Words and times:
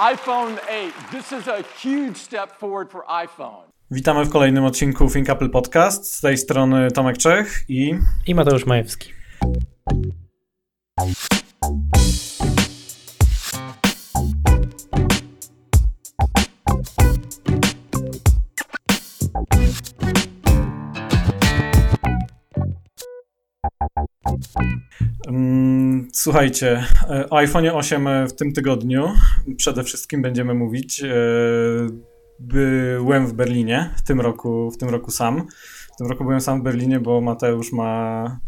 iPhone 0.00 0.58
8. 0.68 0.92
This 1.12 1.32
is 1.32 1.48
a 1.48 1.62
huge 1.82 2.16
step 2.16 2.52
forward 2.58 2.90
for 2.90 3.04
iPhone. 3.06 3.64
Witamy 3.90 4.24
w 4.24 4.30
kolejnym 4.30 4.64
odcinku 4.64 5.10
Think 5.10 5.30
Apple 5.30 5.48
Podcast. 5.48 6.14
Z 6.14 6.20
tej 6.20 6.38
strony 6.38 6.90
Tomek 6.90 7.18
Czech 7.18 7.64
i... 7.68 7.94
I 8.26 8.34
Mateusz 8.34 8.66
Majewski. 8.66 9.19
Słuchajcie, 26.20 26.84
e, 27.10 27.30
o 27.30 27.36
iPhone 27.36 27.68
8 27.68 28.28
w 28.28 28.32
tym 28.32 28.52
tygodniu 28.52 29.12
przede 29.56 29.84
wszystkim 29.84 30.22
będziemy 30.22 30.54
mówić. 30.54 31.02
E, 31.02 31.06
byłem 32.40 33.26
w 33.26 33.32
Berlinie 33.32 33.94
w 33.96 34.02
tym 34.02 34.20
roku, 34.20 34.70
w 34.70 34.76
tym 34.76 34.88
roku 34.88 35.10
sam. 35.10 35.46
W 35.94 35.96
tym 35.96 36.06
roku 36.06 36.24
byłem 36.24 36.40
sam 36.40 36.60
w 36.60 36.62
Berlinie, 36.62 37.00
bo 37.00 37.20
Mateusz 37.20 37.72
ma 37.72 38.40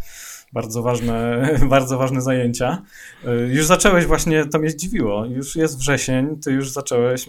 bardzo 0.53 0.83
ważne, 0.83 1.49
bardzo 1.69 1.99
ważne 1.99 2.23
zajęcia. 2.23 2.83
E, 3.25 3.37
już 3.37 3.67
zacząłeś 3.67 4.07
właśnie, 4.07 4.47
to 4.47 4.59
mnie 4.59 4.71
zdziwiło, 4.71 5.25
już 5.27 5.57
jest 5.57 5.79
wrzesień, 5.79 6.41
ty 6.41 6.53
już 6.53 6.71
zacząłeś 6.71 7.27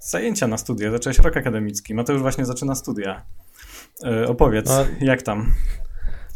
zajęcia 0.00 0.46
na 0.46 0.58
studia, 0.58 0.90
zacząłeś 0.90 1.18
rok 1.18 1.36
akademicki. 1.36 1.94
Mateusz 1.94 2.20
właśnie 2.20 2.44
zaczyna 2.44 2.74
studia. 2.74 3.22
Opowiedz, 4.26 4.68
no, 4.68 4.86
jak 5.00 5.22
tam? 5.22 5.52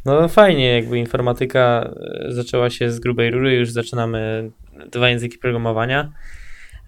No 0.05 0.29
fajnie, 0.29 0.74
jakby 0.74 0.98
informatyka 0.98 1.95
e, 2.29 2.33
zaczęła 2.33 2.70
się 2.70 2.91
z 2.91 3.01
grubej 3.01 3.30
rury, 3.30 3.55
już 3.55 3.70
zaczynamy 3.70 4.51
dwa 4.92 5.09
języki 5.09 5.38
programowania. 5.38 6.12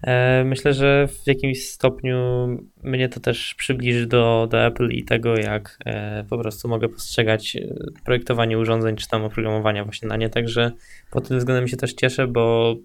E, 0.03 0.43
myślę, 0.43 0.73
że 0.73 1.07
w 1.07 1.27
jakimś 1.27 1.65
stopniu 1.65 2.47
mnie 2.83 3.09
to 3.09 3.19
też 3.19 3.55
przybliży 3.55 4.05
do, 4.05 4.47
do 4.51 4.65
Apple 4.65 4.89
i 4.89 5.03
tego, 5.03 5.35
jak 5.35 5.77
e, 5.85 6.23
po 6.29 6.37
prostu 6.37 6.67
mogę 6.67 6.89
postrzegać 6.89 7.57
projektowanie 8.05 8.59
urządzeń 8.59 8.95
czy 8.95 9.07
tam 9.07 9.23
oprogramowania 9.23 9.83
właśnie 9.83 10.07
na 10.07 10.17
nie. 10.17 10.29
Także 10.29 10.71
pod 11.11 11.27
tym 11.27 11.37
względem 11.37 11.67
się 11.67 11.77
też 11.77 11.93
cieszę, 11.93 12.27
bo, 12.27 12.75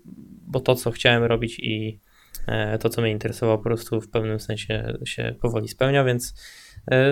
bo 0.47 0.61
to, 0.61 0.75
co 0.75 0.91
chciałem 0.91 1.25
robić 1.25 1.59
i 1.59 1.98
to, 2.81 2.89
co 2.89 3.03
mnie 3.03 3.11
interesowało, 3.11 3.59
po 3.59 3.65
prostu 3.65 4.00
w 4.00 4.11
pewnym 4.11 4.41
sensie 4.41 4.98
się 5.05 5.34
powoli 5.41 5.69
spełnia, 5.69 6.05
więc 6.05 6.34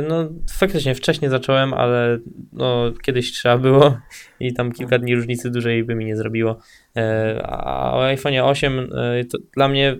no, 0.08 0.28
faktycznie 0.50 0.94
wcześniej 0.94 1.30
zacząłem, 1.30 1.74
ale 1.74 2.18
no, 2.52 2.92
kiedyś 3.02 3.32
trzeba 3.32 3.58
było 3.58 3.98
i 4.40 4.54
tam 4.54 4.72
kilka 4.72 4.98
dni 4.98 5.14
różnicy 5.14 5.50
dużej 5.50 5.84
by 5.84 5.94
mi 5.94 6.04
nie 6.04 6.16
zrobiło. 6.16 6.58
E, 6.96 7.40
a 7.46 7.92
o 7.96 8.04
iPhone 8.04 8.38
8 8.38 8.78
e, 8.78 9.24
dla 9.56 9.68
mnie 9.68 9.96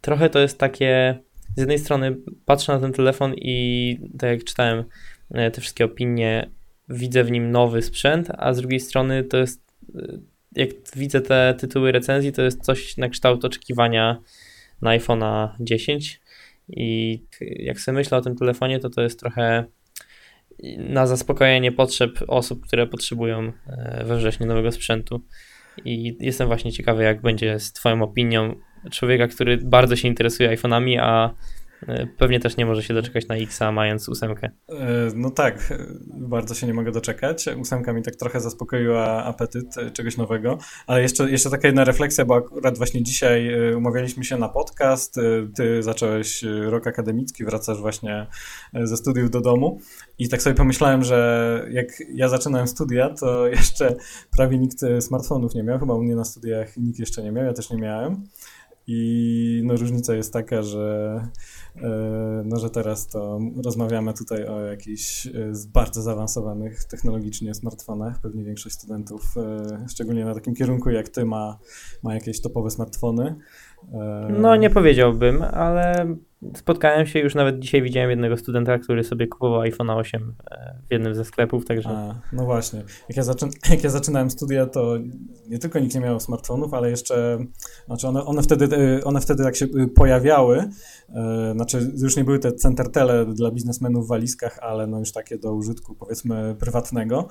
trochę 0.00 0.30
to 0.30 0.38
jest 0.38 0.58
takie. 0.58 1.18
Z 1.56 1.60
jednej 1.60 1.78
strony 1.78 2.16
patrzę 2.44 2.72
na 2.72 2.78
ten 2.78 2.92
telefon 2.92 3.34
i 3.34 3.98
tak 4.18 4.30
jak 4.30 4.44
czytałem 4.44 4.84
te 5.52 5.60
wszystkie 5.60 5.84
opinie, 5.84 6.50
widzę 6.88 7.24
w 7.24 7.30
nim 7.30 7.50
nowy 7.50 7.82
sprzęt, 7.82 8.28
a 8.38 8.52
z 8.52 8.56
drugiej 8.56 8.80
strony 8.80 9.24
to 9.24 9.36
jest. 9.36 9.62
Jak 10.56 10.68
widzę 10.96 11.20
te 11.20 11.54
tytuły 11.58 11.92
recenzji, 11.92 12.32
to 12.32 12.42
jest 12.42 12.64
coś 12.64 12.96
na 12.96 13.08
kształt 13.08 13.44
oczekiwania 13.44 14.22
na 14.82 14.90
iPhone'a 14.90 15.48
10 15.60 16.21
i 16.68 17.18
jak 17.40 17.80
sobie 17.80 17.96
myślę 17.96 18.18
o 18.18 18.20
tym 18.20 18.36
telefonie, 18.36 18.78
to 18.78 18.90
to 18.90 19.02
jest 19.02 19.20
trochę 19.20 19.64
na 20.78 21.06
zaspokojenie 21.06 21.72
potrzeb 21.72 22.10
osób, 22.28 22.66
które 22.66 22.86
potrzebują 22.86 23.52
e, 23.66 24.04
we 24.04 24.16
wrześniu 24.16 24.46
nowego 24.46 24.72
sprzętu. 24.72 25.20
I 25.84 26.16
jestem 26.20 26.46
właśnie 26.46 26.72
ciekawy, 26.72 27.02
jak 27.02 27.22
będzie 27.22 27.58
z 27.58 27.72
Twoją 27.72 28.02
opinią 28.02 28.54
człowieka, 28.90 29.28
który 29.28 29.58
bardzo 29.58 29.96
się 29.96 30.08
interesuje 30.08 30.56
iPhone'ami, 30.56 30.98
a 31.00 31.34
pewnie 32.18 32.40
też 32.40 32.56
nie 32.56 32.66
może 32.66 32.82
się 32.82 32.94
doczekać 32.94 33.28
na 33.28 33.36
X-a, 33.36 33.72
mając 33.72 34.08
ósemkę. 34.08 34.50
E, 34.68 34.74
no 35.14 35.30
tak, 35.30 35.74
bardzo 36.08 36.54
się 36.54 36.66
nie 36.66 36.74
mogę 36.74 36.92
doczekać. 36.92 37.48
Ósemka 37.60 37.92
mi 37.92 38.02
tak 38.02 38.16
trochę 38.16 38.40
zaspokoiła 38.40 39.24
apetyt 39.24 39.78
e, 39.78 39.90
czegoś 39.90 40.16
nowego. 40.16 40.58
Ale 40.86 41.02
jeszcze, 41.02 41.30
jeszcze 41.30 41.50
taka 41.50 41.68
jedna 41.68 41.84
refleksja, 41.84 42.24
bo 42.24 42.34
akurat 42.34 42.78
właśnie 42.78 43.02
dzisiaj 43.02 43.50
umawialiśmy 43.74 44.24
się 44.24 44.36
na 44.36 44.48
podcast. 44.48 45.20
Ty 45.56 45.82
zacząłeś 45.82 46.42
rok 46.42 46.86
akademicki, 46.86 47.44
wracasz 47.44 47.80
właśnie 47.80 48.26
ze 48.82 48.96
studiów 48.96 49.30
do 49.30 49.40
domu. 49.40 49.80
I 50.18 50.28
tak 50.28 50.42
sobie 50.42 50.54
pomyślałem, 50.54 51.04
że 51.04 51.66
jak 51.70 51.86
ja 52.14 52.28
zaczynałem 52.28 52.68
studia, 52.68 53.14
to 53.20 53.48
jeszcze 53.48 53.96
prawie 54.36 54.58
nikt 54.58 54.78
smartfonów 55.00 55.54
nie 55.54 55.62
miał. 55.62 55.78
Chyba 55.78 55.94
u 55.94 56.02
mnie 56.02 56.16
na 56.16 56.24
studiach 56.24 56.76
nikt 56.76 56.98
jeszcze 56.98 57.22
nie 57.22 57.32
miał, 57.32 57.44
ja 57.44 57.52
też 57.52 57.70
nie 57.70 57.78
miałem. 57.78 58.24
I 58.86 59.62
no, 59.64 59.76
różnica 59.76 60.14
jest 60.14 60.32
taka, 60.32 60.62
że, 60.62 61.20
e, 61.76 62.42
no, 62.44 62.58
że 62.58 62.70
teraz 62.70 63.06
to 63.06 63.40
rozmawiamy 63.64 64.14
tutaj 64.14 64.46
o 64.46 64.60
jakichś 64.60 65.26
e, 65.26 65.30
bardzo 65.68 66.02
zaawansowanych 66.02 66.84
technologicznie 66.84 67.54
smartfonach. 67.54 68.20
Pewnie 68.20 68.44
większość 68.44 68.74
studentów, 68.74 69.22
e, 69.36 69.86
szczególnie 69.88 70.24
na 70.24 70.34
takim 70.34 70.54
kierunku 70.54 70.90
jak 70.90 71.08
ty, 71.08 71.24
ma, 71.24 71.58
ma 72.02 72.14
jakieś 72.14 72.40
topowe 72.40 72.70
smartfony. 72.70 73.34
No 74.40 74.56
nie 74.56 74.70
powiedziałbym, 74.70 75.42
ale 75.42 76.06
spotkałem 76.56 77.06
się 77.06 77.18
już 77.18 77.34
nawet 77.34 77.58
dzisiaj 77.58 77.82
widziałem 77.82 78.10
jednego 78.10 78.36
studenta, 78.36 78.78
który 78.78 79.04
sobie 79.04 79.26
kupował 79.26 79.60
iPhone 79.60 79.90
8 79.90 80.34
e, 80.50 80.74
w 80.88 80.92
jednym 80.92 81.14
ze 81.14 81.24
sklepów, 81.24 81.64
także... 81.64 81.88
A, 81.88 82.20
no 82.32 82.44
właśnie. 82.44 82.82
Jak 83.08 83.16
ja, 83.16 83.34
jak 83.74 83.84
ja 83.84 83.90
zaczynałem 83.90 84.30
studia, 84.30 84.66
to 84.66 84.98
nie 85.48 85.58
tylko 85.58 85.78
nikt 85.78 85.94
nie 85.94 86.00
miał 86.00 86.20
smartfonów, 86.20 86.74
ale 86.74 86.90
jeszcze, 86.90 87.38
znaczy 87.86 88.08
one, 88.08 88.24
one, 88.24 88.42
wtedy, 88.42 88.76
e, 88.76 89.04
one 89.04 89.20
wtedy 89.20 89.42
jak 89.44 89.56
się 89.56 89.66
e, 89.66 89.86
pojawiały, 89.86 90.68
znaczy 91.54 91.92
już 92.02 92.16
nie 92.16 92.24
były 92.24 92.38
te 92.38 92.52
centertele 92.52 93.26
dla 93.26 93.50
biznesmenów 93.50 94.06
w 94.06 94.08
walizkach, 94.08 94.58
ale 94.62 94.86
no 94.86 94.98
już 94.98 95.12
takie 95.12 95.38
do 95.38 95.54
użytku 95.54 95.94
powiedzmy 95.94 96.56
prywatnego 96.58 97.28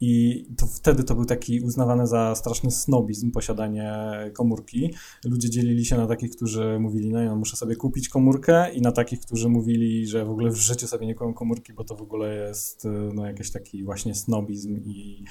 i 0.00 0.44
to 0.56 0.66
wtedy 0.66 1.04
to 1.04 1.14
był 1.14 1.24
taki 1.24 1.60
uznawany 1.60 2.06
za 2.06 2.34
straszny 2.34 2.70
snobizm 2.70 3.30
posiadanie 3.30 3.94
komórki. 4.34 4.94
Ludzie 5.24 5.50
dzielili 5.50 5.84
się 5.84 5.96
na 5.96 6.06
takich, 6.06 6.30
którzy 6.30 6.78
mówili, 6.80 7.10
no 7.10 7.20
ja 7.20 7.34
muszę 7.34 7.56
sobie 7.56 7.76
kupić 7.76 8.08
komórkę 8.08 8.51
i 8.74 8.80
na 8.80 8.92
takich, 8.92 9.20
którzy 9.20 9.48
mówili, 9.48 10.06
że 10.06 10.24
w 10.24 10.30
ogóle 10.30 10.50
w 10.50 10.56
życiu 10.56 10.86
sobie 10.86 11.06
nie 11.06 11.14
kupią 11.14 11.34
komórki, 11.34 11.72
bo 11.72 11.84
to 11.84 11.96
w 11.96 12.02
ogóle 12.02 12.34
jest 12.34 12.88
no, 13.14 13.26
jakiś 13.26 13.50
taki 13.50 13.84
właśnie 13.84 14.14
snobizm 14.14 14.76
i 14.76 15.24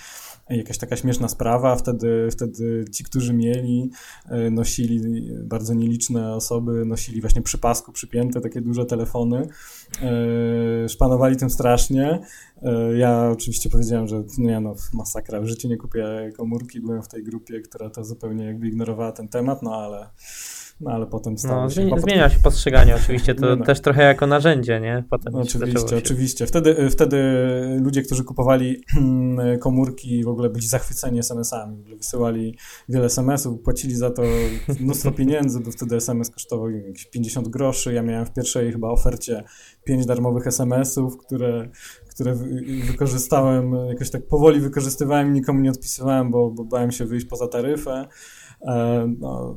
jakaś 0.49 0.77
taka 0.77 0.95
śmieszna 0.95 1.27
sprawa. 1.27 1.75
Wtedy, 1.75 2.27
wtedy 2.31 2.85
ci, 2.93 3.03
którzy 3.03 3.33
mieli, 3.33 3.91
e, 4.25 4.49
nosili, 4.49 5.01
bardzo 5.43 5.73
nieliczne 5.73 6.35
osoby, 6.35 6.85
nosili 6.85 7.21
właśnie 7.21 7.41
przy 7.41 7.57
pasku 7.57 7.91
przypięte 7.91 8.41
takie 8.41 8.61
duże 8.61 8.85
telefony, 8.85 9.47
e, 10.01 10.89
szpanowali 10.89 11.35
tym 11.35 11.49
strasznie. 11.49 12.19
E, 12.61 12.97
ja 12.97 13.29
oczywiście 13.31 13.69
powiedziałem, 13.69 14.07
że 14.07 14.23
nie 14.37 14.59
no, 14.59 14.75
masakra, 14.93 15.41
w 15.41 15.45
życiu 15.45 15.67
nie 15.67 15.77
kupię 15.77 16.31
komórki, 16.37 16.81
byłem 16.81 17.03
w 17.03 17.07
tej 17.07 17.23
grupie, 17.23 17.61
która 17.61 17.89
to 17.89 18.03
zupełnie 18.03 18.45
jakby 18.45 18.67
ignorowała 18.67 19.11
ten 19.11 19.27
temat, 19.27 19.61
no 19.63 19.75
ale 19.75 20.09
no 20.81 20.91
ale 20.91 21.07
potem 21.07 21.37
stało 21.37 21.63
no, 21.63 21.69
się... 21.69 21.75
Zmienia, 21.75 21.99
zmienia 21.99 22.29
się 22.29 22.39
postrzeganie 22.39 22.95
oczywiście, 22.95 23.35
to 23.35 23.55
no. 23.55 23.65
też 23.65 23.81
trochę 23.81 24.03
jako 24.03 24.27
narzędzie, 24.27 24.79
nie? 24.79 25.03
Potem 25.09 25.35
oczywiście, 25.35 25.87
się... 25.87 25.97
oczywiście. 25.97 26.47
Wtedy, 26.47 26.89
wtedy 26.89 27.17
ludzie, 27.81 28.01
którzy 28.01 28.23
kupowali 28.23 28.83
komórki 29.59 30.23
w 30.23 30.27
ogóle 30.27 30.49
byli 30.49 30.67
zachwyceni 30.67 31.19
SMS-ami, 31.19 31.95
wysyłali 31.97 32.57
wiele 32.89 33.05
SMS-ów, 33.05 33.61
płacili 33.61 33.95
za 33.95 34.09
to 34.09 34.23
mnóstwo 34.79 35.11
pieniędzy, 35.21 35.59
bo 35.59 35.71
wtedy 35.71 35.95
SMS 35.95 36.29
kosztował 36.29 36.69
jakieś 36.69 37.05
50 37.05 37.47
groszy, 37.47 37.93
ja 37.93 38.01
miałem 38.01 38.25
w 38.25 38.33
pierwszej 38.33 38.71
chyba 38.71 38.89
ofercie 38.89 39.43
5 39.83 40.05
darmowych 40.05 40.47
SMS-ów, 40.47 41.17
które 41.17 41.69
które 42.11 42.35
wykorzystałem, 42.87 43.75
jakoś 43.89 44.09
tak 44.09 44.27
powoli 44.27 44.59
wykorzystywałem, 44.59 45.33
nikomu 45.33 45.59
nie 45.59 45.69
odpisywałem, 45.69 46.31
bo, 46.31 46.51
bo 46.51 46.63
bałem 46.63 46.91
się 46.91 47.05
wyjść 47.05 47.25
poza 47.25 47.47
taryfę. 47.47 48.07
E, 48.67 49.07
no, 49.19 49.55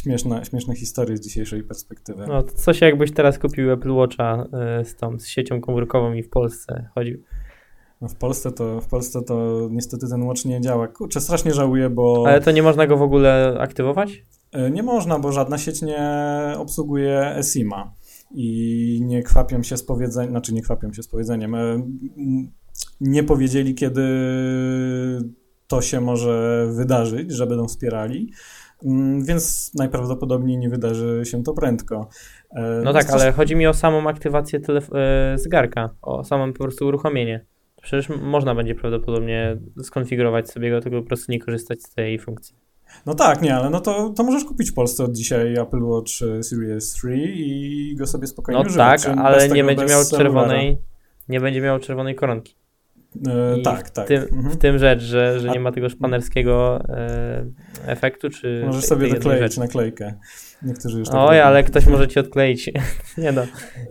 śmieszne, 0.00 0.44
śmieszne 0.44 0.74
historie 0.74 1.16
z 1.16 1.20
dzisiejszej 1.20 1.62
perspektywy. 1.62 2.26
No, 2.28 2.42
to 2.42 2.52
coś 2.52 2.80
jakbyś 2.80 3.12
teraz 3.12 3.38
kupił 3.38 3.72
Apple 3.72 3.92
Watcha 3.92 4.46
e, 4.52 4.84
z 4.84 4.96
tą 4.96 5.18
z 5.18 5.26
siecią 5.26 5.60
komórkową 5.60 6.12
i 6.12 6.22
w 6.22 6.30
Polsce 6.30 6.88
chodził. 6.94 7.22
No 8.00 8.08
w 8.08 8.14
Polsce 8.14 8.52
to 8.52 8.80
w 8.80 8.86
Polsce 8.86 9.22
to 9.22 9.68
niestety 9.70 10.08
ten 10.08 10.22
watch 10.22 10.44
nie 10.44 10.60
działa. 10.60 10.88
Kurczę, 10.88 11.20
strasznie 11.20 11.54
żałuję, 11.54 11.90
bo... 11.90 12.24
Ale 12.26 12.40
to 12.40 12.50
nie 12.50 12.62
można 12.62 12.86
go 12.86 12.96
w 12.96 13.02
ogóle 13.02 13.56
aktywować? 13.60 14.24
E, 14.52 14.70
nie 14.70 14.82
można, 14.82 15.18
bo 15.18 15.32
żadna 15.32 15.58
sieć 15.58 15.82
nie 15.82 16.02
obsługuje 16.56 17.36
eSIM-a 17.36 17.94
i 18.34 19.00
nie 19.04 19.22
kwapią 19.22 19.62
się 19.62 19.76
z 19.76 19.84
powiedzeniem, 19.84 20.30
znaczy 20.30 20.54
nie 20.54 20.62
kwapią 20.62 20.92
się 20.92 21.02
z 21.02 21.08
powiedzeniem, 21.08 21.56
nie 23.00 23.22
powiedzieli, 23.22 23.74
kiedy 23.74 24.02
to 25.72 25.82
się 25.82 26.00
może 26.00 26.66
wydarzyć, 26.70 27.32
że 27.32 27.46
będą 27.46 27.68
wspierali, 27.68 28.32
mm, 28.84 29.24
więc 29.24 29.70
najprawdopodobniej 29.74 30.58
nie 30.58 30.68
wydarzy 30.68 31.22
się 31.24 31.42
to 31.42 31.52
prędko. 31.52 32.08
E, 32.56 32.80
no 32.84 32.92
tak, 32.92 33.10
ale 33.10 33.32
chodzi 33.32 33.56
mi 33.56 33.66
o 33.66 33.74
samą 33.74 34.08
aktywację 34.08 34.60
e, 34.94 35.38
zegarka, 35.38 35.90
o 36.02 36.24
samą 36.24 36.52
po 36.52 36.58
prostu 36.58 36.86
uruchomienie. 36.86 37.46
Przecież 37.82 38.08
można 38.08 38.54
będzie 38.54 38.74
prawdopodobnie 38.74 39.56
skonfigurować 39.82 40.50
sobie 40.50 40.70
go, 40.70 40.80
tylko 40.80 41.00
po 41.00 41.06
prostu 41.06 41.32
nie 41.32 41.40
korzystać 41.40 41.82
z 41.82 41.94
tej 41.94 42.18
funkcji. 42.18 42.56
No 43.06 43.14
tak, 43.14 43.42
nie, 43.42 43.54
ale 43.54 43.70
no 43.70 43.80
to, 43.80 44.10
to 44.16 44.24
możesz 44.24 44.44
kupić 44.44 44.70
w 44.70 44.74
Polsce 44.74 45.04
od 45.04 45.12
dzisiaj 45.12 45.56
Apple 45.56 45.82
Watch 45.82 46.12
Series 46.40 46.92
3 46.92 47.16
i 47.26 47.96
go 47.98 48.06
sobie 48.06 48.26
spokojnie 48.26 48.60
No 48.60 48.66
używać. 48.66 49.02
tak, 49.02 49.18
ale 49.18 49.48
nie 49.48 49.64
będzie 49.64 49.86
miał 49.86 50.04
czerwonej, 50.10 50.78
nie 51.28 51.40
będzie 51.40 51.60
miał 51.60 51.78
czerwonej 51.78 52.14
koronki. 52.14 52.61
E, 53.28 53.62
tak, 53.62 53.90
tak. 53.90 54.04
W 54.04 54.08
tym, 54.08 54.22
mhm. 54.22 54.50
w 54.50 54.56
tym 54.56 54.78
rzecz, 54.78 55.02
że, 55.02 55.40
że 55.40 55.48
nie 55.48 55.60
ma 55.60 55.72
tego 55.72 55.88
szpanerskiego 55.88 56.80
e, 56.88 57.44
efektu, 57.86 58.30
czy... 58.30 58.62
Możesz 58.66 58.84
sobie 58.84 59.08
dokleić 59.08 59.56
naklejkę. 59.56 60.14
Niektórzy 60.62 60.98
już 60.98 61.08
tak 61.08 61.16
Oj, 61.16 61.26
robią. 61.36 61.42
ale 61.42 61.64
ktoś 61.64 61.86
może 61.86 62.08
ci 62.08 62.20
odkleić. 62.20 62.70
nie 63.18 63.32
no. 63.32 63.42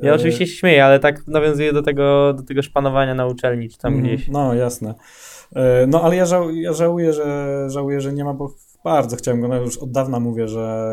Ja 0.02 0.12
E, 0.12 0.16
oczywiście 0.16 0.48
się 0.48 0.54
śmieję, 0.54 0.86
ale 0.86 1.00
tak 1.00 1.28
nawiązuję 1.28 1.74
do 1.74 1.82
tego, 1.82 2.34
do 2.34 2.44
tego 2.44 2.62
szpanowania 2.62 3.16
na 3.16 3.26
uczelni, 3.26 3.70
czy 3.70 3.78
tam 3.78 3.94
Mhm, 3.94 4.16
gdzieś. 4.16 4.28
No, 4.28 4.54
jasne. 4.54 4.96
No, 5.88 6.02
ale 6.02 6.16
ja, 6.16 6.26
żał, 6.26 6.52
ja 6.52 6.74
żałuję, 6.74 7.14
że, 7.14 7.58
żałuję, 7.70 8.02
że 8.02 8.14
nie 8.14 8.24
ma, 8.24 8.34
bo 8.34 8.56
bardzo 8.84 9.16
chciałem 9.16 9.42
go, 9.42 9.48
no 9.48 9.56
już 9.56 9.78
od 9.78 9.92
dawna 9.92 10.20
mówię, 10.20 10.48
że 10.48 10.90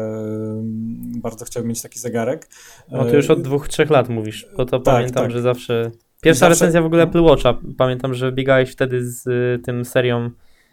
mm, 0.58 1.20
bardzo 1.20 1.44
chciałbym 1.44 1.69
mieć 1.69 1.82
taki 1.82 1.98
zegarek. 1.98 2.48
No 2.90 3.04
ty 3.04 3.16
już 3.16 3.30
od 3.30 3.42
dwóch, 3.42 3.69
trzech 3.69 3.90
lat 3.90 4.08
mówisz, 4.08 4.46
bo 4.56 4.64
to 4.64 4.80
tak, 4.80 4.94
pamiętam, 4.94 5.22
tak. 5.22 5.32
że 5.32 5.42
zawsze... 5.42 5.90
Pierwsza 6.23 6.38
Zawsze- 6.49 6.55
recenzja 6.55 6.82
w 6.82 6.87
ogóle 6.87 7.03
Apple 7.03 7.23
Watcha, 7.23 7.59
pamiętam, 7.76 8.15
że 8.15 8.32
biegałeś 8.32 8.70
wtedy 8.70 9.11
z 9.11 9.26
y, 9.26 9.59
tym 9.65 9.85
serią 9.85 10.31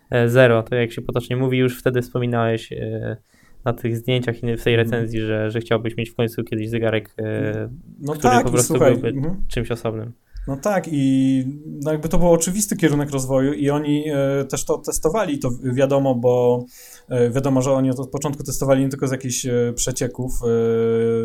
e, 0.09 0.29
Zero, 0.29 0.63
to 0.63 0.75
jak 0.75 0.91
się 0.91 1.01
potocznie 1.01 1.35
mówi, 1.35 1.57
już 1.57 1.79
wtedy 1.79 2.01
wspominałeś 2.01 2.71
e, 2.71 3.17
na 3.65 3.73
tych 3.73 3.97
zdjęciach 3.97 4.35
i 4.35 4.57
w 4.57 4.63
tej 4.63 4.73
Mhm. 4.73 4.77
recenzji, 4.77 5.21
że, 5.21 5.51
że 5.51 5.59
chciałbyś 5.59 5.97
mieć 5.97 6.09
w 6.09 6.15
końcu 6.15 6.43
kiedyś 6.43 6.69
zegarek, 6.69 7.15
e, 7.19 7.69
No 7.99 8.13
który 8.13 8.33
tak, 8.33 8.43
po 8.43 8.51
prostu 8.51 8.73
słuchaj, 8.73 8.91
byłby 8.91 9.07
mhm. 9.07 9.43
czymś 9.47 9.71
osobnym. 9.71 10.13
No 10.47 10.57
tak 10.57 10.85
i 10.91 11.43
no 11.83 11.91
jakby 11.91 12.09
to 12.09 12.17
był 12.17 12.31
oczywisty 12.31 12.75
kierunek 12.77 13.11
rozwoju 13.11 13.53
i 13.53 13.69
oni 13.69 14.05
też 14.49 14.65
to 14.65 14.77
testowali, 14.77 15.39
to 15.39 15.49
wiadomo, 15.73 16.15
bo 16.15 16.65
wiadomo, 17.31 17.61
że 17.61 17.71
oni 17.71 17.91
od 17.91 18.09
początku 18.09 18.43
testowali 18.43 18.83
nie 18.83 18.89
tylko 18.89 19.07
z 19.07 19.11
jakichś 19.11 19.45
e, 19.45 19.73
przecieków, 19.75 20.31
e, 20.43 20.47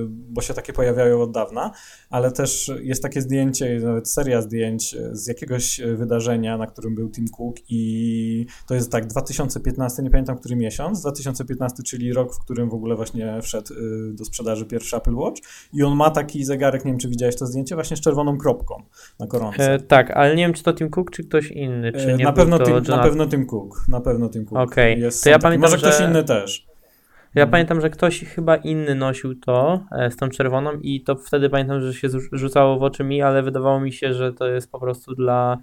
bo 0.08 0.40
się 0.40 0.54
takie 0.54 0.72
pojawiają 0.72 1.22
od 1.22 1.32
dawna, 1.32 1.70
ale 2.10 2.32
też 2.32 2.70
jest 2.82 3.02
takie 3.02 3.20
zdjęcie, 3.20 3.80
nawet 3.84 4.10
seria 4.10 4.42
zdjęć 4.42 4.94
e, 4.94 5.16
z 5.16 5.26
jakiegoś 5.26 5.80
e, 5.80 5.94
wydarzenia, 5.96 6.58
na 6.58 6.66
którym 6.66 6.94
był 6.94 7.10
Tim 7.10 7.28
Cook 7.28 7.56
i 7.68 8.46
to 8.66 8.74
jest 8.74 8.92
tak 8.92 9.06
2015, 9.06 10.02
nie 10.02 10.10
pamiętam 10.10 10.38
który 10.38 10.56
miesiąc, 10.56 11.00
2015, 11.00 11.82
czyli 11.82 12.12
rok, 12.12 12.34
w 12.34 12.38
którym 12.38 12.70
w 12.70 12.74
ogóle 12.74 12.96
właśnie 12.96 13.38
wszedł 13.42 13.74
e, 13.74 13.76
do 14.14 14.24
sprzedaży 14.24 14.66
pierwszy 14.66 14.96
Apple 14.96 15.14
Watch 15.14 15.42
i 15.72 15.82
on 15.82 15.96
ma 15.96 16.10
taki 16.10 16.44
zegarek, 16.44 16.84
nie 16.84 16.90
wiem 16.90 16.98
czy 16.98 17.08
widziałeś 17.08 17.36
to 17.36 17.46
zdjęcie, 17.46 17.74
właśnie 17.74 17.96
z 17.96 18.00
czerwoną 18.00 18.38
kropką 18.38 18.82
na 19.18 19.26
koronce. 19.26 19.72
E, 19.72 19.78
tak, 19.78 20.10
ale 20.10 20.36
nie 20.36 20.42
wiem, 20.42 20.52
czy 20.52 20.62
to 20.62 20.72
Tim 20.72 20.90
Cook, 20.90 21.10
czy 21.10 21.24
ktoś 21.24 21.50
inny, 21.50 21.92
czy 21.92 22.12
E, 22.12 22.16
nie 22.16 22.24
na, 22.24 22.32
pewno 22.32 22.58
to 22.58 22.64
Tim, 22.64 22.96
na 22.96 23.02
pewno 23.02 23.26
Tim 23.26 23.46
Cook. 23.46 23.84
Na 23.88 24.00
pewno 24.00 24.28
Tim 24.28 24.44
Cook. 24.44 24.58
Okej, 24.58 25.00
Jest 25.00 25.24
to 25.24 25.30
ja 25.30 25.36
taki- 25.36 25.42
pamiętam, 25.42 25.69
Może 25.70 25.87
ktoś 25.87 25.99
że- 25.99 26.05
inny 26.05 26.25
też. 26.25 26.67
Ja 27.34 27.43
Mhm. 27.43 27.50
pamiętam, 27.50 27.81
że 27.81 27.90
ktoś 27.90 28.25
chyba 28.25 28.56
inny 28.56 28.94
nosił 28.94 29.34
to 29.34 29.81
z 30.11 30.17
tą 30.17 30.28
czerwoną 30.28 30.70
i 30.82 31.00
to 31.00 31.17
wtedy 31.17 31.50
pamiętam, 31.50 31.81
że 31.81 31.94
się 31.94 32.08
rzucało 32.32 32.78
w 32.78 32.82
oczy 32.82 33.05
mi, 33.05 33.22
ale 33.22 33.43
wydawało 33.43 33.81
mi 33.81 33.93
się, 33.93 34.14
że 34.14 34.32
to 34.32 34.46
jest 34.46 34.70
po 34.72 34.81
prostu 34.81 35.14
dla 35.14 35.58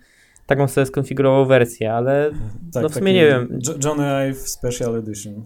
taką 0.45 0.67
sobie 0.67 0.85
skonfigurował 0.85 1.45
wersję, 1.45 1.93
ale, 1.93 2.31
Tak, 2.73 2.83
no 2.83 2.89
w 2.89 2.93
sumie 2.93 3.13
nie 3.13 3.25
wiem. 3.25 3.59
Jo- 3.67 3.73
Johnny 3.85 4.05
Ive 4.29 4.37
Special 4.49 4.95
Edition. 4.95 5.45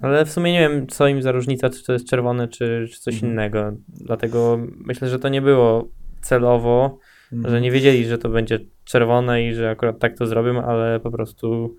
ale 0.00 0.24
w 0.24 0.30
sumie 0.32 0.52
nie 0.52 0.60
wiem, 0.60 0.86
co 0.86 1.08
im 1.08 1.22
za 1.22 1.32
różnica, 1.32 1.70
czy 1.70 1.84
to 1.84 1.92
jest 1.92 2.08
czerwone, 2.10 2.48
czy, 2.48 2.86
czy 2.92 3.00
coś 3.00 3.14
Mhm. 3.14 3.32
innego. 3.32 3.72
Dlatego 3.88 4.58
myślę, 4.76 5.08
że 5.08 5.18
to 5.18 5.28
nie 5.28 5.42
było 5.42 5.88
celowo, 6.20 6.98
Mhm. 7.32 7.50
że 7.54 7.60
nie 7.60 7.70
wiedzieli, 7.70 8.04
że 8.04 8.18
to 8.18 8.28
będzie 8.28 8.58
czerwone 8.84 9.42
i 9.44 9.54
że 9.54 9.70
akurat 9.70 9.98
tak 9.98 10.16
to 10.18 10.26
zrobią, 10.26 10.62
ale 10.62 11.00
po 11.00 11.10
prostu. 11.10 11.76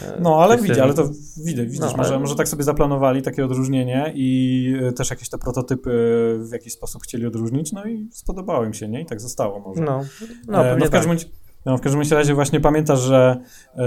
E, 0.00 0.20
No, 0.20 0.42
ale 0.42 0.58
sobie- 0.58 0.82
ale 0.82 0.94
to 0.94 1.10
widać, 1.44 1.64
widzisz, 1.66 1.80
No, 1.80 1.92
może, 1.96 2.10
ale- 2.10 2.18
może 2.18 2.34
tak 2.36 2.48
sobie 2.48 2.64
zaplanowali 2.64 3.22
takie 3.22 3.44
odróżnienie 3.44 4.12
i 4.14 4.74
e, 4.82 4.92
też 4.92 5.10
jakieś 5.10 5.28
te 5.28 5.38
prototypy 5.38 5.90
w 6.40 6.52
jakiś 6.52 6.72
sposób 6.72 7.02
chcieli 7.02 7.26
odróżnić, 7.26 7.72
no 7.72 7.84
i 7.84 8.08
spodobało 8.12 8.64
im 8.64 8.74
się, 8.74 8.88
nie? 8.88 9.00
I 9.00 9.06
tak 9.06 9.20
zostało 9.20 9.60
może. 9.60 9.80
No, 9.82 10.04
No, 10.48 10.66
e, 10.66 10.70
no 10.70 10.76
w 10.76 10.82
tak. 10.82 10.90
każdym 10.90 11.10
bądź, 11.10 11.28
no, 11.64 11.78
w 11.78 11.80
każdym 11.80 12.02
razie 12.10 12.34
właśnie 12.34 12.60
pamiętasz, 12.60 13.00
że 13.00 13.40
e, 13.76 13.84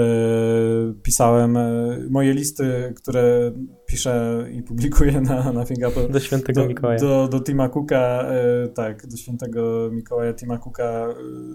pisałem 1.03 1.57
e, 1.57 1.97
moje 2.09 2.33
listy, 2.33 2.93
które 2.95 3.51
piszę 3.85 4.45
i 4.51 4.63
publikuję 4.63 5.21
na, 5.21 5.51
na 5.51 5.65
Fingerprint 5.65 6.11
Do 6.11 6.19
świętego 6.19 6.61
do, 6.61 6.67
Mikołaja. 6.67 6.99
do, 6.99 7.27
do 7.27 7.39
Tima 7.39 7.69
Cooka, 7.69 8.23
e, 8.23 8.67
tak, 8.67 9.07
do 9.07 9.17
świętego 9.17 9.89
Mikołaja 9.91 10.33
Tima 10.33 10.57
Cooka 10.57 11.07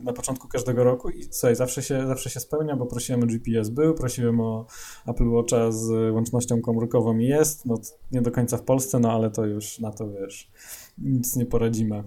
na 0.03 0.13
początku 0.13 0.49
każdego 0.49 0.85
roku 0.85 1.11
i 1.11 1.23
słuchaj, 1.31 1.57
zawsze 1.57 1.83
się, 1.83 2.07
zawsze 2.07 2.31
się 2.31 2.41
spełnia, 2.41 2.77
bo 2.77 2.87
prosiłem 2.87 3.23
o 3.23 3.27
GPS 3.27 3.71
był, 3.71 3.95
prosiłem 3.95 4.41
o 4.41 4.67
Apple 5.07 5.29
Watcha 5.29 5.73
z 5.73 6.13
łącznością 6.15 6.61
komórkową 6.61 7.19
i 7.19 7.27
jest, 7.27 7.67
no 7.67 7.75
nie 8.13 8.23
do 8.23 8.31
końca 8.31 8.57
w 8.57 8.63
Polsce, 8.63 8.99
no 8.99 9.13
ale 9.13 9.31
to 9.31 9.47
już 9.47 9.79
na 9.79 9.93
to, 9.93 10.11
wiesz, 10.11 10.51
nic 10.99 11.37
nie 11.37 11.47
poradzimy. 11.47 12.05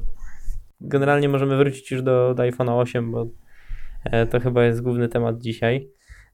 Generalnie 0.82 1.30
możemy 1.30 1.58
wrócić 1.58 1.92
już 1.92 2.02
do, 2.02 2.34
do 2.34 2.44
iPhone'a 2.44 2.80
8, 2.80 3.12
bo 3.12 3.28
to 4.32 4.40
chyba 4.40 4.64
jest 4.64 4.82
główny 4.82 5.08
temat 5.08 5.42
dzisiaj. 5.42 5.90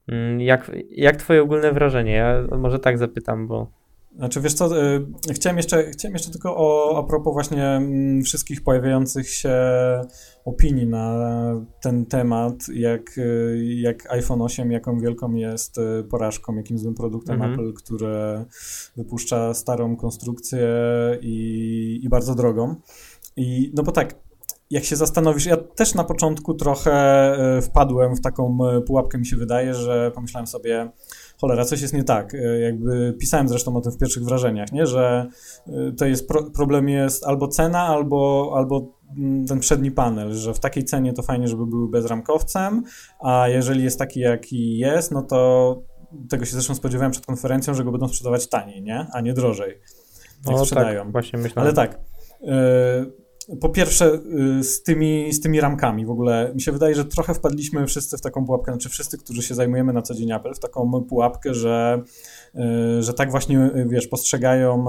Mm, 0.08 0.40
Jak, 0.40 0.70
jak 0.90 1.16
twoje 1.16 1.42
ogólne 1.42 1.72
wrażenie? 1.72 2.12
Ja 2.12 2.46
może 2.58 2.78
tak 2.78 2.98
zapytam, 2.98 3.46
bo 3.48 3.82
Znaczy, 4.16 4.40
wiesz 4.40 4.54
co, 4.54 4.82
y, 4.94 5.06
chciałem 5.32 5.56
jeszcze, 5.56 5.90
chciałem 5.90 6.14
jeszcze 6.14 6.30
tylko 6.30 6.56
o, 6.56 6.98
a 6.98 7.02
propos 7.02 7.32
właśnie 7.32 7.66
mm, 7.66 8.22
wszystkich 8.22 8.62
pojawiających 8.62 9.28
się 9.30 9.54
opinii 10.44 10.86
na 10.86 11.18
ten 11.80 12.06
temat, 12.06 12.54
jak, 12.74 13.18
y, 13.18 13.64
jak 13.64 14.12
iPhone 14.12 14.42
8, 14.42 14.72
jaką 14.72 15.00
wielką 15.00 15.34
jest 15.34 15.78
y, 15.78 16.04
porażką, 16.10 16.56
jakim 16.56 16.78
złym 16.78 16.94
produktem 16.94 17.34
Mhm. 17.34 17.52
Apple, 17.52 17.72
które 17.72 18.44
wypuszcza 18.96 19.54
starą 19.54 19.96
konstrukcję 19.96 20.68
i, 21.20 22.00
i 22.02 22.08
bardzo 22.08 22.34
drogą. 22.34 22.76
I 23.36 23.72
no 23.74 23.82
bo 23.82 23.92
tak, 23.92 24.14
jak 24.72 24.84
się 24.84 24.96
zastanowisz, 24.96 25.46
ja 25.46 25.56
też 25.56 25.94
na 25.94 26.04
początku 26.04 26.54
trochę 26.54 26.92
e, 27.56 27.62
wpadłem 27.62 28.16
w 28.16 28.20
taką 28.20 28.58
e, 28.68 28.80
pułapkę, 28.80 29.18
mi 29.18 29.26
się 29.26 29.36
wydaje, 29.36 29.74
że 29.74 30.10
pomyślałem 30.14 30.46
sobie, 30.46 30.90
cholera, 31.40 31.64
coś 31.64 31.82
jest 31.82 31.94
nie 31.94 32.04
tak. 32.04 32.34
E, 32.34 32.60
Jakby 32.60 33.16
pisałem 33.18 33.48
zresztą 33.48 33.76
o 33.76 33.80
tym 33.80 33.92
w 33.92 33.98
pierwszych 33.98 34.24
wrażeniach, 34.24 34.72
nie? 34.72 34.86
że 34.86 35.26
to 35.96 36.06
jest 36.06 36.28
pro, 36.28 36.50
problem 36.50 36.88
jest 36.88 37.26
albo 37.26 37.48
cena, 37.48 37.80
albo, 37.80 38.52
albo 38.56 38.88
mm, 39.18 39.46
ten 39.46 39.60
przedni 39.60 39.90
panel, 39.90 40.32
że 40.32 40.54
w 40.54 40.60
takiej 40.60 40.84
cenie 40.84 41.12
to 41.12 41.22
fajnie, 41.22 41.48
żeby 41.48 41.66
były 41.66 41.88
bezramkowcem, 41.88 42.82
a 43.20 43.48
jeżeli 43.48 43.84
jest 43.84 43.98
taki, 43.98 44.20
jaki 44.20 44.78
jest, 44.78 45.10
no 45.10 45.22
to 45.22 45.82
tego 46.28 46.44
się 46.44 46.52
zresztą 46.52 46.74
spodziewałem 46.74 47.12
przed 47.12 47.26
konferencją, 47.26 47.74
że 47.74 47.84
go 47.84 47.90
będą 47.92 48.08
sprzedawać 48.08 48.46
taniej, 48.46 48.82
nie? 48.82 49.06
A 49.12 49.20
nie 49.20 49.34
drożej. 49.34 49.78
Jak 50.46 50.56
o, 50.56 50.64
sprzedają. 50.64 51.02
tak, 51.02 51.12
właśnie 51.12 51.38
myślałem. 51.38 51.66
Ale 51.66 51.88
tak. 51.88 52.00
e, 52.42 53.21
Po 53.60 53.68
pierwsze, 53.68 54.20
y, 54.60 54.64
z 54.64 54.82
tymi, 54.82 55.32
z 55.32 55.40
tymi 55.40 55.60
ramkami 55.60 56.06
w 56.06 56.10
ogóle, 56.10 56.52
mi 56.54 56.60
się 56.60 56.72
wydaje, 56.72 56.94
że 56.94 57.04
trochę 57.04 57.34
wpadliśmy 57.34 57.86
wszyscy 57.86 58.18
w 58.18 58.20
taką 58.20 58.46
pułapkę, 58.46 58.72
znaczy 58.72 58.88
wszyscy, 58.88 59.18
którzy 59.18 59.42
się 59.42 59.54
zajmujemy 59.54 59.92
na 59.92 60.02
co 60.02 60.14
dzień 60.14 60.32
Apple, 60.32 60.54
w 60.54 60.58
taką 60.58 61.04
pułapkę, 61.04 61.54
że, 61.54 62.02
y, 62.98 63.02
że 63.02 63.14
tak 63.14 63.30
właśnie, 63.30 63.58
y, 63.76 63.86
wiesz, 63.88 64.06
postrzegają 64.06 64.84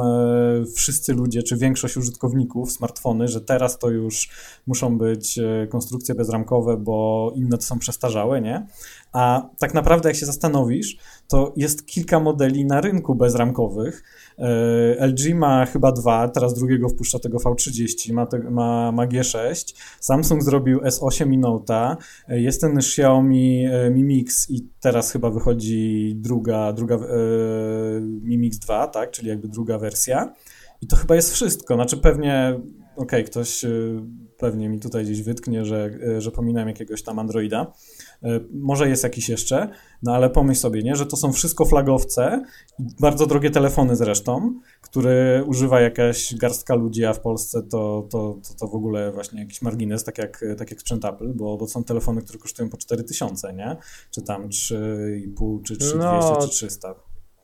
wszyscy 0.75 1.13
ludzie, 1.13 1.43
czy 1.43 1.57
większość 1.57 1.97
użytkowników 1.97 2.71
smartfony, 2.71 3.27
że 3.27 3.41
teraz 3.41 3.79
to 3.79 3.89
już 3.89 4.29
muszą 4.67 4.97
być 4.97 5.39
konstrukcje 5.69 6.15
bezramkowe, 6.15 6.77
bo 6.77 7.31
inne 7.35 7.57
to 7.57 7.63
są 7.63 7.79
przestarzałe, 7.79 8.41
nie? 8.41 8.67
A 9.13 9.49
tak 9.59 9.73
naprawdę, 9.73 10.09
jak 10.09 10.15
się 10.15 10.25
zastanowisz, 10.25 10.97
to 11.27 11.53
jest 11.57 11.85
kilka 11.85 12.19
modeli 12.19 12.65
na 12.65 12.81
rynku 12.81 13.15
bezramkowych. 13.15 14.03
E, 14.37 15.07
LG 15.07 15.35
ma 15.35 15.65
chyba 15.65 15.91
dwa, 15.91 16.27
teraz 16.29 16.53
drugiego 16.53 16.89
wpuszcza 16.89 17.19
tego 17.19 17.37
V30, 17.37 18.13
ma, 18.13 18.25
te, 18.25 18.39
ma, 18.39 18.91
ma 18.91 19.07
G6. 19.07 19.75
Samsung 19.99 20.43
zrobił 20.43 20.79
S8 20.79 21.33
i 21.33 21.39
Note'a. 21.39 21.95
E, 22.27 22.41
Jest 22.41 22.61
ten 22.61 22.77
Xiaomi 22.77 23.65
e, 23.65 23.89
Mi 23.89 24.03
Mix 24.03 24.49
i 24.49 24.69
teraz 24.79 25.11
chyba 25.11 25.29
wychodzi 25.29 26.13
druga, 26.15 26.73
druga 26.73 26.97
Mi 28.01 28.37
Mix 28.37 28.59
2, 28.59 28.87
tak, 28.87 29.11
czyli 29.11 29.29
jakby 29.29 29.47
druga 29.47 29.77
wersja. 29.77 30.33
I 30.81 30.87
to 30.87 30.95
chyba 30.95 31.15
jest 31.15 31.33
wszystko. 31.33 31.75
Znaczy 31.75 31.97
pewnie, 31.97 32.59
okej, 32.95 33.23
ktoś 33.23 33.65
e, 33.65 33.69
pewnie 34.37 34.69
mi 34.69 34.79
tutaj 34.79 35.03
gdzieś 35.03 35.21
wytknie, 35.21 35.65
że, 35.65 35.91
że 36.17 36.31
pominąłem 36.31 36.67
jakiegoś 36.67 37.03
tam 37.03 37.19
Androida. 37.19 37.73
E, 38.23 38.39
Może 38.53 38.89
jest 38.89 39.03
jakiś 39.03 39.29
jeszcze, 39.29 39.69
no 40.03 40.15
ale 40.15 40.29
pomyśl 40.29 40.59
sobie, 40.61 40.83
nie, 40.83 40.95
że 40.95 41.05
to 41.05 41.17
są 41.17 41.33
wszystko 41.33 41.65
flagowce, 41.65 42.43
i 42.79 42.83
bardzo 42.99 43.25
drogie 43.27 43.49
telefony 43.51 43.95
zresztą, 43.95 44.59
które 44.81 45.43
używa 45.47 45.81
jakaś 45.81 46.35
garstka 46.35 46.75
ludzi, 46.75 47.05
a 47.05 47.13
w 47.13 47.19
Polsce 47.19 47.63
to, 47.63 48.07
to, 48.11 48.37
to, 48.47 48.53
to 48.59 48.67
w 48.67 48.75
ogóle 48.75 49.11
właśnie 49.11 49.39
jakiś 49.41 49.61
margines, 49.61 50.03
tak 50.03 50.17
jak, 50.17 50.45
tak 50.57 50.71
jak 50.71 50.79
sprzęt 50.79 51.05
Apple, 51.05 51.33
bo, 51.33 51.57
bo 51.57 51.67
są 51.67 51.83
telefony, 51.83 52.21
które 52.21 52.39
kosztują 52.39 52.69
po 52.69 52.77
4000, 52.77 53.53
nie? 53.53 53.77
Czy 54.11 54.21
tam 54.21 54.49
3,5, 54.49 55.61
czy 55.63 55.77
3200, 55.77 55.97
No, 55.97 56.37
czy 56.41 56.49
300. 56.49 56.95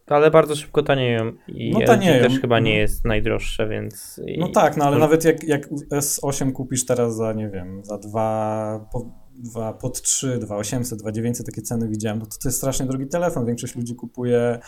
Ale 0.08 0.32
bardzo 0.32 0.56
szybko 0.56 0.84
tanieją 0.84 1.32
i 1.48 1.72
No 1.72 1.80
tanieją. 1.86 2.24
też 2.24 2.40
chyba 2.40 2.60
nie 2.60 2.72
Mhm. 2.72 2.82
jest 2.82 3.06
najdroższe, 3.06 3.68
więc... 3.68 4.22
No 4.38 4.48
tak, 4.48 4.78
no 4.78 4.86
ale 4.86 4.98
nawet 4.98 5.26
jak, 5.26 5.44
jak 5.44 5.70
S8 5.92 6.52
kupisz 6.52 6.86
teraz 6.86 7.16
za, 7.16 7.34
nie 7.34 7.50
wiem, 7.50 7.82
za 7.86 7.98
dwa, 7.98 8.86
po, 8.92 9.06
2 9.40 9.74
pod 9.74 10.02
3, 10.02 10.38
2800, 10.38 11.00
2900 11.00 11.46
takie 11.46 11.62
ceny 11.62 11.88
widziałem, 11.88 12.20
no 12.20 12.26
to 12.26 12.38
to 12.42 12.50
jest 12.50 12.58
strasznie 12.58 12.86
drogi 12.86 13.08
telefon. 13.08 13.46
Większość 13.46 13.76
ludzi 13.76 13.96
kupuje 13.96 14.60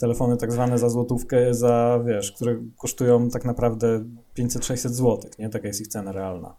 telefony 0.00 0.36
tak 0.36 0.52
zwane 0.52 0.78
za 0.78 0.88
złotówkę, 0.88 1.54
za 1.54 2.00
wiesz, 2.06 2.32
które 2.32 2.60
kosztują 2.76 3.30
tak 3.30 3.44
naprawdę 3.44 4.04
500-600 4.38 4.88
zł, 4.88 5.20
nie? 5.38 5.48
Taka 5.48 5.68
jest 5.68 5.80
ich 5.80 5.88
cena 5.88 6.12
realna. 6.12 6.56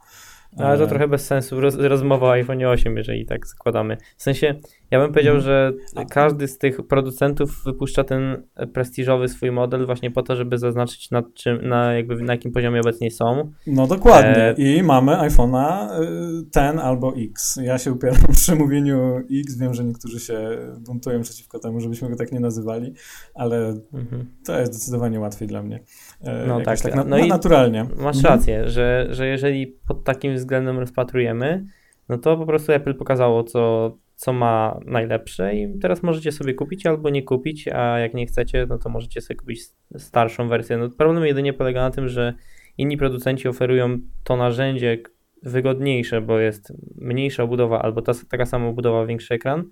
No, 0.58 0.65
ale 0.65 0.77
to 0.77 0.84
E, 0.84 0.88
trochę 0.88 1.08
bez 1.08 1.25
sensu 1.25 1.60
roz, 1.62 1.75
rozmowa 1.75 2.27
o 2.27 2.32
iPhone 2.32 2.65
8, 2.65 2.98
jeżeli 2.98 3.25
tak 3.25 3.48
zakładamy. 3.48 3.98
W 4.18 4.24
sensie, 4.24 4.56
ja 4.91 5.00
bym 5.00 5.12
powiedział, 5.13 5.36
Mhm. 5.36 5.46
że 5.46 5.74
każdy 6.10 6.48
z 6.48 6.58
tych 6.58 6.88
producentów 6.88 7.63
wypuszcza 7.65 8.03
ten 8.03 8.44
prestiżowy 8.74 9.27
swój 9.27 9.51
model 9.51 9.86
właśnie 9.86 10.12
po 10.12 10.24
to, 10.24 10.36
żeby 10.36 10.58
zaznaczyć 10.58 11.12
nad 11.12 11.34
czym, 11.34 11.68
na, 11.68 11.94
jakby 11.94 12.15
na 12.24 12.34
jakim 12.34 12.51
poziomie 12.51 12.79
obecnie 12.79 13.12
są. 13.12 13.51
No 13.68 13.88
dokładnie. 13.88 14.38
E, 14.48 14.53
I 14.53 14.84
mamy 14.84 15.12
iPhone'a 15.12 15.88
y, 16.01 16.50
ten 16.51 16.79
albo 16.79 17.13
X. 17.18 17.60
Ja 17.63 17.77
się 17.77 17.91
upieram 17.91 18.18
przy 18.32 18.56
mówieniu 18.56 19.18
X. 19.32 19.58
Wiem, 19.58 19.74
że 19.74 19.84
niektórzy 19.84 20.20
się 20.20 20.58
buntują 20.79 21.22
przeciwko 21.22 21.60
temu, 21.60 21.79
żebyśmy 21.79 22.10
go 22.10 22.15
tak 22.15 22.32
nie 22.32 22.39
nazywali, 22.39 22.94
ale 23.36 23.68
Mhm. 23.94 24.25
to 24.46 24.60
jest 24.60 24.74
zdecydowanie 24.74 25.20
łatwiej 25.20 25.48
dla 25.48 25.63
mnie. 25.63 25.79
E, 26.23 26.45
No 26.47 26.59
jakoś 26.59 26.81
tak, 26.81 26.95
na, 26.95 27.03
no 27.03 27.09
na, 27.17 27.19
i 27.19 27.29
naturalnie. 27.29 27.83
Masz 27.97 28.17
Mhm. 28.17 28.35
rację, 28.35 28.69
że, 28.69 29.07
że 29.09 29.27
jeżeli 29.27 29.67
pod 29.88 30.03
takim 30.03 30.35
względem 30.35 30.79
rozpatrujemy, 30.79 31.65
no 32.09 32.17
to 32.17 32.38
po 32.38 32.45
prostu 32.45 32.71
Apple 32.71 32.95
pokazało, 32.95 33.43
co, 33.43 33.95
co 34.15 34.33
ma 34.33 34.79
najlepsze 34.85 35.55
i 35.55 35.79
teraz 35.79 36.03
możecie 36.03 36.31
sobie 36.31 36.53
kupić 36.53 36.85
albo 36.85 37.09
nie 37.09 37.23
kupić, 37.23 37.67
a 37.67 37.99
jak 37.99 38.13
nie 38.13 38.25
chcecie, 38.25 38.65
no 38.69 38.77
to 38.77 38.89
możecie 38.89 39.21
sobie 39.21 39.38
kupić 39.38 39.61
starszą 39.97 40.47
wersję. 40.47 40.77
No 40.77 40.89
problem 40.89 41.25
jedynie 41.25 41.53
polega 41.53 41.81
na 41.81 41.91
tym, 41.91 42.07
że 42.07 42.33
inni 42.77 42.97
producenci 42.97 43.47
oferują 43.47 43.97
to 44.23 44.38
narzędzie 44.38 44.97
wygodniejsze, 45.43 46.21
bo 46.21 46.39
jest 46.39 46.73
mniejsza 46.95 47.43
obudowa 47.43 47.81
albo 47.81 48.01
ta, 48.01 48.11
taka 48.29 48.45
sama 48.45 48.67
obudowa, 48.67 49.05
większy 49.05 49.33
ekran 49.33 49.63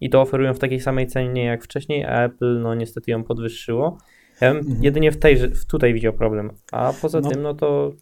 i 0.00 0.10
to 0.10 0.20
oferują 0.20 0.54
w 0.54 0.58
takiej 0.58 0.80
samej 0.80 1.06
cenie 1.06 1.44
jak 1.44 1.64
wcześniej, 1.64 2.04
a 2.04 2.24
Apple 2.24 2.60
no 2.62 2.74
niestety 2.74 3.10
ją 3.10 3.24
podwyższyło. 3.24 3.98
Ja 4.40 4.54
bym 4.54 4.58
Mhm. 4.66 4.84
jedynie 4.84 5.12
w 5.12 5.18
tej, 5.18 5.36
w 5.36 5.64
tutaj 5.64 5.94
widział 5.94 6.12
problem, 6.12 6.50
a 6.72 6.92
poza 7.02 7.20
No. 7.20 7.30
tym 7.30 7.42
no 7.42 7.54
to 7.54 7.92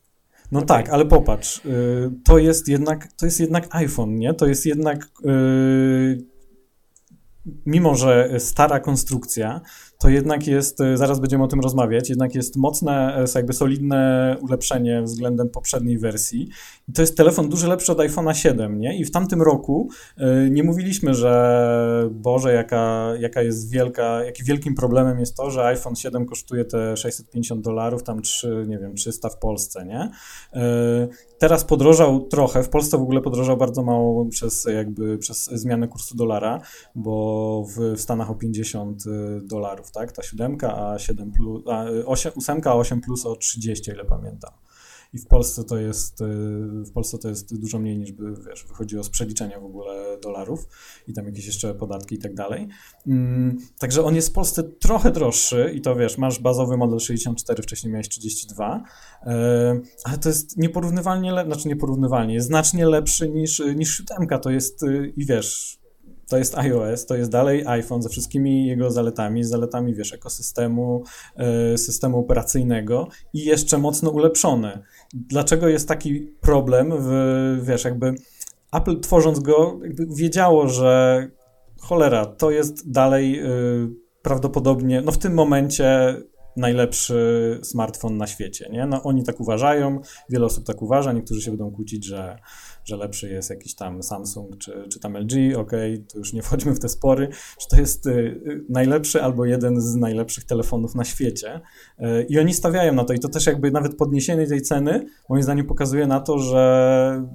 No 0.53 0.59
Okej. 0.59 0.69
tak, 0.69 0.89
ale 0.89 1.05
popatrz, 1.07 1.67
y, 1.67 2.11
to 2.25 2.39
jest 2.39 2.69
jednak, 2.69 3.13
to 3.13 3.27
jest 3.27 3.41
jednak 3.41 3.67
iPhone, 3.71 4.15
nie? 4.19 4.35
To 4.35 4.47
jest 4.47 4.67
jednak, 4.67 5.07
y, 5.27 6.25
mimo 7.67 7.95
że 7.95 8.31
stara 8.39 8.81
konstrukcja, 8.81 9.61
to 9.99 10.09
jednak 10.09 10.47
jest, 10.47 10.81
y, 10.81 10.97
zaraz 10.97 11.21
będziemy 11.21 11.45
o 11.45 11.47
tym 11.47 11.61
rozmawiać, 11.61 12.11
jednak 12.11 12.35
jest 12.35 12.57
mocne, 12.57 13.25
y, 13.25 13.39
jakby 13.39 13.53
solidne 13.53 14.37
ulepszenie 14.41 15.03
względem 15.03 15.49
poprzedniej 15.49 15.99
wersji. 15.99 16.49
I 16.89 16.93
to 16.93 17.03
jest 17.03 17.17
telefon 17.17 17.49
dużo 17.49 17.69
lepszy 17.69 17.93
od 17.93 17.99
iPhone'a 17.99 18.33
7, 18.33 18.81
nie? 18.81 18.99
I 18.99 19.05
w 19.05 19.11
tamtym 19.11 19.43
roku 19.43 19.89
y, 20.19 20.51
nie 20.51 20.63
mówiliśmy, 20.63 21.15
że 21.15 22.09
Boże, 22.11 22.53
jaka, 22.53 23.13
jaka 23.21 23.43
jest 23.43 23.71
wielka, 23.71 24.25
jaki 24.25 24.45
wielkim 24.45 24.75
problemem 24.75 25.21
jest 25.21 25.37
to, 25.37 25.51
że 25.51 25.65
iPhone 25.65 25.97
7 25.97 26.27
kosztuje 26.27 26.65
te 26.65 26.97
650 26.97 27.65
dolarów, 27.65 28.03
tam 28.03 28.23
3, 28.23 28.65
nie 28.69 28.79
wiem, 28.79 28.95
300 28.95 29.29
w 29.29 29.39
Polsce, 29.39 29.87
nie? 29.87 30.11
Teraz 31.39 31.65
podrożał 31.65 32.21
trochę, 32.21 32.63
w 32.63 32.69
Polsce 32.69 32.99
w 32.99 33.03
ogóle 33.03 33.21
podrożał 33.21 33.57
bardzo 33.57 33.83
mało 33.83 34.27
przez 34.27 34.65
jakby 34.65 35.19
przez 35.19 35.45
zmianę 35.45 35.89
kursu 35.89 36.17
dolara, 36.17 36.61
bo 36.95 37.65
w, 37.69 37.97
w 37.97 38.01
Stanach 38.01 38.31
o 38.31 38.35
50 38.35 39.03
dolarów, 39.43 39.86
tak, 39.91 40.13
ta 40.13 40.23
siódemka, 40.23 40.77
a 40.91 40.99
7 40.99 41.33
plus, 41.33 41.63
a 41.69 41.85
8, 42.07 42.33
ósemka, 42.37 42.71
a 42.71 42.75
8 42.75 43.01
plus 43.01 43.27
o 43.27 43.37
30, 43.37 43.91
o 43.91 43.95
ile 43.95 44.05
pamiętam. 44.05 44.51
I 45.13 45.19
w 45.19 45.27
Polsce 45.27 45.65
to 45.65 45.79
jest, 45.79 46.21
y, 46.21 46.25
w 46.85 46.93
Polsce 46.93 47.19
to 47.19 47.29
jest 47.29 47.61
dużo 47.61 47.79
mniej 47.79 47.99
niż 47.99 48.13
by, 48.13 48.35
wiesz, 48.49 48.65
wychodziło 48.65 49.05
z 49.05 49.09
przeliczenia 49.11 49.61
w 49.61 49.65
ogóle 49.65 50.19
dolarów 50.23 50.69
i 51.09 51.13
tam 51.13 51.27
jakieś 51.27 51.47
jeszcze 51.47 51.75
podatki 51.75 52.15
i 52.15 52.19
tak 52.19 52.35
dalej. 52.35 52.69
Mm, 53.07 53.59
Także 53.79 54.05
on 54.05 54.15
jest 54.15 54.29
w 54.29 54.33
Polsce 54.33 54.63
trochę 54.63 55.11
droższy 55.11 55.73
i 55.75 55.81
to 55.81 55.97
wiesz, 55.97 56.19
masz 56.19 56.39
bazowy 56.39 56.77
model 56.77 56.99
64, 56.99 57.63
wcześniej 57.63 57.93
miałeś 57.93 58.09
32, 58.09 58.83
e, 59.23 59.81
ale 60.05 60.19
to 60.19 60.29
jest 60.29 60.57
nieporównywalnie, 60.57 61.33
le- 61.33 61.45
znaczy 61.45 61.69
nieporównywalnie, 61.69 62.35
jest 62.35 62.47
znacznie 62.47 62.87
lepszy 62.87 63.29
niż, 63.29 63.63
niż 63.77 63.97
siódemka, 63.97 64.39
to 64.39 64.51
jest 64.51 64.83
y, 64.83 65.13
i 65.17 65.27
wiesz, 65.27 65.79
to 66.29 66.39
jest 66.39 66.59
iOS, 66.59 67.07
to 67.07 67.17
jest 67.17 67.31
dalej 67.31 67.65
iPhone 67.67 68.03
ze 68.03 68.09
wszystkimi 68.09 68.67
jego 68.67 68.91
zaletami, 68.91 69.45
z 69.45 69.49
zaletami, 69.49 69.95
wiesz, 69.95 70.13
ekosystemu, 70.13 71.03
e, 71.37 71.79
systemu 71.79 72.19
operacyjnego 72.19 73.09
i 73.33 73.45
jeszcze 73.45 73.79
mocno 73.79 74.11
ulepszony. 74.11 74.83
Dlaczego 75.15 75.69
jest 75.69 75.89
taki 75.89 76.21
problem 76.41 76.93
w, 76.99 77.11
wiesz, 77.63 77.85
jakby 77.85 78.15
Apple 78.73 79.01
tworząc 79.01 79.41
go 79.41 79.81
wiedziało, 80.17 80.69
że 80.69 81.27
cholera, 81.81 82.27
to 82.27 82.51
jest 82.51 82.91
dalej 82.91 83.41
y, 83.41 83.89
prawdopodobnie, 84.23 85.03
no 85.03 85.13
w 85.13 85.19
tym 85.19 85.35
momencie 85.35 86.17
najlepszy 86.57 87.61
smartfon 87.63 88.17
na 88.17 88.27
świecie, 88.27 88.69
nie? 88.73 88.87
No 88.87 89.03
oni 89.03 89.25
tak 89.25 89.41
uważają, 89.41 90.01
wiele 90.31 90.47
osób 90.47 90.67
tak 90.67 90.83
uważa, 90.83 91.13
niektórzy 91.13 91.43
się 91.43 91.51
będą 91.51 91.71
kłócić, 91.71 92.05
że, 92.05 92.39
że 92.87 92.97
lepszy 92.97 93.29
jest 93.29 93.51
jakiś 93.51 93.75
tam 93.75 94.03
Samsung 94.03 94.59
czy, 94.59 94.89
czy 94.93 95.01
tam 95.01 95.17
LG, 95.17 95.57
okej, 95.57 96.05
to 96.13 96.19
już 96.19 96.33
nie 96.33 96.43
wchodźmy 96.43 96.75
w 96.75 96.81
te 96.81 96.89
spory, 96.89 97.29
że 97.61 97.67
to 97.71 97.77
jest 97.77 98.07
y, 98.07 98.11
y, 98.11 98.65
najlepszy 98.69 99.23
albo 99.23 99.45
jeden 99.45 99.81
z 99.81 99.97
najlepszych 99.97 100.45
telefonów 100.45 100.95
na 100.95 101.05
świecie 101.05 101.61
y, 102.01 102.27
i 102.29 102.39
oni 102.39 102.55
stawiają 102.55 102.93
na 102.93 103.05
to 103.05 103.13
i 103.13 103.19
to 103.19 103.29
też 103.29 103.47
jakby 103.47 103.71
nawet 103.71 103.97
podniesienie 103.97 104.47
tej 104.47 104.63
ceny 104.63 105.07
moim 105.29 105.43
zdaniem 105.43 105.67
pokazuje 105.67 106.07
na 106.07 106.21
to, 106.21 106.39
że 106.39 107.27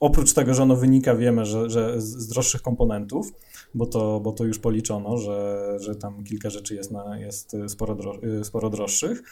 oprócz 0.00 0.32
tego, 0.32 0.54
że 0.54 0.62
ono 0.62 0.76
wynika, 0.76 1.14
wiemy, 1.14 1.44
że, 1.44 1.70
że 1.70 2.00
z, 2.00 2.28
droższych 2.28 2.62
komponentów, 2.62 3.32
bo 3.74 3.86
to, 3.86 4.20
bo 4.20 4.32
to 4.32 4.44
już 4.44 4.58
policzono, 4.58 5.18
że, 5.18 5.68
że 5.80 5.94
tam 5.94 6.24
kilka 6.24 6.50
rzeczy 6.50 6.74
jest, 6.74 6.90
na, 6.90 7.18
jest 7.18 7.56
sporo, 7.68 7.94
dro, 7.94 8.12
sporo 8.42 8.70
droższych. 8.70 9.22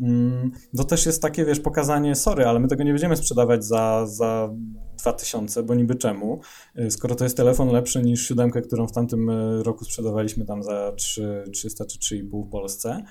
Mm, 0.00 0.50
To 0.76 0.84
też 0.84 1.06
jest 1.06 1.22
takie, 1.22 1.44
wiesz, 1.44 1.60
pokazanie, 1.60 2.14
sorry, 2.14 2.46
ale 2.46 2.60
my 2.60 2.68
tego 2.68 2.84
nie 2.84 2.92
będziemy 2.92 3.16
sprzedawać 3.16 3.64
za, 3.64 4.06
za 4.06 4.54
2000, 5.02 5.62
bo 5.62 5.74
niby 5.74 5.94
czemu, 5.94 6.40
Y, 6.78 6.90
skoro 6.90 7.14
to 7.14 7.24
jest 7.24 7.36
telefon 7.36 7.68
lepszy 7.68 8.02
niż 8.02 8.28
siódemkę, 8.28 8.62
którą 8.62 8.86
w 8.86 8.92
tamtym 8.92 9.30
y, 9.30 9.62
roku 9.62 9.84
sprzedawaliśmy 9.84 10.44
tam 10.44 10.62
za 10.62 10.92
3, 10.96 11.44
300 11.52 11.84
czy 11.84 11.98
3,5 11.98 12.46
w 12.46 12.50
Polsce. 12.50 13.02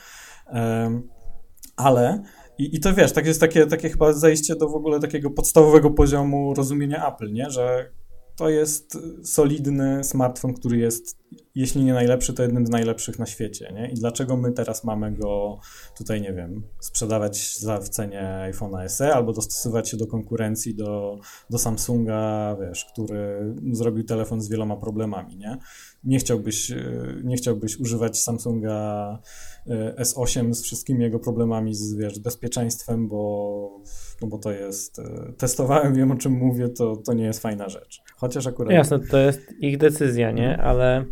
Ale 1.77 2.23
i, 2.57 2.75
I 2.75 2.79
to 2.79 2.93
wiesz, 2.93 3.11
tak 3.11 3.25
jest 3.25 3.39
takie, 3.39 3.65
takie 3.65 3.89
chyba 3.89 4.13
zejście 4.13 4.55
do 4.55 4.69
w 4.69 4.75
ogóle 4.75 4.99
takiego 4.99 5.29
podstawowego 5.29 5.91
poziomu 5.91 6.53
rozumienia 6.53 7.13
Apple, 7.13 7.33
nie? 7.33 7.49
Że 7.49 7.91
to 8.35 8.49
jest 8.49 8.97
solidny 9.23 10.03
smartfon, 10.03 10.53
który 10.53 10.77
jest, 10.77 11.18
jeśli 11.55 11.83
nie 11.83 11.93
najlepszy, 11.93 12.33
to 12.33 12.43
jednym 12.43 12.67
z 12.67 12.69
najlepszych 12.69 13.19
na 13.19 13.25
świecie, 13.25 13.73
nie? 13.75 13.91
I 13.91 13.93
dlaczego 13.93 14.37
my 14.37 14.51
teraz 14.51 14.83
mamy 14.83 15.11
go 15.11 15.59
tutaj, 15.97 16.21
nie 16.21 16.33
wiem, 16.33 16.63
sprzedawać 16.79 17.57
za, 17.57 17.77
w 17.77 17.89
cenie 17.89 18.51
iPhone'a 18.51 18.89
SE 18.89 19.13
albo 19.13 19.33
dostosować 19.33 19.89
się 19.89 19.97
do 19.97 20.07
konkurencji, 20.07 20.75
do, 20.75 21.19
do 21.49 21.57
Samsunga, 21.57 22.55
wiesz, 22.61 22.85
który 22.85 23.55
zrobił 23.71 24.03
telefon 24.03 24.41
z 24.41 24.49
wieloma 24.49 24.77
problemami, 24.77 25.37
nie? 25.37 25.57
Nie 26.03 26.19
chciałbyś, 26.19 26.71
y, 26.71 27.21
nie 27.23 27.35
chciałbyś 27.35 27.79
używać 27.79 28.19
Samsunga 28.19 29.19
y, 29.67 29.71
S8 30.01 30.53
z 30.53 30.63
wszystkimi 30.63 31.03
jego 31.03 31.19
problemami 31.19 31.75
z, 31.75 31.93
wiesz, 31.93 32.15
z 32.15 32.19
bezpieczeństwem, 32.19 33.07
bo, 33.07 33.81
no 34.21 34.27
bo 34.27 34.37
to 34.37 34.51
jest, 34.51 34.99
y, 34.99 35.03
testowałem, 35.37 35.95
wiem 35.95 36.11
o 36.11 36.15
czym 36.15 36.33
mówię, 36.33 36.69
to, 36.69 36.97
to 36.97 37.13
nie 37.13 37.23
jest 37.23 37.41
fajna 37.41 37.69
rzecz. 37.69 38.01
Chociaż 38.15 38.47
akurat... 38.47 38.73
Jasne, 38.73 38.99
to 38.99 39.17
jest 39.17 39.41
ich 39.59 39.77
decyzja, 39.77 40.31
nie? 40.31 40.49
Mhm. 40.49 40.67
Ale 40.67 41.05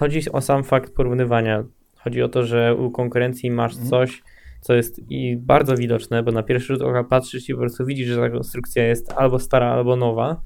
chodzi 0.00 0.32
o 0.32 0.40
sam 0.40 0.64
fakt 0.64 0.94
porównywania. 0.94 1.64
Chodzi 1.96 2.22
o 2.22 2.28
to, 2.28 2.42
że 2.42 2.74
u 2.74 2.90
konkurencji 2.90 3.50
masz 3.50 3.72
Mhm. 3.72 3.90
coś, 3.90 4.22
co 4.60 4.74
jest 4.74 5.00
i 5.10 5.36
bardzo 5.36 5.76
widoczne, 5.76 6.22
bo 6.22 6.32
na 6.32 6.42
pierwszy 6.42 6.66
rzut 6.72 6.82
oka 6.82 7.04
patrzysz 7.04 7.48
i 7.48 7.52
po 7.54 7.60
prostu 7.60 7.86
widzisz, 7.86 8.08
że 8.08 8.16
ta 8.16 8.30
konstrukcja 8.30 8.86
jest 8.86 9.12
albo 9.12 9.38
stara, 9.38 9.66
albo 9.72 9.96
nowa. 9.96 10.40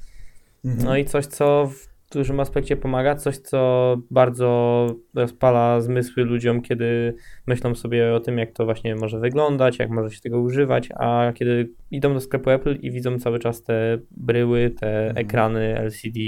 Mhm. 0.64 0.84
No 0.84 0.96
i 0.96 1.04
coś, 1.04 1.26
co 1.26 1.66
w 1.66 1.94
dużym 2.12 2.40
aspekcie 2.40 2.76
pomaga, 2.76 3.14
coś, 3.14 3.36
co 3.38 3.96
bardzo 4.10 4.86
rozpala 5.14 5.80
zmysły 5.80 6.24
ludziom, 6.24 6.62
kiedy 6.62 7.14
myślą 7.46 7.74
sobie 7.74 8.14
o 8.14 8.20
tym, 8.20 8.38
jak 8.38 8.52
to 8.52 8.64
właśnie 8.64 8.94
może 8.96 9.18
wyglądać, 9.20 9.78
jak 9.78 9.90
może 9.90 10.10
się 10.10 10.20
tego 10.20 10.40
używać, 10.40 10.88
a 10.94 11.32
kiedy 11.34 11.70
idą 11.90 12.14
do 12.14 12.20
sklepu 12.20 12.50
Apple 12.50 12.76
i 12.80 12.90
widzą 12.90 13.18
cały 13.18 13.38
czas 13.38 13.62
te 13.62 13.98
bryły, 14.10 14.70
te 14.70 15.06
Mhm. 15.06 15.26
ekrany 15.26 15.78
LCD, 15.78 16.18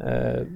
e, 0.00 0.46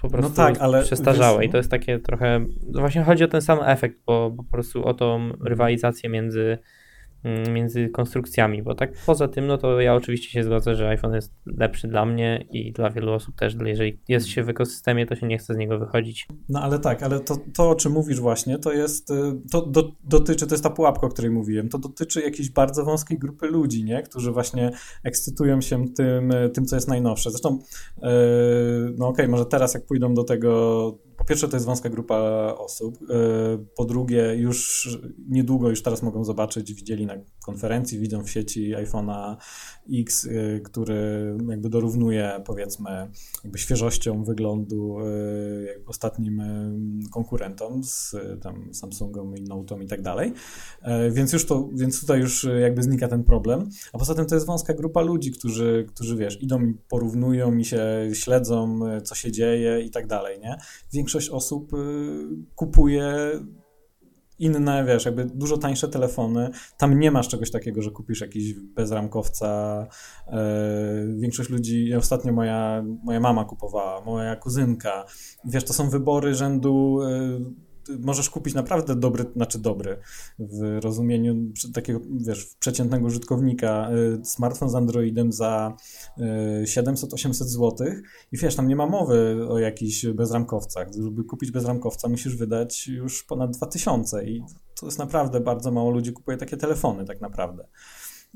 po 0.00 0.08
prostu 0.08 0.36
tak, 0.36 0.58
ale 0.58 0.82
przestarzałe. 0.82 1.38
wiesz, 1.40 1.48
I 1.48 1.50
to 1.50 1.56
jest 1.56 1.70
takie 1.70 1.98
trochę. 1.98 2.46
no 2.66 2.80
Właśnie 2.80 3.02
chodzi 3.02 3.24
o 3.24 3.28
ten 3.28 3.42
sam 3.42 3.58
efekt, 3.64 3.98
bo, 4.06 4.30
po 4.36 4.44
prostu 4.44 4.84
o 4.84 4.94
tą 4.94 5.32
rywalizację 5.44 6.10
między 6.10 6.58
między 7.24 7.88
konstrukcjami, 7.88 8.62
bo 8.62 8.74
tak 8.74 8.92
poza 9.06 9.28
tym, 9.28 9.46
no 9.46 9.58
to 9.58 9.80
ja 9.80 9.94
oczywiście 9.94 10.30
się 10.30 10.44
zgodzę, 10.44 10.74
że 10.74 10.88
iPhone 10.88 11.14
jest 11.14 11.32
lepszy 11.46 11.88
dla 11.88 12.06
mnie 12.06 12.46
i 12.50 12.72
dla 12.72 12.90
wielu 12.90 13.12
osób 13.12 13.36
też, 13.36 13.56
jeżeli 13.64 14.00
jest 14.08 14.26
się 14.26 14.44
w 14.44 14.48
ekosystemie, 14.48 15.06
to 15.06 15.16
się 15.16 15.26
nie 15.26 15.38
chce 15.38 15.54
z 15.54 15.56
niego 15.56 15.78
wychodzić. 15.78 16.28
No 16.48 16.60
ale 16.62 16.78
tak, 16.78 17.02
ale 17.02 17.20
to, 17.20 17.36
to 17.54 17.70
o 17.70 17.74
czym 17.74 17.92
mówisz 17.92 18.20
właśnie, 18.20 18.58
to 18.58 18.72
jest, 18.72 19.10
y, 19.10 19.14
to 19.50 19.66
do, 19.66 19.92
dotyczy, 20.04 20.46
to 20.46 20.54
jest 20.54 20.64
ta 20.64 20.70
pułapka, 20.70 21.06
o 21.06 21.10
której 21.10 21.30
mówiłem, 21.30 21.68
to 21.68 21.78
dotyczy 21.78 22.20
jakiejś 22.20 22.50
bardzo 22.50 22.84
wąskiej 22.84 23.18
grupy 23.18 23.46
ludzi, 23.46 23.84
nie, 23.84 24.02
którzy 24.02 24.32
właśnie 24.32 24.70
ekscytują 25.04 25.60
się 25.60 25.84
tym, 25.88 26.32
tym 26.54 26.64
co 26.64 26.76
jest 26.76 26.88
najnowsze. 26.88 27.30
Zresztą, 27.30 27.58
yy, 28.02 28.08
no 28.98 29.08
okej, 29.08 29.24
okay, 29.24 29.28
może 29.28 29.46
teraz 29.46 29.74
jak 29.74 29.86
pójdą 29.86 30.14
do 30.14 30.24
tego 30.24 30.98
po 31.20 31.24
pierwsze, 31.24 31.48
to 31.48 31.56
jest 31.56 31.66
wąska 31.66 31.88
grupa 31.88 32.18
osób. 32.58 32.98
E, 33.02 33.06
po 33.76 33.84
drugie, 33.84 34.34
już 34.36 34.88
niedługo, 35.28 35.70
już 35.70 35.82
teraz 35.82 36.02
mogą 36.02 36.24
zobaczyć, 36.24 36.74
widzieli 36.74 37.06
na 37.06 37.14
konferencji, 37.44 37.98
widzą 37.98 38.24
w 38.24 38.30
sieci 38.30 38.74
iPhone'a 38.74 39.36
X, 39.92 40.26
e, 40.26 40.60
który 40.60 41.34
jakby 41.48 41.68
dorównuje, 41.68 42.42
powiedzmy, 42.44 43.10
jakby 43.44 43.58
świeżością 43.58 44.24
wyglądu 44.24 44.98
e, 45.00 45.04
ostatnim 45.86 46.42
konkurentom 47.10 47.84
z 47.84 48.16
tam 48.42 48.74
Samsungą 48.74 49.34
i 49.34 49.44
Note'ą 49.44 49.82
i 49.82 49.86
tak 49.86 50.02
dalej. 50.02 50.32
Więc 51.10 51.32
już 51.32 51.46
to, 51.46 51.68
więc 51.72 52.00
tutaj 52.00 52.20
już 52.20 52.46
jakby 52.60 52.82
znika 52.82 53.08
ten 53.08 53.24
problem. 53.24 53.68
A 53.92 53.98
poza 53.98 54.14
tym 54.14 54.26
to 54.26 54.34
jest 54.34 54.46
wąska 54.46 54.74
grupa 54.74 55.00
ludzi, 55.00 55.32
którzy, 55.32 55.86
którzy 55.88 56.16
wiesz, 56.16 56.42
idą 56.42 56.62
i 56.62 56.74
porównują 56.88 57.56
i 57.56 57.64
się 57.64 58.10
śledzą, 58.12 58.80
co 59.04 59.14
się 59.14 59.32
dzieje 59.32 59.80
i 59.80 59.90
tak 59.90 60.06
dalej, 60.06 60.40
nie? 60.40 60.56
większość 60.92 61.09
osób 61.30 61.74
y, 61.74 61.76
kupuje 62.54 63.32
inne, 64.40 64.84
wiesz, 64.84 65.04
jakby 65.04 65.24
dużo 65.24 65.58
tańsze 65.58 65.88
telefony. 65.88 66.50
Tam 66.78 67.00
nie 67.00 67.10
masz 67.10 67.28
czegoś 67.28 67.50
takiego, 67.50 67.82
że 67.82 67.90
kupisz 67.90 68.20
jakiś 68.20 68.54
bezramkowca. 68.54 69.86
Y, 70.28 70.32
większość 71.16 71.50
ludzi, 71.50 71.94
ostatnio 71.94 72.32
moja, 72.32 72.84
moja 73.04 73.20
mama 73.20 73.44
kupowała, 73.44 74.00
moja 74.00 74.36
kuzynka. 74.36 75.04
Wiesz, 75.44 75.64
to 75.64 75.72
są 75.72 75.90
wybory 75.90 76.34
rzędu 76.34 76.98
y, 77.02 77.69
możesz 78.00 78.30
kupić 78.30 78.54
naprawdę 78.54 78.96
dobry, 78.96 79.24
znaczy 79.36 79.58
dobry 79.58 79.96
w 80.38 80.78
rozumieniu 80.82 81.52
takiego, 81.74 82.00
wiesz, 82.10 82.46
przeciętnego 82.58 83.06
użytkownika 83.06 83.90
y, 84.20 84.24
smartfon 84.24 84.70
z 84.70 84.74
Androidem 84.74 85.32
za 85.32 85.76
700-800 86.64 87.28
y, 87.28 87.44
zł 87.44 87.86
i 88.32 88.36
wiesz, 88.36 88.56
tam 88.56 88.68
nie 88.68 88.76
ma 88.76 88.86
mowy 88.86 89.46
o 89.48 89.58
jakichś 89.58 90.06
bezramkowcach. 90.06 90.88
Żeby 91.02 91.24
kupić 91.24 91.50
bezramkowca 91.50 92.08
musisz 92.08 92.36
wydać 92.36 92.88
już 92.88 93.24
ponad 93.24 93.50
2000 93.50 94.24
i 94.24 94.42
to 94.80 94.86
jest 94.86 94.98
naprawdę 94.98 95.40
bardzo 95.40 95.70
mało 95.70 95.90
ludzi 95.90 96.12
kupuje 96.12 96.36
takie 96.36 96.56
telefony 96.56 97.04
tak 97.04 97.20
naprawdę. 97.20 97.66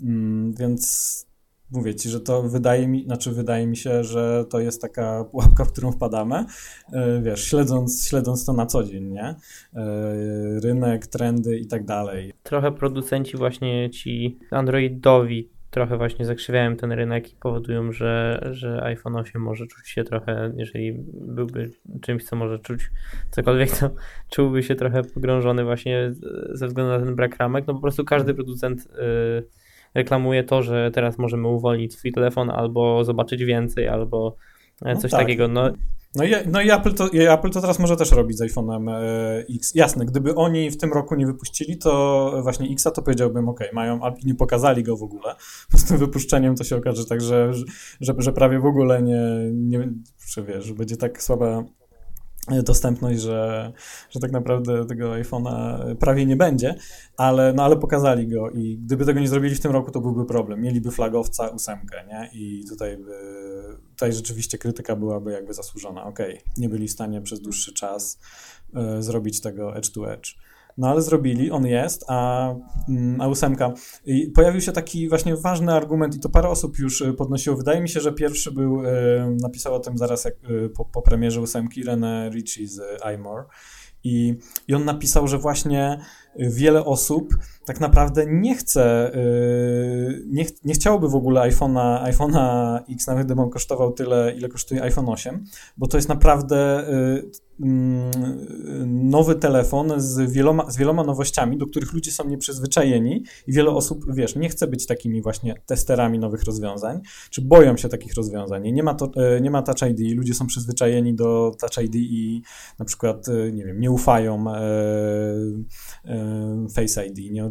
Mm, 0.03 0.55
więc 0.55 1.34
mówię 1.75 1.95
ci, 1.95 2.09
że 2.09 2.21
to 2.21 2.43
wydaje 2.43 2.89
mi, 2.89 3.05
znaczy 3.05 3.33
wydaje 3.33 3.67
mi 3.67 3.77
się, 3.77 4.05
że 4.05 4.45
to 4.51 4.61
jest 4.61 4.83
taka 4.83 5.25
pułapka, 5.31 5.65
w 5.65 5.73
którą 5.73 5.93
wpadamy, 5.93 6.45
e, 6.93 7.23
wiesz, 7.23 7.45
śledząc, 7.45 8.09
śledząc 8.09 8.45
to 8.45 8.53
na 8.53 8.67
co 8.67 8.85
dzień, 8.85 9.05
nie? 9.05 9.25
E, 9.25 9.37
rynek, 10.61 11.07
trendy 11.07 11.59
i 11.59 11.67
tak 11.67 11.85
dalej. 11.85 12.33
Trochę 12.43 12.73
producenci 12.73 13.37
właśnie 13.37 13.91
ci 13.91 14.39
androidowi 14.51 15.55
trochę 15.75 15.97
właśnie 15.97 16.25
zakrzywiają 16.25 16.77
ten 16.77 16.93
rynek 16.93 17.33
i 17.33 17.37
powodują, 17.37 17.93
że, 17.93 18.41
że 18.51 18.83
iPhone 18.83 19.17
8 19.17 19.43
może 19.43 19.67
czuć 19.67 19.89
się 19.89 20.05
trochę, 20.05 20.53
jeżeli 20.57 20.93
byłby 21.15 21.71
czymś, 22.01 22.25
co 22.25 22.37
może 22.37 22.59
czuć 22.59 22.91
cokolwiek, 23.31 23.71
to 23.79 23.91
czułby 24.35 24.63
się 24.63 24.75
trochę 24.75 25.03
pogrążony 25.03 25.65
właśnie 25.65 26.13
ze 26.53 26.67
względu 26.67 26.93
na 26.93 27.07
ten 27.07 27.17
brak 27.17 27.37
ramek. 27.37 27.67
No 27.67 27.75
po 27.75 27.81
prostu 27.81 28.05
każdy 28.05 28.35
producent 28.35 28.89
yy, 28.97 29.49
reklamuje 29.95 30.45
to, 30.45 30.63
że 30.63 30.91
teraz 30.91 31.19
możemy 31.19 31.49
uwolnić 31.49 31.95
swój 31.95 32.13
telefon 32.13 32.51
albo 32.51 33.05
zobaczyć 33.05 33.45
więcej, 33.45 33.89
albo 33.89 34.37
e, 34.83 34.95
no 34.95 35.01
coś 35.01 35.13
no 35.13 35.19
tak. 35.19 35.27
takiego. 35.27 35.49
No, 35.49 35.71
no 36.15 36.25
i, 36.25 36.33
no 36.47 36.61
i 36.61 36.71
Apple, 36.71 36.95
to, 36.95 37.09
i 37.09 37.27
Apple 37.27 37.51
to 37.51 37.61
teraz 37.61 37.79
może 37.79 37.97
też 37.97 38.13
robić 38.13 38.39
z 38.39 38.41
iPhone'em 38.41 38.91
e, 38.91 39.45
X. 39.57 39.75
Jasne, 39.75 40.05
gdyby 40.05 40.35
oni 40.35 40.71
w 40.71 40.77
tym 40.77 40.93
roku 40.93 41.15
nie 41.15 41.27
wypuścili, 41.27 41.79
to 41.79 42.33
właśnie 42.43 42.69
Xa 42.73 42.91
to 42.91 43.03
powiedziałbym, 43.03 43.49
ok, 43.49 43.61
mają, 43.73 44.05
a 44.05 44.15
nie 44.25 44.35
pokazali 44.35 44.83
go 44.83 44.97
w 44.97 45.03
ogóle. 45.03 45.35
Z 45.75 45.85
tym 45.85 45.99
wypuszczeniem 45.99 46.55
to 46.57 46.65
się 46.65 46.77
okaże 46.77 47.05
tak, 47.05 47.21
że, 47.21 47.53
że, 48.01 48.15
że 48.19 48.33
prawie 48.33 48.59
w 48.59 48.67
ogóle 48.67 49.03
nie, 49.03 49.21
nie 49.53 49.89
że 50.29 50.43
wiesz, 50.43 50.65
że 50.65 50.75
będzie 50.75 50.97
tak 50.97 51.23
słaba 51.23 51.65
dostępność, 52.63 53.21
że, 53.21 53.73
że 54.11 54.21
tak 54.21 54.33
naprawdę 54.33 54.87
tego 54.87 55.11
iPhone'a 55.11 55.95
prawie 55.95 56.27
nie 56.27 56.37
będzie, 56.37 56.75
ale, 57.17 57.53
no, 57.53 57.65
ale 57.65 57.77
pokazali 57.77 58.29
go 58.29 58.51
i 58.51 58.79
gdyby 58.79 59.05
tego 59.05 59.21
nie 59.21 59.29
zrobili 59.29 59.55
w 59.55 59.61
tym 59.61 59.73
roku, 59.73 59.91
to 59.91 60.01
byłby 60.01 60.25
problem. 60.25 60.61
Mieliby 60.61 60.91
flagowca 60.91 61.49
ósemkę, 61.49 62.05
nie? 62.09 62.31
I 62.33 62.65
tutaj, 62.69 62.97
by, 62.97 63.13
tutaj 63.91 64.13
rzeczywiście 64.13 64.59
krytyka 64.59 64.97
byłaby 64.97 65.33
jakby 65.33 65.55
zasłużona. 65.55 66.05
Okej, 66.05 66.35
okay, 66.35 66.53
nie 66.57 66.69
byli 66.69 66.89
w 66.89 66.93
stanie 66.93 67.23
przez 67.23 67.41
dłuższy 67.41 67.73
czas 67.73 68.19
y, 68.99 69.03
zrobić 69.03 69.41
tego 69.41 69.77
edge 69.77 69.91
to 69.91 70.13
edge. 70.13 70.35
No 70.79 70.89
ale 70.89 71.03
zrobili, 71.03 71.51
on 71.51 71.67
jest, 71.67 72.05
a, 72.09 72.51
mm, 72.89 73.21
a 73.21 73.29
ósemka. 73.29 73.73
I 74.07 74.31
pojawił 74.31 74.61
się 74.61 74.73
taki 74.73 75.09
właśnie 75.09 75.37
ważny 75.37 75.73
argument 75.73 76.15
i 76.17 76.21
to 76.21 76.29
parę 76.29 76.49
osób 76.49 76.79
już 76.79 77.01
y, 77.01 77.13
podnosiło. 77.13 77.57
Wydaje 77.57 77.81
mi 77.81 77.89
się, 77.89 78.01
że 78.01 78.13
pierwszy 78.13 78.53
był, 78.53 78.85
y, 78.85 78.89
napisał 79.43 79.75
o 79.75 79.81
tym 79.81 79.99
zaraz 79.99 80.25
jak, 80.25 80.35
y, 80.51 80.71
po, 80.77 80.85
po 80.85 81.03
premierze 81.03 81.41
ósemki 81.41 81.85
René 81.85 82.31
Ritchie 82.35 82.69
z 82.69 82.81
iMore. 83.15 83.45
I, 84.05 84.35
I 84.69 84.75
on 84.75 84.85
napisał, 84.85 85.29
że 85.29 85.39
właśnie 85.39 86.01
wiele 86.37 86.85
osób 86.85 87.35
tak 87.65 87.81
naprawdę 87.81 88.27
nie 88.27 88.55
chce, 88.55 89.13
nie, 90.27 90.47
nie 90.65 90.75
chciałoby 90.75 91.09
w 91.09 91.15
ogóle 91.15 91.41
iPhone'a 91.41 92.03
iPhone 92.03 92.35
X, 92.91 93.07
nawet 93.07 93.27
gdyby 93.27 93.43
on 93.43 93.51
kosztował 93.51 93.93
tyle, 93.93 94.35
ile 94.37 94.49
kosztuje 94.49 94.83
iPhone 94.83 95.09
8, 95.09 95.45
bo 95.77 95.87
to 95.87 95.97
jest 95.97 96.09
naprawdę 96.09 96.85
Mm, 97.61 98.11
nowy 99.11 99.35
telefon 99.35 99.93
z 99.97 100.33
wieloma, 100.33 100.71
z 100.71 100.77
wieloma 100.77 101.05
nowościami, 101.05 101.59
do 101.59 101.67
których 101.67 101.93
ludzie 101.93 102.11
są 102.11 102.29
nieprzyzwyczajeni 102.29 103.25
i 103.47 103.53
wiele 103.53 103.71
osób, 103.71 104.15
wiesz, 104.15 104.37
nie 104.37 104.49
chce 104.49 104.67
być 104.67 104.87
takimi 104.87 105.23
właśnie 105.23 105.55
testerami 105.67 106.19
nowych 106.19 106.43
rozwiązań, 106.45 107.01
czy 107.31 107.43
boją 107.43 107.77
się 107.77 107.89
takich 107.89 108.15
rozwiązań. 108.15 108.73
Nie 108.73 108.83
ma, 108.83 108.95
to, 108.95 109.11
e, 109.17 109.41
nie 109.41 109.51
ma 109.51 109.63
Touch 109.63 109.91
ID, 109.91 110.17
ludzie 110.17 110.35
są 110.35 110.47
przyzwyczajeni 110.47 111.15
do 111.15 111.53
Touch 111.61 111.85
ID 111.85 111.95
i 111.95 112.43
na 112.79 112.85
przykład, 112.85 113.27
nie 113.53 113.65
wiem, 113.65 113.81
nie 113.81 113.91
ufają 113.91 114.45
Face 116.75 117.07
ID, 117.07 117.33
nie, 117.33 117.51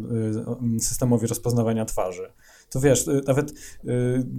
systemowi 0.80 1.26
rozpoznawania 1.26 1.84
twarzy. 1.84 2.32
To 2.70 2.80
wiesz, 2.80 3.06
nawet 3.26 3.52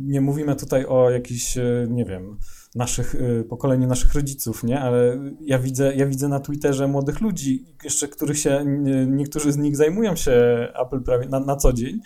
nie 0.06 0.22
mówimy 0.22 0.56
tutaj 0.56 0.86
o 0.86 1.10
jakichś, 1.10 1.58
nie 1.88 2.06
wiem, 2.06 2.38
naszych, 2.76 3.16
y, 3.16 3.46
pokoleniu 3.50 3.88
naszych 3.88 4.14
rodziców, 4.14 4.64
nie? 4.64 4.80
Ale 4.80 5.20
ja 5.42 5.60
widzę, 5.60 5.96
ja 5.96 6.06
widzę 6.06 6.28
na 6.28 6.40
Twitterze 6.40 6.88
młodych 6.88 7.22
ludzi, 7.22 7.66
jeszcze 7.84 8.08
których 8.08 8.40
się, 8.40 8.66
niektórzy 9.08 9.52
z 9.52 9.58
nich 9.58 9.78
zajmują 9.78 10.16
się 10.16 10.34
Apple 10.82 11.02
prawie 11.02 11.28
na, 11.30 11.40
na 11.40 11.56
co 11.56 11.74
dzień 11.74 12.00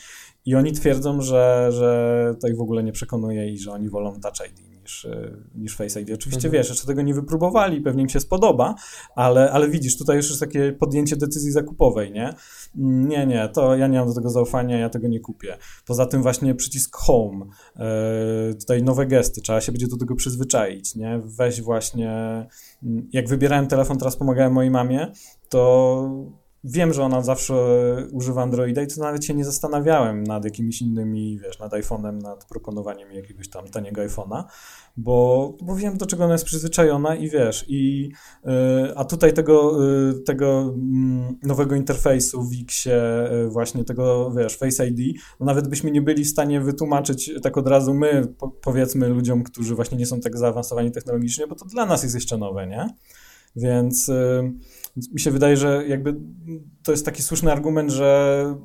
i 0.45 0.55
oni 0.55 0.71
twierdzą, 0.71 1.21
że, 1.21 1.69
że 1.71 2.35
to 2.41 2.47
ich 2.47 2.57
w 2.57 2.61
ogóle 2.61 2.83
nie 2.83 2.91
przekonuje 2.91 3.49
i 3.49 3.57
że 3.57 3.71
oni 3.71 3.89
wolą 3.89 4.19
Touch 4.19 4.49
ID 4.49 4.68
niż, 4.89 5.05
y, 5.05 5.43
niż 5.55 5.75
Face 5.75 6.01
ID. 6.01 6.11
Oczywiście 6.13 6.47
mhm. 6.47 6.51
wiesz, 6.51 6.69
jeszcze 6.69 6.87
tego 6.87 7.01
nie 7.01 7.13
wypróbowali, 7.13 7.81
pewnie 7.81 8.03
im 8.03 8.09
się 8.09 8.19
spodoba, 8.19 8.75
ale, 9.15 9.51
ale 9.51 9.69
widzisz, 9.69 9.97
tutaj 9.97 10.17
już 10.17 10.27
jest 10.27 10.39
takie 10.39 10.71
podjęcie 10.71 11.15
decyzji 11.15 11.51
zakupowej, 11.51 12.11
nie? 12.11 12.33
Mm, 12.77 13.07
nie, 13.07 13.25
nie, 13.25 13.49
to 13.49 13.75
ja 13.75 13.87
nie 13.87 13.99
mam 13.99 14.07
do 14.07 14.15
tego 14.15 14.29
zaufania, 14.29 14.77
ja 14.77 14.89
tego 14.89 15.07
nie 15.07 15.19
kupię. 15.19 15.57
Poza 15.85 16.05
tym 16.05 16.21
właśnie 16.21 16.55
przycisk 16.55 16.97
Home, 16.97 17.45
yy, 17.75 18.55
tutaj 18.55 18.83
nowe 18.83 19.05
gesty, 19.05 19.41
trzeba 19.41 19.61
się 19.61 19.71
będzie 19.71 19.87
do 19.87 19.97
tego 19.97 20.15
przyzwyczaić, 20.15 20.95
nie? 20.95 21.21
Weź 21.23 21.61
właśnie, 21.61 22.11
mm, 22.83 23.09
jak 23.13 23.29
wybierałem 23.29 23.67
telefon, 23.67 23.97
teraz 23.97 24.15
pomagałem 24.15 24.53
mojej 24.53 24.71
mamie, 24.71 25.11
to 25.49 26.38
wiem, 26.63 26.93
że 26.93 27.03
ona 27.03 27.21
zawsze 27.21 27.53
używa 28.11 28.41
Androida 28.41 28.81
i 28.81 28.87
to 28.87 29.01
nawet 29.01 29.25
się 29.25 29.33
nie 29.33 29.45
zastanawiałem 29.45 30.23
nad 30.23 30.45
jakimiś 30.45 30.81
innymi, 30.81 31.39
wiesz, 31.39 31.59
nad 31.59 31.71
iPhone'em, 31.71 32.21
nad 32.21 32.45
proponowaniem 32.45 33.11
jakiegoś 33.11 33.49
tam 33.49 33.67
taniego 33.67 34.01
iPhone'a, 34.01 34.43
bo, 34.97 35.53
bo 35.61 35.75
wiem, 35.75 35.97
do 35.97 36.05
czego 36.05 36.23
ona 36.23 36.33
jest 36.33 36.45
przyzwyczajona 36.45 37.15
i 37.15 37.29
wiesz, 37.29 37.65
i, 37.67 38.11
yy, 38.45 38.51
a 38.95 39.05
tutaj 39.05 39.33
tego, 39.33 39.85
yy, 39.85 40.13
tego 40.13 40.75
yy, 40.75 41.47
nowego 41.47 41.75
interfejsu 41.75 42.43
w 42.43 42.53
Xie, 42.61 43.31
y, 43.45 43.49
właśnie 43.49 43.83
tego, 43.83 44.31
wiesz, 44.31 44.57
Face 44.57 44.87
ID, 44.87 45.19
no 45.39 45.45
nawet 45.45 45.67
byśmy 45.67 45.91
nie 45.91 46.01
byli 46.01 46.23
w 46.23 46.29
stanie 46.29 46.61
wytłumaczyć 46.61 47.31
tak 47.43 47.57
od 47.57 47.67
razu 47.67 47.93
my, 47.93 48.27
po, 48.37 48.47
powiedzmy 48.49 49.07
ludziom, 49.07 49.43
którzy 49.43 49.75
właśnie 49.75 49.97
nie 49.97 50.05
są 50.05 50.19
tak 50.19 50.37
zaawansowani 50.37 50.91
technologicznie, 50.91 51.47
bo 51.47 51.55
to 51.55 51.65
dla 51.65 51.85
nas 51.85 52.03
jest 52.03 52.15
jeszcze 52.15 52.37
nowe, 52.37 52.67
nie? 52.67 52.87
Więc 53.55 54.11
y, 55.07 55.13
mi 55.13 55.19
się 55.19 55.31
wydaje, 55.31 55.57
że 55.57 55.87
jakby 55.87 56.15
to 56.83 56.91
jest 56.91 57.05
taki 57.05 57.23
słuszny 57.23 57.51
argument, 57.51 57.91
że 57.91 58.55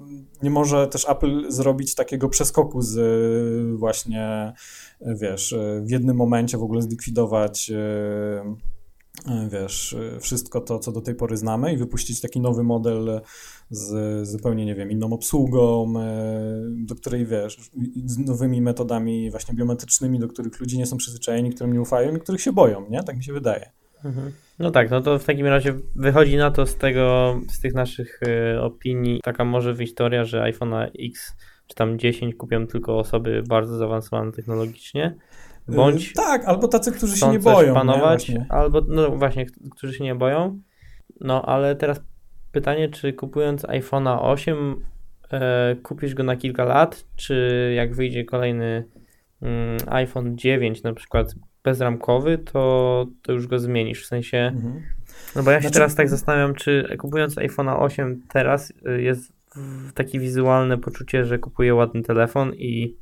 nie 0.43 0.51
może 0.51 0.87
też 0.87 1.09
Apple 1.09 1.51
zrobić 1.51 1.95
takiego 1.95 2.29
przeskoku 2.29 2.83
z 2.83 2.97
y, 2.97 3.77
właśnie, 3.79 4.53
wiesz, 5.01 5.55
w 5.83 5.91
jednym 5.91 6.17
momencie 6.17 6.59
w 6.59 6.63
ogóle 6.63 6.83
zlikwidować 6.83 7.71
y, 7.71 8.75
wiesz, 9.49 9.97
wszystko 10.21 10.61
to, 10.61 10.79
co 10.79 10.93
do 10.93 11.01
tej 11.01 11.15
pory 11.15 11.37
znamy 11.37 11.73
i 11.73 11.77
wypuścić 11.77 12.21
taki 12.21 12.41
nowy 12.41 12.63
model 12.63 13.21
z 13.71 14.29
zupełnie, 14.29 14.65
nie 14.65 14.75
wiem, 14.75 14.91
inną 14.91 15.13
obsługą, 15.13 15.95
do 16.69 16.95
której, 16.95 17.27
wiesz, 17.27 17.71
z 18.05 18.19
nowymi 18.19 18.63
metodami 18.63 19.31
właśnie 19.31 19.55
biometrycznymi, 19.55 20.19
do 20.19 20.29
których 20.29 20.61
ludzie 20.61 20.79
nie 20.79 20.87
są 20.87 20.97
przyzwyczajeni, 20.97 21.51
którym 21.55 21.73
nie 21.73 21.81
ufają 21.81 22.17
i 22.17 22.21
których 22.21 22.41
się 22.41 22.53
boją, 22.53 22.91
nie? 22.91 23.03
Tak 23.03 23.17
mi 23.17 23.25
się 23.25 23.33
wydaje. 23.33 23.84
Mhm. 24.05 24.33
No 24.59 24.71
tak, 24.71 24.91
no 24.91 25.01
to 25.01 25.19
w 25.19 25.25
takim 25.25 25.47
razie 25.47 25.75
wychodzi 25.97 26.37
na 26.37 26.51
to 26.51 26.67
z 26.67 26.77
tego, 26.77 27.37
z 27.53 27.61
tych 27.61 27.75
naszych 27.75 28.21
y, 28.23 28.61
opinii, 28.61 29.21
taka 29.23 29.45
może 29.45 29.75
wyjść 29.75 29.95
teoria, 29.95 30.25
że 30.25 30.43
iPhone'a 30.43 30.91
X 30.99 31.37
czy 31.67 31.75
tam 31.75 31.99
10 31.99 32.35
kupią 32.35 32.67
tylko 32.67 32.99
osoby 32.99 33.43
bardzo 33.49 33.77
zaawansowane 33.77 34.33
technologicznie, 34.33 35.17
bądź... 35.69 36.07
Yy, 36.07 36.15
tak, 36.15 36.45
albo 36.45 36.69
tacy, 36.69 36.93
którzy 36.93 37.17
się 37.17 37.29
nie 37.29 37.39
boją. 37.39 37.75
panować, 37.75 38.29
nie? 38.29 38.47
albo, 38.49 38.81
no 38.89 39.11
właśnie, 39.11 39.47
którzy 39.77 39.95
się 39.95 40.05
nie 40.05 40.15
boją. 40.15 40.61
No, 41.21 41.43
ale 41.43 41.77
teraz 41.77 42.01
pytanie, 42.53 42.89
czy 42.89 43.13
kupując 43.13 43.63
iPhone'a 43.63 44.19
8 44.21 44.85
e, 45.33 45.77
kupisz 45.83 46.15
go 46.15 46.23
na 46.23 46.37
kilka 46.37 46.65
lat, 46.65 47.05
czy 47.17 47.73
jak 47.77 47.95
wyjdzie 47.95 48.25
kolejny 48.25 48.89
mm, 49.43 49.79
iPhone 49.87 50.39
9 50.39 50.83
na 50.83 50.95
przykład 50.95 51.35
bezramkowy, 51.65 52.39
to, 52.39 53.07
to 53.23 53.33
już 53.33 53.47
go 53.47 53.59
zmienisz. 53.59 54.03
W 54.03 54.07
sensie. 54.07 54.39
Mhm. 54.39 54.83
No 55.37 55.43
bo 55.43 55.51
ja 55.51 55.57
się 55.57 55.63
znaczy... 55.63 55.75
teraz 55.75 55.95
tak 55.95 56.09
zastanawiam, 56.09 56.55
czy 56.55 56.97
kupując 56.99 57.37
iPhone'a 57.37 57.83
8 57.83 58.23
teraz 58.29 58.73
y, 58.89 59.03
jest 59.03 59.33
takie 59.95 60.21
wizualne 60.21 60.79
poczucie, 60.79 61.25
że 61.25 61.39
kupuję 61.39 61.75
ładny 61.75 62.03
telefon 62.03 62.55
i 62.55 62.97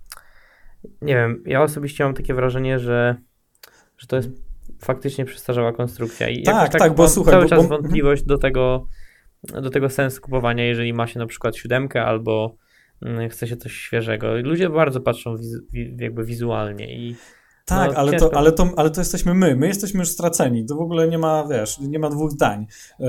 nie 1.02 1.14
wiem, 1.14 1.42
ja 1.46 1.62
osobiście 1.62 2.04
mam 2.04 2.14
takie 2.14 2.34
wrażenie, 2.34 2.78
że, 2.78 3.16
że 3.98 4.06
to 4.06 4.16
jest 4.16 4.30
faktycznie 4.80 5.24
przestarzała 5.24 5.72
konstrukcja 5.72 6.28
i 6.28 6.42
tak, 6.42 6.72
tak, 6.72 6.80
tak 6.80 6.94
bo 6.94 7.08
słuchaj, 7.08 7.32
cały 7.32 7.44
bo, 7.44 7.48
czas 7.48 7.62
bo... 7.62 7.68
wątpliwość 7.68 8.22
do 8.22 8.38
tego, 8.38 8.86
do 9.42 9.70
tego 9.70 9.90
sensu 9.90 10.20
kupowania, 10.20 10.64
jeżeli 10.64 10.92
ma 10.92 11.06
się 11.06 11.18
na 11.18 11.26
przykład 11.26 11.56
siódemkę 11.56 12.04
albo 12.04 12.56
mm, 13.02 13.28
chce 13.28 13.46
się 13.46 13.56
coś 13.56 13.72
świeżego. 13.72 14.36
Ludzie 14.36 14.68
bardzo 14.68 15.00
patrzą 15.00 15.36
wiz, 15.36 15.58
jakby 15.98 16.24
wizualnie 16.24 16.96
i 16.96 17.16
tak, 17.64 17.92
no, 17.92 17.98
ale, 17.98 18.12
to, 18.12 18.34
ale, 18.34 18.52
to, 18.52 18.68
ale 18.76 18.90
to 18.90 19.00
jesteśmy 19.00 19.34
my. 19.34 19.56
My 19.56 19.66
jesteśmy 19.66 20.00
już 20.00 20.08
straceni. 20.08 20.66
To 20.66 20.76
w 20.76 20.80
ogóle 20.80 21.08
nie 21.08 21.18
ma, 21.18 21.46
wiesz, 21.48 21.78
nie 21.80 21.98
ma 21.98 22.10
dwóch 22.10 22.30
zdań. 22.30 22.66
Yy, 22.98 23.06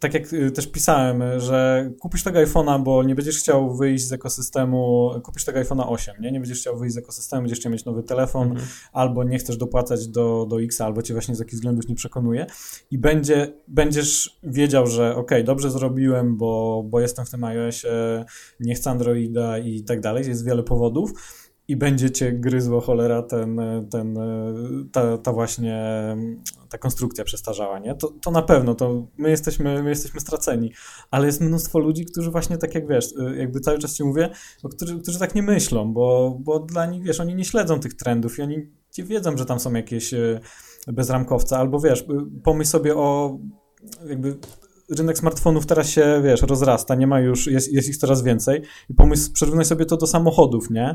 tak 0.00 0.14
jak 0.14 0.32
yy, 0.32 0.50
też 0.50 0.66
pisałem, 0.66 1.22
że 1.36 1.90
kupisz 2.00 2.24
tego 2.24 2.38
iPhone'a, 2.38 2.82
bo 2.82 3.02
nie 3.02 3.14
będziesz 3.14 3.38
chciał 3.38 3.76
wyjść 3.76 4.06
z 4.06 4.12
ekosystemu, 4.12 5.10
kupisz 5.22 5.44
tego 5.44 5.60
iPhone'a 5.60 5.84
8, 5.88 6.14
nie? 6.20 6.32
Nie 6.32 6.40
będziesz 6.40 6.60
chciał 6.60 6.78
wyjść 6.78 6.94
z 6.94 6.98
ekosystemu, 6.98 7.42
będziesz 7.42 7.58
chciał 7.58 7.72
mieć 7.72 7.84
nowy 7.84 8.02
telefon, 8.02 8.50
mhm. 8.50 8.68
albo 8.92 9.24
nie 9.24 9.38
chcesz 9.38 9.56
dopłacać 9.56 10.08
do, 10.08 10.46
do 10.50 10.62
X, 10.62 10.80
albo 10.80 11.02
cię 11.02 11.14
właśnie 11.14 11.36
z 11.36 11.38
jakichś 11.38 11.54
względów 11.54 11.88
nie 11.88 11.94
przekonuje 11.94 12.46
i 12.90 12.98
będzie, 12.98 13.52
będziesz 13.68 14.38
wiedział, 14.42 14.86
że 14.86 15.16
ok, 15.16 15.30
dobrze 15.44 15.70
zrobiłem, 15.70 16.36
bo, 16.36 16.82
bo 16.86 17.00
jestem 17.00 17.24
w 17.24 17.30
tym 17.30 17.44
iOSie, 17.44 18.24
nie 18.60 18.74
chcę 18.74 18.90
Androida 18.90 19.58
i 19.58 19.82
tak 19.82 20.00
dalej, 20.00 20.28
jest 20.28 20.44
wiele 20.44 20.62
powodów, 20.62 21.12
i 21.68 21.76
będzie 21.76 22.10
cię 22.10 22.32
gryzło 22.32 22.80
cholera 22.80 23.22
ten, 23.22 23.60
ten, 23.90 24.18
ta, 24.92 25.18
ta 25.18 25.32
właśnie 25.32 25.82
ta 26.68 26.78
konstrukcja 26.78 27.24
przestarzała, 27.24 27.78
nie? 27.78 27.94
To, 27.94 28.12
to 28.22 28.30
na 28.30 28.42
pewno, 28.42 28.74
to 28.74 29.06
my 29.18 29.30
jesteśmy, 29.30 29.82
my 29.82 29.90
jesteśmy 29.90 30.20
straceni, 30.20 30.72
ale 31.10 31.26
jest 31.26 31.40
mnóstwo 31.40 31.78
ludzi, 31.78 32.04
którzy 32.04 32.30
właśnie 32.30 32.58
tak 32.58 32.74
jak 32.74 32.88
wiesz, 32.88 33.14
jakby 33.36 33.60
cały 33.60 33.78
czas 33.78 33.94
ci 33.94 34.04
mówię, 34.04 34.30
którzy, 34.76 35.00
którzy 35.00 35.18
tak 35.18 35.34
nie 35.34 35.42
myślą, 35.42 35.92
bo, 35.92 36.36
bo 36.40 36.58
dla 36.58 36.86
nich, 36.86 37.02
wiesz, 37.02 37.20
oni 37.20 37.34
nie 37.34 37.44
śledzą 37.44 37.80
tych 37.80 37.94
trendów 37.94 38.38
i 38.38 38.42
oni 38.42 38.56
nie 38.98 39.04
wiedzą, 39.04 39.36
że 39.36 39.46
tam 39.46 39.60
są 39.60 39.72
jakieś 39.72 40.14
e, 40.14 40.40
bezramkowce, 40.86 41.58
albo 41.58 41.80
wiesz, 41.80 42.04
pomyśl 42.44 42.70
sobie 42.70 42.96
o 42.96 43.38
jakby 44.08 44.36
rynek 44.96 45.18
smartfonów 45.18 45.66
teraz 45.66 45.90
się, 45.90 46.20
wiesz, 46.24 46.42
rozrasta, 46.42 46.94
nie 46.94 47.06
ma 47.06 47.20
już, 47.20 47.46
jest, 47.46 47.72
jest 47.72 47.88
ich 47.88 47.96
coraz 47.96 48.22
więcej 48.22 48.62
i 48.90 48.94
pomysł, 48.94 49.32
przyrównaj 49.32 49.64
sobie 49.64 49.84
to 49.84 49.96
do 49.96 50.06
samochodów, 50.06 50.70
nie? 50.70 50.94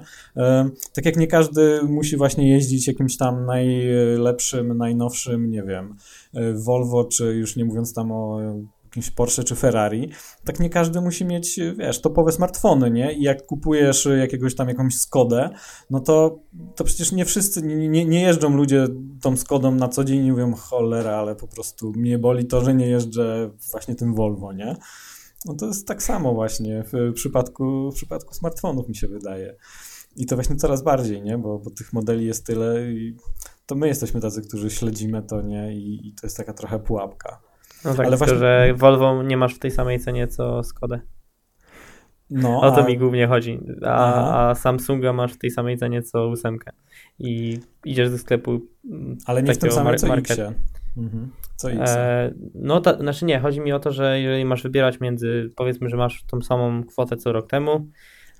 Tak 0.94 1.06
jak 1.06 1.18
nie 1.18 1.28
każdy 1.28 1.80
musi 1.84 2.18
właśnie 2.18 2.50
jeździć 2.50 2.88
jakimś 2.88 3.18
tam 3.18 3.46
najlepszym, 3.46 4.78
najnowszym, 4.78 5.52
nie 5.52 5.64
wiem, 5.64 5.96
e, 6.34 6.54
Volvo, 6.54 7.06
czy 7.06 7.24
już 7.26 7.56
nie 7.56 7.66
mówiąc 7.66 7.94
tam 7.94 8.12
o 8.12 8.40
jakimś 8.94 9.12
Porsche 9.12 9.44
czy 9.44 9.56
Ferrari, 9.56 10.10
tak 10.46 10.60
nie 10.60 10.70
każdy 10.70 11.02
musi 11.02 11.26
mieć, 11.26 11.60
wiesz, 11.78 12.02
topowe 12.02 12.32
smartfony, 12.32 12.92
nie? 12.92 13.14
I 13.14 13.22
jak 13.22 13.46
kupujesz 13.46 14.08
jakiegoś 14.20 14.56
tam 14.56 14.68
jakąś 14.68 14.96
Skodę, 14.96 15.50
no 15.90 16.00
to, 16.00 16.40
to 16.76 16.84
przecież 16.84 17.12
nie 17.12 17.26
wszyscy, 17.26 17.62
nie, 17.62 18.06
nie, 18.06 18.22
jeżdżą 18.22 18.56
ludzie 18.56 18.88
tą 19.22 19.38
Skodą 19.38 19.76
na 19.76 19.88
co 19.88 20.04
dzień 20.04 20.26
i 20.26 20.32
mówią, 20.32 20.54
cholera, 20.54 21.16
ale 21.16 21.36
po 21.36 21.48
prostu 21.48 21.92
mnie 21.96 22.20
boli 22.20 22.46
to, 22.46 22.66
że 22.66 22.74
nie 22.74 22.88
jeżdżę 22.88 23.50
właśnie 23.72 23.96
tym 23.96 24.16
Volvo, 24.16 24.54
nie? 24.54 24.76
No 25.46 25.54
to 25.54 25.66
jest 25.66 25.88
tak 25.88 26.04
samo 26.04 26.34
właśnie 26.34 26.84
w 26.94 27.14
przypadku, 27.14 27.92
w 27.92 27.96
przypadku 27.96 28.34
smartfonów 28.34 28.88
mi 28.88 28.96
się 28.96 29.08
wydaje. 29.08 29.56
I 30.16 30.26
to 30.26 30.36
właśnie 30.36 30.56
coraz 30.56 30.84
bardziej, 30.84 31.22
nie? 31.22 31.38
Bo, 31.38 31.60
bo 31.60 31.70
tych 31.70 31.94
modeli 31.94 32.26
jest 32.26 32.46
tyle 32.46 32.92
i 32.92 33.18
to 33.66 33.76
my 33.76 33.88
jesteśmy 33.88 34.22
tacy, 34.22 34.42
którzy 34.42 34.70
śledzimy 34.70 35.24
to, 35.24 35.42
nie? 35.42 35.74
I, 35.74 36.08
i 36.08 36.14
to 36.14 36.28
jest 36.28 36.38
taka 36.38 36.54
trochę 36.54 36.80
pułapka. 36.80 37.53
No 37.86 37.94
tak, 37.94 38.08
Ale 38.08 38.18
właśnie... 38.18 38.38
że 38.38 38.74
Volvo 38.76 39.24
nie 39.24 39.38
masz 39.38 39.56
w 39.56 39.60
tej 39.60 39.72
samej 39.72 40.00
cenie 40.00 40.28
co 40.28 40.64
Skodę. 40.64 41.00
No, 42.30 42.62
o 42.62 42.72
to 42.72 42.84
a... 42.84 42.88
mi 42.88 42.98
głównie 42.98 43.28
chodzi. 43.28 43.60
A, 43.86 44.50
a, 44.50 44.56
Samsunga 44.56 45.14
masz 45.14 45.34
w 45.34 45.38
tej 45.38 45.52
samej 45.52 45.78
cenie 45.78 46.02
co 46.02 46.28
ósemkę. 46.28 46.72
I 47.20 47.60
idziesz 47.86 48.12
do 48.12 48.18
sklepu. 48.18 48.62
Mm, 48.92 49.18
Ale 49.26 49.44
nie 49.44 49.54
w 49.54 49.58
tym 49.58 49.72
samym 49.72 49.98
co 49.98 50.08
market. 50.08 50.40
Mhm. 50.98 51.32
Co 51.56 51.72
e, 51.72 52.34
no, 52.56 52.82
ta, 52.82 52.98
znaczy 52.98 53.26
nie, 53.26 53.40
chodzi 53.40 53.62
mi 53.62 53.74
o 53.74 53.80
to, 53.80 53.92
że 53.92 54.20
jeżeli 54.20 54.46
masz 54.46 54.64
wybierać 54.64 55.00
między, 55.00 55.50
powiedzmy, 55.56 55.90
że 55.90 55.98
masz 55.98 56.24
tą 56.24 56.42
samą 56.42 56.84
kwotę 56.84 57.18
co 57.18 57.32
rok 57.32 57.50
temu 57.50 57.88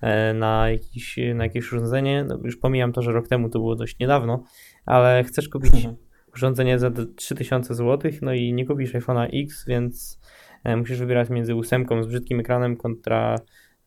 e, 0.02 0.34
na, 0.34 0.70
jakiś, 0.70 1.20
na 1.36 1.44
jakieś 1.44 1.74
urządzenie, 1.74 2.26
no 2.28 2.40
już 2.44 2.58
pomijam 2.58 2.94
to, 2.94 3.02
że 3.02 3.12
rok 3.12 3.28
temu 3.28 3.50
to 3.50 3.60
było 3.60 3.76
dość 3.76 4.00
niedawno, 4.00 4.44
ale 4.86 5.24
chcesz 5.24 5.50
kupić 5.50 5.76
mhm 5.76 5.96
urządzenie 6.36 6.80
za 6.80 6.92
3000 7.16 7.76
zł, 7.76 8.12
no 8.22 8.34
i 8.34 8.54
nie 8.54 8.66
kupisz 8.66 8.94
iPhone'a 8.94 9.44
X, 9.44 9.66
więc 9.68 10.20
e, 10.64 10.78
musisz 10.78 11.00
wybierać 11.00 11.30
między 11.30 11.56
ósemką 11.56 12.04
z 12.04 12.08
brzydkim 12.08 12.40
ekranem 12.40 12.78
kontra 12.78 13.36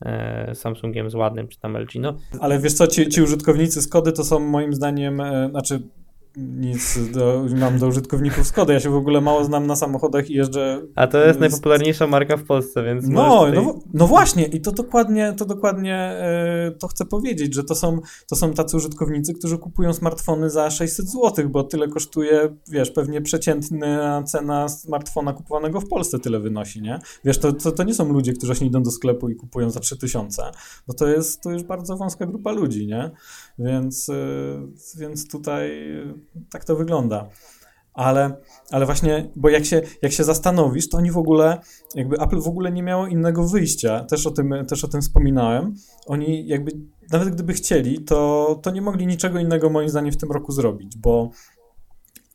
e, 0.01 0.55
Samsungiem 0.55 1.11
z 1.11 1.15
ładnym, 1.15 1.49
czy 1.49 1.59
tam 1.61 1.77
LG. 1.77 1.95
No. 2.01 2.17
Ale 2.41 2.59
wiesz 2.59 2.73
co, 2.73 2.87
ci, 2.87 3.09
ci 3.09 3.23
użytkownicy 3.23 3.83
Skody 3.83 4.13
to 4.13 4.25
są 4.25 4.39
moim 4.39 4.75
zdaniem, 4.75 5.21
e, 5.21 5.49
znaczy 5.51 5.81
nic 6.37 6.99
do, 7.13 7.45
mam 7.57 7.79
do 7.79 7.87
użytkowników 7.87 8.47
Skody. 8.47 8.73
Ja 8.73 8.81
się 8.81 8.91
w 8.91 8.97
ogóle 8.97 9.21
mało 9.21 9.45
znam 9.45 9.67
na 9.67 9.77
samochodach 9.77 10.31
i 10.31 10.35
jeżdżę. 10.35 10.83
A 10.95 11.07
to 11.07 11.19
jest 11.19 11.41
najpopularniejsza 11.41 12.07
marka 12.07 12.37
w 12.37 12.45
Polsce, 12.45 12.83
więc. 12.83 13.09
No, 13.09 13.47
tutaj... 13.47 13.65
no, 13.65 13.79
no, 13.95 14.07
właśnie, 14.07 14.45
i 14.45 14.61
to 14.61 14.73
dokładnie, 14.73 15.35
to 15.39 15.45
dokładnie 15.45 16.17
to 16.79 16.89
chcę 16.89 17.05
powiedzieć, 17.05 17.55
że 17.55 17.65
to 17.65 17.75
są, 17.75 18.01
to 18.29 18.37
są 18.37 18.53
tacy 18.53 18.77
użytkownicy, 18.77 19.35
którzy 19.35 19.59
kupują 19.59 19.93
smartfony 19.93 20.51
za 20.51 20.71
600 20.71 21.11
zł, 21.11 21.49
bo 21.49 21.63
tyle 21.63 21.89
kosztuje, 21.89 22.57
wiesz, 22.69 22.91
pewnie 22.91 23.23
przeciętna 23.23 24.23
cena 24.23 24.69
smartfona 24.69 25.33
kupowanego 25.33 25.81
w 25.81 25.89
Polsce 25.89 26.19
tyle 26.19 26.41
wynosi, 26.41 26.83
nie? 26.83 26.99
Wiesz, 27.25 27.39
to, 27.39 27.53
to, 27.53 27.73
to 27.73 27.83
nie 27.83 27.95
są 27.95 28.13
ludzie, 28.13 28.33
którzy 28.33 28.55
się 28.55 28.65
idą 28.65 28.83
do 28.83 28.91
sklepu 28.91 29.29
i 29.29 29.37
kupują 29.37 29.71
za 29.71 29.81
3000, 29.81 30.43
bo 30.87 30.95
to 30.95 31.09
jest 31.09 31.43
to 31.43 31.51
już 31.51 31.63
bardzo 31.63 31.97
wąska 31.97 32.27
grupa 32.27 32.53
ludzi, 32.53 32.87
nie? 32.87 33.11
Więc, 33.59 34.11
więc 34.99 35.29
tutaj 35.29 35.71
tak 36.51 36.65
to 36.65 36.77
wygląda. 36.77 37.29
Ale, 37.97 38.37
ale 38.71 38.87
właśnie, 38.87 39.31
bo 39.37 39.49
jak 39.49 39.65
się, 39.65 39.83
jak 40.03 40.13
się 40.13 40.25
zastanowisz, 40.25 40.89
to 40.89 40.99
oni 40.99 41.11
w 41.11 41.19
ogóle, 41.19 41.61
jakby 41.95 42.17
Apple 42.17 42.41
w 42.41 42.49
ogóle 42.49 42.73
nie 42.73 42.83
miało 42.83 43.07
innego 43.07 43.49
wyjścia. 43.49 44.05
Też 44.05 44.27
o 44.27 44.31
tym, 44.31 44.55
też 44.69 44.85
o 44.85 44.89
tym 44.89 45.01
wspominałem. 45.01 45.75
Oni 46.07 46.47
jakby, 46.47 46.71
nawet 47.13 47.29
gdyby 47.29 47.53
chcieli, 47.53 48.05
to, 48.05 48.61
to 48.63 48.71
nie 48.71 48.83
mogli 48.83 49.07
niczego 49.07 49.39
innego 49.39 49.71
moim 49.71 49.89
zdaniem 49.89 50.13
w 50.13 50.17
tym 50.17 50.33
roku 50.33 50.53
zrobić, 50.53 50.97
bo 50.97 51.31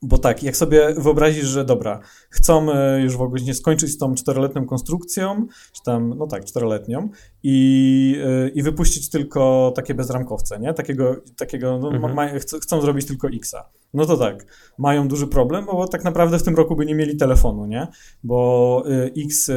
bo 0.02 0.18
tak, 0.18 0.44
jak 0.44 0.58
sobie 0.58 0.94
wyobrazisz, 0.98 1.46
że 1.46 1.66
dobra, 1.66 2.00
chcą 2.30 2.72
e, 2.72 3.02
już 3.02 3.18
w 3.18 3.22
ogóle 3.22 3.42
nie 3.42 3.54
skończyć 3.54 3.92
z 3.92 3.98
tą 3.98 4.16
czteroletnią 4.16 4.66
konstrukcją, 4.66 5.48
czy 5.72 5.84
tam, 5.84 6.14
no 6.18 6.28
tak, 6.28 6.46
czteroletnią, 6.46 7.10
i, 7.44 8.18
e, 8.26 8.50
i 8.50 8.64
wypuścić 8.64 9.10
tylko 9.10 9.74
takie 9.76 9.94
bezramkowce, 9.94 10.60
nie? 10.60 10.74
Takiego, 10.74 11.16
takiego 11.38 11.80
no, 11.80 11.92
mhm. 11.92 12.16
ma, 12.16 12.30
chcą 12.62 12.82
zrobić 12.82 13.08
tylko 13.08 13.28
Xa. 13.28 13.70
No 13.94 14.06
to 14.06 14.18
tak, 14.18 14.46
mają 14.78 15.08
duży 15.08 15.28
problem, 15.28 15.66
bo 15.66 15.88
tak 15.88 16.04
naprawdę 16.04 16.40
w 16.40 16.44
tym 16.44 16.56
roku 16.56 16.76
by 16.76 16.86
nie 16.86 16.96
mieli 16.96 17.18
telefonu, 17.18 17.66
nie? 17.66 17.88
Bo 18.24 18.84
e, 18.86 19.12
X 19.26 19.52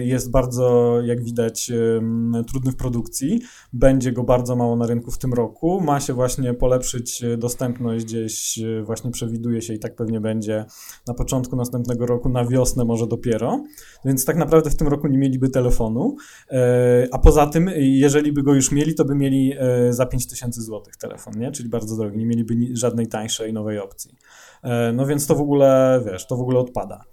jest 0.00 0.30
bardzo, 0.30 0.98
jak 1.04 1.24
widać, 1.24 1.70
trudny 2.46 2.72
w 2.72 2.76
produkcji, 2.76 3.40
będzie 3.72 4.12
go 4.12 4.22
bardzo 4.24 4.56
mało 4.56 4.76
na 4.76 4.86
rynku 4.86 5.10
w 5.10 5.18
tym 5.18 5.34
roku, 5.34 5.80
ma 5.80 6.00
się 6.00 6.12
właśnie 6.12 6.54
polepszyć 6.54 7.22
dostępność 7.38 8.04
gdzieś, 8.04 8.60
właśnie 8.84 9.10
przewiduje 9.10 9.62
się 9.62 9.74
i 9.74 9.78
tak 9.82 9.96
pewnie 9.96 10.20
będzie 10.20 10.64
na 11.06 11.14
początku 11.14 11.56
następnego 11.56 12.06
roku, 12.06 12.28
na 12.28 12.44
wiosnę 12.44 12.84
może 12.84 13.06
dopiero, 13.06 13.64
więc 14.04 14.24
tak 14.24 14.36
naprawdę 14.36 14.70
w 14.70 14.76
tym 14.76 14.88
roku 14.88 15.08
nie 15.08 15.18
mieliby 15.18 15.48
telefonu, 15.48 16.16
a 17.12 17.18
poza 17.18 17.46
tym, 17.46 17.70
jeżeli 17.76 18.32
by 18.32 18.42
go 18.42 18.54
już 18.54 18.72
mieli, 18.72 18.94
to 18.94 19.04
by 19.04 19.14
mieli 19.14 19.54
za 19.90 20.06
5000 20.06 20.62
zł 20.62 20.82
telefon, 21.00 21.34
nie? 21.38 21.52
czyli 21.52 21.68
bardzo 21.68 21.96
drogi, 21.96 22.18
nie 22.18 22.26
mieliby 22.26 22.54
żadnej 22.72 23.06
tańszej 23.06 23.52
nowej 23.52 23.78
opcji. 23.78 24.16
No 24.94 25.06
więc 25.06 25.26
to 25.26 25.34
w 25.34 25.40
ogóle, 25.40 26.02
wiesz, 26.06 26.26
to 26.26 26.36
w 26.36 26.40
ogóle 26.40 26.58
odpada. 26.58 27.04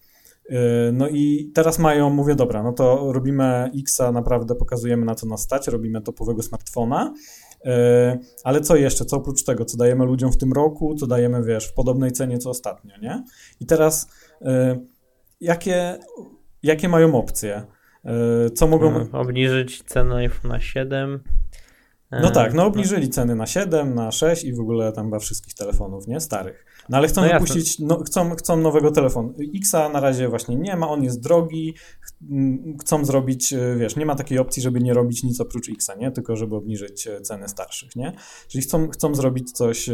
No 0.93 1.07
i 1.07 1.51
teraz 1.53 1.79
mają, 1.79 2.09
mówię, 2.09 2.35
dobra, 2.35 2.63
no 2.63 2.73
to 2.73 3.13
robimy 3.13 3.71
Xa, 3.79 4.11
naprawdę 4.11 4.55
pokazujemy 4.55 5.05
na 5.05 5.15
co 5.15 5.27
nas 5.27 5.41
stać, 5.41 5.67
robimy 5.67 6.01
topowego 6.01 6.41
smartfona, 6.41 7.13
ale 8.43 8.61
co 8.61 8.75
jeszcze, 8.75 9.05
co 9.05 9.17
oprócz 9.17 9.43
tego, 9.43 9.65
co 9.65 9.77
dajemy 9.77 10.05
ludziom 10.05 10.31
w 10.31 10.37
tym 10.37 10.53
roku, 10.53 10.95
co 10.95 11.07
dajemy, 11.07 11.43
wiesz, 11.43 11.67
w 11.67 11.73
podobnej 11.73 12.11
cenie 12.11 12.37
co 12.37 12.49
ostatnio, 12.49 12.97
nie? 12.97 13.23
I 13.59 13.65
teraz 13.65 14.07
yy, 14.41 14.49
jakie, 15.41 15.97
jakie 16.63 16.89
mają 16.89 17.15
opcje? 17.15 17.65
Co 18.55 18.67
mogą... 18.67 18.91
Hmm, 18.91 19.15
obniżyć 19.15 19.83
cenę 19.83 20.15
iPhone 20.15 20.59
7, 20.59 21.23
no 22.11 22.31
tak, 22.31 22.53
no 22.53 22.65
obniżyli 22.65 23.09
ceny 23.09 23.35
na 23.35 23.45
7, 23.45 23.95
na 23.95 24.11
6 24.11 24.43
i 24.43 24.53
w 24.53 24.59
ogóle 24.59 24.91
tam 24.91 25.05
chyba 25.05 25.19
wszystkich 25.19 25.53
telefonów, 25.53 26.07
nie? 26.07 26.19
Starych. 26.19 26.65
No 26.89 26.97
ale 26.97 27.07
chcą 27.07 27.21
no 27.21 27.27
wypuścić, 27.27 27.79
no, 27.79 28.03
chcą, 28.03 28.35
chcą 28.35 28.57
nowego 28.57 28.91
telefonu. 28.91 29.33
Xa 29.55 29.89
na 29.89 29.99
razie 29.99 30.29
właśnie 30.29 30.55
nie 30.55 30.75
ma, 30.75 30.89
on 30.89 31.03
jest 31.03 31.23
drogi, 31.23 31.73
chcą 32.81 33.05
zrobić, 33.05 33.53
e, 33.53 33.75
wiesz, 33.77 33.95
nie 33.95 34.05
ma 34.05 34.15
takiej 34.15 34.39
opcji, 34.39 34.61
żeby 34.61 34.79
nie 34.79 34.93
robić 34.93 35.23
nic 35.23 35.41
oprócz 35.41 35.69
Xa, 35.69 35.95
nie? 35.95 36.11
Tylko 36.11 36.35
żeby 36.35 36.55
obniżyć 36.55 37.07
e, 37.07 37.21
ceny 37.21 37.47
starszych, 37.47 37.95
nie? 37.95 38.13
Czyli 38.47 38.61
chcą, 38.61 38.89
chcą 38.89 39.15
zrobić 39.15 39.51
coś, 39.51 39.89
e, 39.89 39.93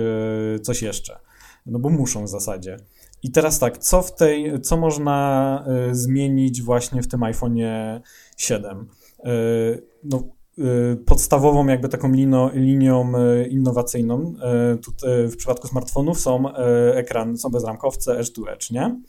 coś 0.64 0.82
jeszcze. 0.82 1.20
No 1.66 1.80
bo 1.80 1.90
muszą 1.90 2.26
w 2.26 2.30
zasadzie. 2.30 2.78
I 3.24 3.32
teraz 3.32 3.60
tak, 3.60 3.78
co 3.78 4.02
w 4.02 4.16
tej, 4.16 4.62
co 4.62 4.78
można 4.78 5.66
zmienić 5.92 6.62
właśnie 6.62 7.02
w 7.02 7.08
tym 7.08 7.20
iPhone'ie 7.20 8.02
7? 8.38 8.88
No 10.04 10.35
podstawową 11.06 11.68
jakby 11.68 11.89
taką 11.89 12.12
lino, 12.12 12.52
linią 12.54 13.13
y, 13.15 13.48
innowacyjną 13.48 14.34
y, 14.74 14.78
tutaj 14.78 15.28
w 15.28 15.38
przypadku 15.38 15.68
smartfonów 15.68 16.20
są 16.20 16.56
ekrany, 16.94 17.38
są 17.38 17.50
bezramkowce 17.50 18.20
edge 18.20 18.32
to 18.32 18.52
edge, 18.52 18.72
nie? 18.72 19.02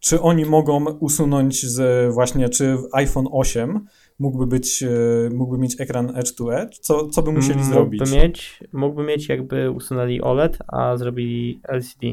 Czy 0.00 0.20
oni 0.20 0.44
mogą 0.44 0.84
usunąć 0.84 1.66
z 1.66 2.12
właśnie, 2.14 2.48
czy 2.48 2.76
iPhone 2.92 3.26
8 3.32 3.86
mógłby 4.18 4.46
być, 4.46 4.84
mógłby 5.30 5.58
mieć 5.58 5.80
ekran 5.80 6.16
edge 6.16 6.34
to 6.34 6.56
edge? 6.56 6.78
Co, 6.78 7.06
co 7.06 7.22
by 7.22 7.32
musieli 7.32 7.58
mógłby 7.58 7.74
zrobić? 7.74 8.12
Mieć, 8.12 8.60
mógłby 8.72 9.04
mieć 9.04 9.28
jakby 9.28 9.70
usunęli 9.70 10.20
OLED, 10.20 10.58
a 10.68 10.96
zrobili 10.96 11.60
LCD. 11.68 12.06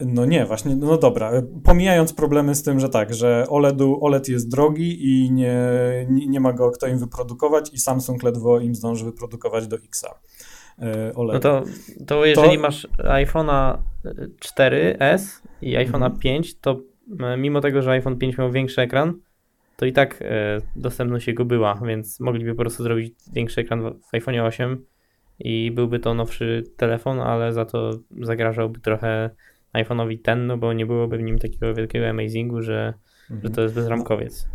No 0.00 0.24
nie, 0.24 0.46
właśnie, 0.46 0.76
no 0.76 0.98
dobra. 0.98 1.32
Pomijając 1.64 2.12
problemy 2.12 2.54
z 2.54 2.62
tym, 2.62 2.80
że 2.80 2.88
tak, 2.88 3.14
że 3.14 3.46
OLEDu, 3.48 3.98
OLED 4.04 4.28
jest 4.28 4.50
drogi 4.50 5.06
i 5.06 5.32
nie, 5.32 5.56
nie, 6.10 6.26
nie 6.26 6.40
ma 6.40 6.52
go 6.52 6.70
kto 6.70 6.86
im 6.86 6.98
wyprodukować 6.98 7.74
i 7.74 7.78
Samsung 7.78 8.22
ledwo 8.22 8.60
im 8.60 8.74
zdąży 8.74 9.04
wyprodukować 9.04 9.66
do 9.66 9.76
Xa. 9.76 10.14
E, 10.78 11.14
OLED. 11.14 11.34
No 11.34 11.40
to, 11.40 11.64
to 12.06 12.24
jeżeli 12.24 12.56
to... 12.56 12.62
masz 12.62 12.88
iPhone'a 12.98 13.78
4S 14.40 15.40
i 15.62 15.72
iPhone'a 15.72 15.94
mhm. 15.94 16.18
5, 16.18 16.60
to 16.60 16.80
e, 17.20 17.36
mimo 17.36 17.60
tego, 17.60 17.82
że 17.82 17.90
iPhone 17.90 18.18
5 18.18 18.38
miał 18.38 18.52
większy 18.52 18.80
ekran, 18.80 19.14
to 19.76 19.86
i 19.86 19.92
tak 19.92 20.22
e, 20.22 20.60
dostępność 20.76 21.26
jego 21.26 21.44
była, 21.44 21.80
więc 21.86 22.20
mogliby 22.20 22.54
po 22.54 22.60
prostu 22.60 22.82
zrobić 22.82 23.14
większy 23.32 23.60
ekran 23.60 23.82
w 23.82 24.16
iPhone'ie 24.16 24.46
8 24.46 24.84
i 25.38 25.70
byłby 25.70 25.98
to 25.98 26.14
nowszy 26.14 26.64
telefon, 26.76 27.20
ale 27.20 27.52
za 27.52 27.64
to 27.64 27.90
zagrażałby 28.20 28.80
trochę 28.80 29.30
iPhone'owi 29.74 30.18
ten, 30.22 30.46
no 30.46 30.58
bo 30.58 30.72
nie 30.72 30.86
byłoby 30.86 31.18
w 31.18 31.22
nim 31.22 31.38
takiego 31.38 31.74
wielkiego 31.74 32.08
amazingu, 32.08 32.62
że, 32.62 32.94
mhm. 33.30 33.40
że 33.42 33.50
to 33.50 33.62
jest 33.62 33.74
bezramkowiec. 33.74 34.48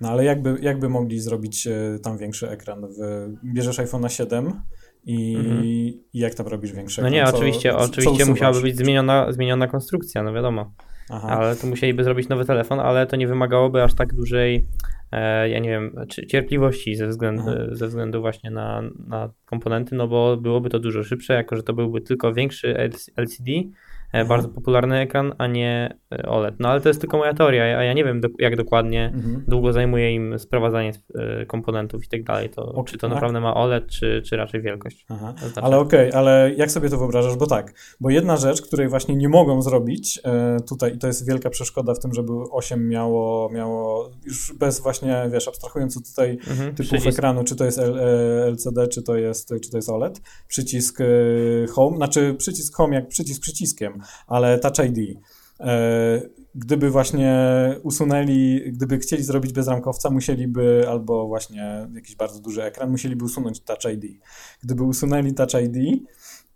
No 0.00 0.08
ale 0.08 0.24
jakby, 0.24 0.56
jakby 0.60 0.88
mogli 0.88 1.20
zrobić 1.20 1.66
e, 1.66 1.98
tam 2.02 2.18
większy 2.18 2.50
ekran? 2.50 2.86
W, 2.86 3.28
bierzesz 3.44 3.78
iPhone'a 3.78 4.08
7 4.08 4.52
i, 5.04 5.36
mhm. 5.36 5.64
i 5.64 6.00
jak 6.14 6.34
tam 6.34 6.46
robisz 6.46 6.72
większy 6.72 7.00
ekran? 7.00 7.12
No 7.12 7.18
nie, 7.18 7.26
co, 7.26 7.36
oczywiście, 7.36 7.70
co, 7.70 7.78
oczywiście 7.78 8.24
co 8.24 8.30
musiałaby 8.30 8.60
być 8.60 8.76
zmieniona, 8.76 9.32
zmieniona 9.32 9.66
konstrukcja, 9.66 10.22
no 10.22 10.32
wiadomo. 10.32 10.72
Aha. 11.10 11.28
Ale 11.28 11.56
to 11.56 11.66
musieliby 11.66 12.04
zrobić 12.04 12.28
nowy 12.28 12.44
telefon, 12.44 12.80
ale 12.80 13.06
to 13.06 13.16
nie 13.16 13.26
wymagałoby 13.26 13.82
aż 13.82 13.94
tak 13.94 14.14
dużej, 14.14 14.66
e, 15.12 15.48
ja 15.48 15.58
nie 15.58 15.70
wiem, 15.70 15.94
cierpliwości 16.28 16.94
ze 16.94 17.06
względu, 17.06 17.42
ze 17.72 17.86
względu 17.86 18.20
właśnie 18.20 18.50
na, 18.50 18.82
na 19.06 19.30
komponenty, 19.44 19.94
no 19.94 20.08
bo 20.08 20.36
byłoby 20.36 20.70
to 20.70 20.78
dużo 20.78 21.04
szybsze, 21.04 21.34
jako 21.34 21.56
że 21.56 21.62
to 21.62 21.72
byłby 21.72 22.00
tylko 22.00 22.34
większy 22.34 22.76
LCD, 23.16 23.52
E, 24.12 24.24
bardzo 24.24 24.48
popularny 24.48 24.98
ekran, 24.98 25.34
a 25.38 25.46
nie 25.46 25.98
e, 26.12 26.22
OLED. 26.22 26.54
No 26.58 26.68
ale 26.68 26.80
to 26.80 26.88
jest 26.88 27.00
tylko 27.00 27.18
moja 27.18 27.34
teoria, 27.34 27.62
a 27.62 27.82
ja 27.82 27.92
nie 27.92 28.04
wiem 28.04 28.20
do, 28.20 28.28
jak 28.38 28.56
dokładnie 28.56 29.12
mhm. 29.14 29.44
długo 29.48 29.72
zajmuje 29.72 30.14
im 30.14 30.38
sprowadzanie 30.38 30.92
e, 31.14 31.46
komponentów 31.46 32.04
i 32.04 32.08
tak 32.08 32.22
dalej. 32.22 32.50
To, 32.50 32.62
okay, 32.72 32.84
czy 32.84 32.98
to 32.98 33.06
tak? 33.06 33.14
naprawdę 33.14 33.40
ma 33.40 33.54
OLED, 33.54 33.86
czy, 33.86 34.22
czy 34.26 34.36
raczej 34.36 34.62
wielkość. 34.62 35.06
Znaczy... 35.38 35.60
Ale 35.62 35.78
okej, 35.78 36.08
okay, 36.08 36.20
ale 36.20 36.54
jak 36.56 36.70
sobie 36.70 36.90
to 36.90 36.98
wyobrażasz? 36.98 37.36
Bo 37.36 37.46
tak, 37.46 37.74
bo 38.00 38.10
jedna 38.10 38.36
rzecz, 38.36 38.62
której 38.62 38.88
właśnie 38.88 39.16
nie 39.16 39.28
mogą 39.28 39.62
zrobić 39.62 40.20
tutaj, 40.68 40.94
i 40.94 40.98
to 40.98 41.06
jest 41.06 41.26
wielka 41.26 41.50
przeszkoda 41.50 41.94
w 41.94 41.98
tym, 41.98 42.14
żeby 42.14 42.32
8 42.50 42.88
miało, 42.88 43.50
miało 43.52 44.10
już 44.24 44.52
bez 44.58 44.80
właśnie, 44.80 45.28
wiesz, 45.32 45.48
abstrahując 45.48 46.08
tutaj 46.08 46.30
mhm, 46.30 46.74
typów 46.74 46.86
przycisk. 46.86 47.18
ekranu, 47.18 47.44
czy 47.44 47.56
to 47.56 47.64
jest 47.64 47.80
LCD, 48.52 48.88
czy 48.88 49.02
to 49.02 49.16
jest, 49.16 49.54
czy 49.64 49.70
to 49.70 49.78
jest 49.78 49.88
OLED, 49.88 50.20
przycisk 50.48 50.98
Home, 51.72 51.96
znaczy 51.96 52.34
przycisk 52.38 52.76
Home 52.76 52.94
jak 52.94 53.08
przycisk 53.08 53.42
przyciskiem, 53.42 53.97
ale 54.26 54.58
Touch 54.58 54.78
ID. 54.86 55.18
E, 55.60 56.20
gdyby 56.54 56.90
właśnie 56.90 57.34
usunęli, 57.82 58.72
gdyby 58.72 58.98
chcieli 58.98 59.22
zrobić 59.22 59.52
bezramkowca, 59.52 60.10
musieliby 60.10 60.84
albo 60.88 61.26
właśnie 61.26 61.88
jakiś 61.94 62.16
bardzo 62.16 62.40
duży 62.40 62.62
ekran, 62.62 62.90
musieliby 62.90 63.24
usunąć 63.24 63.60
Touch 63.60 63.92
ID. 63.94 64.04
Gdyby 64.62 64.82
usunęli 64.82 65.34
Touch 65.34 65.54
ID, 65.64 66.02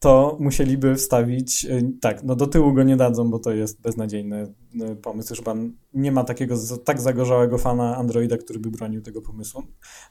to 0.01 0.37
musieliby 0.41 0.95
wstawić, 0.95 1.65
e, 1.65 1.81
tak, 2.01 2.23
no 2.23 2.37
do 2.37 2.47
tyłu 2.47 2.75
go 2.75 2.83
nie 2.83 2.97
dadzą, 2.97 3.31
bo 3.31 3.39
to 3.39 3.53
jest 3.53 3.81
beznadziejny 3.81 4.55
pomysł. 5.03 5.33
Już 5.33 5.41
pan 5.41 5.73
nie 5.95 6.13
ma 6.13 6.25
takiego 6.25 6.57
tak 6.85 7.01
zagorzałego 7.01 7.59
fana 7.59 7.97
Androida, 7.97 8.37
który 8.37 8.59
by 8.59 8.71
bronił 8.71 9.03
tego 9.03 9.23
pomysłu. 9.23 9.63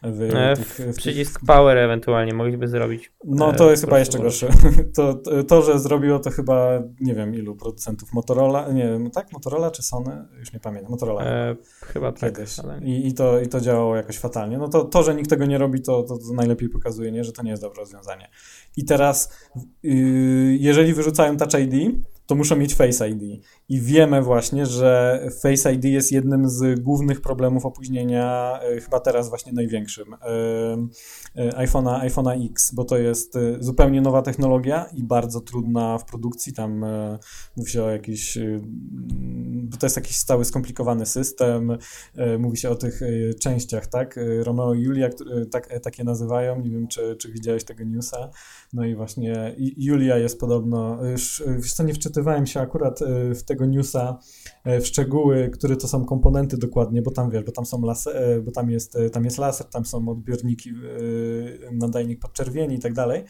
W, 0.03 0.21
e, 0.21 0.55
tych, 0.55 0.79
w 0.93 0.95
przycisk 0.95 1.39
tych... 1.39 1.47
Power 1.47 1.77
ewentualnie 1.77 2.33
mogliby 2.33 2.67
zrobić. 2.67 3.11
No 3.25 3.53
to 3.53 3.71
jest 3.71 3.83
chyba 3.83 3.99
jeszcze 3.99 4.19
gorsze. 4.19 4.49
To, 4.95 5.21
to, 5.47 5.61
że 5.61 5.79
zrobiło 5.79 6.19
to 6.19 6.31
chyba, 6.31 6.81
nie 6.99 7.15
wiem 7.15 7.35
ilu 7.35 7.55
producentów, 7.55 8.13
Motorola, 8.13 8.71
nie 8.71 8.83
wiem, 8.83 9.11
tak, 9.11 9.31
Motorola 9.31 9.71
czy 9.71 9.83
Sony? 9.83 10.25
Już 10.39 10.53
nie 10.53 10.59
pamiętam, 10.59 10.91
Motorola. 10.91 11.23
E, 11.25 11.55
chyba 11.81 12.11
tak. 12.11 12.33
Kiedyś. 12.33 12.59
Ale... 12.59 12.79
I, 12.79 13.07
i, 13.07 13.13
to, 13.13 13.39
I 13.39 13.47
to 13.47 13.61
działało 13.61 13.95
jakoś 13.95 14.17
fatalnie. 14.17 14.57
No 14.57 14.67
to, 14.67 14.83
to 14.83 15.03
że 15.03 15.15
nikt 15.15 15.29
tego 15.29 15.45
nie 15.45 15.57
robi, 15.57 15.81
to, 15.81 16.03
to, 16.03 16.17
to 16.17 16.33
najlepiej 16.33 16.69
pokazuje, 16.69 17.11
nie, 17.11 17.23
że 17.23 17.31
to 17.31 17.43
nie 17.43 17.51
jest 17.51 17.63
dobre 17.63 17.79
rozwiązanie. 17.79 18.29
I 18.77 18.85
teraz, 18.85 19.33
yy, 19.83 19.93
jeżeli 20.59 20.93
wyrzucają 20.93 21.37
Touch 21.37 21.53
ID, 21.53 21.95
to 22.31 22.35
muszą 22.35 22.55
mieć 22.55 22.75
Face 22.75 23.09
ID. 23.09 23.43
I 23.71 23.81
wiemy 23.81 24.21
właśnie, 24.21 24.65
że 24.65 25.21
Face 25.41 25.73
ID 25.73 25.85
jest 25.85 26.11
jednym 26.11 26.49
z 26.49 26.79
głównych 26.79 27.21
problemów 27.21 27.65
opóźnienia, 27.65 28.59
yy, 28.69 28.81
chyba 28.81 28.99
teraz 28.99 29.29
właśnie 29.29 29.53
największym, 29.53 30.15
yy, 31.35 31.43
yy 31.45 31.51
iPhone'a 31.51 31.99
iPhone 31.99 32.27
X, 32.27 32.71
bo 32.73 32.85
to 32.85 32.97
jest 32.97 33.37
zupełnie 33.59 34.01
nowa 34.01 34.21
technologia 34.21 34.85
i 34.93 35.03
bardzo 35.03 35.41
trudna 35.41 35.97
w 35.97 36.05
produkcji. 36.05 36.53
Tam 36.53 36.85
mówi 37.57 37.71
się 37.71 37.83
o 37.83 37.89
jakiś, 37.89 38.37
bo 39.63 39.77
to 39.77 39.85
jest 39.85 39.95
jakiś 39.95 40.17
stały, 40.17 40.45
skomplikowany 40.45 41.05
system. 41.05 41.77
Mówi 42.39 42.57
się 42.57 42.69
o 42.69 42.75
tych 42.75 42.99
częściach, 43.41 43.87
tak? 43.87 44.19
Romeo 44.43 44.73
i 44.73 44.81
Julia, 44.81 45.09
tak, 45.51 45.79
takie 45.83 46.03
nazywają. 46.03 46.61
Nie 46.61 46.69
wiem, 46.69 46.87
czy, 46.87 47.15
czy 47.15 47.31
widziałeś 47.31 47.63
tego 47.63 47.83
newsa. 47.83 48.29
No 48.73 48.85
i 48.85 48.95
właśnie 48.95 49.55
Julia 49.77 50.17
jest 50.17 50.39
podobno, 50.39 51.05
już 51.05 51.43
wiesz 51.57 51.73
co, 51.73 51.83
nie 51.83 51.93
wczytywałem 51.93 52.47
się 52.47 52.59
akurat 52.59 53.01
e, 53.01 53.35
w 53.35 53.43
tego 53.43 53.60
newsa 53.67 54.19
e, 54.63 54.81
w 54.81 54.87
szczegóły, 54.87 55.49
które 55.53 55.75
to 55.75 55.87
są 55.87 56.05
komponenty 56.05 56.57
dokładnie, 56.57 57.01
bo 57.01 57.11
tam 57.11 57.29
wiesz, 57.29 57.43
bo 57.43 57.51
tam 57.51 57.65
są 57.65 57.81
laser, 57.81 58.15
e, 58.17 58.41
bo 58.41 58.51
tam 58.51 58.69
jest, 58.69 58.97
tam 59.11 59.25
jest 59.25 59.37
laser, 59.37 59.67
tam 59.67 59.85
są 59.85 60.09
odbiorniki, 60.09 60.71
nadajnik 61.71 62.19
podczerwieni 62.19 62.75
i 62.75 62.79
tak 62.79 62.93
dalej. 62.93 63.23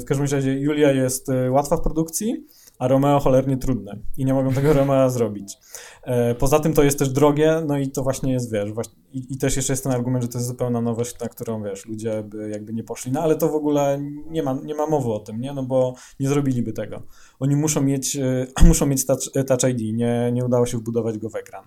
W 0.00 0.04
każdym 0.06 0.26
razie 0.26 0.60
Julia 0.60 0.92
jest 0.92 1.28
łatwa 1.50 1.76
w 1.76 1.80
produkcji, 1.80 2.46
a 2.80 2.88
Romeo 2.88 3.20
cholernie 3.20 3.56
trudne 3.56 3.98
i 4.16 4.24
nie 4.24 4.34
mogą 4.34 4.52
tego 4.52 4.72
Romeo 4.72 5.10
zrobić. 5.10 5.58
E, 6.02 6.34
poza 6.34 6.60
tym 6.60 6.72
to 6.72 6.82
jest 6.82 6.98
też 6.98 7.08
drogie, 7.08 7.62
no 7.66 7.78
i 7.78 7.90
to 7.90 8.02
właśnie 8.02 8.32
jest, 8.32 8.52
wiesz, 8.52 8.72
właśnie, 8.72 8.94
i, 9.12 9.32
i, 9.34 9.38
też 9.38 9.56
jeszcze 9.56 9.72
jest 9.72 9.82
ten 9.82 9.92
argument, 9.92 10.22
że 10.24 10.28
to 10.28 10.38
jest 10.38 10.48
zupełna 10.48 10.80
nowość, 10.80 11.18
na 11.20 11.28
którą, 11.28 11.62
wiesz, 11.62 11.86
ludzie 11.86 12.22
by 12.22 12.50
jakby 12.50 12.72
nie 12.72 12.84
poszli, 12.84 13.12
no 13.12 13.20
ale 13.22 13.36
to 13.36 13.48
w 13.48 13.54
ogóle 13.54 14.00
nie 14.30 14.42
ma, 14.42 14.58
nie 14.64 14.74
ma 14.74 14.86
mowy 14.86 15.12
o 15.12 15.18
tym, 15.18 15.40
nie, 15.40 15.52
no 15.52 15.62
bo 15.62 15.94
nie 16.20 16.28
zrobiliby 16.28 16.72
tego. 16.72 17.02
Oni 17.40 17.56
muszą 17.56 17.82
mieć, 17.82 18.16
e, 18.16 18.46
muszą 18.68 18.86
mieć 18.86 19.06
touch, 19.06 19.20
touch 19.46 19.70
ID, 19.70 19.96
nie, 19.96 20.30
nie 20.32 20.44
udało 20.44 20.66
się 20.66 20.78
wbudować 20.78 21.18
go 21.18 21.30
w 21.30 21.36
ekran. 21.36 21.64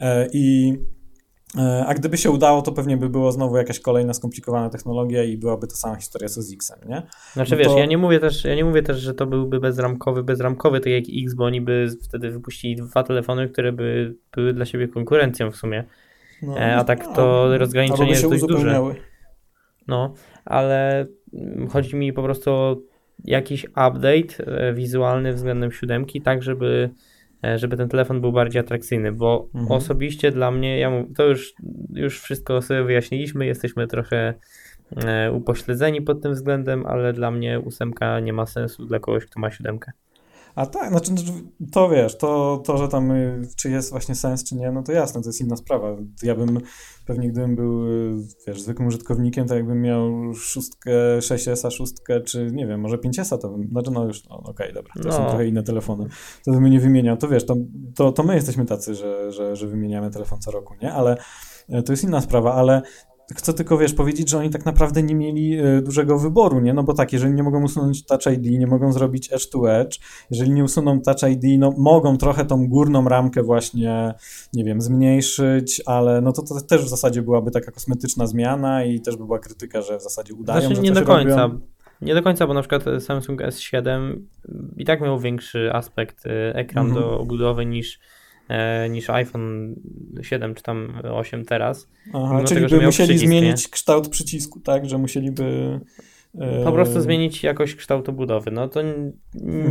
E, 0.00 0.28
I 0.32 0.76
E, 0.76 1.05
a 1.86 1.94
gdyby 1.94 2.18
się 2.18 2.30
udało, 2.30 2.62
to 2.62 2.72
pewnie 2.72 2.96
by 2.96 3.08
było 3.08 3.32
znowu 3.32 3.56
jakaś 3.56 3.80
kolejna 3.80 4.14
skomplikowana 4.14 4.70
technologia 4.70 5.24
i 5.24 5.36
byłaby 5.36 5.66
to 5.66 5.76
sama 5.76 5.96
historia 5.96 6.28
co 6.28 6.42
z 6.42 6.52
X-em, 6.52 6.78
nie? 6.88 7.02
Znaczy 7.32 7.50
No 7.50 7.56
wiesz, 7.56 7.66
to- 7.66 7.78
ja 7.78 7.86
nie 7.86 7.98
mówię 7.98 8.20
też, 8.20 8.44
ja 8.44 8.54
nie 8.54 8.64
mówię 8.64 8.82
też, 8.82 8.98
że 8.98 9.14
to 9.14 9.26
byłby 9.26 9.60
bezramkowy, 9.60 10.22
bezramkowy, 10.22 10.80
tak 10.80 10.92
jak 10.92 11.04
X, 11.24 11.34
bo 11.34 11.44
oni 11.44 11.60
by 11.60 11.88
wtedy 12.02 12.30
wypuścili 12.30 12.76
dwa 12.76 13.02
telefony, 13.02 13.48
które 13.48 13.72
by 13.72 14.14
były 14.36 14.52
dla 14.52 14.64
siebie 14.64 14.88
konkurencją 14.88 15.50
w 15.50 15.56
sumie. 15.56 15.84
No, 16.42 16.58
E, 16.58 16.76
a 16.76 16.84
tak 16.84 17.14
to 17.14 17.46
no, 17.48 17.58
rozgraniczenie 17.58 18.16
albo 18.16 18.28
by 18.28 18.34
jest 18.34 18.46
dość 18.46 18.62
duże. 18.62 18.80
No, 19.88 20.14
ale 20.44 21.06
mm, 21.34 21.68
chodzi 21.68 21.96
mi 21.96 22.12
po 22.12 22.22
prostu 22.22 22.50
o 22.50 22.76
jakiś 23.24 23.64
update 23.64 24.44
e, 24.46 24.74
wizualny 24.74 25.32
względem 25.32 25.72
siódemki, 25.72 26.20
tak 26.20 26.42
żeby, 26.42 26.90
e, 26.92 27.15
żeby 27.56 27.76
ten 27.76 27.88
telefon 27.88 28.20
był 28.20 28.32
bardziej 28.32 28.60
atrakcyjny, 28.60 29.12
bo 29.12 29.48
Mhm. 29.54 29.72
osobiście 29.72 30.30
dla 30.30 30.50
mnie, 30.50 30.78
ja 30.78 30.90
to 31.16 31.24
już, 31.26 31.54
już 31.92 32.20
wszystko 32.20 32.62
sobie 32.62 32.84
wyjaśniliśmy, 32.84 33.46
jesteśmy 33.46 33.86
trochę 33.86 34.34
e, 34.96 35.32
upośledzeni 35.32 36.02
pod 36.02 36.22
tym 36.22 36.32
względem, 36.32 36.86
ale 36.86 37.12
dla 37.12 37.30
mnie 37.30 37.60
ósemka 37.60 38.20
nie 38.20 38.32
ma 38.32 38.46
sensu 38.46 38.86
dla 38.86 38.98
kogoś, 38.98 39.26
kto 39.26 39.40
ma 39.40 39.50
siódemkę. 39.50 39.92
A 40.56 40.66
tak, 40.66 40.90
znaczy 40.90 41.12
to 41.72 41.88
wiesz, 41.88 42.18
to, 42.18 42.62
to, 42.64 42.78
że 42.78 42.88
tam 42.88 43.10
y, 43.10 43.42
czy 43.56 43.70
jest 43.70 43.90
właśnie 43.90 44.14
sens, 44.14 44.44
czy 44.44 44.54
nie, 44.54 44.70
no 44.72 44.82
to 44.82 44.92
jasne, 44.92 45.22
to 45.22 45.28
jest 45.28 45.40
inna 45.40 45.56
sprawa. 45.56 45.96
Ja 46.22 46.34
bym 46.34 46.60
pewnie 47.06 47.28
gdybym 47.28 47.56
był, 47.56 47.86
y, 47.88 48.16
wiesz, 48.46 48.62
zwykłym 48.62 48.88
użytkownikiem, 48.88 49.48
to 49.48 49.54
jakbym 49.54 49.82
miał 49.82 50.34
szóstkę, 50.34 50.90
6S, 51.18 51.70
szóstkę, 51.72 52.20
czy 52.20 52.50
nie 52.52 52.66
wiem, 52.66 52.80
może 52.80 52.96
5S, 52.96 53.38
to 53.38 53.48
bym, 53.48 53.68
znaczy 53.68 53.90
no 53.90 54.04
już, 54.04 54.24
no, 54.28 54.36
okej, 54.36 54.72
dobra, 54.74 54.92
to 55.02 55.12
są 55.12 55.22
No. 55.22 55.28
trochę 55.28 55.46
inne 55.46 55.62
telefony, 55.62 56.06
to 56.44 56.52
bym 56.52 56.64
nie 56.64 56.80
wymieniał, 56.80 57.16
to 57.16 57.28
wiesz, 57.28 57.46
to, 57.46 57.56
to, 57.94 58.12
to 58.12 58.22
my 58.22 58.34
jesteśmy 58.34 58.66
tacy, 58.66 58.94
że, 58.94 59.32
że, 59.32 59.56
że 59.56 59.66
wymieniamy 59.66 60.10
telefon 60.10 60.40
co 60.40 60.50
roku, 60.50 60.74
nie, 60.82 60.92
ale 60.92 61.16
y, 61.74 61.82
to 61.82 61.92
jest 61.92 62.04
inna 62.04 62.20
sprawa, 62.20 62.54
ale 62.54 62.82
Chcę 63.34 63.52
tylko, 63.54 63.78
wiesz, 63.78 63.94
powiedzieć, 63.94 64.30
że 64.30 64.38
oni 64.38 64.50
tak 64.50 64.64
naprawdę 64.64 65.02
nie 65.02 65.14
mieli 65.14 65.60
y, 65.64 65.82
dużego 65.82 66.18
wyboru, 66.18 66.60
nie? 66.60 66.74
No 66.74 66.82
bo 66.82 66.94
tak, 66.94 67.12
jeżeli 67.12 67.34
nie 67.34 67.42
mogą 67.42 67.62
usunąć 67.64 68.06
Touch 68.06 68.26
ID, 68.26 68.58
nie 68.58 68.66
mogą 68.66 68.92
zrobić 68.92 69.32
Edge 69.32 69.46
to 69.50 69.72
Edge, 69.72 69.98
jeżeli 70.30 70.50
nie 70.50 70.64
usuną 70.64 71.00
Touch 71.00 71.30
ID, 71.30 71.42
no 71.58 71.74
mogą 71.78 72.16
trochę 72.18 72.44
tą 72.44 72.68
górną 72.68 73.08
ramkę 73.08 73.42
właśnie, 73.42 74.14
nie 74.54 74.64
wiem, 74.64 74.80
zmniejszyć, 74.80 75.82
ale 75.86 76.20
no 76.20 76.32
to, 76.32 76.42
to 76.42 76.60
też 76.60 76.84
w 76.84 76.88
zasadzie 76.88 77.22
byłaby 77.22 77.50
taka 77.50 77.70
kosmetyczna 77.72 78.26
zmiana 78.26 78.84
i 78.84 79.00
też 79.00 79.16
by 79.16 79.24
była 79.26 79.38
krytyka, 79.38 79.82
że 79.82 79.98
w 79.98 80.02
zasadzie 80.02 80.34
udają, 80.34 80.60
Znaczy 80.60 80.76
że 80.76 80.82
nie 80.82 80.92
do 80.92 81.02
końca. 81.02 81.42
robią. 81.46 81.60
Nie 82.02 82.14
do 82.14 82.22
końca, 82.22 82.46
bo 82.46 82.54
na 82.54 82.60
przykład 82.60 82.82
Samsung 83.02 83.40
S7 83.42 84.16
i 84.76 84.84
tak 84.84 85.00
miał 85.00 85.18
większy 85.20 85.70
aspekt, 85.72 86.26
y, 86.26 86.30
ekran 86.54 86.86
Mhm. 86.86 87.04
do 87.04 87.20
obudowy 87.20 87.66
niż, 87.66 87.94
e, 87.94 87.98
niż 88.90 89.10
iPhone 89.10 89.74
7 90.22 90.54
czy 90.54 90.62
tam 90.62 90.92
8 91.04 91.44
teraz. 91.44 91.90
Aha, 92.14 92.34
mimo 92.34 92.44
czyli 92.48 92.60
tego, 92.64 92.76
by 92.80 92.86
musieli 92.86 93.08
przycisk, 93.08 93.32
nie? 93.32 93.38
zmienić 93.40 93.68
kształt 93.68 94.08
przycisku, 94.08 94.60
tak, 94.60 94.88
że 94.88 94.98
musieliby... 94.98 95.80
e, 96.38 96.64
Po 96.64 96.72
prostu 96.72 97.00
zmienić 97.00 97.42
jakoś 97.42 97.74
kształt 97.74 98.08
obudowy. 98.08 98.50
No 98.50 98.68
to 98.68 98.80
n- 98.80 99.12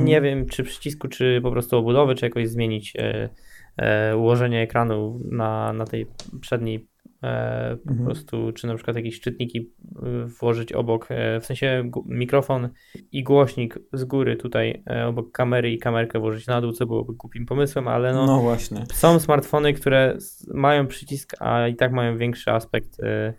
nie 0.06 0.22
wiem, 0.22 0.46
czy 0.46 0.64
przycisku, 0.64 1.08
czy 1.08 1.40
po 1.44 1.52
prostu 1.52 1.78
obudowy, 1.78 2.16
czy 2.16 2.26
jakoś 2.26 2.50
zmienić 2.50 2.94
e, 2.96 3.30
e, 3.78 4.18
ułożenie 4.18 4.62
ekranu 4.62 5.20
na, 5.32 5.74
na 5.74 5.86
tej 5.86 6.06
przedniej 6.42 6.76
e, 6.76 6.95
po 7.22 7.92
Mhm. 7.92 8.06
prostu, 8.06 8.52
czy 8.52 8.68
na 8.68 8.76
przykład 8.76 8.96
jakieś 8.98 9.16
szczytniki 9.16 9.72
e, 10.04 10.26
włożyć 10.26 10.74
obok, 10.74 11.08
e, 11.10 11.40
w 11.40 11.46
sensie 11.46 11.92
mikrofon 12.06 12.70
i 13.12 13.24
głośnik 13.24 13.80
z 13.94 14.04
góry 14.04 14.36
tutaj 14.36 14.84
e, 14.90 15.08
obok 15.08 15.32
kamery 15.32 15.72
i 15.72 15.78
kamerkę 15.78 16.20
włożyć 16.20 16.48
na 16.48 16.62
dół, 16.62 16.72
co 16.72 16.86
byłoby 16.86 17.14
głupim 17.14 17.46
pomysłem, 17.46 17.88
ale 17.88 18.14
no, 18.14 18.26
No 18.26 18.42
właśnie. 18.42 18.84
są 18.94 19.20
smartfony, 19.20 19.74
które 19.74 20.18
mają 20.54 20.88
przycisk, 20.88 21.34
a 21.40 21.68
i 21.68 21.76
tak 21.76 21.92
mają 21.92 22.18
większy 22.18 22.52
aspekt 22.52 23.00
e, 23.00 23.06
mm, 23.06 23.34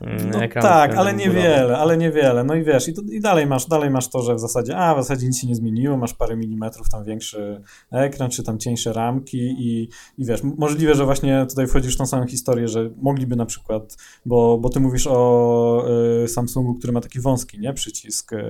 No 0.00 0.42
ekranu. 0.42 0.68
tak, 0.68 0.94
ale 0.94 1.14
niewiele, 1.14 1.78
ale 1.78 1.96
niewiele. 1.96 2.44
No 2.44 2.54
i 2.54 2.64
wiesz, 2.64 2.88
i, 2.88 2.94
to, 2.94 3.02
i 3.02 3.20
dalej, 3.20 3.46
masz, 3.46 3.66
dalej 3.66 3.90
masz 3.90 4.08
to, 4.08 4.22
że 4.22 4.34
w 4.34 4.40
zasadzie, 4.40 4.76
a 4.76 4.94
w 4.94 4.98
zasadzie 4.98 5.26
nic 5.26 5.40
się 5.40 5.46
nie 5.46 5.54
zmieniło, 5.54 5.96
masz 5.96 6.14
parę 6.14 6.36
milimetrów 6.36 6.88
tam 6.88 7.04
większy 7.04 7.62
ekran, 7.92 8.30
czy 8.30 8.42
tam 8.42 8.58
cieńsze 8.58 8.92
ramki 8.92 9.38
i, 9.38 9.88
i 10.18 10.24
wiesz, 10.24 10.42
możliwe, 10.42 10.94
że 10.94 11.04
właśnie 11.04 11.46
tutaj 11.48 11.66
wchodzisz 11.66 11.94
w 11.94 11.98
tą 11.98 12.06
samą 12.06 12.26
historię, 12.26 12.68
że 12.68 12.90
mogliby 12.96 13.36
na 13.36 13.46
przykład, 13.46 13.96
bo, 14.26 14.58
bo 14.58 14.68
ty 14.68 14.80
mówisz 14.80 15.06
o 15.06 15.84
y, 16.24 16.28
Samsungu, 16.28 16.74
który 16.74 16.92
ma 16.92 17.00
taki 17.00 17.20
wąski, 17.20 17.60
nie, 17.60 17.72
przycisk 17.72 18.32
y, 18.32 18.42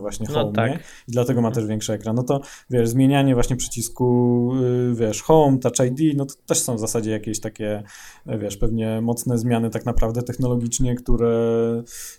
właśnie 0.00 0.26
No 0.28 0.34
Home, 0.34 0.52
tak. 0.52 0.70
nie? 0.70 0.78
I 1.08 1.12
dlatego 1.12 1.42
ma 1.42 1.50
też 1.50 1.66
większy 1.66 1.92
ekran. 1.92 2.16
No 2.16 2.22
to 2.22 2.40
wiesz, 2.70 2.88
zmienianie 2.88 3.34
właśnie 3.34 3.56
przycisku, 3.56 4.50
y, 4.90 4.94
wiesz, 4.94 5.22
Home, 5.22 5.58
Touch 5.58 5.86
ID, 5.86 6.16
no 6.16 6.26
to 6.26 6.34
też 6.46 6.58
są 6.58 6.76
w 6.76 6.80
zasadzie 6.80 7.10
jakieś 7.10 7.40
takie, 7.40 7.82
wiesz, 8.26 8.56
pewnie 8.56 9.00
mocne 9.00 9.38
zmiany 9.38 9.70
tak 9.70 9.86
naprawdę 9.86 10.22
technologicznie, 10.54 10.94
które 10.94 11.32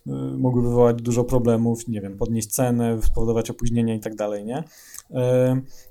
y, 0.07 0.11
mogły 0.37 0.61
wywołać 0.61 1.01
dużo 1.01 1.23
problemów, 1.23 1.87
nie 1.87 2.01
wiem, 2.01 2.17
podnieść 2.17 2.47
cenę, 2.47 3.01
spowodować 3.01 3.49
opóźnienia 3.49 3.95
i 3.95 3.99
tak 3.99 4.15
dalej, 4.15 4.45
nie? 4.45 4.59
Y, 4.59 5.13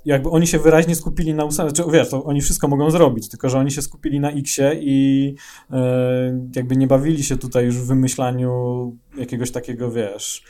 Jakby 0.04 0.30
oni 0.30 0.46
się 0.46 0.58
wyraźnie 0.58 0.94
skupili 0.94 1.34
na 1.34 1.44
ósemce, 1.44 1.74
znaczy, 1.76 1.90
wiesz, 1.92 2.10
to 2.10 2.24
oni 2.24 2.40
wszystko 2.40 2.68
mogą 2.68 2.90
zrobić, 2.90 3.28
tylko 3.28 3.48
że 3.48 3.58
oni 3.58 3.70
się 3.70 3.82
skupili 3.82 4.20
na 4.20 4.30
X-ie 4.30 4.74
i 4.82 5.28
y, 5.70 5.74
jakby 6.56 6.76
nie 6.76 6.86
bawili 6.86 7.24
się 7.24 7.36
tutaj 7.36 7.64
już 7.64 7.76
w 7.78 7.86
wymyślaniu 7.86 8.50
jakiegoś 9.16 9.50
takiego, 9.50 9.90
wiesz, 9.90 10.44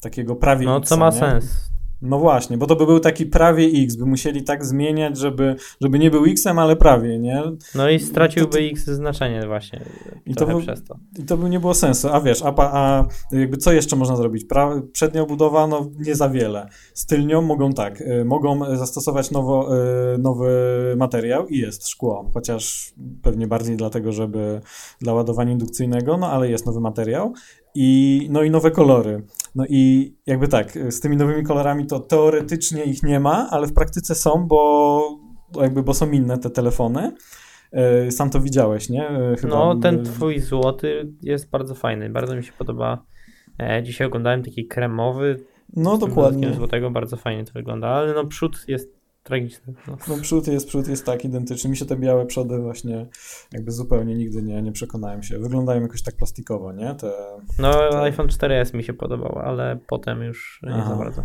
takiego 0.00 0.36
prawie 0.36 0.66
No 0.66 0.80
co 0.80 0.96
ma 0.96 1.10
nie? 1.10 1.18
sens. 1.18 1.71
No 2.02 2.18
właśnie, 2.18 2.58
bo 2.58 2.66
to 2.66 2.76
by 2.76 2.86
był 2.86 3.00
taki 3.00 3.26
prawie 3.26 3.64
X, 3.84 3.96
by 3.96 4.06
musieli 4.06 4.42
tak 4.44 4.64
zmieniać, 4.64 5.18
żeby, 5.18 5.56
żeby 5.80 5.98
nie 5.98 6.10
był 6.10 6.24
X-em, 6.24 6.58
ale 6.58 6.76
prawie, 6.76 7.18
nie? 7.18 7.42
No 7.74 7.90
i 7.90 8.00
straciłby 8.00 8.50
To- 8.52 8.58
to- 8.58 8.64
X 8.64 8.84
znaczenie 8.84 9.46
właśnie 9.46 9.80
I 10.26 10.34
to 10.34 10.46
był- 10.46 10.60
przez 10.60 10.84
to. 10.84 10.96
I 11.18 11.22
to 11.22 11.36
by 11.36 11.50
nie 11.50 11.60
było 11.60 11.74
sensu. 11.74 12.08
A 12.12 12.20
wiesz, 12.20 12.42
a, 12.42 12.54
a 12.58 13.06
jakby 13.32 13.56
co 13.56 13.72
jeszcze 13.72 13.96
można 13.96 14.16
zrobić? 14.16 14.44
Pra, 14.44 14.82
przednia 14.92 15.22
obudowa, 15.22 15.66
no 15.66 15.90
nie 15.98 16.14
za 16.14 16.28
wiele. 16.28 16.68
Z 16.94 17.06
tylnią 17.06 17.42
mogą 17.42 17.72
tak, 17.72 18.00
y, 18.00 18.24
mogą 18.24 18.76
zastosować 18.76 19.30
nowo, 19.30 19.76
y, 20.14 20.18
nowy 20.18 20.50
materiał 20.96 21.46
i 21.48 21.58
jest 21.58 21.88
szkło, 21.88 22.30
chociaż 22.34 22.92
pewnie 23.22 23.46
bardziej 23.46 23.76
dlatego, 23.76 24.12
żeby 24.12 24.60
dla 25.00 25.14
ładowania 25.14 25.52
indukcyjnego, 25.52 26.16
no 26.16 26.30
ale 26.30 26.50
jest 26.50 26.66
nowy 26.66 26.80
materiał 26.80 27.32
i 27.74 28.26
no 28.30 28.42
i 28.42 28.50
nowe 28.50 28.70
kolory. 28.70 29.22
No 29.54 29.64
i 29.68 30.12
jakby 30.26 30.48
tak, 30.48 30.72
z 30.88 31.00
tymi 31.00 31.16
nowymi 31.16 31.42
kolorami 31.42 31.86
to 31.86 32.00
teoretycznie 32.00 32.84
ich 32.84 33.02
nie 33.02 33.20
ma, 33.20 33.48
ale 33.50 33.66
w 33.66 33.72
praktyce 33.72 34.14
są, 34.14 34.46
bo 34.46 35.02
jakby, 35.60 35.82
bo 35.82 35.94
są 35.94 36.10
inne 36.10 36.38
te 36.38 36.50
telefony. 36.50 37.12
Y, 38.06 38.12
Sam 38.12 38.30
to 38.30 38.40
widziałeś, 38.40 38.88
nie? 38.88 39.10
Y, 39.10 39.36
Chyba, 39.36 39.54
No 39.54 39.76
ten 39.76 40.00
y, 40.00 40.02
twój 40.02 40.40
złoty 40.40 41.12
jest 41.22 41.50
bardzo 41.50 41.74
fajny, 41.74 42.10
bardzo 42.10 42.36
mi 42.36 42.44
się 42.44 42.52
podoba. 42.58 43.04
E, 43.60 43.82
dzisiaj 43.82 44.06
oglądałem 44.06 44.42
taki 44.42 44.66
kremowy, 44.66 45.44
No 45.76 45.98
dokładnie. 45.98 46.54
złotego, 46.54 46.90
bardzo 46.90 47.16
fajnie 47.16 47.44
to 47.44 47.52
wygląda, 47.52 47.88
ale 47.88 48.14
no 48.14 48.24
przód 48.26 48.64
jest 48.68 49.01
tragiczny. 49.22 49.74
No. 49.88 49.96
No 50.08 50.16
przód 50.22 50.46
jest, 50.46 50.68
przód 50.68 50.88
jest 50.88 51.06
tak 51.06 51.24
identyczny. 51.24 51.70
Mi 51.70 51.76
się 51.76 51.84
te 51.84 51.96
białe 51.96 52.26
przody 52.26 52.58
właśnie 52.58 53.06
jakby 53.52 53.72
zupełnie 53.72 54.14
nigdy 54.14 54.42
nie, 54.42 54.62
nie 54.62 54.72
przekonałem 54.72 55.22
się. 55.22 55.38
Wyglądają 55.38 55.82
jakoś 55.82 56.02
tak 56.02 56.16
plastikowo, 56.16 56.72
nie? 56.72 56.94
Te... 56.94 57.12
No 57.58 58.02
iPhone 58.02 58.26
4S 58.26 58.74
mi 58.74 58.84
się 58.84 58.92
podobał, 58.92 59.38
ale 59.38 59.78
potem 59.86 60.22
już 60.22 60.60
nie 60.62 60.74
Aha. 60.74 60.90
za 60.90 60.96
bardzo. 60.96 61.24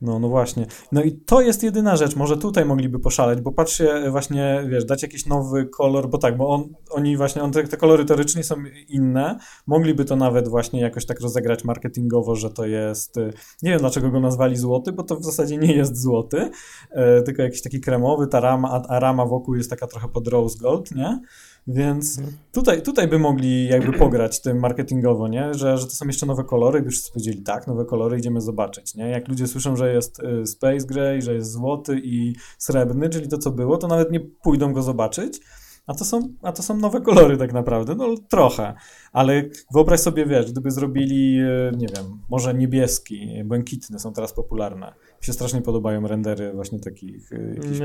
No, 0.00 0.18
no 0.18 0.28
właśnie. 0.28 0.66
No 0.92 1.02
i 1.02 1.12
to 1.12 1.40
jest 1.40 1.62
jedyna 1.62 1.96
rzecz. 1.96 2.16
Może 2.16 2.36
tutaj 2.36 2.64
mogliby 2.64 2.98
poszaleć, 2.98 3.40
bo 3.40 3.52
patrzcie 3.52 4.10
właśnie, 4.10 4.64
wiesz, 4.68 4.84
dać 4.84 5.02
jakiś 5.02 5.26
nowy 5.26 5.66
kolor, 5.66 6.08
bo 6.08 6.18
tak, 6.18 6.36
bo 6.36 6.48
on, 6.48 6.68
oni 6.90 7.16
właśnie, 7.16 7.42
on, 7.42 7.52
te, 7.52 7.64
te 7.64 7.76
kolory 7.76 8.04
teoretycznie 8.04 8.44
są 8.44 8.56
inne. 8.88 9.38
Mogliby 9.66 10.04
to 10.04 10.16
nawet 10.16 10.48
właśnie 10.48 10.80
jakoś 10.80 11.06
tak 11.06 11.20
rozegrać 11.20 11.64
marketingowo, 11.64 12.36
że 12.36 12.50
to 12.50 12.66
jest, 12.66 13.16
y, 13.16 13.32
nie 13.62 13.70
wiem 13.70 13.80
dlaczego 13.80 14.10
go 14.10 14.20
nazwali 14.20 14.56
złoty, 14.56 14.92
bo 14.92 15.02
to 15.02 15.16
w 15.16 15.24
zasadzie 15.24 15.56
nie 15.56 15.72
jest 15.72 16.02
złoty, 16.02 16.50
e, 16.90 17.22
tylko 17.22 17.42
jakiś 17.42 17.62
taki 17.62 17.80
kremowy, 17.80 18.26
ta 18.26 18.40
rama, 18.40 18.82
a 18.88 19.00
rama 19.00 19.26
wokół 19.26 19.54
jest 19.54 19.70
taka 19.70 19.86
trochę 19.86 20.08
pod 20.08 20.28
rose 20.28 20.58
gold, 20.58 20.94
nie? 20.94 21.20
Więc 21.68 22.20
tutaj, 22.52 22.82
tutaj 22.82 23.08
by 23.08 23.18
mogli 23.18 23.66
jakby 23.66 23.92
pograć 23.98 24.42
tym 24.42 24.58
marketingowo, 24.58 25.28
nie? 25.28 25.54
Że, 25.54 25.78
że 25.78 25.84
to 25.86 25.92
są 25.92 26.06
jeszcze 26.06 26.26
nowe 26.26 26.44
kolory, 26.44 26.80
już 26.80 26.94
wszyscy 26.94 27.12
powiedzieli 27.12 27.42
tak, 27.42 27.66
nowe 27.66 27.84
kolory, 27.84 28.18
idziemy 28.18 28.40
zobaczyć, 28.40 28.94
nie? 28.94 29.08
Jak 29.08 29.28
ludzie 29.28 29.46
słyszą, 29.46 29.76
że 29.76 29.92
jest 29.94 30.20
y, 30.20 30.46
Space 30.46 30.86
Gray, 30.86 31.22
że 31.22 31.34
jest 31.34 31.52
złoty 31.52 32.00
i 32.04 32.34
srebrny, 32.58 33.08
czyli 33.08 33.28
to 33.28 33.38
co 33.38 33.50
było, 33.50 33.76
to 33.76 33.88
nawet 33.88 34.12
nie 34.12 34.20
pójdą 34.20 34.72
go 34.72 34.82
zobaczyć, 34.82 35.40
a 35.86 35.94
to 35.94 36.04
są, 36.04 36.28
a 36.42 36.52
to 36.52 36.62
są 36.62 36.76
nowe 36.76 37.00
kolory 37.00 37.36
tak 37.36 37.52
naprawdę, 37.52 37.94
no 37.94 38.14
trochę, 38.30 38.74
ale 39.12 39.44
wyobraź 39.74 40.00
sobie, 40.00 40.26
wiesz, 40.26 40.52
gdyby 40.52 40.70
zrobili, 40.70 41.40
y, 41.40 41.76
nie 41.76 41.86
wiem, 41.96 42.22
może 42.30 42.54
niebieski, 42.54 43.42
błękitny 43.44 43.98
są 43.98 44.12
teraz 44.12 44.32
popularne. 44.32 44.94
Mi 45.20 45.26
się 45.26 45.32
strasznie 45.32 45.62
podobają 45.62 46.08
rendery 46.08 46.52
właśnie 46.52 46.80
takich 46.80 47.32
y, 47.32 47.54
jakichś 47.56 47.78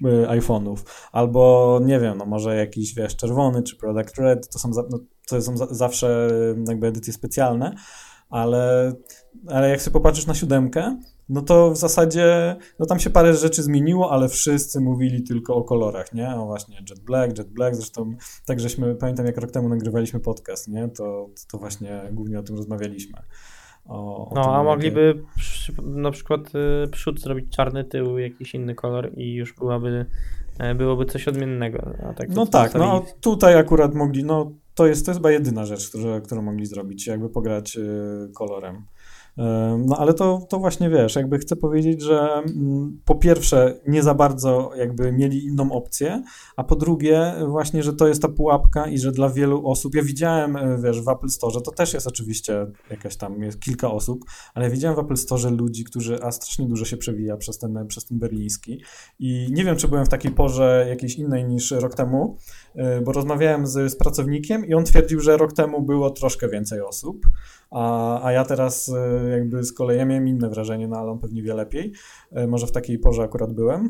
No, 0.00 0.10
y, 0.10 0.26
iPhone'ów. 0.26 0.76
Albo 1.12 1.80
nie 1.84 2.00
wiem, 2.00 2.18
no 2.18 2.26
może 2.26 2.56
jakiś 2.56 2.94
wiesz, 2.94 3.16
czerwony 3.16 3.62
czy 3.62 3.76
Product 3.76 4.18
Red, 4.18 4.48
to 4.48 4.58
są, 4.58 4.72
za, 4.72 4.82
no, 4.90 4.98
to 5.26 5.42
są 5.42 5.56
za, 5.56 5.66
zawsze 5.66 6.28
y, 6.56 6.64
jakby 6.68 6.86
edycje 6.86 7.12
specjalne, 7.12 7.74
ale, 8.30 8.92
ale 9.48 9.70
jak 9.70 9.82
sobie 9.82 9.92
popatrzysz 9.92 10.26
na 10.26 10.34
siódemkę, 10.34 10.98
no 11.28 11.42
to 11.42 11.70
w 11.70 11.76
zasadzie, 11.76 12.56
no 12.78 12.86
tam 12.86 13.00
się 13.00 13.10
parę 13.10 13.34
rzeczy 13.34 13.62
zmieniło, 13.62 14.10
ale 14.10 14.28
wszyscy 14.28 14.80
mówili 14.80 15.22
tylko 15.22 15.54
o 15.54 15.64
kolorach, 15.64 16.12
nie? 16.12 16.36
O 16.36 16.46
właśnie 16.46 16.76
Jet 16.90 17.00
Black, 17.00 17.38
Jet 17.38 17.48
Black, 17.48 17.76
zresztą 17.76 18.16
tak 18.46 18.60
żeśmy, 18.60 18.94
pamiętam 18.94 19.26
jak 19.26 19.36
rok 19.36 19.50
temu 19.50 19.68
nagrywaliśmy 19.68 20.20
podcast, 20.20 20.68
nie? 20.68 20.88
To, 20.88 21.30
to 21.50 21.58
właśnie 21.58 22.02
głównie 22.12 22.38
o 22.38 22.42
tym 22.42 22.56
rozmawialiśmy. 22.56 23.22
O, 23.88 24.28
o 24.30 24.34
no, 24.34 24.56
a 24.56 24.62
mogliby 24.62 25.24
przy, 25.36 25.72
na 25.82 26.10
przykład 26.10 26.40
y, 26.84 26.88
przód 26.88 27.20
zrobić 27.20 27.56
czarny, 27.56 27.84
tył 27.84 28.18
jakiś 28.18 28.54
inny 28.54 28.74
kolor 28.74 29.10
i 29.16 29.34
już 29.34 29.54
byłaby, 29.54 30.06
e, 30.58 30.74
byłoby 30.74 31.04
coś 31.04 31.28
odmiennego. 31.28 31.90
Tak 32.16 32.28
no 32.28 32.46
tak, 32.46 32.74
no 32.74 33.04
tutaj 33.20 33.56
akurat 33.56 33.94
mogli, 33.94 34.24
no 34.24 34.52
to 34.74 34.86
jest, 34.86 35.06
to 35.06 35.10
jest 35.10 35.18
chyba 35.18 35.30
jedyna 35.30 35.66
rzecz, 35.66 35.88
którą, 35.88 36.20
którą 36.20 36.42
mogli 36.42 36.66
zrobić, 36.66 37.06
jakby 37.06 37.28
pograć 37.28 37.76
y, 37.76 38.30
kolorem. 38.34 38.84
No 39.78 39.96
ale 39.98 40.14
to, 40.14 40.46
to 40.48 40.58
właśnie 40.58 40.90
wiesz, 40.90 41.16
jakby 41.16 41.38
chcę 41.38 41.56
powiedzieć, 41.56 42.02
że 42.02 42.32
mm, 42.32 43.00
po 43.04 43.14
pierwsze 43.14 43.80
nie 43.86 44.02
za 44.02 44.14
bardzo 44.14 44.70
jakby 44.76 45.12
mieli 45.12 45.44
inną 45.44 45.72
opcję, 45.72 46.22
a 46.56 46.64
po 46.64 46.76
drugie 46.76 47.34
właśnie, 47.48 47.82
że 47.82 47.92
to 47.92 48.08
jest 48.08 48.22
ta 48.22 48.28
pułapka 48.28 48.86
i 48.86 48.98
że 48.98 49.12
dla 49.12 49.30
wielu 49.30 49.68
osób, 49.68 49.94
ja 49.94 50.02
widziałem 50.02 50.56
e, 50.56 50.78
wiesz 50.82 51.00
w 51.00 51.08
Apple 51.08 51.28
Store, 51.28 51.60
to 51.60 51.70
też 51.70 51.94
jest 51.94 52.06
oczywiście 52.06 52.66
jakaś 52.90 53.16
tam, 53.16 53.42
jest 53.42 53.60
kilka 53.60 53.90
osób, 53.90 54.24
ale 54.54 54.70
widziałem 54.70 54.96
w 54.96 54.98
Apple 54.98 55.16
Store 55.16 55.50
ludzi, 55.50 55.84
którzy, 55.84 56.22
a 56.22 56.32
strasznie 56.32 56.66
dużo 56.66 56.84
się 56.84 56.96
przewija 56.96 57.36
przez 57.36 57.58
ten, 57.58 57.86
przez 57.86 58.04
ten 58.04 58.18
berliński 58.18 58.82
i 59.18 59.48
nie 59.50 59.64
wiem, 59.64 59.76
czy 59.76 59.88
byłem 59.88 60.06
w 60.06 60.08
takiej 60.08 60.30
porze 60.30 60.86
jakiejś 60.88 61.14
innej 61.14 61.44
niż 61.44 61.70
rok 61.70 61.94
temu, 61.94 62.36
e, 62.36 62.63
bo 63.04 63.12
rozmawiałem 63.12 63.66
z, 63.66 63.92
z 63.92 63.96
pracownikiem 63.96 64.66
i 64.66 64.74
on 64.74 64.84
twierdził, 64.84 65.20
że 65.20 65.36
rok 65.36 65.52
temu 65.52 65.82
było 65.82 66.10
troszkę 66.10 66.48
więcej 66.48 66.80
osób, 66.80 67.26
a, 67.70 68.24
a 68.24 68.32
ja 68.32 68.44
teraz 68.44 68.88
e, 68.88 69.28
jakby 69.28 69.64
z 69.64 69.72
kolei 69.72 69.98
ja 69.98 70.04
miałem 70.04 70.28
inne 70.28 70.50
wrażenie, 70.50 70.88
no 70.88 70.96
ale 70.96 71.10
on 71.10 71.18
pewnie 71.18 71.42
wie 71.42 71.54
lepiej. 71.54 71.92
E, 72.32 72.46
może 72.46 72.66
w 72.66 72.72
takiej 72.72 72.98
porze 72.98 73.22
akurat 73.22 73.52
byłem. 73.52 73.88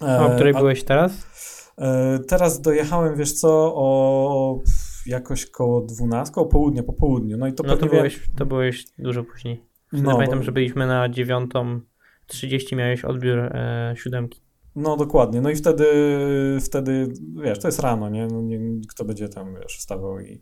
A 0.00 0.26
o 0.26 0.30
której 0.30 0.54
a, 0.56 0.58
byłeś 0.58 0.84
teraz? 0.84 1.12
Teraz 2.28 2.60
dojechałem, 2.60 3.16
wiesz 3.16 3.32
co, 3.32 3.72
o 3.74 4.58
jakoś 5.06 5.46
koło 5.46 5.80
12, 5.80 6.34
o 6.34 6.46
południe, 6.46 6.82
po 6.82 6.92
południu. 6.92 7.36
No 7.36 7.46
i 7.46 7.52
to 7.52 7.62
No 7.62 7.76
to 7.76 7.86
byłeś, 7.86 8.20
to 8.36 8.46
byłeś 8.46 8.84
dużo 8.98 9.24
później. 9.24 9.62
No, 9.92 10.12
pamiętam, 10.12 10.38
bo... 10.38 10.44
że 10.44 10.52
byliśmy 10.52 10.86
na 10.86 11.08
9.30, 11.08 12.76
miałeś 12.76 13.04
odbiór 13.04 13.38
e, 13.38 13.94
siódemki. 13.96 14.40
No 14.80 14.96
dokładnie, 14.96 15.40
no 15.40 15.50
i 15.50 15.56
wtedy, 15.56 15.86
wtedy, 16.60 17.12
wiesz, 17.44 17.58
to 17.58 17.68
jest 17.68 17.80
rano, 17.80 18.08
nie? 18.08 18.26
No, 18.26 18.42
nie 18.42 18.60
kto 18.88 19.04
będzie 19.04 19.28
tam, 19.28 19.54
wiesz, 19.54 19.78
wstawał 19.78 20.20
i, 20.20 20.40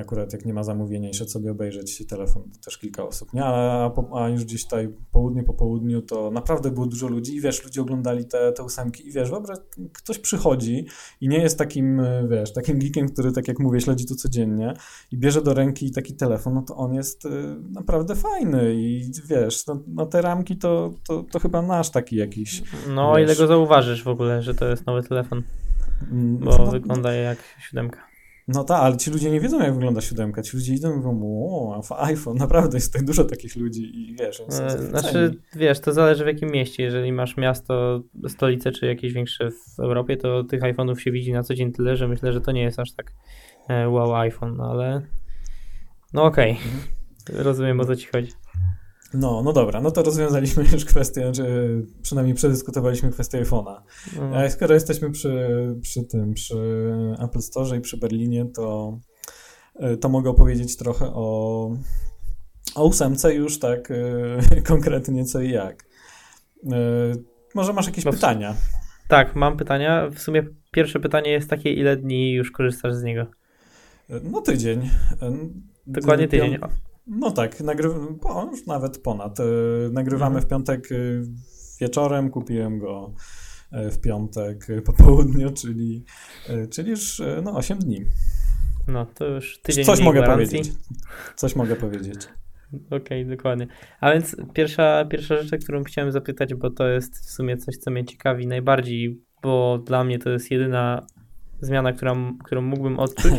akurat 0.00 0.32
jak 0.32 0.44
nie 0.44 0.54
ma 0.54 0.64
zamówienia 0.64 1.10
i 1.10 1.14
szedł 1.14 1.30
sobie 1.30 1.50
obejrzeć 1.50 2.06
telefon, 2.06 2.42
to 2.42 2.58
też 2.64 2.78
kilka 2.78 3.06
osób, 3.06 3.32
nie? 3.32 3.44
A, 3.44 3.90
a, 4.14 4.28
już 4.28 4.44
gdzieś 4.44 4.64
tutaj 4.64 4.88
południe 5.10 5.42
po 5.42 5.54
południu 5.54 6.02
to 6.02 6.30
naprawdę 6.30 6.70
było 6.70 6.86
dużo 6.86 7.08
ludzi 7.08 7.36
i 7.36 7.40
wiesz, 7.40 7.64
ludzie 7.64 7.82
oglądali 7.82 8.24
te, 8.24 8.52
te 8.52 8.62
ósemki 8.62 9.08
i 9.08 9.12
wiesz, 9.12 9.30
wyobraź, 9.30 9.58
ktoś 9.92 10.18
przychodzi 10.18 10.86
i 11.20 11.28
nie 11.28 11.38
jest 11.38 11.58
takim, 11.58 12.02
wiesz, 12.28 12.52
takim 12.52 12.78
geekiem, 12.78 13.08
który 13.08 13.32
tak 13.32 13.48
jak 13.48 13.58
mówię, 13.58 13.80
śledzi 13.80 14.06
to 14.06 14.14
codziennie 14.14 14.74
i 15.10 15.16
bierze 15.16 15.42
do 15.42 15.54
ręki 15.54 15.90
taki 15.90 16.14
telefon, 16.14 16.54
no 16.54 16.62
to 16.62 16.76
on 16.76 16.94
jest 16.94 17.24
y, 17.24 17.28
naprawdę 17.70 18.16
fajny 18.16 18.74
i 18.74 19.10
wiesz, 19.28 19.66
no, 19.66 19.82
no 19.86 20.06
te 20.06 20.22
ramki 20.22 20.56
to, 20.56 20.94
to, 21.06 21.24
to 21.30 21.38
chyba 21.38 21.62
nasz 21.62 21.90
taki 21.90 22.16
jakiś. 22.16 22.62
No, 22.88 23.14
wiesz, 23.14 23.24
ile 23.24 23.36
go 23.36 23.46
zauważysz 23.46 24.02
w 24.02 24.08
ogóle, 24.08 24.42
że 24.42 24.54
to 24.54 24.68
jest 24.68 24.86
nowy 24.86 25.02
telefon, 25.02 25.42
mm, 26.12 26.38
bo 26.38 26.58
no, 26.58 26.66
wygląda 26.66 27.12
jak 27.12 27.38
siódemka. 27.68 28.11
No 28.48 28.64
tak, 28.64 28.80
ale 28.80 28.96
ci 28.96 29.10
ludzie 29.10 29.30
nie 29.30 29.40
wiedzą, 29.40 29.60
jak 29.60 29.74
wygląda 29.74 30.00
siódemka. 30.00 30.42
Ci 30.42 30.56
ludzie 30.56 30.74
idą 30.74 30.92
i 30.92 30.96
mówią, 30.96 31.20
o, 31.22 31.82
iPhone, 31.98 32.36
naprawdę 32.36 32.76
jest 32.76 32.92
tak 32.92 33.04
dużo 33.04 33.24
takich 33.24 33.56
ludzi 33.56 33.82
i 34.00 34.16
wiesz, 34.16 34.40
oni 34.40 34.52
są 34.52 34.62
e, 34.62 34.78
Znaczy, 34.78 35.34
wiesz, 35.56 35.80
to 35.80 35.92
zależy 35.92 36.24
w 36.24 36.26
jakim 36.26 36.50
mieście. 36.50 36.82
Jeżeli 36.82 37.12
masz 37.12 37.36
miasto, 37.36 38.02
stolicę 38.28 38.72
czy 38.72 38.86
jakieś 38.86 39.12
większe 39.12 39.50
w 39.50 39.80
Europie, 39.80 40.16
to 40.16 40.44
tych 40.44 40.62
iPhone'ów 40.62 40.96
się 40.96 41.12
widzi 41.12 41.32
na 41.32 41.42
co 41.42 41.54
dzień 41.54 41.72
tyle, 41.72 41.96
że 41.96 42.08
myślę, 42.08 42.32
że 42.32 42.40
to 42.40 42.52
nie 42.52 42.62
jest 42.62 42.78
aż 42.78 42.92
tak 42.92 43.12
e, 43.68 43.88
wow 43.88 44.14
iPhone, 44.14 44.56
no 44.56 44.70
ale 44.70 45.02
no 46.12 46.24
okej, 46.24 46.52
okay. 46.52 46.64
mhm. 46.64 47.46
rozumiem 47.46 47.80
o 47.80 47.84
co 47.84 47.96
ci 47.96 48.06
chodzi. 48.06 48.32
No, 49.14 49.42
no 49.42 49.52
dobra, 49.52 49.80
no 49.80 49.90
to 49.90 50.02
rozwiązaliśmy 50.02 50.64
już 50.72 50.84
kwestię, 50.84 51.32
czy 51.32 51.44
przynajmniej 52.02 52.34
przedyskutowaliśmy 52.34 53.10
kwestię 53.10 53.44
iPhone'a. 53.44 53.80
Mm. 54.18 54.34
A 54.34 54.50
skoro 54.50 54.74
jesteśmy 54.74 55.10
przy, 55.10 55.48
przy 55.82 56.04
tym, 56.04 56.34
przy 56.34 56.56
Apple 57.18 57.40
Store 57.40 57.76
i 57.76 57.80
przy 57.80 57.96
Berlinie, 57.96 58.46
to, 58.54 58.98
e, 59.74 59.96
to 59.96 60.08
mogę 60.08 60.30
opowiedzieć 60.30 60.76
trochę 60.76 61.06
o, 61.06 61.70
o 62.74 62.84
ósemce 62.84 63.34
już 63.34 63.58
tak 63.58 63.90
e, 63.90 64.62
konkretnie 64.72 65.24
co 65.24 65.40
i 65.40 65.50
jak. 65.50 65.84
E, 66.72 66.76
może 67.54 67.72
masz 67.72 67.86
jakieś 67.86 68.04
no, 68.04 68.12
pytania? 68.12 68.54
Tak, 69.08 69.36
mam 69.36 69.56
pytania. 69.56 70.10
W 70.10 70.18
sumie 70.18 70.46
pierwsze 70.70 71.00
pytanie 71.00 71.30
jest 71.30 71.50
takie, 71.50 71.72
ile 71.72 71.96
dni 71.96 72.32
już 72.32 72.50
korzystasz 72.50 72.94
z 72.94 73.02
niego? 73.02 73.26
No 74.22 74.40
tydzień. 74.40 74.90
Dokładnie 75.86 76.28
tydzień. 76.28 76.58
No 77.06 77.30
tak, 77.30 77.60
nagry... 77.60 77.88
o, 78.24 78.48
już 78.50 78.66
nawet 78.66 78.98
ponad. 78.98 79.40
E, 79.40 79.44
nagrywamy 79.92 80.36
mhm. 80.36 80.44
w 80.44 80.48
piątek 80.48 80.92
e, 80.92 80.96
wieczorem, 81.80 82.30
kupiłem 82.30 82.78
go 82.78 83.14
e, 83.72 83.90
w 83.90 84.00
piątek 84.00 84.66
po 84.84 84.92
południu, 84.92 85.50
czyli, 85.52 86.04
czyli 86.70 86.90
już 86.90 87.22
no, 87.42 87.56
8 87.56 87.78
dni. 87.78 88.04
No 88.88 89.06
to 89.06 89.26
już 89.26 89.60
tydzień 89.62 89.84
Coś 89.84 90.00
mogę 90.00 90.22
gwarancji. 90.22 90.58
powiedzieć. 90.58 90.78
Coś 91.36 91.56
mogę 91.56 91.76
powiedzieć. 91.76 92.28
Okej, 92.86 92.98
okay, 92.98 93.36
dokładnie. 93.36 93.66
A 94.00 94.12
więc 94.12 94.36
pierwsza, 94.54 95.04
pierwsza 95.04 95.42
rzecz, 95.42 95.64
którą 95.64 95.84
chciałem 95.84 96.12
zapytać, 96.12 96.54
bo 96.54 96.70
to 96.70 96.88
jest 96.88 97.18
w 97.18 97.30
sumie 97.30 97.56
coś, 97.56 97.76
co 97.76 97.90
mnie 97.90 98.04
ciekawi 98.04 98.46
najbardziej, 98.46 99.20
bo 99.42 99.78
dla 99.78 100.04
mnie 100.04 100.18
to 100.18 100.30
jest 100.30 100.50
jedyna 100.50 101.06
zmiana, 101.60 101.92
która, 101.92 102.14
którą 102.44 102.62
mógłbym 102.62 102.98
odczuć, 102.98 103.32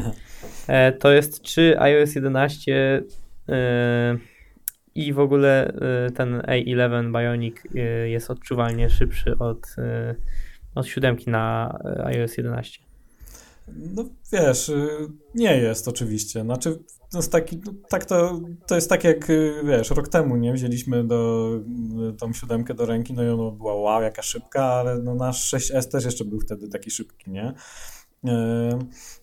to 1.00 1.12
jest 1.12 1.42
czy 1.42 1.80
iOS 1.80 2.16
11 2.16 2.72
Yy, 2.72 3.23
I 4.96 5.14
w 5.14 5.20
ogóle 5.20 5.74
yy, 6.06 6.12
ten 6.12 6.42
A11 6.42 7.12
Bionic 7.12 7.56
yy, 7.74 8.10
jest 8.10 8.32
odczuwalnie 8.32 8.90
szybszy 8.90 9.38
od, 9.40 9.76
od 10.76 10.88
siódemki 10.88 11.30
na 11.30 11.78
iOS 12.06 12.38
11. 12.38 12.80
No 13.68 14.06
wiesz, 14.32 14.72
nie 15.36 15.58
jest 15.58 15.88
oczywiście. 15.88 16.42
Znaczy, 16.42 16.80
to 17.14 17.18
jest 17.18 17.32
taki, 17.32 17.62
no, 17.66 17.74
tak 17.90 18.06
to, 18.06 18.42
to 18.68 18.76
jest 18.76 18.90
tak 18.90 19.04
jak, 19.04 19.28
wiesz, 19.64 19.90
rok 19.90 20.08
temu, 20.08 20.36
nie? 20.36 20.54
Wzięliśmy 20.54 21.04
do, 21.04 21.50
tą 22.18 22.34
siódemkę 22.34 22.74
do 22.74 22.86
ręki, 22.86 23.14
no 23.14 23.24
i 23.24 23.28
ona 23.30 23.52
była 23.52 23.76
wow, 23.76 24.02
jaka 24.02 24.22
szybka, 24.22 24.64
ale 24.66 25.00
no 25.00 25.16
nasz 25.16 25.54
6S 25.54 25.92
też 25.92 26.06
jeszcze 26.06 26.26
był 26.26 26.40
wtedy 26.40 26.70
taki 26.70 26.92
szybki, 26.92 27.32
nie? 27.32 27.54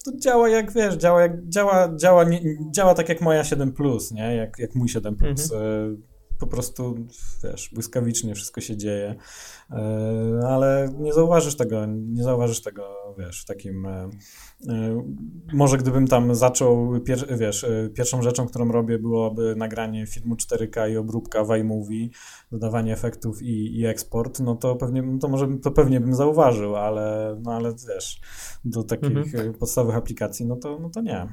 To 0.05 0.16
działa 0.16 0.48
jak 0.48 0.72
wiesz, 0.72 0.94
działa, 0.94 1.20
jak, 1.20 1.48
działa, 1.48 1.96
działa, 1.96 2.24
nie, 2.24 2.40
działa 2.70 2.94
tak 2.94 3.09
jak 3.09 3.20
moja 3.20 3.44
7, 3.44 3.72
nie? 4.12 4.36
Jak, 4.36 4.59
jak 4.59 4.74
mój 4.74 4.88
7. 4.88 5.14
Mhm. 5.14 5.36
Po 6.41 6.47
prostu 6.47 6.95
wiesz, 7.45 7.70
błyskawicznie 7.72 8.34
wszystko 8.34 8.61
się 8.61 8.76
dzieje, 8.76 9.14
ale 10.47 10.88
nie 10.99 11.12
zauważysz 11.12 11.57
tego, 11.57 11.86
nie 11.86 12.22
zauważysz 12.22 12.62
tego, 12.62 13.14
wiesz, 13.18 13.43
w 13.43 13.45
takim. 13.45 13.86
Może 15.53 15.78
gdybym 15.78 16.07
tam 16.07 16.34
zaczął, 16.34 17.01
pier, 17.01 17.38
wiesz, 17.38 17.66
pierwszą 17.95 18.22
rzeczą, 18.22 18.47
którą 18.47 18.72
robię, 18.72 18.99
byłoby 18.99 19.57
nagranie 19.57 20.07
filmu 20.07 20.34
4K 20.34 20.91
i 20.91 20.97
obróbka 20.97 21.45
w 21.45 21.51
iMovie, 21.51 22.09
dodawanie 22.53 22.93
efektów 22.93 23.43
i, 23.43 23.80
i 23.80 23.86
eksport, 23.86 24.41
no 24.41 24.57
to 24.57 24.76
pewnie, 24.76 25.18
to 25.20 25.28
może 25.28 25.49
to 25.62 25.70
pewnie 25.70 26.01
bym 26.01 26.14
zauważył, 26.14 26.76
ale, 26.76 27.36
no 27.43 27.53
ale 27.53 27.74
wiesz, 27.88 28.20
do 28.64 28.84
takich 28.84 29.16
mhm. 29.16 29.55
podstawowych 29.55 29.97
aplikacji, 29.97 30.47
no 30.47 30.57
to, 30.57 30.78
no 30.78 30.91
to 30.91 31.01
nie. 31.01 31.26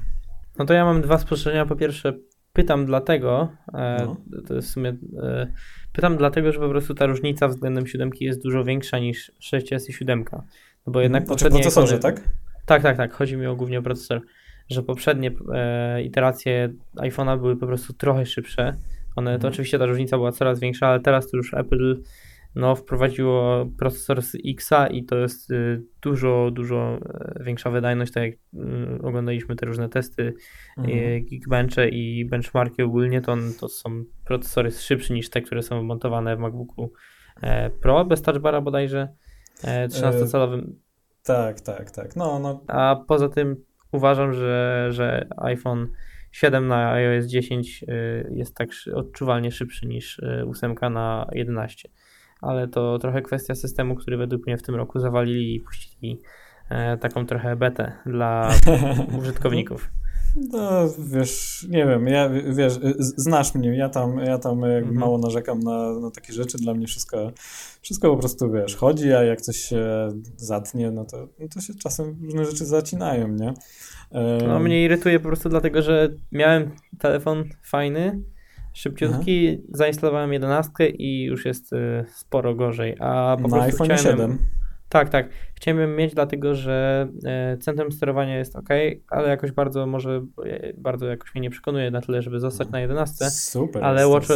No 0.58 0.64
to 0.64 0.74
ja 0.74 0.84
mam 0.84 1.02
dwa 1.02 1.18
spostrzeżenia. 1.18 1.66
Po 1.66 1.76
pierwsze, 1.76 2.18
pytam 2.58 2.86
dlatego, 2.86 3.48
e, 3.74 4.04
no. 4.06 4.16
to 4.46 4.54
jest 4.54 4.68
w 4.68 4.70
sumie, 4.70 4.96
e, 5.22 5.52
pytam 5.92 6.16
dlatego, 6.16 6.52
że 6.52 6.58
po 6.58 6.68
prostu 6.68 6.94
ta 6.94 7.06
różnica 7.06 7.48
względem 7.48 7.86
siódemki 7.86 8.24
jest 8.24 8.42
dużo 8.42 8.64
większa 8.64 8.98
niż 8.98 9.32
6S 9.40 9.90
i 9.90 9.92
7. 9.92 10.24
No 10.86 10.92
bo 10.92 11.00
jednak 11.00 11.22
znaczy 11.22 11.34
poprzednie... 11.34 11.60
procesorze, 11.60 11.98
tak? 11.98 12.28
Tak, 12.66 12.82
tak, 12.82 12.96
tak. 12.96 13.12
Chodzi 13.12 13.36
mi 13.36 13.46
o 13.46 13.56
głównie 13.56 13.78
o 13.78 13.82
procesor. 13.82 14.20
Że 14.70 14.82
poprzednie 14.82 15.30
e, 15.54 16.02
iteracje 16.02 16.72
iPhone'a 16.96 17.38
były 17.38 17.56
po 17.56 17.66
prostu 17.66 17.92
trochę 17.92 18.26
szybsze. 18.26 18.76
One, 19.16 19.30
mhm. 19.30 19.40
to 19.40 19.48
oczywiście 19.48 19.78
ta 19.78 19.86
różnica 19.86 20.16
była 20.16 20.32
coraz 20.32 20.60
większa, 20.60 20.86
ale 20.86 21.00
teraz 21.00 21.30
to 21.30 21.36
już 21.36 21.54
Apple 21.54 22.02
no, 22.58 22.76
wprowadziło 22.76 23.66
procesor 23.78 24.22
z 24.22 24.36
Xa 24.46 24.86
i 24.86 25.04
to 25.04 25.16
jest 25.18 25.50
y, 25.50 25.82
dużo, 26.02 26.50
dużo 26.52 26.98
e, 27.38 27.44
większa 27.44 27.70
wydajność, 27.70 28.12
tak 28.12 28.22
jak 28.22 28.34
y, 28.34 28.38
oglądaliśmy 29.02 29.56
te 29.56 29.66
różne 29.66 29.88
testy, 29.88 30.22
y, 30.22 30.34
mhm. 30.78 31.24
Geekbenche 31.24 31.88
i 31.88 32.24
benchmarki 32.24 32.82
ogólnie, 32.82 33.20
to, 33.20 33.36
to 33.60 33.68
są 33.68 34.04
procesory 34.24 34.70
szybsze 34.70 35.14
niż 35.14 35.30
te, 35.30 35.40
które 35.40 35.62
są 35.62 35.82
montowane 35.82 36.36
w 36.36 36.38
MacBooku 36.38 36.92
e, 37.42 37.70
Pro, 37.70 38.04
bez 38.04 38.22
touchbara 38.22 38.60
bodajże, 38.60 39.08
13-calowym. 39.64 40.60
E, 40.60 40.64
tak, 41.24 41.60
tak, 41.60 41.90
tak. 41.90 42.16
No, 42.16 42.38
no. 42.38 42.64
A 42.68 43.04
poza 43.08 43.28
tym 43.28 43.56
uważam, 43.92 44.32
że, 44.32 44.86
że 44.90 45.28
iPhone 45.36 45.88
7 46.32 46.68
na 46.68 46.92
iOS 46.92 47.26
10 47.26 47.84
jest 48.30 48.54
tak 48.54 48.68
odczuwalnie 48.94 49.52
szybszy 49.52 49.86
niż 49.86 50.20
8 50.50 50.74
na 50.90 51.28
11. 51.32 51.88
Ale 52.40 52.68
to 52.68 52.98
trochę 52.98 53.22
kwestia 53.22 53.54
systemu, 53.54 53.94
który 53.94 54.16
według 54.16 54.46
mnie 54.46 54.56
w 54.56 54.62
tym 54.62 54.74
roku 54.74 55.00
zawalili 55.00 55.54
i 55.54 55.60
puścili 55.60 56.20
taką 57.00 57.26
trochę 57.26 57.56
betę 57.56 57.92
dla 58.06 58.54
użytkowników. 59.20 59.90
No, 60.52 60.94
wiesz, 60.98 61.66
nie 61.70 61.86
wiem, 61.86 62.06
ja, 62.06 62.30
wiesz, 62.54 62.72
znasz 62.98 63.54
mnie, 63.54 63.76
ja 63.76 63.88
tam, 63.88 64.18
ja 64.18 64.38
tam 64.38 64.60
jakby 64.60 64.76
mhm. 64.76 64.98
mało 64.98 65.18
narzekam 65.18 65.60
na, 65.60 66.00
na 66.00 66.10
takie 66.10 66.32
rzeczy, 66.32 66.58
dla 66.58 66.74
mnie 66.74 66.86
wszystko, 66.86 67.32
wszystko 67.80 68.10
po 68.10 68.16
prostu, 68.16 68.52
wiesz, 68.52 68.76
chodzi, 68.76 69.12
a 69.12 69.22
jak 69.22 69.40
coś 69.40 69.56
się 69.56 70.08
zatnie, 70.36 70.90
no 70.90 71.04
to, 71.04 71.28
no 71.40 71.48
to 71.54 71.60
się 71.60 71.74
czasem 71.74 72.16
różne 72.24 72.44
rzeczy 72.44 72.64
zacinają, 72.64 73.28
nie? 73.28 73.54
No 74.46 74.60
mnie 74.60 74.84
irytuje 74.84 75.20
po 75.20 75.28
prostu 75.28 75.48
dlatego, 75.48 75.82
że 75.82 76.08
miałem 76.32 76.70
telefon 76.98 77.44
fajny, 77.62 78.22
szybciutki, 78.72 79.48
Aha. 79.48 79.62
zainstalowałem 79.72 80.32
11 80.32 80.86
i 80.88 81.24
już 81.24 81.44
jest 81.44 81.72
y, 81.72 82.04
sporo 82.08 82.54
gorzej, 82.54 82.96
a 83.00 83.36
po 83.36 83.48
na 83.48 83.56
prostu 83.56 83.82
iPhone 83.82 83.98
chciałem... 83.98 84.18
7. 84.18 84.38
Tak, 84.88 85.08
tak. 85.08 85.28
Chciałem 85.54 85.96
mieć, 85.96 86.14
dlatego 86.14 86.54
że 86.54 87.08
e, 87.24 87.56
centrum 87.56 87.92
sterowania 87.92 88.38
jest 88.38 88.56
ok, 88.56 88.68
ale 89.08 89.28
jakoś 89.28 89.52
bardzo 89.52 89.86
może, 89.86 90.26
e, 90.44 90.72
bardzo 90.76 91.06
jakoś 91.06 91.34
mnie 91.34 91.42
nie 91.42 91.50
przekonuje 91.50 91.90
na 91.90 92.00
tyle, 92.00 92.22
żeby 92.22 92.40
zostać 92.40 92.70
na 92.70 92.80
11. 92.80 93.30
Super. 93.30 93.84
Ale, 93.84 94.08
Watch, 94.08 94.28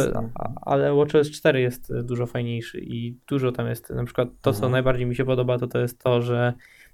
ale 0.61 0.95
WatchOS 0.95 1.31
4 1.31 1.61
jest 1.61 1.93
dużo 2.03 2.25
fajniejszy 2.25 2.79
i 2.79 3.17
dużo 3.27 3.51
tam 3.51 3.67
jest, 3.67 3.89
na 3.89 4.03
przykład 4.03 4.29
to, 4.41 4.51
co 4.51 4.57
mhm. 4.57 4.71
najbardziej 4.71 5.05
mi 5.05 5.15
się 5.15 5.25
podoba, 5.25 5.57
to 5.57 5.67
to 5.67 5.79
jest 5.79 6.03
to, 6.03 6.21
że 6.21 6.53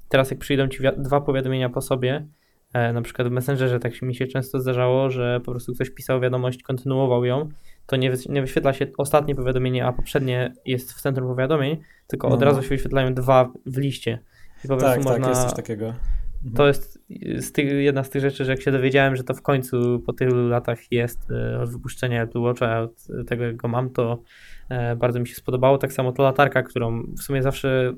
teraz 0.09 0.31
jak 0.31 0.39
przyjdą 0.39 0.67
ci 0.67 0.79
dwa 0.97 1.21
powiadomienia 1.21 1.69
po 1.69 1.81
sobie, 1.81 2.27
na 2.73 3.01
przykład 3.01 3.27
w 3.27 3.31
Messengerze 3.31 3.79
tak 3.79 4.01
mi 4.01 4.15
się 4.15 4.27
często 4.27 4.59
zdarzało, 4.59 5.09
że 5.09 5.39
po 5.45 5.51
prostu 5.51 5.73
ktoś 5.73 5.89
pisał 5.89 6.19
wiadomość, 6.19 6.63
kontynuował 6.63 7.25
ją, 7.25 7.49
to 7.85 7.95
nie, 7.95 8.13
nie 8.29 8.41
wyświetla 8.41 8.73
się 8.73 8.87
ostatnie 8.97 9.35
powiadomienie, 9.35 9.85
a 9.85 9.93
poprzednie 9.93 10.53
jest 10.65 10.93
w 10.93 11.01
centrum 11.01 11.27
powiadomień, 11.27 11.77
tylko 12.07 12.27
od 12.27 12.39
no. 12.39 12.45
razu 12.45 12.61
się 12.61 12.69
wyświetlają 12.69 13.13
dwa 13.13 13.51
w 13.65 13.77
liście. 13.77 14.19
I 14.65 14.67
po 14.67 14.77
tak, 14.77 15.03
można... 15.03 15.19
tak, 15.19 15.29
jest 15.29 15.43
coś 15.43 15.53
takiego. 15.53 15.85
Mhm. 15.85 16.55
To 16.55 16.67
jest 16.67 16.99
z 17.39 17.51
tych, 17.51 17.71
jedna 17.71 18.03
z 18.03 18.09
tych 18.09 18.21
rzeczy, 18.21 18.45
że 18.45 18.51
jak 18.51 18.61
się 18.61 18.71
dowiedziałem, 18.71 19.15
że 19.15 19.23
to 19.23 19.33
w 19.33 19.41
końcu 19.41 19.99
po 20.05 20.13
tylu 20.13 20.47
latach 20.47 20.91
jest 20.91 21.31
e, 21.31 21.59
od 21.59 21.69
wypuszczenia 21.69 22.23
Apple 22.23 22.39
Watcha, 22.39 22.81
od 22.81 23.07
tego 23.27 23.43
jak 23.43 23.55
go 23.55 23.67
mam, 23.67 23.89
to 23.89 24.23
e, 24.69 24.95
bardzo 24.95 25.19
mi 25.19 25.27
się 25.27 25.35
spodobało. 25.35 25.77
Tak 25.77 25.93
samo 25.93 26.11
to 26.11 26.23
latarka, 26.23 26.63
którą 26.63 27.03
w 27.03 27.21
sumie 27.21 27.43
zawsze, 27.43 27.93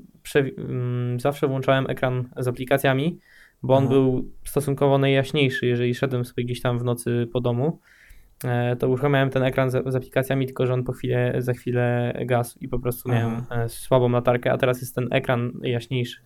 mm, 0.58 1.20
zawsze 1.20 1.48
włączałem 1.48 1.90
ekran 1.90 2.28
z 2.36 2.48
aplikacjami, 2.48 3.18
bo 3.62 3.74
on 3.76 3.84
Aha. 3.84 3.92
był 3.92 4.32
stosunkowo 4.44 4.98
najjaśniejszy, 4.98 5.66
jeżeli 5.66 5.94
szedłem 5.94 6.24
sobie 6.24 6.44
gdzieś 6.44 6.60
tam 6.60 6.78
w 6.78 6.84
nocy 6.84 7.28
po 7.32 7.40
domu 7.40 7.78
E, 8.44 8.76
to 8.76 8.88
uruchamiałem 8.88 9.30
ten 9.30 9.42
ekran 9.42 9.70
z, 9.70 9.92
z, 9.92 9.96
aplikacjami, 9.96 10.46
tylko 10.46 10.66
że 10.66 10.74
on 10.74 10.84
po 10.84 10.92
chwilę, 10.92 11.34
za 11.38 11.52
chwilę 11.52 12.14
gasł 12.26 12.58
i 12.60 12.68
po 12.68 12.78
prostu 12.78 13.08
miałem 13.08 13.36
Aha. 13.50 13.62
E, 13.62 13.68
słabą 13.68 14.08
latarkę, 14.08 14.52
a 14.52 14.58
teraz 14.58 14.80
jest 14.80 14.94
ten 14.94 15.08
ekran 15.10 15.52
jaśniejszy. 15.62 16.20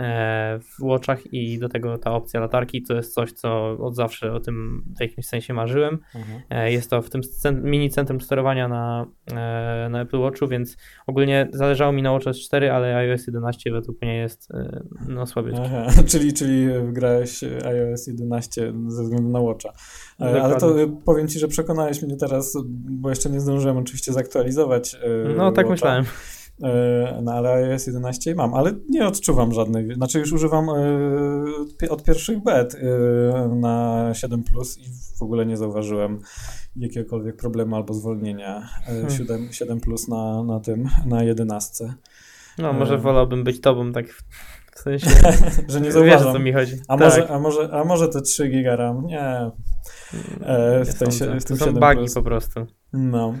E, 0.00 0.58
w 0.58 0.82
Watchach 0.82 1.32
i 1.32 1.58
do 1.58 1.68
tego 1.68 1.98
ta 1.98 2.12
opcja 2.12 2.40
latarki 2.40 2.82
to 2.82 2.94
jest 2.94 3.14
coś, 3.14 3.32
co 3.32 3.70
od 3.70 3.94
zawsze 3.94 4.32
o 4.32 4.40
tym 4.40 4.84
w 4.96 5.00
jakimś 5.00 5.26
sensie 5.26 5.54
marzyłem. 5.54 5.98
Mhm. 6.14 6.40
E, 6.50 6.72
jest 6.72 6.90
to 6.90 7.02
w 7.02 7.10
tym 7.10 7.20
mini 7.62 7.90
centrum 7.90 8.20
sterowania 8.20 8.68
na, 8.68 9.06
e, 9.30 9.88
na 9.90 10.00
Apple 10.00 10.18
Watchu, 10.18 10.48
więc 10.48 10.76
ogólnie 11.06 11.48
zależało 11.52 11.92
mi 11.92 12.02
na 12.02 12.12
WatchOS 12.12 12.38
4, 12.40 12.72
ale 12.72 12.96
iOS 12.96 13.26
11 13.26 13.72
według 13.72 14.02
mnie 14.02 14.16
jest 14.16 14.48
no 15.08 15.26
słabiutki. 15.26 15.62
Czyli, 16.10 16.32
czyli 16.32 16.68
wygrałeś 16.68 17.44
iOS 17.64 18.06
11 18.06 18.72
ze 18.88 19.02
względu 19.02 19.28
na 19.28 19.40
Watcha. 19.40 19.72
Dokładnie. 20.18 20.42
Ale 20.42 20.56
to 20.56 20.74
powiem 21.04 21.28
Ci, 21.28 21.38
że 21.38 21.48
przekonałeś 21.48 22.02
mnie 22.02 22.16
teraz, 22.16 22.56
bo 22.74 23.10
jeszcze 23.10 23.30
nie 23.30 23.40
zdążyłem 23.40 23.76
oczywiście 23.76 24.12
zaktualizować 24.12 24.96
No 25.36 25.52
tak 25.52 25.66
Watcha. 25.66 25.70
myślałem. 25.70 26.04
E, 26.62 27.20
na 27.22 27.34
iOS 27.34 27.86
11 27.86 28.34
mam, 28.34 28.54
ale 28.54 28.72
nie 28.88 29.06
odczuwam 29.06 29.52
żadnej, 29.52 29.94
znaczy 29.94 30.18
już 30.18 30.32
używam 30.32 30.68
e, 31.82 31.90
od 31.90 32.02
pierwszych 32.02 32.42
bet 32.42 32.74
e, 32.74 33.48
na 33.48 34.08
7 34.14 34.42
Plus 34.44 34.78
i 34.78 34.84
w 35.18 35.22
ogóle 35.22 35.46
nie 35.46 35.56
zauważyłem 35.56 36.18
jakiegokolwiek 36.76 37.36
problemu 37.36 37.76
albo 37.76 37.94
zwolnienia 37.94 38.68
7, 39.08 39.26
hmm. 39.26 39.52
7 39.52 39.80
Plus 39.80 40.08
na, 40.08 40.44
na 40.44 40.60
tym, 40.60 40.88
na 41.06 41.22
11. 41.22 41.94
No, 42.58 42.72
może 42.72 42.98
wolałbym 42.98 43.44
być 43.44 43.60
tobą, 43.60 43.92
tak 43.92 44.06
w 44.72 44.78
sensie, 44.78 45.10
że 45.68 45.80
nie 45.80 45.92
zauważam. 45.92 46.18
Wiesz, 46.18 46.26
o 46.26 46.32
co 46.32 46.38
mi 46.38 46.52
chodzi. 46.52 46.76
A, 46.88 46.96
tak. 46.96 47.08
może, 47.08 47.28
a, 47.28 47.38
może, 47.38 47.70
a 47.72 47.84
może 47.84 48.08
te 48.08 48.22
3 48.22 48.48
giga 48.48 48.76
RAM? 48.76 49.06
Nie. 49.06 49.50
w, 50.84 50.94
tej, 50.98 51.40
w 51.40 51.44
tym 51.44 51.58
to 51.58 51.64
są 51.64 51.72
bugi 51.72 52.14
po 52.14 52.22
prostu. 52.22 52.66
No. 52.92 53.34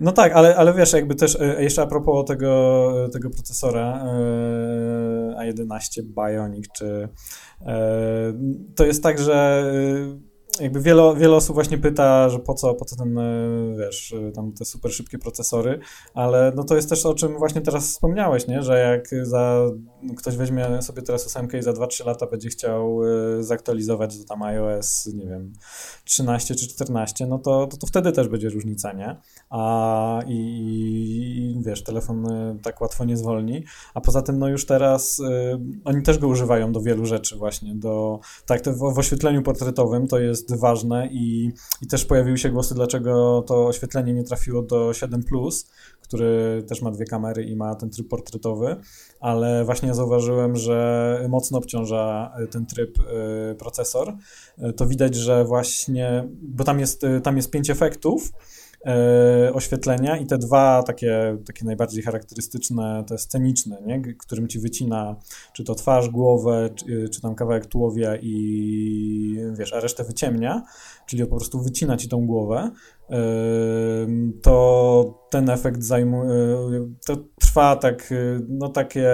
No 0.00 0.12
tak, 0.12 0.32
ale, 0.32 0.56
ale 0.56 0.74
wiesz, 0.74 0.92
jakby 0.92 1.14
też 1.14 1.40
e, 1.40 1.62
jeszcze 1.62 1.82
a 1.82 1.86
propos 1.86 2.26
tego, 2.26 2.92
tego 3.12 3.30
procesora 3.30 4.04
e, 4.04 5.52
A11 5.52 6.02
Bionic, 6.02 6.66
czy 6.72 7.08
e, 7.66 8.32
to 8.76 8.84
jest 8.84 9.02
tak, 9.02 9.18
że 9.18 9.64
jakby 10.60 10.80
wiele, 10.80 11.14
wiele 11.16 11.36
osób 11.36 11.54
właśnie 11.54 11.78
pyta, 11.78 12.28
że 12.28 12.38
po 12.38 12.54
co, 12.54 12.74
po 12.74 12.84
co 12.84 12.96
ten, 12.96 13.18
wiesz, 13.78 14.14
tam 14.34 14.52
te 14.52 14.64
super 14.64 14.92
szybkie 14.92 15.18
procesory, 15.18 15.78
ale 16.14 16.52
no 16.56 16.64
to 16.64 16.76
jest 16.76 16.88
też 16.88 17.06
o 17.06 17.14
czym 17.14 17.38
właśnie 17.38 17.60
teraz 17.60 17.88
wspomniałeś, 17.88 18.46
nie, 18.46 18.62
że 18.62 18.80
jak 18.80 19.26
za, 19.26 19.70
ktoś 20.16 20.36
weźmie 20.36 20.82
sobie 20.82 21.02
teraz 21.02 21.36
8 21.36 21.48
i 21.58 21.62
za 21.62 21.72
2-3 21.72 22.06
lata 22.06 22.26
będzie 22.26 22.48
chciał 22.48 23.00
e, 23.04 23.42
zaktualizować 23.42 24.18
do 24.18 24.24
tam 24.24 24.42
iOS, 24.42 25.06
nie 25.14 25.26
wiem, 25.26 25.52
13 26.04 26.54
czy 26.54 26.68
14, 26.68 27.26
no 27.26 27.38
to, 27.38 27.66
to, 27.66 27.76
to 27.76 27.86
wtedy 27.86 28.12
też 28.12 28.28
będzie 28.28 28.48
różnica, 28.48 28.92
nie? 28.92 29.16
A 29.50 30.20
i, 30.26 30.36
i 30.36 31.62
wiesz, 31.64 31.84
telefon 31.84 32.26
tak 32.62 32.80
łatwo 32.80 33.04
nie 33.04 33.16
zwolni, 33.16 33.64
a 33.94 34.00
poza 34.00 34.22
tym 34.22 34.38
no 34.38 34.48
już 34.48 34.66
teraz 34.66 35.18
y, 35.18 35.24
oni 35.84 36.02
też 36.02 36.18
go 36.18 36.28
używają 36.28 36.72
do 36.72 36.80
wielu 36.80 37.06
rzeczy 37.06 37.36
właśnie, 37.36 37.74
do, 37.74 38.20
tak, 38.46 38.60
to 38.60 38.72
w, 38.72 38.94
w 38.94 38.98
oświetleniu 38.98 39.42
portretowym 39.42 40.06
to 40.06 40.18
jest 40.18 40.54
ważne 40.54 41.08
i, 41.12 41.52
i 41.82 41.86
też 41.86 42.04
pojawiły 42.04 42.38
się 42.38 42.50
głosy, 42.50 42.74
dlaczego 42.74 43.44
to 43.46 43.66
oświetlenie 43.66 44.14
nie 44.14 44.24
trafiło 44.24 44.62
do 44.62 44.94
7, 44.94 45.22
który 46.10 46.62
też 46.68 46.82
ma 46.82 46.90
dwie 46.90 47.04
kamery 47.04 47.44
i 47.44 47.56
ma 47.56 47.74
ten 47.74 47.90
tryb 47.90 48.08
portretowy, 48.08 48.76
ale 49.20 49.64
właśnie 49.64 49.94
zauważyłem, 49.94 50.56
że 50.56 51.26
mocno 51.28 51.58
obciąża 51.58 52.32
ten 52.50 52.66
tryb 52.66 52.98
y, 52.98 53.54
procesor. 53.54 54.16
Y, 54.58 54.72
to 54.72 54.86
widać, 54.86 55.14
że 55.14 55.44
właśnie, 55.44 56.28
bo 56.42 56.64
tam 56.64 56.80
jest, 56.80 57.02
tam 57.22 57.36
jest 57.36 57.50
pięć 57.50 57.70
efektów 57.70 58.32
e, 58.86 59.52
oświetlenia 59.54 60.16
i 60.16 60.26
te 60.26 60.38
dwa 60.38 60.82
takie, 60.82 61.38
takie 61.46 61.64
najbardziej 61.64 62.02
charakterystyczne, 62.02 63.04
te 63.08 63.18
sceniczne, 63.18 63.82
nie? 63.86 64.14
którym 64.14 64.48
ci 64.48 64.58
wycina 64.58 65.16
czy 65.52 65.64
to 65.64 65.74
twarz, 65.74 66.08
głowę, 66.08 66.70
czy, 66.74 67.08
czy 67.08 67.20
tam 67.20 67.34
kawałek 67.34 67.66
tułowia 67.66 68.16
i 68.16 69.38
wiesz, 69.52 69.72
a 69.72 69.80
resztę 69.80 70.04
wyciemnia, 70.04 70.62
czyli 71.06 71.26
po 71.26 71.36
prostu 71.36 71.62
wycina 71.62 71.96
ci 71.96 72.08
tą 72.08 72.26
głowę, 72.26 72.70
e, 72.70 72.99
to 74.42 75.26
ten 75.30 75.50
efekt 75.50 75.82
zajmuje, 75.82 76.58
to 77.06 77.16
trwa 77.40 77.76
tak, 77.76 78.14
no 78.48 78.68
takie 78.68 79.10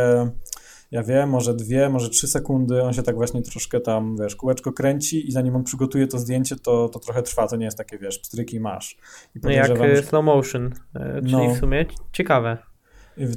ja 0.91 1.03
wiem, 1.03 1.31
może 1.31 1.55
dwie, 1.55 1.89
może 1.89 2.09
trzy 2.09 2.29
sekundy, 2.29 2.83
on 2.83 2.93
się 2.93 3.03
tak 3.03 3.15
właśnie 3.15 3.43
troszkę 3.43 3.81
tam, 3.81 4.17
wiesz, 4.17 4.37
kółeczko 4.37 4.73
kręci 4.73 5.29
i 5.29 5.33
zanim 5.33 5.57
on 5.57 5.65
przygotuje 5.65 6.07
to 6.07 6.19
zdjęcie, 6.19 6.57
to, 6.57 6.89
to 6.89 6.99
trochę 6.99 7.23
trwa, 7.23 7.49
to 7.49 7.57
nie 7.57 7.65
jest 7.65 7.79
takie, 7.79 7.99
wiesz, 7.99 8.19
pstryki 8.19 8.61
masz. 8.61 8.97
I 9.35 9.39
no 9.43 9.51
jak 9.51 9.77
że... 9.79 10.03
slow 10.03 10.25
motion, 10.25 10.75
czyli 11.21 11.33
no. 11.33 11.55
w 11.55 11.59
sumie 11.59 11.87
ciekawe. 12.13 12.59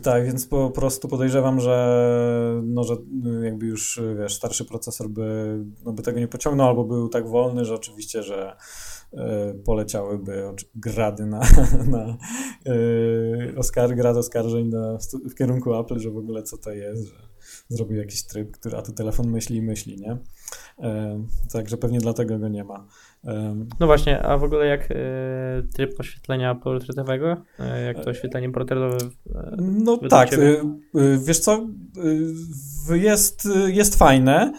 Tak, 0.04 0.26
więc 0.26 0.48
po 0.48 0.70
prostu 0.70 1.08
podejrzewam, 1.08 1.60
że, 1.60 2.62
no, 2.64 2.84
że 2.84 2.96
jakby 3.44 3.66
już, 3.66 4.02
wiesz, 4.20 4.36
starszy 4.36 4.66
procesor 4.66 5.10
by, 5.10 5.58
no, 5.86 5.94
by 5.94 6.04
tego 6.04 6.20
nie 6.20 6.28
pociągnął, 6.28 6.68
albo 6.68 6.84
był 6.84 7.10
tak 7.10 7.28
wolny, 7.28 7.66
że 7.66 7.76
oczywiście, 7.76 8.24
że 8.24 8.56
y, 8.56 8.99
poleciałyby 9.66 10.44
grady 10.76 11.26
na, 11.26 11.40
na 11.92 12.18
y, 12.68 13.54
Oscar, 13.58 13.96
grad 13.96 14.18
oskarżeń 14.18 14.68
na, 14.68 14.98
w 15.30 15.36
kierunku 15.36 15.80
Apple, 15.80 16.00
że 16.00 16.12
w 16.12 16.18
ogóle 16.18 16.44
co 16.44 16.58
to 16.58 16.72
jest, 16.72 17.08
że 17.08 17.30
zrobił 17.70 17.98
jakiś 17.98 18.24
tryb, 18.24 18.52
który, 18.52 18.78
a 18.78 18.82
tu 18.82 18.92
telefon 18.92 19.30
myśli 19.30 19.58
i 19.58 19.62
myśli, 19.62 19.98
nie? 19.98 20.18
E, 20.80 21.24
także 21.52 21.78
pewnie 21.78 22.00
dlatego 22.00 22.40
go 22.40 22.48
nie 22.48 22.64
ma. 22.64 22.88
E, 23.26 23.66
no 23.80 23.88
właśnie, 23.88 24.22
a 24.22 24.38
w 24.38 24.44
ogóle 24.44 24.66
jak 24.66 24.92
e, 24.92 24.96
tryb 25.74 26.00
oświetlenia 26.00 26.56
portretowego? 26.56 27.38
E, 27.60 27.82
jak 27.82 28.04
to 28.04 28.10
oświetlenie 28.10 28.52
portretowe? 28.52 28.98
no 29.58 29.98
tak, 29.98 30.30
wiesz 31.18 31.40
co, 31.40 31.68
w 31.94 32.79
jest, 32.98 33.48
jest 33.68 33.96
fajne 33.96 34.54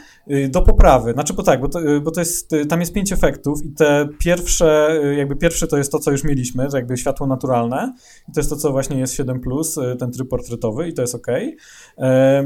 do 0.48 0.62
poprawy. 0.62 1.12
Znaczy, 1.12 1.34
bo 1.34 1.42
tak, 1.42 1.60
bo 1.60 1.68
to, 1.68 1.80
bo 2.02 2.10
to 2.10 2.20
jest, 2.20 2.50
tam 2.68 2.80
jest 2.80 2.92
pięć 2.92 3.12
efektów 3.12 3.64
i 3.64 3.72
te 3.72 4.08
pierwsze, 4.18 5.00
jakby 5.16 5.36
pierwsze 5.36 5.66
to 5.66 5.76
jest 5.76 5.92
to, 5.92 5.98
co 5.98 6.10
już 6.10 6.24
mieliśmy, 6.24 6.68
to 6.68 6.76
jakby 6.76 6.96
światło 6.96 7.26
naturalne 7.26 7.94
i 8.28 8.32
to 8.32 8.40
jest 8.40 8.50
to, 8.50 8.56
co 8.56 8.72
właśnie 8.72 8.98
jest 8.98 9.14
7+, 9.14 9.96
ten 9.98 10.12
tryb 10.12 10.28
portretowy 10.28 10.88
i 10.88 10.94
to 10.94 11.02
jest 11.02 11.14
ok. 11.14 11.26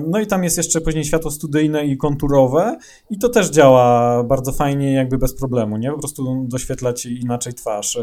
No 0.08 0.20
i 0.20 0.26
tam 0.26 0.44
jest 0.44 0.56
jeszcze 0.56 0.80
później 0.80 1.04
światło 1.04 1.30
studyjne 1.30 1.86
i 1.86 1.96
konturowe 1.96 2.76
i 3.10 3.18
to 3.18 3.28
też 3.28 3.50
działa 3.50 4.22
bardzo 4.24 4.52
fajnie, 4.52 4.92
jakby 4.92 5.18
bez 5.18 5.34
problemu, 5.34 5.76
nie? 5.76 5.90
Po 5.90 5.98
prostu 5.98 6.46
doświetla 6.48 6.92
ci 6.92 7.20
inaczej 7.20 7.54
twarz. 7.54 7.98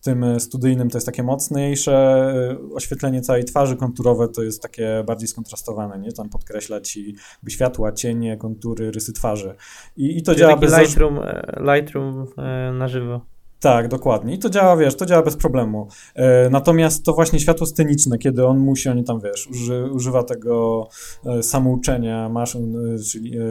W 0.00 0.04
tym 0.04 0.40
studyjnym 0.40 0.90
to 0.90 0.96
jest 0.96 1.06
takie 1.06 1.22
mocniejsze 1.22 2.34
oświetlenie 2.74 3.20
całej 3.20 3.44
twarzy, 3.44 3.76
konturowe 3.76 4.28
to 4.28 4.42
jest 4.42 4.62
takie 4.62 5.04
bardziej 5.06 5.28
skontrastowane, 5.28 5.98
nie? 5.98 6.12
Tam 6.12 6.28
podkreśla 6.28 6.80
ci 6.80 7.16
światła, 7.48 7.92
cienie, 7.92 8.36
kontury, 8.36 8.90
rysy 8.90 9.12
twarzy. 9.12 9.54
I, 9.96 10.18
i 10.18 10.22
to 10.22 10.32
Czyli 10.32 10.40
działa 10.40 10.56
bez... 10.56 10.78
Lightroom, 10.78 11.18
e, 11.18 11.62
Lightroom 11.74 12.26
e, 12.38 12.72
na 12.72 12.88
żywo. 12.88 13.20
Tak, 13.60 13.88
dokładnie. 13.88 14.34
I 14.34 14.38
to 14.38 14.50
działa, 14.50 14.76
wiesz, 14.76 14.96
to 14.96 15.06
działa 15.06 15.22
bez 15.22 15.36
problemu. 15.36 15.88
E, 16.14 16.50
natomiast 16.50 17.04
to 17.04 17.12
właśnie 17.12 17.40
światło 17.40 17.66
sceniczne, 17.66 18.18
kiedy 18.18 18.46
on 18.46 18.58
musi, 18.58 18.88
oni 18.88 19.04
tam, 19.04 19.20
wiesz, 19.20 19.46
uży, 19.46 19.90
używa 19.92 20.22
tego 20.22 20.88
e, 21.26 21.42
samouczenia 21.42 22.28
maszyn, 22.28 22.94
e, 22.94 22.98
czyli 22.98 23.38
e, 23.38 23.42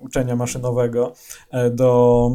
uczenia 0.00 0.36
maszynowego 0.36 1.12
do 1.70 2.30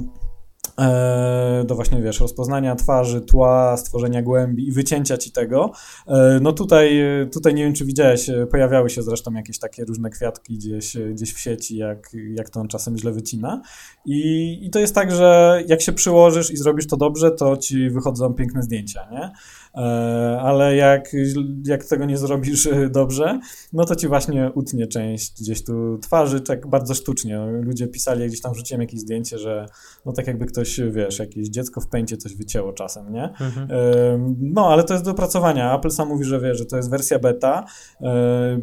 do 1.65 1.75
właśnie, 1.75 2.01
wiesz, 2.01 2.19
rozpoznania 2.19 2.75
twarzy, 2.75 3.21
tła, 3.21 3.77
stworzenia 3.77 4.21
głębi 4.21 4.67
i 4.67 4.71
wycięcia 4.71 5.17
ci 5.17 5.31
tego. 5.31 5.71
E, 6.07 6.39
no 6.41 6.53
tutaj, 6.53 7.01
tutaj 7.31 7.53
nie 7.53 7.63
wiem, 7.63 7.73
czy 7.73 7.85
widziałeś, 7.85 8.29
e, 8.29 8.47
pojawiały 8.47 8.89
się 8.89 9.01
zresztą 9.01 9.33
jakieś 9.33 9.59
takie 9.59 9.85
różne 9.85 10.09
kwiatki 10.09 10.53
gdzieś, 10.53 10.97
gdzieś 11.11 11.33
w 11.33 11.39
sieci, 11.39 11.77
jak, 11.77 12.09
jak 12.31 12.49
to 12.49 12.59
on 12.59 12.67
czasem 12.67 12.97
źle 12.97 13.11
wycina. 13.11 13.61
I, 14.05 14.59
I 14.65 14.69
to 14.69 14.79
jest 14.79 14.95
tak, 14.95 15.11
że 15.11 15.61
jak 15.67 15.81
się 15.81 15.93
przyłożysz 15.93 16.51
i 16.51 16.57
zrobisz 16.57 16.87
to 16.87 16.97
dobrze, 16.97 17.31
to 17.31 17.57
ci 17.57 17.89
wychodzą 17.89 18.33
piękne 18.33 18.63
zdjęcia, 18.63 19.07
nie? 19.11 19.31
E, 19.77 20.39
ale 20.41 20.75
jak, 20.75 21.11
jak 21.65 21.85
tego 21.85 22.05
nie 22.05 22.17
zrobisz 22.17 22.67
e, 22.67 22.89
dobrze, 22.89 23.39
no 23.73 23.85
to 23.85 23.95
ci 23.95 24.07
właśnie 24.07 24.51
utnie 24.55 24.87
część 24.87 25.41
gdzieś 25.41 25.63
tu 25.63 25.97
twarzy, 25.97 26.41
tak 26.41 26.67
bardzo 26.67 26.93
sztucznie. 26.93 27.39
Ludzie 27.61 27.87
pisali, 27.87 28.27
gdzieś 28.27 28.41
tam 28.41 28.53
wrzuciłem 28.53 28.81
jakieś 28.81 28.99
zdjęcie, 28.99 29.37
że 29.37 29.65
no 30.05 30.11
tak 30.13 30.27
jakby 30.27 30.45
ktoś, 30.45 30.79
wiesz, 30.91 31.19
jakieś 31.19 31.49
dziecko 31.49 31.81
w 31.81 31.87
pęcie 31.87 32.17
coś 32.17 32.35
wycięło 32.35 32.73
czasem, 32.73 33.13
nie? 33.13 33.23
Mhm. 33.23 33.71
E, 33.71 34.35
no, 34.39 34.67
ale 34.69 34.83
to 34.83 34.93
jest 34.93 35.05
do 35.05 35.11
opracowania. 35.11 35.75
Apple 35.75 35.91
sam 35.91 36.07
mówi, 36.07 36.23
że 36.23 36.39
wie, 36.39 36.55
że 36.55 36.65
to 36.65 36.77
jest 36.77 36.89
wersja 36.89 37.19
beta. 37.19 37.65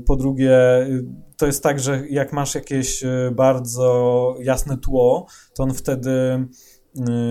Po 0.06 0.16
drugie, 0.16 0.58
to 1.36 1.46
jest 1.46 1.62
tak, 1.62 1.80
że 1.80 2.08
jak 2.08 2.32
masz 2.32 2.54
jakieś 2.54 3.04
bardzo 3.32 4.34
jasne 4.40 4.78
tło, 4.78 5.26
to 5.54 5.62
on 5.62 5.74
wtedy 5.74 6.46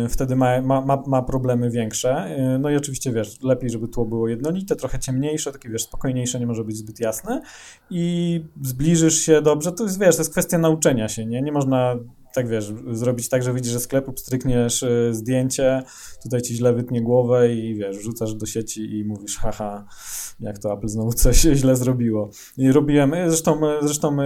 wtedy 0.10 0.36
ma, 0.36 0.62
ma, 0.62 1.04
ma, 1.08 1.22
problemy 1.22 1.70
większe. 1.70 2.38
Y, 2.56 2.60
no 2.60 2.70
i 2.70 2.76
oczywiście, 2.76 3.12
wiesz, 3.12 3.42
lepiej, 3.42 3.70
żeby 3.70 3.88
tło 3.88 4.06
było 4.06 4.28
jednolite, 4.28 4.76
trochę 4.76 5.00
ciemniejsze, 5.00 5.52
takie, 5.52 5.70
wiesz, 5.70 5.84
spokojniejsze, 5.84 6.40
nie 6.40 6.48
może 6.48 6.64
być 6.64 6.78
zbyt 6.78 7.00
jasne 7.00 7.42
i 7.90 8.46
zbliżysz 8.62 9.16
się 9.16 9.42
dobrze, 9.42 9.72
to 9.72 9.84
jest, 9.84 10.00
wiesz, 10.00 10.16
to 10.16 10.22
jest 10.22 10.32
kwestia 10.32 10.58
nauczenia 10.58 11.08
się, 11.08 11.26
nie? 11.26 11.42
Nie 11.42 11.52
można 11.52 11.96
tak 12.34 12.48
wiesz, 12.48 12.74
zrobić 12.92 13.30
tak, 13.30 13.44
że 13.44 13.54
widzisz, 13.54 13.72
że 13.72 13.80
sklepu, 13.80 14.14
pstrykniesz 14.14 14.84
y, 14.84 15.10
zdjęcie, 15.12 15.84
tutaj 16.24 16.42
ci 16.42 16.56
źle 16.56 16.74
wytnie 16.74 17.02
głowę 17.02 17.54
i 17.54 17.76
wiesz, 17.76 17.98
wrzucasz 17.98 18.34
do 18.34 18.46
sieci 18.46 18.98
i 19.00 19.06
mówisz, 19.06 19.38
haha, 19.38 19.86
jak 20.40 20.60
to 20.60 20.74
Apple 20.74 20.88
znowu 20.88 21.14
coś 21.14 21.42
źle 21.62 21.76
zrobiło. 21.76 22.30
I 22.58 22.72
robiłem, 22.72 23.14
zresztą, 23.28 23.62
zresztą 23.82 24.18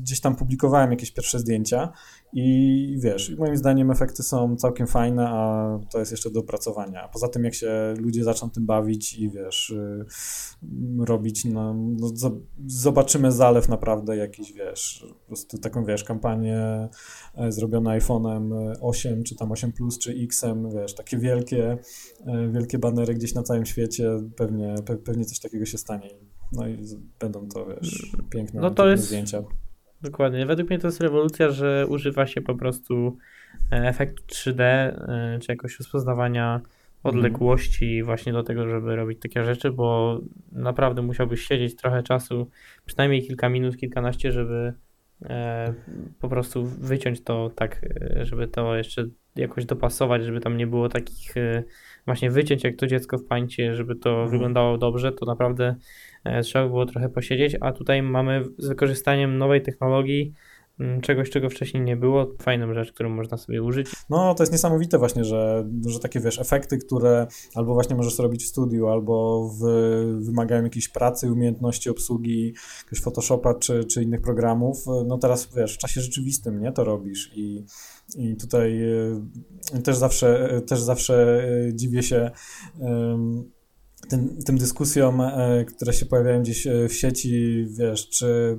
gdzieś 0.00 0.20
tam 0.20 0.36
publikowałem 0.36 0.90
jakieś 0.90 1.10
pierwsze 1.10 1.38
zdjęcia 1.38 1.92
i 2.36 2.96
wiesz, 3.00 3.36
moim 3.38 3.56
zdaniem 3.56 3.90
efekty 3.90 4.22
są 4.22 4.56
całkiem 4.56 4.86
fajne, 4.86 5.28
a 5.28 5.78
to 5.90 5.98
jest 5.98 6.10
jeszcze 6.10 6.30
do 6.30 6.40
opracowania. 6.40 7.08
Poza 7.12 7.28
tym, 7.28 7.44
jak 7.44 7.54
się 7.54 7.94
ludzie 7.98 8.24
zaczną 8.24 8.50
tym 8.50 8.66
bawić 8.66 9.18
i 9.18 9.30
wiesz, 9.30 9.70
y, 9.70 10.04
robić, 10.98 11.44
no, 11.44 11.74
no, 11.74 12.10
zobaczymy 12.66 13.32
zalew 13.32 13.68
naprawdę 13.68 14.16
jakiś, 14.16 14.52
wiesz, 14.52 15.06
po 15.20 15.26
prostu 15.26 15.58
taką, 15.58 15.84
wiesz, 15.84 16.04
kampanię 16.04 16.88
e, 17.34 17.52
zrobioną 17.52 17.90
iPhone'em 17.90 18.72
8, 18.80 19.24
czy 19.24 19.36
tam 19.36 19.52
8 19.52 19.72
Plus, 19.72 19.98
czy 19.98 20.28
Xem, 20.30 20.70
wiesz, 20.70 20.94
takie 20.94 21.18
wielkie, 21.18 21.78
e, 22.26 22.48
wielkie 22.48 22.78
banery 22.78 23.14
gdzieś 23.14 23.34
na 23.34 23.42
całym 23.42 23.66
świecie, 23.66 24.10
pewnie, 24.36 24.74
pewnie 25.04 25.24
coś 25.24 25.40
takiego 25.40 25.66
się 25.66 25.78
stanie. 25.78 26.10
No 26.52 26.68
i 26.68 26.78
będą 27.20 27.48
to, 27.48 27.66
wiesz, 27.66 28.16
piękne, 28.30 28.60
no 28.60 28.70
to 28.70 28.88
jest... 28.88 29.04
zdjęcia. 29.04 29.42
Dokładnie. 30.04 30.46
Według 30.46 30.70
mnie 30.70 30.78
to 30.78 30.88
jest 30.88 31.00
rewolucja, 31.00 31.50
że 31.50 31.86
używa 31.88 32.26
się 32.26 32.40
po 32.40 32.54
prostu 32.54 33.16
e, 33.72 33.88
efektu 33.88 34.24
3D, 34.26 34.60
e, 34.62 35.38
czy 35.42 35.52
jakoś 35.52 35.78
rozpoznawania 35.78 36.60
odległości 37.02 37.84
mhm. 37.84 38.04
właśnie 38.04 38.32
do 38.32 38.42
tego, 38.42 38.68
żeby 38.68 38.96
robić 38.96 39.20
takie 39.20 39.44
rzeczy, 39.44 39.70
bo 39.72 40.20
naprawdę 40.52 41.02
musiałbyś 41.02 41.46
siedzieć 41.46 41.76
trochę 41.76 42.02
czasu, 42.02 42.50
przynajmniej 42.86 43.22
kilka 43.22 43.48
minut, 43.48 43.76
kilkanaście, 43.76 44.32
żeby 44.32 44.74
e, 45.22 45.74
po 46.20 46.28
prostu 46.28 46.64
wyciąć 46.64 47.24
to 47.24 47.50
tak, 47.54 47.80
żeby 48.22 48.48
to 48.48 48.76
jeszcze 48.76 49.04
jakoś 49.36 49.64
dopasować, 49.64 50.24
żeby 50.24 50.40
tam 50.40 50.56
nie 50.56 50.66
było 50.66 50.88
takich 50.88 51.34
właśnie 52.06 52.30
wycięć 52.30 52.64
jak 52.64 52.76
to 52.76 52.86
dziecko 52.86 53.18
w 53.18 53.24
pańcie, 53.24 53.74
żeby 53.74 53.96
to 53.96 54.10
mhm. 54.10 54.30
wyglądało 54.30 54.78
dobrze, 54.78 55.12
to 55.12 55.26
naprawdę 55.26 55.76
E, 56.24 56.42
trzeba 56.42 56.68
było 56.68 56.86
trochę 56.86 57.08
posiedzieć, 57.08 57.56
a 57.60 57.72
tutaj 57.72 58.02
mamy 58.02 58.44
z 58.58 58.68
wykorzystaniem 58.68 59.38
nowej 59.38 59.62
technologii 59.62 60.32
czegoś, 61.02 61.30
czego 61.30 61.50
wcześniej 61.50 61.82
nie 61.82 61.96
było, 61.96 62.34
fajną 62.42 62.74
rzecz, 62.74 62.92
którą 62.92 63.10
można 63.10 63.36
sobie 63.36 63.62
użyć. 63.62 63.88
No, 64.10 64.34
to 64.34 64.42
jest 64.42 64.52
niesamowite 64.52 64.98
właśnie, 64.98 65.24
że, 65.24 65.68
że 65.86 66.00
takie, 66.00 66.20
wiesz, 66.20 66.38
efekty, 66.38 66.78
które 66.78 67.26
albo 67.54 67.74
właśnie 67.74 67.96
możesz 67.96 68.18
robić 68.18 68.44
w 68.44 68.48
studiu, 68.48 68.88
albo 68.88 69.48
w, 69.48 69.64
wymagają 70.24 70.64
jakiejś 70.64 70.88
pracy, 70.88 71.32
umiejętności 71.32 71.90
obsługi 71.90 72.54
jakiegoś 72.78 73.00
Photoshopa 73.00 73.54
czy, 73.54 73.84
czy 73.84 74.02
innych 74.02 74.20
programów, 74.20 74.84
no 75.06 75.18
teraz, 75.18 75.54
wiesz, 75.56 75.74
w 75.74 75.78
czasie 75.78 76.00
rzeczywistym, 76.00 76.60
nie, 76.60 76.72
to 76.72 76.84
robisz. 76.84 77.30
I 77.34 77.64
i 78.16 78.36
tutaj 78.36 78.82
e, 79.74 79.82
też 79.84 79.96
zawsze, 79.96 80.60
też 80.66 80.80
zawsze 80.80 81.44
e, 81.68 81.74
dziwię 81.74 82.02
się 82.02 82.30
tym, 84.08 84.38
tym 84.46 84.58
dyskusjom, 84.58 85.20
e, 85.20 85.64
które 85.64 85.92
się 85.92 86.06
pojawiają 86.06 86.42
gdzieś 86.42 86.66
e, 86.66 86.88
w 86.88 86.94
sieci, 86.94 87.66
wiesz, 87.78 88.08
czy 88.08 88.26
e, 88.26 88.58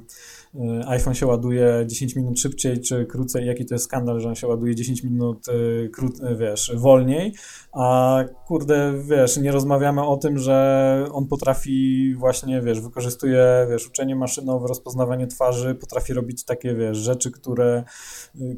iPhone 0.87 1.15
się 1.15 1.27
ładuje 1.27 1.83
10 1.87 2.15
minut 2.15 2.39
szybciej, 2.39 2.81
czy 2.81 3.05
krócej, 3.05 3.47
jaki 3.47 3.65
to 3.65 3.75
jest 3.75 3.85
skandal, 3.85 4.19
że 4.19 4.29
on 4.29 4.35
się 4.35 4.47
ładuje 4.47 4.75
10 4.75 5.03
minut, 5.03 5.45
krót, 5.93 6.13
wiesz, 6.37 6.71
wolniej, 6.75 7.33
a 7.73 8.19
kurde, 8.47 8.93
wiesz, 9.09 9.37
nie 9.37 9.51
rozmawiamy 9.51 10.03
o 10.03 10.17
tym, 10.17 10.37
że 10.37 11.07
on 11.11 11.27
potrafi 11.27 12.15
właśnie, 12.15 12.61
wiesz, 12.61 12.81
wykorzystuje, 12.81 13.67
wiesz, 13.69 13.87
uczenie 13.87 14.15
maszynowe, 14.15 14.67
rozpoznawanie 14.67 15.27
twarzy, 15.27 15.75
potrafi 15.75 16.13
robić 16.13 16.43
takie, 16.43 16.75
wiesz, 16.75 16.97
rzeczy, 16.97 17.31
które 17.31 17.83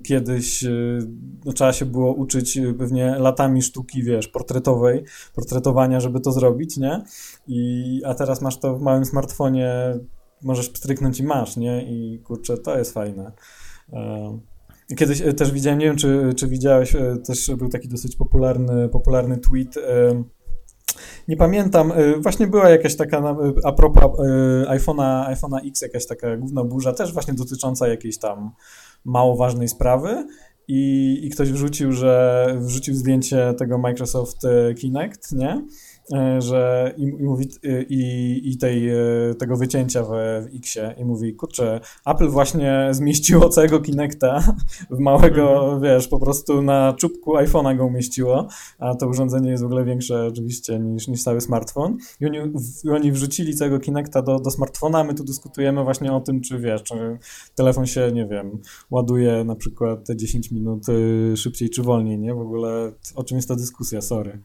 kiedyś 0.04 0.66
no, 1.45 1.54
trzeba 1.54 1.74
się 1.74 1.86
było 1.86 2.14
uczyć 2.14 2.60
pewnie 2.78 3.16
latami 3.20 3.62
sztuki, 3.62 4.04
wiesz, 4.04 4.28
portretowej, 4.28 5.04
portretowania, 5.36 6.00
żeby 6.00 6.20
to 6.20 6.32
zrobić, 6.32 6.78
nie? 6.78 7.04
I, 7.48 8.02
a 8.06 8.14
teraz 8.14 8.41
masz 8.41 8.60
to 8.60 8.78
w 8.78 8.82
małym 8.82 9.06
smartfonie, 9.06 10.00
możesz 10.43 10.69
pstryknąć 10.69 11.19
i 11.19 11.23
masz, 11.23 11.57
nie? 11.57 11.83
I 11.83 12.19
kurczę, 12.19 12.57
to 12.57 12.77
jest 12.77 12.93
fajne. 12.93 13.31
Kiedyś 14.95 15.21
e, 15.21 15.33
też 15.33 15.51
widziałem, 15.51 15.79
nie 15.79 15.85
wiem 15.85 15.95
czy, 15.95 16.33
czy 16.35 16.47
widziałeś, 16.47 16.95
e, 16.95 17.17
też 17.27 17.51
był 17.57 17.69
taki 17.69 17.88
dosyć 17.88 18.15
popularny, 18.15 18.89
popularny 18.89 19.38
tweet. 19.38 19.77
E, 19.77 20.23
nie 21.27 21.38
pamiętam, 21.38 21.93
właśnie 22.19 22.47
była 22.47 22.69
jakaś 22.69 22.95
taka, 22.95 23.35
a 23.63 23.71
propos 23.71 24.03
iPhone'a, 24.67 25.33
iPhone'a 25.33 25.67
X, 25.67 25.81
jakaś 25.81 26.07
taka 26.07 26.38
główna 26.38 26.63
burza, 26.63 26.93
też 26.93 27.13
właśnie 27.13 27.33
dotycząca 27.33 27.88
jakiejś 27.88 28.17
tam 28.17 28.51
mało 29.05 29.35
ważnej 29.35 29.67
sprawy. 29.67 30.27
I, 30.67 31.19
I 31.23 31.29
ktoś 31.29 31.51
wrzucił, 31.51 31.91
że 31.91 32.47
wrzucił 32.59 32.95
zdjęcie 32.95 33.53
tego 33.57 33.77
Microsoft 33.77 34.38
Kinect, 34.77 35.31
nie? 35.31 35.65
E, 36.14 36.41
że 36.41 36.93
i, 36.97 37.03
i 37.03 37.24
mówi 37.24 37.49
y, 37.66 37.86
i, 37.89 38.41
i 38.51 38.58
tej, 38.58 38.89
e, 38.89 38.95
tego 39.39 39.58
wycięcia 39.58 40.03
w, 40.03 40.08
w 40.43 40.55
Xie 40.55 40.95
i 40.97 41.05
mówi, 41.05 41.34
kurczę, 41.34 41.80
Apple 42.05 42.30
właśnie 42.30 42.88
zmieściło 42.91 43.49
całego 43.49 43.80
Kinecta 43.80 44.53
w 44.89 44.99
małego, 44.99 45.64
mhm. 45.64 45.82
wiesz, 45.82 46.08
po 46.08 46.20
prostu 46.20 46.62
na 46.62 46.93
czubku 46.93 47.36
iPhone'a 47.36 47.78
go 47.78 47.86
umieściło, 47.86 48.47
a 48.80 48.95
to 48.95 49.08
urządzenie 49.08 49.51
jest 49.51 49.64
w 49.64 49.66
ogóle 49.66 49.86
większe 49.86 50.26
oczywiście 50.26 50.80
niż, 50.80 51.08
niż 51.08 51.24
cały 51.24 51.41
smartfon 51.41 51.97
i 52.20 52.26
oni, 52.26 52.39
w, 52.39 52.89
oni 52.89 53.12
wrzucili 53.12 53.55
całego 53.55 53.80
Kinecta 53.80 54.22
do, 54.22 54.39
do 54.39 54.51
smartfona, 54.51 55.03
my 55.03 55.14
tu 55.14 55.24
dyskutujemy 55.24 55.84
właśnie 55.84 56.14
o 56.14 56.22
tym, 56.22 56.41
czy 56.41 56.60
wiesz, 56.60 56.84
czy 56.84 57.18
telefon 57.55 57.86
się, 57.86 58.12
nie 58.14 58.26
wiem, 58.26 58.60
ładuje 58.91 59.43
na 59.43 59.55
przykład 59.55 60.05
te 60.05 60.16
10 60.16 60.51
minut 60.51 60.89
y, 60.89 61.38
szybciej 61.38 61.70
czy 61.70 61.84
wolniej, 61.84 62.20
nie? 62.20 62.34
W 62.34 62.39
ogóle 62.39 62.91
o 63.16 63.24
czym 63.24 63.38
jest 63.38 63.47
ta 63.47 63.55
dyskusja, 63.55 64.01
sorry. 64.01 64.41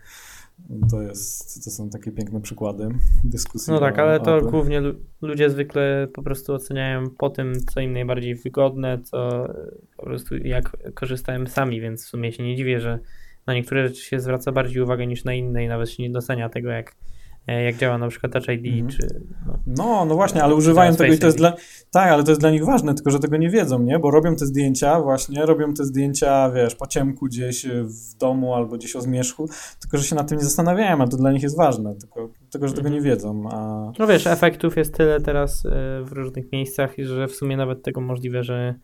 To, 0.91 1.03
jest, 1.03 1.65
to 1.65 1.71
są 1.71 1.91
takie 1.91 2.13
piękne 2.13 2.41
przykłady 2.41 2.89
dyskusji. 3.25 3.73
No 3.73 3.81
tak, 3.81 3.99
ale 3.99 4.21
to 4.21 4.39
Apple. 4.39 4.51
głównie 4.51 4.83
ludzie 5.23 5.51
zwykle 5.51 6.09
po 6.13 6.23
prostu 6.23 6.53
oceniają 6.53 7.11
po 7.19 7.31
tym, 7.31 7.53
co 7.75 7.81
im 7.81 7.93
najbardziej 7.93 8.35
wygodne, 8.35 8.99
co 9.03 9.49
po 9.97 10.03
prostu 10.03 10.37
jak 10.37 10.77
korzystają 10.95 11.47
sami, 11.47 11.81
więc 11.81 12.07
w 12.07 12.09
sumie 12.09 12.33
się 12.33 12.43
nie 12.43 12.57
dziwię, 12.57 12.81
że 12.81 12.99
na 13.47 13.55
niektóre 13.55 13.89
rzeczy 13.89 14.03
się 14.03 14.21
zwraca 14.21 14.53
bardziej 14.53 14.83
uwagę 14.83 15.07
niż 15.07 15.25
na 15.25 15.35
inne 15.35 15.65
i 15.65 15.69
nawet 15.69 15.91
się 15.91 16.03
nie 16.03 16.11
docenia 16.11 16.49
tego, 16.49 16.71
jak 16.71 16.95
E, 16.95 17.22
jak 17.47 17.76
działa 17.76 17.99
na 17.99 18.09
przykład 18.09 18.32
Touch 18.32 18.49
ID, 18.49 18.66
mhm. 18.66 18.88
czy... 18.88 19.20
No. 19.47 19.59
no, 19.66 20.05
no 20.05 20.14
właśnie, 20.14 20.43
ale 20.43 20.55
używają 20.55 20.97
tego 20.97 21.14
i 21.14 21.18
to 21.18 21.26
jest 21.26 21.38
dla... 21.38 21.53
Tak, 21.90 22.12
ale 22.12 22.24
to 22.24 22.30
jest 22.30 22.40
dla 22.40 22.51
nich 22.51 22.64
ważne, 22.64 22.95
tylko 22.95 23.11
że 23.11 23.18
tego 23.18 23.36
nie 23.36 23.51
wiedzą, 23.51 23.82
nie? 23.82 23.99
Bo 23.99 24.11
robią 24.11 24.36
te 24.36 24.47
zdjęcia 24.47 25.01
właśnie, 25.01 25.47
robią 25.47 25.74
te 25.74 25.84
zdjęcia, 25.84 26.51
wiesz, 26.51 26.74
po 26.74 26.86
ciemku 26.86 27.26
gdzieś 27.26 27.66
w 27.66 28.18
domu 28.18 28.55
albo 28.55 28.76
gdzieś 28.76 28.97
o 28.97 29.01
zmierzchu, 29.01 29.49
tylko 29.80 29.97
że 29.99 30.05
się 30.05 30.16
nad 30.16 30.28
tym 30.28 30.38
nie 30.38 30.45
zastanawiają, 30.45 31.01
a 31.01 31.07
to 31.07 31.16
dla 31.16 31.32
nich 31.32 31.43
jest 31.43 31.57
ważne, 31.57 31.95
tylko, 31.95 32.28
tylko 32.51 32.68
że 32.68 32.74
tego 32.74 32.88
nie 32.88 32.97
mhm. 32.97 33.14
wiedzą, 33.14 33.49
a... 33.53 33.93
No 33.99 34.07
wiesz, 34.07 34.26
efektów 34.26 34.76
jest 34.76 34.95
tyle 34.95 35.20
teraz 35.20 35.66
e, 35.66 35.68
w 36.05 36.12
różnych 36.12 36.53
miejscach, 36.53 36.95
że 36.99 37.28
w 37.28 37.32
sumie 37.32 37.57
nawet 37.57 37.82
tego 37.82 38.01
możliwe, 38.01 38.43
że 38.43 38.74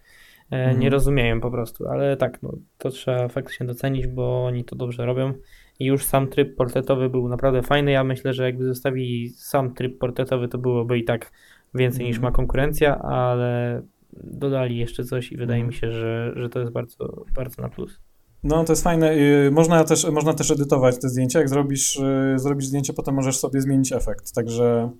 e, 0.51 0.59
nie 0.59 0.73
mhm. 0.73 0.93
rozumieją 0.93 1.41
po 1.41 1.51
prostu, 1.51 1.89
ale 1.89 2.17
tak, 2.17 2.43
no, 2.43 2.53
to 2.79 2.91
trzeba 2.91 3.29
faktycznie 3.29 3.67
docenić, 3.67 4.07
bo 4.07 4.45
oni 4.45 4.65
to 4.65 4.77
dobrze 4.77 5.07
robią 5.07 5.35
i 5.79 5.85
już 5.85 6.05
sam 6.05 6.29
tryb 6.29 6.57
portretowy 6.57 7.11
był 7.11 7.29
naprawdę 7.29 7.63
fajny. 7.63 7.91
Ja 7.91 8.05
myślę, 8.05 8.33
że 8.33 8.45
jakby 8.45 8.65
zostawili 8.65 9.29
sam 9.29 9.75
tryb 9.75 9.99
portretowy, 9.99 10.49
to 10.49 10.59
byłoby 10.59 10.99
i 10.99 11.05
tak 11.05 11.31
więcej 11.75 12.01
mm. 12.01 12.09
niż 12.09 12.19
ma 12.19 12.31
konkurencja, 12.31 12.99
ale 12.99 13.83
dodali 14.13 14.77
jeszcze 14.77 15.05
coś 15.05 15.33
i 15.33 15.37
wydaje 15.37 15.65
mi 15.65 15.75
się, 15.75 15.93
że, 15.93 16.33
że 16.37 16.49
to 16.49 16.61
jest 16.61 16.73
bardzo, 16.73 17.25
bardzo 17.35 17.63
na 17.63 17.69
plus. 17.69 18.01
No, 18.45 18.65
to 18.65 18.73
jest 18.73 18.85
fajne. 18.85 19.13
Można 19.51 19.85
też, 19.85 20.11
można 20.11 20.35
też 20.35 20.51
edytować 20.51 20.99
te 21.01 21.09
zdjęcia. 21.09 21.39
Jak 21.39 21.49
zrobisz, 21.49 21.97
y, 21.97 22.35
zrobisz 22.37 22.67
zdjęcie, 22.67 22.93
potem 22.93 23.15
możesz 23.15 23.39
sobie 23.39 23.61
zmienić 23.61 23.93
efekt. 23.93 24.35
Także, 24.35 24.91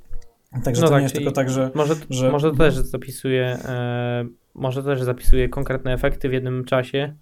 także 0.65 0.83
no 0.83 0.87
to 0.87 0.93
tak, 0.93 1.01
nie 1.01 1.03
jest 1.03 1.15
tylko 1.15 1.33
tak, 1.33 1.51
że. 1.51 1.71
Może, 1.75 1.95
że... 2.11 2.31
może 2.31 2.53
też 2.53 2.75
zapisuje, 2.75 3.59
e, 3.65 4.27
może 4.55 4.83
też 4.83 5.03
zapisuje 5.03 5.49
konkretne 5.49 5.93
efekty 5.93 6.29
w 6.29 6.33
jednym 6.33 6.65
czasie 6.65 7.15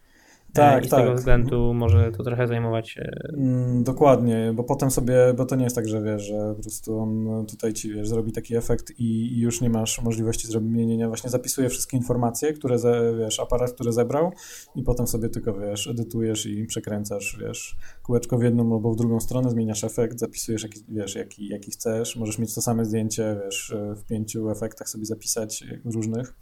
tak, 0.56 0.84
I 0.84 0.86
z 0.88 0.90
tak. 0.90 1.00
tego 1.00 1.14
względu 1.14 1.74
może 1.74 2.12
to 2.12 2.22
trochę 2.22 2.46
zajmować. 2.46 2.98
Mm, 3.36 3.84
dokładnie, 3.84 4.52
bo 4.54 4.64
potem 4.64 4.90
sobie, 4.90 5.16
bo 5.36 5.44
to 5.44 5.56
nie 5.56 5.64
jest 5.64 5.76
tak, 5.76 5.88
że 5.88 6.02
wiesz, 6.02 6.22
że 6.22 6.54
po 6.56 6.62
prostu 6.62 6.98
on 6.98 7.46
tutaj 7.46 7.72
ci 7.72 7.94
wiesz, 7.94 8.08
zrobi 8.08 8.32
taki 8.32 8.56
efekt 8.56 8.90
i, 8.90 9.04
i 9.04 9.40
już 9.40 9.60
nie 9.60 9.70
masz 9.70 10.02
możliwości 10.02 10.46
zrobienia. 10.46 11.08
Właśnie 11.08 11.30
zapisuje 11.30 11.68
wszystkie 11.68 11.96
informacje, 11.96 12.52
które 12.52 12.78
ze, 12.78 13.14
wiesz, 13.18 13.40
aparat, 13.40 13.72
który 13.72 13.92
zebrał 13.92 14.32
i 14.74 14.82
potem 14.82 15.06
sobie 15.06 15.28
tylko 15.28 15.54
wiesz, 15.54 15.86
edytujesz 15.86 16.46
i 16.46 16.66
przekręcasz, 16.66 17.38
wiesz, 17.40 17.76
kółeczko 18.02 18.38
w 18.38 18.42
jedną 18.42 18.74
albo 18.74 18.92
w 18.92 18.96
drugą 18.96 19.20
stronę, 19.20 19.50
zmieniasz 19.50 19.84
efekt, 19.84 20.18
zapisujesz 20.18 20.62
jaki, 20.62 20.80
wiesz, 20.88 21.14
jaki, 21.14 21.48
jaki 21.48 21.70
chcesz. 21.70 22.16
Możesz 22.16 22.38
mieć 22.38 22.54
to 22.54 22.62
same 22.62 22.84
zdjęcie, 22.84 23.40
wiesz, 23.44 23.74
w 23.96 24.04
pięciu 24.04 24.50
efektach 24.50 24.88
sobie 24.88 25.04
zapisać 25.04 25.64
różnych. 25.84 26.34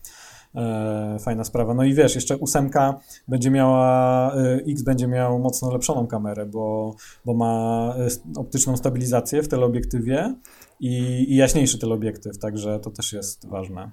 E, 0.54 1.18
fajna 1.18 1.44
sprawa. 1.44 1.74
No 1.74 1.84
i 1.84 1.94
wiesz, 1.94 2.14
jeszcze 2.14 2.36
ósemka 2.36 3.00
będzie 3.28 3.50
miała, 3.50 4.34
e, 4.34 4.54
X 4.54 4.82
będzie 4.82 5.06
miał 5.06 5.38
mocno 5.38 5.72
lepszoną 5.72 6.06
kamerę, 6.06 6.46
bo, 6.46 6.94
bo 7.24 7.34
ma 7.34 7.94
e, 7.98 8.38
optyczną 8.40 8.76
stabilizację 8.76 9.42
w 9.42 9.48
teleobiektywie 9.48 10.34
i, 10.80 11.26
i 11.28 11.36
jaśniejszy 11.36 11.78
teleobiektyw, 11.78 12.38
także 12.38 12.80
to 12.80 12.90
też 12.90 13.12
jest 13.12 13.48
ważne. 13.48 13.90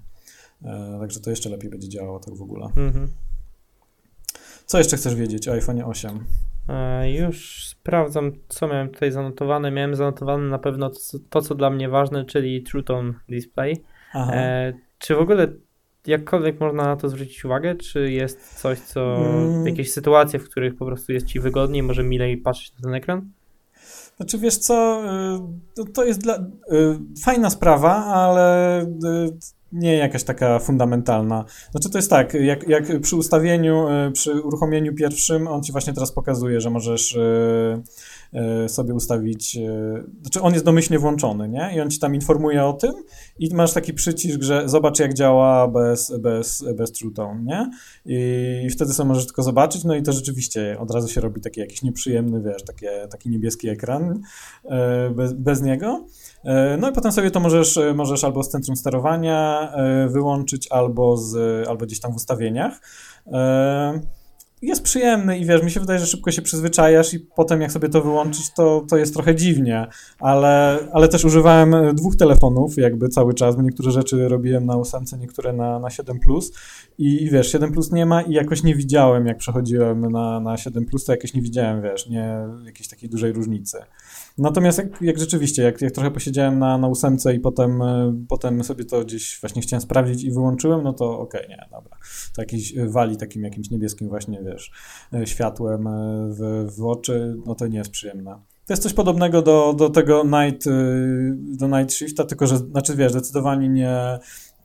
Także 1.00 1.20
to 1.20 1.30
jeszcze 1.30 1.50
lepiej 1.50 1.70
będzie 1.70 1.90
działało 1.90 2.20
tak 2.20 2.36
w 2.36 2.42
ogóle. 2.42 2.66
Mhm. 2.66 3.08
Co 4.66 4.78
jeszcze 4.78 4.98
chcesz 4.98 5.16
wiedzieć 5.16 5.48
o 5.48 5.54
iPhone 5.54 5.82
8? 5.82 6.26
Już 7.04 7.68
sprawdzam, 7.68 8.32
co 8.48 8.68
miałem 8.68 8.90
tutaj 8.90 9.12
zanotowane. 9.12 9.72
Miałem 9.72 9.96
zanotowane 9.96 10.50
na 10.50 10.60
pewno 10.60 10.90
to, 10.90 11.00
to 11.30 11.42
co 11.42 11.56
dla 11.56 11.70
mnie 11.70 11.90
ważne, 11.90 12.26
czyli 12.26 12.64
True 12.64 12.84
Tone 12.84 13.14
Display. 13.30 13.84
E, 14.16 14.74
czy 14.98 15.16
w 15.16 15.20
ogóle 15.20 15.48
jakkolwiek 16.08 16.60
można 16.60 16.84
na 16.84 16.96
to 16.96 17.10
zwrócić 17.10 17.46
uwagę? 17.46 17.76
Czy 17.76 18.12
jest 18.12 18.60
coś, 18.62 18.80
co. 18.80 19.18
Mm. 19.18 19.68
jakieś 19.68 19.94
sytuacje, 19.94 20.40
w 20.40 20.50
których 20.50 20.76
po 20.76 20.86
prostu 20.86 21.12
jest 21.12 21.26
ci 21.26 21.40
wygodniej, 21.40 21.84
może 21.84 22.04
milej 22.04 22.38
patrzeć 22.38 22.74
na 22.74 22.82
ten 22.82 22.94
ekran? 22.94 23.32
Znaczy, 24.18 24.38
wiesz 24.38 24.58
co, 24.58 25.04
y, 25.80 25.86
to 25.94 26.04
jest 26.04 26.22
dla, 26.22 26.36
y, 26.38 26.42
fajna 27.24 27.50
sprawa, 27.50 28.06
ale 28.06 28.82
y, 28.84 28.88
nie 29.72 29.98
jakaś 29.98 30.24
taka 30.24 30.60
fundamentalna. 30.60 31.46
Znaczy 31.72 31.90
to 31.90 31.98
jest 31.98 32.10
tak, 32.10 32.34
jak, 32.34 32.68
jak 32.68 33.02
przy 33.02 33.16
ustawieniu, 33.16 33.88
przy 34.14 34.42
uruchomieniu 34.42 34.96
pierwszym, 34.96 35.48
on 35.48 35.64
ci 35.64 35.72
właśnie 35.72 35.94
teraz 35.94 36.12
pokazuje, 36.12 36.62
że 36.62 36.70
możesz 36.70 37.18
E, 38.34 38.70
sobie 38.70 38.94
ustawić, 38.94 39.58
e, 39.58 40.04
znaczy 40.22 40.42
on 40.42 40.54
jest 40.54 40.66
domyślnie 40.66 41.00
włączony, 41.00 41.50
nie? 41.50 41.72
I 41.76 41.82
on 41.82 41.90
ci 41.90 42.00
tam 42.00 42.16
informuje 42.16 42.66
o 42.66 42.74
tym 42.74 42.92
i 43.40 43.56
masz 43.56 43.74
taki 43.74 43.94
przycisk, 43.94 44.42
że 44.42 44.70
zobacz 44.70 45.00
jak 45.00 45.14
działa 45.14 45.68
bez, 45.68 46.20
bez, 46.20 46.66
bez 46.76 46.92
True 46.92 47.12
Tone, 47.12 47.44
nie? 47.44 47.70
I 48.66 48.70
wtedy 48.70 48.94
sobie 48.94 49.08
możesz 49.08 49.26
tylko 49.26 49.44
zobaczyć, 49.44 49.84
no 49.84 49.96
i 49.96 50.04
to 50.04 50.12
rzeczywiście 50.12 50.78
od 50.80 50.92
razu 50.92 51.08
się 51.08 51.22
robi 51.22 51.42
taki 51.42 51.60
jakiś 51.60 51.82
nieprzyjemny, 51.82 52.42
wiesz, 52.42 52.64
takie, 52.64 53.08
taki 53.12 53.30
niebieski 53.30 53.70
ekran 53.70 54.22
e, 54.66 55.10
bez, 55.10 55.34
bez 55.34 55.62
niego. 55.62 56.06
No 56.80 56.90
i 56.90 56.94
potem 56.94 57.12
sobie 57.12 57.32
to 57.32 57.40
możesz, 57.40 57.80
możesz 57.96 58.24
albo 58.24 58.44
z 58.44 58.50
centrum 58.50 58.76
sterowania 58.76 59.61
wyłączyć, 60.10 60.68
albo, 60.72 61.18
z, 61.18 61.68
albo 61.68 61.86
gdzieś 61.86 62.00
tam 62.00 62.12
w 62.14 62.16
ustawieniach. 62.16 62.80
Jest 64.62 64.84
przyjemny 64.84 65.40
i 65.40 65.46
wiesz, 65.46 65.64
mi 65.64 65.72
się 65.72 65.80
wydaje, 65.80 66.00
że 66.00 66.06
szybko 66.06 66.32
się 66.32 66.42
przyzwyczajasz 66.42 67.14
i 67.14 67.20
potem 67.20 67.62
jak 67.62 67.72
sobie 67.72 67.90
to 67.90 68.02
wyłączyć, 68.02 68.54
to, 68.54 68.86
to 68.90 68.98
jest 68.98 69.14
trochę 69.14 69.36
dziwnie, 69.36 69.88
ale, 70.20 70.80
ale 70.94 71.08
też 71.08 71.26
używałem 71.26 71.96
dwóch 71.96 72.16
telefonów 72.16 72.78
jakby 72.78 73.10
cały 73.10 73.34
czas, 73.34 73.56
bo 73.56 73.62
niektóre 73.62 73.92
rzeczy 73.92 74.28
robiłem 74.28 74.66
na 74.66 74.78
8, 74.78 75.04
niektóre 75.20 75.54
na, 75.54 75.80
na 75.80 75.88
7+, 75.88 76.20
Plus. 76.20 76.52
I, 76.98 77.24
i 77.24 77.30
wiesz, 77.30 77.52
7 77.52 77.72
Plus 77.72 77.92
nie 77.92 78.06
ma 78.06 78.22
i 78.22 78.34
jakoś 78.34 78.64
nie 78.64 78.76
widziałem, 78.76 79.28
jak 79.28 79.38
przechodziłem 79.38 80.12
na, 80.12 80.40
na 80.40 80.58
7 80.58 80.86
Plus, 80.86 81.06
to 81.06 81.12
jakoś 81.12 81.34
nie 81.34 81.42
widziałem, 81.42 81.82
wiesz, 81.82 82.10
nie 82.10 82.38
jakiejś 82.66 82.90
takiej 82.90 83.10
dużej 83.10 83.34
różnicy. 83.34 83.78
Natomiast 84.42 84.78
jak, 84.78 85.02
jak 85.02 85.20
rzeczywiście, 85.20 85.64
jak, 85.64 85.82
jak 85.82 85.92
trochę 85.92 86.12
posiedziałem 86.12 86.60
na, 86.60 86.78
na 86.78 86.88
ósemce 86.88 87.36
i 87.36 87.40
potem, 87.40 87.82
e, 87.82 88.18
potem 88.30 88.64
sobie 88.64 88.86
to 88.86 89.02
gdzieś 89.02 89.40
właśnie 89.42 89.62
chciałem 89.62 89.82
sprawdzić 89.82 90.24
i 90.24 90.32
wyłączyłem, 90.32 90.84
no 90.84 90.94
to 90.94 91.20
okej, 91.20 91.46
okay, 91.46 91.58
nie, 91.58 91.66
dobra. 91.72 91.98
To 92.36 92.42
jakiś 92.42 92.78
e, 92.78 92.90
wali 92.90 93.18
takim 93.18 93.44
jakimś 93.44 93.70
niebieskim 93.70 94.10
właśnie, 94.10 94.42
wiesz, 94.46 94.72
e, 95.14 95.28
światłem 95.28 95.88
w, 96.30 96.68
w 96.78 96.86
oczy, 96.86 97.36
no 97.46 97.56
to 97.56 97.68
nie 97.68 97.78
jest 97.78 97.92
przyjemne. 97.92 98.32
To 98.66 98.74
jest 98.74 98.84
coś 98.84 98.94
podobnego 98.94 99.42
do, 99.42 99.74
do 99.74 99.90
tego 99.90 100.24
night, 100.24 100.70
do 101.36 101.68
night 101.68 101.94
shifta, 101.94 102.24
tylko 102.24 102.48
że, 102.48 102.58
znaczy 102.58 102.96
wiesz, 102.96 103.12
zdecydowanie 103.12 103.70
nie, 103.70 104.20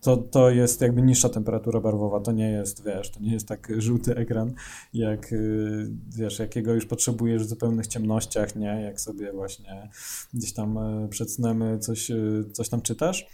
to, 0.06 0.16
to 0.16 0.50
jest 0.50 0.80
jakby 0.80 1.02
niższa 1.02 1.28
temperatura 1.28 1.80
barwowa, 1.80 2.20
to 2.20 2.32
nie 2.32 2.50
jest, 2.50 2.84
wiesz, 2.84 3.10
to 3.10 3.20
nie 3.20 3.32
jest 3.32 3.48
tak 3.48 3.68
żółty 3.78 4.16
ekran, 4.16 4.54
jak, 4.94 5.32
y, 5.32 5.90
wiesz, 6.16 6.38
jakiego 6.38 6.74
już 6.74 6.86
potrzebujesz 6.86 7.42
w 7.44 7.48
zupełnych 7.48 7.86
ciemnościach, 7.86 8.56
nie, 8.56 8.82
jak 8.82 9.00
sobie 9.00 9.32
właśnie 9.32 9.88
gdzieś 10.34 10.52
tam 10.52 10.78
y, 10.78 11.08
przed 11.08 11.32
snem 11.32 11.80
coś, 11.80 12.10
y, 12.10 12.44
coś 12.52 12.68
tam 12.68 12.82
czytasz. 12.82 13.26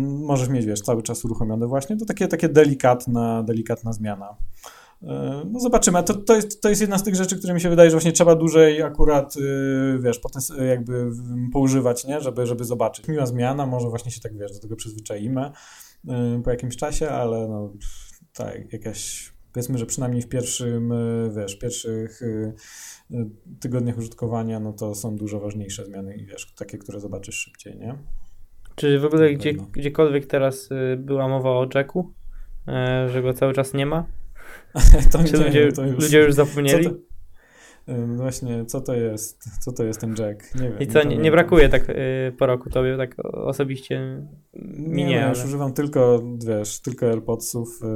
Możesz 0.00 0.48
mieć, 0.48 0.66
wiesz, 0.66 0.80
cały 0.80 1.02
czas 1.02 1.24
uruchomione 1.24 1.66
właśnie, 1.66 1.96
to 1.96 2.04
takie, 2.04 2.28
takie 2.28 2.48
delikatna, 2.48 3.42
delikatna 3.42 3.92
zmiana. 3.92 4.36
No 5.50 5.60
zobaczymy. 5.60 6.02
To, 6.02 6.14
to, 6.14 6.36
jest, 6.36 6.62
to 6.62 6.68
jest 6.68 6.80
jedna 6.80 6.98
z 6.98 7.02
tych 7.02 7.14
rzeczy, 7.14 7.38
które 7.38 7.54
mi 7.54 7.60
się 7.60 7.68
wydaje, 7.70 7.90
że 7.90 7.94
właśnie 7.94 8.12
trzeba 8.12 8.34
dłużej 8.34 8.82
akurat, 8.82 9.36
y, 9.36 9.98
wiesz, 10.00 10.18
potem 10.18 10.42
jakby 10.68 11.10
poużywać, 11.52 12.04
nie? 12.04 12.20
Żeby, 12.20 12.46
żeby 12.46 12.64
zobaczyć. 12.64 13.08
Miła 13.08 13.26
zmiana, 13.26 13.66
może 13.66 13.88
właśnie 13.88 14.12
się 14.12 14.20
tak, 14.20 14.38
wiesz, 14.38 14.52
do 14.52 14.58
tego 14.58 14.76
przyzwyczaimy 14.76 15.50
y, 16.04 16.42
po 16.44 16.50
jakimś 16.50 16.76
czasie, 16.76 17.10
ale 17.10 17.48
no 17.48 17.72
tak, 18.32 18.72
jakaś, 18.72 19.32
powiedzmy, 19.52 19.78
że 19.78 19.86
przynajmniej 19.86 20.22
w 20.22 20.28
pierwszym, 20.28 20.92
y, 20.92 21.30
wiesz, 21.36 21.58
pierwszych 21.58 22.20
tygodniach 23.60 23.98
użytkowania, 23.98 24.60
no 24.60 24.72
to 24.72 24.94
są 24.94 25.16
dużo 25.16 25.40
ważniejsze 25.40 25.84
zmiany 25.84 26.16
i 26.16 26.26
wiesz, 26.26 26.52
takie, 26.56 26.78
które 26.78 27.00
zobaczysz 27.00 27.34
szybciej, 27.34 27.78
nie? 27.78 27.98
Czy 28.74 28.98
w 29.00 29.04
ogóle 29.04 29.34
gdzie, 29.34 29.54
gdziekolwiek 29.54 30.26
teraz 30.26 30.68
była 30.98 31.28
mowa 31.28 31.50
o 31.50 31.66
Jacku, 31.74 32.12
że 33.12 33.22
go 33.22 33.32
cały 33.32 33.52
czas 33.52 33.74
nie 33.74 33.86
ma? 33.86 34.06
to 35.12 35.24
Czy 35.24 35.36
ludzie, 35.36 35.72
to 35.72 35.86
już, 35.86 36.04
ludzie 36.04 36.18
już 36.18 36.34
zapomnieli? 36.34 36.84
Co 36.84 36.94
właśnie, 38.16 38.64
co 38.64 38.80
to 38.80 38.94
jest? 38.94 39.64
Co 39.64 39.72
to 39.72 39.84
jest 39.84 40.00
ten 40.00 40.14
Jack? 40.18 40.54
Nie 40.54 40.68
wiem. 40.68 40.78
I 40.80 40.86
co, 40.86 41.02
nie, 41.02 41.16
nie 41.16 41.30
brakuje 41.30 41.68
tak 41.68 41.90
y, 41.90 42.32
po 42.38 42.46
roku 42.46 42.70
tobie, 42.70 42.96
tak 42.96 43.16
osobiście 43.32 44.22
mi 44.54 45.04
nie, 45.04 45.04
nie 45.04 45.14
ja 45.14 45.28
już 45.28 45.44
używam 45.44 45.72
tylko, 45.72 46.22
wiesz, 46.46 46.80
tylko 46.80 47.06
AirPodsów 47.06 47.80
y, 47.82 47.86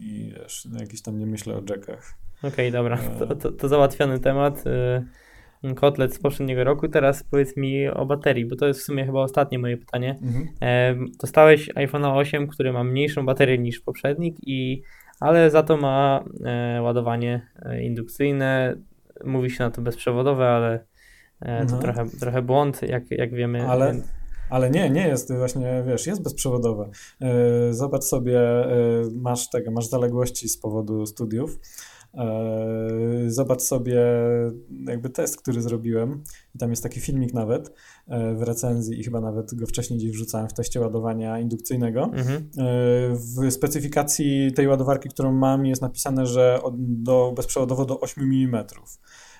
i 0.00 0.34
wiesz, 0.36 0.68
no, 0.72 0.80
jakiś 0.80 1.02
tam 1.02 1.18
nie 1.18 1.26
myślę 1.26 1.54
o 1.54 1.62
Jackach. 1.68 2.14
Okej, 2.38 2.50
okay, 2.50 2.70
dobra, 2.70 2.98
e. 2.98 3.18
to, 3.18 3.36
to, 3.36 3.52
to, 3.52 3.68
załatwiony 3.68 4.20
temat. 4.20 4.64
Y, 4.66 5.74
kotlet 5.74 6.14
z 6.14 6.18
poprzedniego 6.18 6.64
roku. 6.64 6.88
Teraz 6.88 7.24
powiedz 7.24 7.56
mi 7.56 7.88
o 7.88 8.06
baterii, 8.06 8.46
bo 8.46 8.56
to 8.56 8.66
jest 8.66 8.80
w 8.80 8.82
sumie 8.82 9.06
chyba 9.06 9.20
ostatnie 9.20 9.58
moje 9.58 9.76
pytanie. 9.76 10.18
Mhm. 10.22 10.48
E, 10.62 10.96
dostałeś 11.20 11.70
iPhone 11.74 12.04
8, 12.04 12.48
który 12.48 12.72
ma 12.72 12.84
mniejszą 12.84 13.26
baterię 13.26 13.58
niż 13.58 13.80
poprzednik 13.80 14.36
i 14.42 14.82
ale 15.20 15.50
za 15.50 15.62
to 15.62 15.76
ma 15.76 16.24
e, 16.44 16.82
ładowanie 16.82 17.46
e, 17.62 17.82
indukcyjne. 17.82 18.76
Mówi 19.24 19.50
się 19.50 19.64
na 19.64 19.70
to 19.70 19.82
bezprzewodowe, 19.82 20.48
ale 20.48 20.84
E, 21.40 21.66
to 21.66 21.72
No. 21.76 21.82
trochę, 21.82 22.06
trochę 22.20 22.42
błąd, 22.42 22.82
jak, 22.82 23.10
jak 23.10 23.34
wiemy. 23.34 23.68
Ale, 23.68 23.94
ale 24.50 24.70
nie, 24.70 24.90
nie 24.90 25.08
jest 25.08 25.34
właśnie, 25.34 25.84
wiesz, 25.86 26.06
jest 26.06 26.22
bezprzewodowe. 26.22 26.90
Zobacz 27.70 28.04
sobie, 28.04 28.40
masz 29.12 29.50
tego, 29.50 29.70
masz 29.70 29.86
zaległości 29.86 30.48
z 30.48 30.58
powodu 30.58 31.06
studiów. 31.06 31.58
Yy, 32.14 33.30
Zobacz 33.30 33.62
sobie 33.62 34.02
jakby 34.88 35.10
test, 35.10 35.36
który 35.36 35.62
zrobiłem 35.62 36.22
i 36.54 36.58
tam 36.58 36.70
jest 36.70 36.82
taki 36.82 37.00
filmik 37.00 37.34
nawet 37.34 37.74
yy, 38.08 38.34
w 38.36 38.42
recenzji 38.42 39.00
i 39.00 39.04
chyba 39.04 39.20
nawet 39.20 39.54
go 39.54 39.66
wcześniej 39.66 39.98
gdzieś 39.98 40.10
wrzucałem 40.10 40.48
w 40.48 40.52
teście 40.54 40.80
ładowania 40.80 41.38
indukcyjnego. 41.38 42.10
Mhm. 42.14 42.50
Yy, 42.56 43.16
W 43.16 43.50
specyfikacji 43.50 44.52
tej 44.52 44.68
ładowarki, 44.68 45.08
którą 45.08 45.32
mam, 45.32 45.66
jest 45.66 45.82
napisane, 45.82 46.26
że 46.26 46.60
do, 46.78 47.32
bezprzewodowo 47.36 47.84
do 47.84 48.00
8 48.00 48.24
mm. 48.24 48.64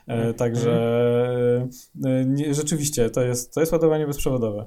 Mhm. 0.06 0.34
Także 0.34 0.70
yy, 1.94 2.24
nie, 2.26 2.54
rzeczywiście 2.54 3.10
to 3.10 3.22
jest, 3.22 3.54
to 3.54 3.60
jest 3.60 3.72
ładowanie 3.72 4.06
bezprzewodowe. 4.06 4.66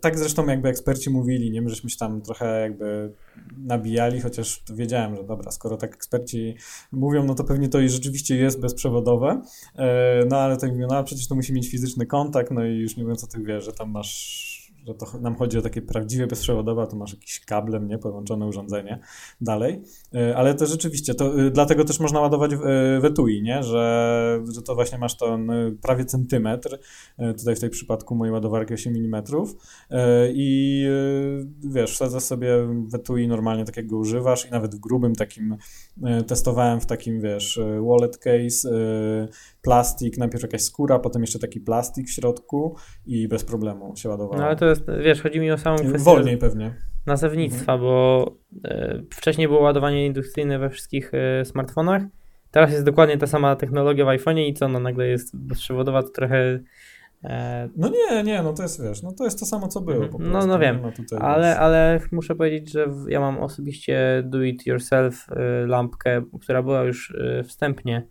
Tak 0.00 0.18
zresztą 0.18 0.46
jakby 0.46 0.68
eksperci 0.68 1.10
mówili, 1.10 1.50
nie? 1.50 1.62
My 1.62 1.70
żeśmy 1.70 1.90
się 1.90 1.96
tam 1.96 2.22
trochę 2.22 2.60
jakby 2.60 3.12
nabijali, 3.58 4.20
chociaż 4.20 4.62
wiedziałem, 4.74 5.16
że 5.16 5.24
dobra, 5.24 5.50
skoro 5.50 5.76
tak 5.76 5.94
eksperci 5.94 6.56
mówią, 6.92 7.24
no 7.24 7.34
to 7.34 7.44
pewnie 7.44 7.68
to 7.68 7.80
i 7.80 7.88
rzeczywiście 7.88 8.36
jest 8.36 8.60
bezprzewodowe. 8.60 9.42
No 10.28 10.38
ale 10.38 10.56
tak 10.56 10.72
mówią, 10.72 10.86
no 10.90 11.04
przecież 11.04 11.28
to 11.28 11.34
musi 11.34 11.52
mieć 11.52 11.70
fizyczny 11.70 12.06
kontakt, 12.06 12.50
no 12.50 12.64
i 12.64 12.78
już 12.78 12.96
nie 12.96 13.02
mówiąc 13.02 13.24
o 13.24 13.26
tych, 13.26 13.44
wiesz, 13.44 13.64
że 13.64 13.72
tam 13.72 13.90
masz 13.90 14.59
że 14.86 14.94
to 14.94 15.06
nam 15.20 15.36
chodzi 15.36 15.58
o 15.58 15.62
takie 15.62 15.82
prawdziwe 15.82 16.26
bezprzewodowe, 16.26 16.86
tu 16.86 16.96
masz 16.96 17.12
jakiś 17.12 17.40
kablem, 17.40 17.88
nie, 17.88 17.98
połączone 17.98 18.46
urządzenie 18.46 18.98
dalej, 19.40 19.82
Y, 20.14 20.36
ale 20.36 20.54
to 20.54 20.66
rzeczywiście, 20.66 21.14
to 21.14 21.40
y, 21.40 21.50
dlatego 21.50 21.84
też 21.84 22.00
można 22.00 22.20
ładować 22.20 22.52
y, 22.52 22.56
w 23.00 23.04
etui, 23.04 23.42
nie, 23.42 23.62
że, 23.62 24.42
że 24.52 24.62
to 24.62 24.74
właśnie 24.74 24.98
masz 24.98 25.16
ten 25.16 25.52
prawie 25.82 26.04
centymetr, 26.04 26.78
tutaj 27.38 27.56
w 27.56 27.60
tej 27.60 27.70
przypadku 27.70 28.14
mojej 28.14 28.32
ładowarki 28.32 28.74
8 28.74 28.94
mm 28.96 29.22
i 30.34 30.86
wiesz, 31.64 31.92
wsadzasz 31.92 32.22
sobie 32.22 32.48
w 32.88 32.94
etui 32.94 33.28
normalnie 33.28 33.64
tak 33.64 33.76
jak 33.76 33.86
go 33.86 33.96
używasz 33.96 34.46
i 34.46 34.50
nawet 34.50 34.74
w 34.74 34.78
grubym 34.78 35.14
takim 35.14 35.56
testowałem 36.26 36.80
w 36.80 36.86
takim, 36.86 37.20
wiesz, 37.20 37.60
wallet 37.88 38.18
case, 38.18 38.68
plastik, 39.62 40.18
najpierw 40.18 40.42
jakaś 40.42 40.62
skóra, 40.62 40.98
potem 40.98 41.22
jeszcze 41.22 41.38
taki 41.38 41.60
plastik 41.60 42.08
w 42.08 42.10
środku 42.10 42.76
i 43.06 43.28
bez 43.28 43.44
problemu 43.44 43.96
się 43.96 44.08
ładowało. 44.08 44.36
No 44.36 44.46
ale 44.46 44.56
to 44.56 44.66
wiesz, 45.04 45.22
chodzi 45.22 45.40
mi 45.40 45.50
o 45.50 45.58
samą 45.58 45.76
kwestię 45.76 45.98
Wolniej 45.98 46.38
pewnie. 46.38 46.74
nazewnictwa, 47.06 47.78
bo 47.78 48.26
e, 48.64 49.02
wcześniej 49.10 49.48
było 49.48 49.60
ładowanie 49.60 50.06
indukcyjne 50.06 50.58
we 50.58 50.70
wszystkich 50.70 51.10
e, 51.14 51.44
smartfonach. 51.44 52.02
Teraz 52.50 52.72
jest 52.72 52.84
dokładnie 52.84 53.18
ta 53.18 53.26
sama 53.26 53.56
technologia 53.56 54.04
w 54.04 54.08
iPhone'ie 54.08 54.40
i 54.48 54.54
co, 54.54 54.68
no 54.68 54.80
nagle 54.80 55.06
jest 55.08 55.36
bezprzewodowa, 55.36 56.02
to 56.02 56.08
trochę. 56.08 56.60
E, 57.24 57.68
No 57.76 57.88
nie, 57.88 58.22
nie, 58.22 58.42
no 58.42 58.52
to 58.52 58.62
jest, 58.62 58.82
wiesz, 58.84 59.02
no 59.02 59.12
to 59.12 59.24
jest 59.24 59.40
to 59.40 59.46
samo, 59.46 59.68
co 59.68 59.80
było 59.80 59.94
Mhm. 59.96 60.12
po 60.12 60.18
No, 60.18 60.30
prostu. 60.30 60.48
no 60.48 60.58
wiem, 60.58 60.80
ma 60.82 60.92
tutaj, 60.92 61.18
ale, 61.22 61.58
ale 61.58 62.00
muszę 62.12 62.34
powiedzieć, 62.34 62.72
że 62.72 62.86
ja 63.08 63.20
mam 63.20 63.38
osobiście 63.38 64.22
do 64.26 64.42
it 64.42 64.66
yourself 64.66 65.26
e, 65.32 65.66
lampkę, 65.66 66.22
która 66.42 66.62
była 66.62 66.82
już 66.82 67.16
wstępnie 67.44 68.06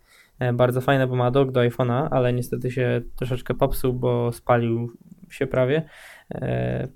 bardzo 0.54 0.80
fajna, 0.80 1.06
bo 1.06 1.16
ma 1.16 1.30
dock 1.30 1.50
do 1.52 1.60
iPhone'a, 1.60 2.08
ale 2.10 2.32
niestety 2.32 2.70
się 2.70 3.00
troszeczkę 3.16 3.54
popsuł, 3.54 3.92
bo 3.92 4.32
spalił 4.32 4.92
się 5.30 5.46
prawie 5.46 5.82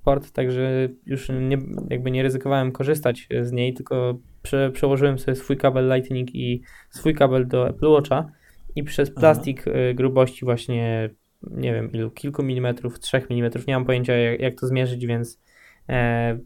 port, 0.04 0.32
także 0.32 0.88
już 1.06 1.28
nie, 1.28 1.58
jakby 1.90 2.10
nie 2.10 2.22
ryzykowałem 2.22 2.72
korzystać 2.72 3.28
z 3.42 3.52
niej, 3.52 3.74
tylko 3.74 4.18
prze, 4.42 4.70
przełożyłem 4.70 5.18
sobie 5.18 5.34
swój 5.34 5.56
kabel 5.56 5.92
Lightning 5.94 6.34
i 6.34 6.62
swój 6.90 7.14
kabel 7.14 7.46
do 7.46 7.68
Apple 7.68 7.88
Watcha 7.88 8.30
i 8.76 8.82
przez 8.82 9.10
Aha. 9.10 9.20
plastik 9.20 9.64
e, 9.68 9.94
grubości 9.94 10.44
właśnie 10.44 11.10
nie 11.50 11.72
wiem 11.74 11.92
ilu, 11.92 12.10
kilku 12.10 12.42
milimetrów, 12.42 13.00
trzech 13.00 13.30
milimetrów, 13.30 13.66
nie 13.66 13.74
mam 13.74 13.84
pojęcia 13.84 14.16
jak, 14.16 14.40
jak 14.40 14.60
to 14.60 14.66
zmierzyć, 14.66 15.06
więc 15.06 15.40
e, 15.88 16.38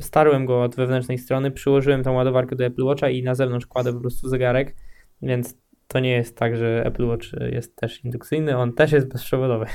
starłem 0.00 0.46
go 0.46 0.62
od 0.62 0.76
wewnętrznej 0.76 1.18
strony, 1.18 1.50
przyłożyłem 1.50 2.02
tą 2.02 2.12
ładowarkę 2.12 2.56
do 2.56 2.64
Apple 2.64 2.84
Watcha 2.84 3.08
i 3.08 3.22
na 3.22 3.34
zewnątrz 3.34 3.66
kładę 3.66 3.92
po 3.92 4.00
prostu 4.00 4.28
zegarek, 4.28 4.76
więc 5.22 5.58
to 5.88 6.00
nie 6.00 6.10
jest 6.10 6.38
tak, 6.38 6.56
że 6.56 6.86
Apple 6.86 7.06
Watch 7.06 7.26
jest 7.52 7.76
też 7.76 8.04
indukcyjny, 8.04 8.56
on 8.56 8.72
też 8.72 8.92
jest 8.92 9.08
bezprzewodowy, 9.08 9.66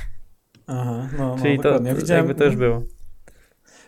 Aha, 0.71 1.09
no, 1.17 1.27
no 1.35 1.43
czyli 1.43 1.57
to, 1.57 1.63
dokładnie. 1.63 1.91
to 1.93 1.97
Widziałem, 1.99 2.27
jakby 2.27 2.45
już 2.45 2.55
było. 2.55 2.81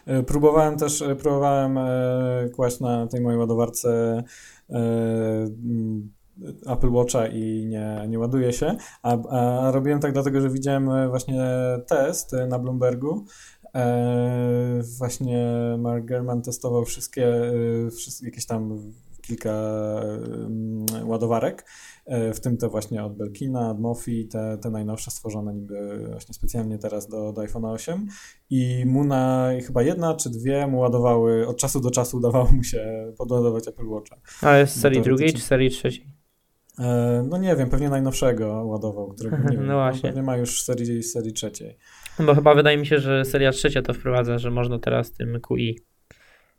e, 0.05 0.23
Próbowałem 0.23 0.77
też, 0.77 1.01
e, 1.01 1.15
próbowałem 1.15 1.77
e, 1.77 2.49
kłaść 2.55 2.79
na 2.79 3.07
tej 3.07 3.21
mojej 3.21 3.39
ładowarce 3.39 4.23
mm, 4.69 6.11
Apple 6.67 6.89
Watcha 6.91 7.27
i 7.27 7.65
nie, 7.65 8.05
nie 8.07 8.19
ładuje 8.19 8.53
się, 8.53 8.75
a, 9.03 9.17
a 9.29 9.71
robiłem 9.71 9.99
tak 9.99 10.13
dlatego, 10.13 10.41
że 10.41 10.49
widziałem 10.49 11.09
właśnie 11.09 11.43
test 11.87 12.35
na 12.47 12.59
Bloombergu. 12.59 13.25
E, 13.75 14.81
właśnie 14.97 15.55
Mark 15.79 16.05
Gurman 16.05 16.41
testował 16.41 16.85
wszystkie, 16.85 17.27
wszystkie 17.97 18.25
jakieś 18.25 18.45
tam 18.45 18.79
kilka 19.35 19.53
ładowarek, 21.05 21.65
e, 22.05 22.33
w 22.33 22.39
tym 22.39 22.57
te 22.57 22.69
właśnie 22.69 23.03
od 23.03 23.17
Belkina, 23.17 23.71
od 23.71 23.79
Mofi, 23.79 24.27
te, 24.27 24.57
te 24.61 24.69
najnowsze 24.69 25.11
stworzone 25.11 25.53
niby 25.53 26.07
właśnie 26.11 26.33
specjalnie 26.33 26.77
teraz 26.77 27.07
do, 27.07 27.33
do 27.33 27.41
iPhone'a 27.41 27.71
8 27.73 28.07
i 28.49 28.83
mu 28.85 29.03
na 29.03 29.49
chyba 29.65 29.83
jedna 29.83 30.15
czy 30.15 30.29
dwie 30.29 30.67
mu 30.67 30.79
ładowały, 30.79 31.47
od 31.47 31.57
czasu 31.57 31.79
do 31.81 31.91
czasu 31.91 32.17
udawało 32.17 32.51
mu 32.51 32.63
się 32.63 33.13
podładować 33.17 33.67
Apple 33.67 33.87
Watcha. 33.87 34.15
Ale 34.41 34.67
z 34.67 34.75
No 34.75 34.81
serii 34.81 35.01
drugiej 35.01 35.33
czy 35.33 35.41
serii 35.41 35.69
trzeciej? 35.69 36.05
E, 36.79 37.23
No 37.29 37.37
nie 37.37 37.55
wiem, 37.55 37.69
pewnie 37.69 37.89
najnowszego 37.89 38.47
ładował, 38.65 39.07
którego 39.07 39.37
nie 39.37 39.43
wiem, 39.57 39.67
No 39.67 39.73
właśnie. 39.73 40.01
pewnie 40.09 40.23
ma 40.23 40.37
już 40.37 40.63
serii, 40.63 41.03
serii 41.03 41.33
trzeciej. 41.33 41.77
Bo 42.25 42.35
chyba 42.35 42.55
wydaje 42.55 42.77
mi 42.77 42.85
się, 42.85 42.99
że 42.99 43.25
seria 43.25 43.51
trzecia 43.51 43.81
to 43.81 43.93
wprowadza, 43.93 44.37
że 44.37 44.51
można 44.51 44.79
teraz 44.79 45.11
tym 45.11 45.39
QI. 45.41 45.79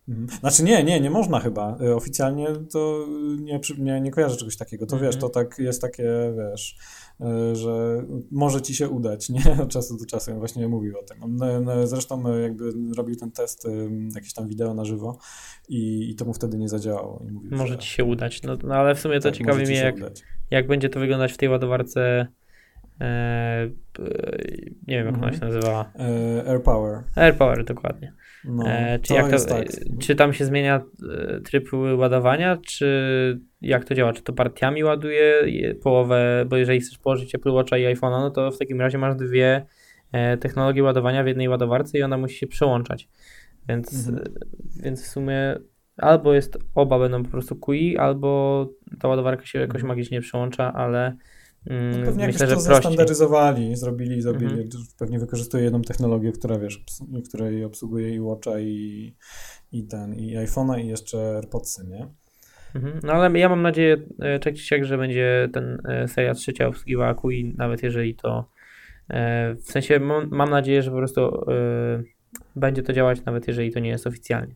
Mhm. 0.09 0.29
Znaczy 0.41 0.63
nie, 0.65 0.85
nie, 0.85 1.01
nie 1.01 1.11
można 1.11 1.41
chyba. 1.41 1.77
E, 1.81 1.95
Oficjalnie 1.97 2.47
to 2.73 3.07
nie, 3.41 3.61
nie, 3.79 4.01
nie 4.01 4.11
kojarzę 4.11 4.37
czegoś 4.37 4.57
takiego. 4.57 4.87
To 4.87 4.97
wiesz, 4.99 5.15
Mhm. 5.15 5.21
to 5.21 5.29
tak 5.29 5.59
jest 5.59 5.83
takie, 5.83 6.05
wiesz, 6.37 6.77
e, 7.21 7.57
że 7.57 8.03
może 8.31 8.63
ci 8.63 8.75
się 8.75 8.89
udać, 8.89 9.29
nie? 9.31 9.43
Od 9.63 9.69
czasu 9.69 9.97
do 9.99 10.07
czasu. 10.07 10.33
On 10.33 10.39
właśnie 10.39 10.69
mówił 10.69 10.99
o 10.99 11.03
tym. 11.03 11.23
On 11.23 11.43
e, 11.69 11.87
zresztą 11.87 12.27
e, 12.35 12.41
jakby 12.41 12.73
robił 12.97 13.17
ten 13.17 13.31
test, 13.31 13.67
jakieś 14.15 14.33
tam 14.33 14.49
wideo 14.49 14.75
na 14.75 14.85
żywo 14.85 15.19
i, 15.69 16.11
i 16.11 16.15
to 16.15 16.25
mu 16.25 16.35
wtedy 16.35 16.59
nie 16.59 16.69
zadziałało. 16.69 17.23
Mówił, 17.33 17.51
Może 17.59 17.73
że, 17.73 17.79
ci 17.79 17.89
się 17.89 18.05
udać. 18.05 18.43
No, 18.43 18.57
no 18.65 18.75
ale 18.75 18.95
w 18.95 19.01
sumie 19.01 19.21
to 19.21 19.29
tak, 19.29 19.39
ciekawi 19.39 19.63
mnie, 19.65 19.75
jak, 19.77 19.97
udać. 19.97 20.23
jak 20.51 20.67
będzie 20.67 20.89
to 20.89 21.01
wyglądać 21.01 21.33
w 21.33 21.37
tej 21.37 21.49
ładowarce. 21.49 22.27
E, 23.01 23.69
nie 24.87 24.97
wiem, 24.97 25.07
jak 25.07 25.15
ona 25.15 25.25
Mhm. 25.29 25.35
się 25.35 25.41
nazywała. 25.47 25.93
E, 25.99 26.49
Air 26.51 26.63
Power. 26.63 27.03
AirPower, 27.17 27.65
dokładnie. 27.65 28.13
No, 28.45 28.65
E, 28.69 28.99
czy, 28.99 29.15
to 29.15 29.31
to, 29.31 29.45
tak. 29.47 29.67
czy 30.01 30.15
tam 30.15 30.33
się 30.33 30.45
zmienia 30.45 30.83
e, 31.37 31.41
tryb 31.41 31.69
ładowania, 31.97 32.59
czy 32.67 33.41
jak 33.61 33.85
to 33.85 33.95
działa? 33.95 34.13
Czy 34.13 34.23
to 34.23 34.33
partiami 34.33 34.85
ładuje 34.85 35.35
je- 35.47 35.75
połowę, 35.75 36.45
bo 36.49 36.57
jeżeli 36.57 36.81
chcesz 36.81 36.99
położyć 36.99 37.35
Apple 37.35 37.51
Watcha 37.53 37.79
i 37.79 37.85
iPhone'a, 37.97 38.21
no 38.21 38.31
to 38.31 38.51
w 38.51 38.59
takim 38.59 38.81
razie 38.81 38.99
masz 38.99 39.17
dwie 39.17 39.67
e, 40.13 40.37
technologie 40.37 40.83
ładowania 40.83 41.25
w 41.25 41.27
jednej 41.27 41.49
ładowarce 41.49 41.99
i 41.99 42.03
ona 42.03 42.19
musi 42.19 42.37
się 42.39 42.47
przełączać. 42.47 43.09
Więc, 43.69 44.09
Mhm. 44.09 44.35
więc 44.83 45.03
w 45.03 45.07
sumie 45.07 45.57
albo 45.97 46.35
jest 46.35 46.59
oba 46.75 46.99
będą 46.99 47.23
po 47.23 47.31
prostu 47.31 47.57
QI, 47.57 47.97
albo 47.99 48.69
ta 49.01 49.09
ładowarka 49.09 49.47
się 49.47 49.59
jakoś 49.59 49.75
Mhm. 49.81 49.89
magicznie 49.89 50.21
przełącza, 50.21 50.73
ale 50.73 51.17
No 51.67 52.05
pewnie 52.05 52.27
myślę, 52.27 52.47
że 52.47 52.47
to 52.47 52.63
prościej. 52.63 52.75
zestandaryzowali, 52.75 53.77
zrobili, 53.77 54.23
zrobili, 54.23 54.53
Mhm. 54.53 54.69
pewnie 54.99 55.19
wykorzystuje 55.19 55.65
jedną 55.65 55.83
technologię, 55.83 56.33
która 56.33 56.59
wiesz, 56.59 56.85
której 57.29 57.65
obsługuje 57.65 58.15
i 58.15 58.21
Watcha 58.21 58.61
i, 58.61 59.15
i 59.73 59.87
ten, 59.87 60.15
i 60.15 60.37
iPhone'a 60.37 60.81
i 60.81 60.89
jeszcze 60.89 61.37
AirPodsy, 61.37 61.87
nie? 61.87 62.09
Mhm. 62.75 63.01
No 63.03 63.13
ale 63.13 63.39
ja 63.39 63.49
mam 63.49 63.63
nadzieję, 63.63 63.97
e, 64.21 64.39
tak 64.39 64.55
czy 64.55 64.63
siak, 64.63 64.85
że 64.85 64.99
będzie 64.99 65.49
ten 65.53 65.79
e, 65.89 66.09
seria 66.09 66.35
trzecia 66.35 66.67
obsługiwała 66.67 67.15
QI, 67.15 67.55
nawet 67.59 67.83
jeżeli 67.83 68.15
to 68.15 68.49
e, 69.11 69.55
w 69.55 69.71
sensie 69.71 70.01
mam, 70.01 70.29
mam 70.31 70.51
nadzieję, 70.51 70.83
że 70.83 70.91
po 70.91 70.97
prostu 70.97 71.51
e, 71.51 72.03
będzie 72.57 72.83
to 72.83 72.93
działać, 72.93 73.25
nawet 73.25 73.49
jeżeli 73.49 73.73
to 73.73 73.81
nie 73.81 73.91
jest 73.91 74.07
oficjalnie. 74.07 74.55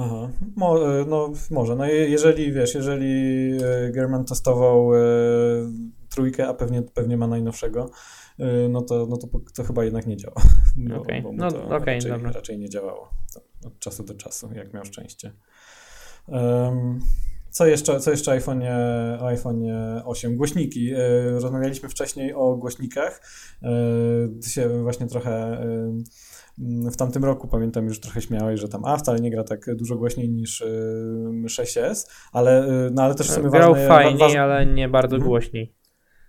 Aha, 0.00 0.28
Mo, 0.56 0.98
e, 1.00 1.04
no 1.08 1.32
może, 1.50 1.76
no 1.76 1.84
je- 1.86 2.08
jeżeli, 2.08 2.52
wiesz, 2.52 2.74
jeżeli 2.74 3.50
e, 3.62 3.90
German 3.92 4.24
testował 4.24 4.94
e, 4.94 4.98
trójkę, 6.10 6.48
a 6.48 6.54
pewnie, 6.54 6.82
pewnie 6.82 7.16
ma 7.16 7.26
najnowszego, 7.26 7.90
e, 8.38 8.68
no 8.68 8.82
to, 8.82 9.06
no 9.10 9.16
to, 9.16 9.28
to 9.54 9.64
chyba 9.64 9.84
jednak 9.84 10.06
nie 10.06 10.16
działa. 10.16 10.34
Bo, 11.22 11.32
mu 11.32 11.32
No, 11.32 11.50
to 11.50 11.64
okej, 11.64 11.94
raczej, 11.94 12.10
dobra. 12.12 12.32
raczej 12.32 12.58
nie 12.58 12.68
działało 12.68 13.08
od 13.66 13.78
czasu 13.78 14.04
do 14.04 14.14
czasu, 14.14 14.48
jak 14.54 14.74
miał 14.74 14.84
szczęście. 14.84 15.32
Em, 16.28 17.00
co 17.50 17.66
jeszcze, 17.66 18.00
co 18.00 18.10
jeszcze 18.10 18.32
o 18.32 18.34
iPhone'ie 19.26 20.02
8? 20.04 20.36
Głośniki. 20.36 20.92
E, 20.94 20.98
Rozmawialiśmy 21.30 21.88
wcześniej 21.88 22.34
o 22.34 22.56
głośnikach. 22.56 23.20
Ty 24.42 24.50
się 24.50 24.82
właśnie 24.82 25.06
trochę 25.06 25.60
w 26.92 26.96
tamtym 26.96 27.24
roku, 27.24 27.48
pamiętam, 27.48 27.84
już 27.86 28.00
trochę 28.00 28.22
śmiałeś, 28.22 28.60
że 28.60 28.68
tam, 28.68 28.84
a 28.84 28.96
wcale 28.96 29.20
nie 29.20 29.30
gra 29.30 29.44
tak 29.44 29.76
dużo 29.76 29.96
głośniej 29.96 30.28
niż 30.30 30.60
ym, 30.60 31.44
6S, 31.46 32.06
ale, 32.32 32.68
y, 32.86 32.90
no, 32.92 33.02
ale 33.02 33.14
też 33.14 33.28
w 33.28 33.34
sumie 33.34 33.50
Grał 33.50 33.72
ważne, 33.72 33.88
fajniej, 33.88 34.18
wa- 34.18 34.26
waż- 34.26 34.36
ale 34.36 34.66
nie 34.66 34.88
bardzo 34.88 35.16
Mhm. 35.16 35.28
głośniej. 35.28 35.74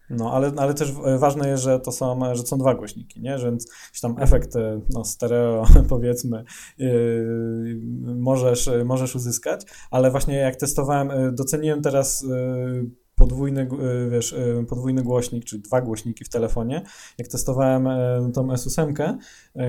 No, 0.10 0.32
ale, 0.34 0.52
ale 0.58 0.74
też 0.74 0.94
ważne 1.18 1.50
jest, 1.50 1.64
że 1.64 1.80
to 1.80 1.92
są, 1.92 2.36
że 2.36 2.44
są 2.44 2.58
dwa 2.58 2.76
głośniki, 2.76 3.22
nie? 3.22 3.38
Że 3.40 3.46
Więc 3.46 3.72
tam 4.02 4.16
efekt 4.20 4.54
no, 4.90 5.06
stereo, 5.06 5.66
powiedzmy, 5.90 6.44
yy, 6.78 7.80
możesz, 8.16 8.70
możesz 8.86 9.16
uzyskać, 9.16 9.62
ale 9.92 10.12
właśnie 10.12 10.36
jak 10.36 10.56
testowałem, 10.56 11.36
doceniłem 11.36 11.82
teraz 11.82 12.22
yy, 12.22 12.90
podwójny, 13.20 13.62
e, 13.62 14.10
wiesz, 14.10 14.34
e, 14.34 14.66
podwójny 14.66 15.04
głośnik, 15.04 15.46
czy 15.46 15.60
dwa 15.60 15.82
głośniki 15.82 16.26
w 16.26 16.30
telefonie. 16.30 16.82
Jak 17.18 17.28
testowałem 17.28 17.88
e, 17.88 18.32
tą 18.34 18.48
S8, 18.48 19.18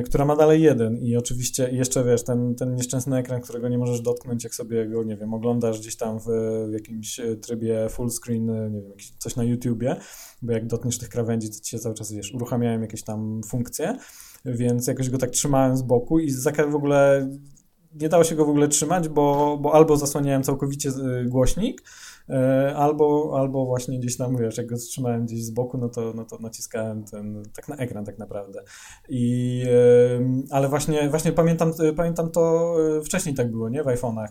która 0.05 0.25
ma 0.25 0.37
dalej 0.37 0.63
jeden 0.63 0.97
i 0.97 1.17
oczywiście 1.17 1.71
jeszcze, 1.73 2.05
wiesz, 2.05 2.25
ten, 2.25 2.55
ten 2.55 2.75
nieszczęsny 2.75 3.17
ekran, 3.17 3.41
którego 3.41 3.69
nie 3.69 3.79
możesz 3.79 4.01
dotknąć, 4.01 4.45
jak 4.45 4.55
sobie 4.55 4.87
go, 4.87 5.05
nie 5.05 5.17
wiem, 5.17 5.35
oglądasz 5.35 5.81
gdzieś 5.81 5.97
tam 5.97 6.19
w, 6.21 6.25
w 6.69 6.73
jakimś 6.73 7.21
trybie 7.43 7.89
full 7.89 8.11
screen, 8.11 8.47
nie 8.47 8.83
wiem, 8.83 8.93
coś 9.19 9.37
na 9.37 9.45
YouTubie, 9.45 9.97
bo 10.43 10.53
jak 10.53 10.67
dotkniesz 10.67 10.99
tych 10.99 11.09
krawędzi, 11.09 11.51
to 11.51 11.61
ci 11.61 11.71
się 11.71 11.79
cały 11.79 11.95
czas, 11.95 12.13
wiesz, 12.13 12.35
uruchamiają 12.35 12.81
jakieś 12.81 13.03
tam 13.03 13.41
funkcje, 13.49 13.97
więc 14.45 14.87
jakoś 14.87 15.11
go 15.11 15.19
tak 15.19 15.31
trzymałem 15.31 15.77
z 15.77 15.83
boku 15.83 16.19
i 16.19 16.33
w 16.71 16.75
ogóle 16.75 17.31
nie 17.95 18.09
dało 18.09 18.25
się 18.25 18.35
go 18.35 18.45
w 18.45 18.49
ogóle 18.49 18.69
trzymać, 18.69 19.09
bo, 19.09 19.59
bo 19.63 19.75
albo 19.75 19.97
zasłaniałem 19.97 20.43
całkowicie 20.43 20.91
głośnik, 21.27 21.83
albo, 22.77 23.35
albo 23.39 23.67
właśnie 23.67 23.99
gdzieś 23.99 24.17
tam, 24.17 24.37
wiesz, 24.37 24.59
jak 24.59 24.67
go 24.67 24.77
trzymałem 24.77 25.27
gdzieś 25.27 25.45
z 25.45 25.51
boku, 25.51 25.79
no 25.79 25.89
to, 25.89 26.13
no 26.17 26.25
to 26.25 26.39
naciskałem 26.39 27.05
ten, 27.05 27.43
tak 27.55 27.69
na 27.69 27.77
ekran 27.77 28.05
tak 28.05 28.19
naprawdę. 28.19 28.63
I, 29.09 29.65
ale 30.51 30.69
właśnie, 30.69 31.09
właśnie 31.09 31.33
pamiętam, 31.33 31.73
pamiętam 31.97 32.31
to 32.31 32.75
e, 32.99 33.03
wcześniej 33.03 33.35
tak 33.35 33.51
było, 33.51 33.69
nie? 33.69 33.83
W 33.83 33.87
iPhone'ach 33.87 34.29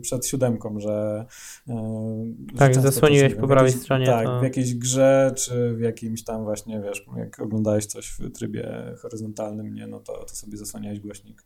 przed 0.00 0.26
siódemką, 0.26 0.80
że 0.80 1.26
e, 1.68 2.24
tak, 2.56 2.74
że 2.74 2.80
zasłoniłeś 2.80 3.34
po 3.34 3.46
prawej 3.46 3.66
jakiejś, 3.66 3.82
stronie. 3.82 4.06
Tak, 4.06 4.26
to... 4.26 4.40
w 4.40 4.42
jakiejś 4.42 4.74
grze, 4.74 5.32
czy 5.36 5.74
w 5.74 5.80
jakimś 5.80 6.24
tam 6.24 6.44
właśnie, 6.44 6.80
wiesz, 6.80 7.06
jak 7.16 7.40
oglądałeś 7.40 7.86
coś 7.86 8.08
w 8.08 8.32
trybie 8.32 8.94
horyzontalnym, 8.98 9.74
nie, 9.74 9.86
no 9.86 10.00
to, 10.00 10.24
to 10.24 10.34
sobie 10.34 10.56
zasłaniałeś 10.56 11.00
głośnik 11.00 11.44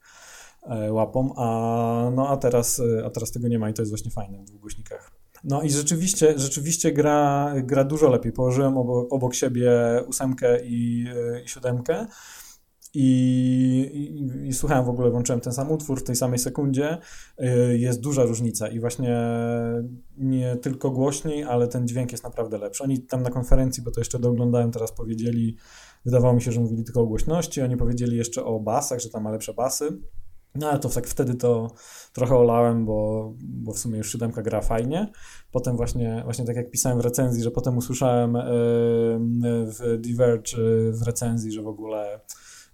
łapą, 0.91 1.35
a, 1.37 2.11
no, 2.15 2.29
a, 2.29 2.37
teraz, 2.37 2.83
a 3.07 3.11
teraz 3.11 3.31
tego 3.31 3.49
nie 3.49 3.59
ma 3.59 3.71
i 3.71 3.75
to 3.75 3.83
jest 3.83 3.93
właśnie 3.93 4.11
fajne 4.11 4.39
w 4.39 4.45
dwóch 4.45 4.61
głośnikach. 4.61 5.24
No 5.45 5.63
i 5.63 5.71
rzeczywiście, 5.71 6.35
rzeczywiście 6.37 6.93
gra, 6.93 7.55
gra 7.63 7.85
dużo 7.85 8.11
lepiej. 8.11 8.33
Położyłem 8.33 8.77
obok, 8.77 9.13
obok 9.13 9.35
siebie 9.35 9.71
ósemkę 10.07 10.65
i, 10.65 11.07
i 11.45 11.49
siódemkę. 11.49 12.07
I, 12.97 13.91
i, 13.95 14.49
I, 14.49 14.53
słuchałem 14.53 14.85
w 14.85 14.89
ogóle, 14.89 15.11
włączyłem 15.11 15.41
ten 15.41 15.53
sam 15.53 15.73
utwór 15.73 16.01
w 16.01 16.05
tej 16.05 16.17
samej 16.17 16.39
sekundzie, 16.39 16.99
y, 17.41 17.79
jest 17.79 18.01
duża 18.01 18.25
różnica 18.25 18.69
i 18.69 18.81
właśnie 18.81 19.17
nie 20.19 20.57
tylko 20.57 20.91
głośniej, 20.91 21.45
ale 21.45 21.69
ten 21.69 21.89
dźwięk 21.89 22.13
jest 22.13 22.25
naprawdę 22.25 22.59
lepszy. 22.59 22.85
Oni 22.85 23.03
tam 23.03 23.23
na 23.23 23.31
konferencji, 23.31 23.83
bo 23.83 23.91
to 23.91 24.01
jeszcze 24.01 24.19
dooglądałem, 24.19 24.71
teraz 24.71 24.93
powiedzieli, 24.93 25.57
wydawało 26.05 26.35
mi 26.35 26.43
się, 26.43 26.53
że 26.53 26.61
mówili 26.61 26.85
tylko 26.85 27.01
o 27.01 27.07
głośności, 27.07 27.63
oni 27.63 27.77
powiedzieli 27.77 28.17
jeszcze 28.17 28.45
o 28.45 28.61
basach, 28.61 29.01
że 29.01 29.11
tam 29.11 29.23
ma 29.23 29.31
lepsze 29.31 29.55
basy. 29.55 29.99
No 30.55 30.71
ale 30.71 30.79
to 30.79 30.89
tak 30.89 31.07
wtedy 31.07 31.35
to 31.35 31.71
trochę 32.13 32.37
olałem, 32.37 32.85
bo, 32.85 33.33
bo 33.43 33.73
w 33.73 33.79
sumie 33.79 33.99
już 33.99 34.13
siódemka 34.13 34.43
gra 34.43 34.61
fajnie. 34.61 35.13
Potem 35.53 35.77
właśnie, 35.77 36.21
właśnie 36.25 36.45
tak 36.45 36.57
jak 36.57 36.71
pisałem 36.71 36.99
w 36.99 37.05
recenzji, 37.05 37.43
że 37.43 37.51
potem 37.51 37.77
usłyszałem 37.77 38.37
w 39.67 39.99
Diverge 39.99 40.57
w 40.93 41.03
recenzji, 41.07 41.53
że 41.53 41.63
w 41.63 41.67
ogóle 41.67 42.21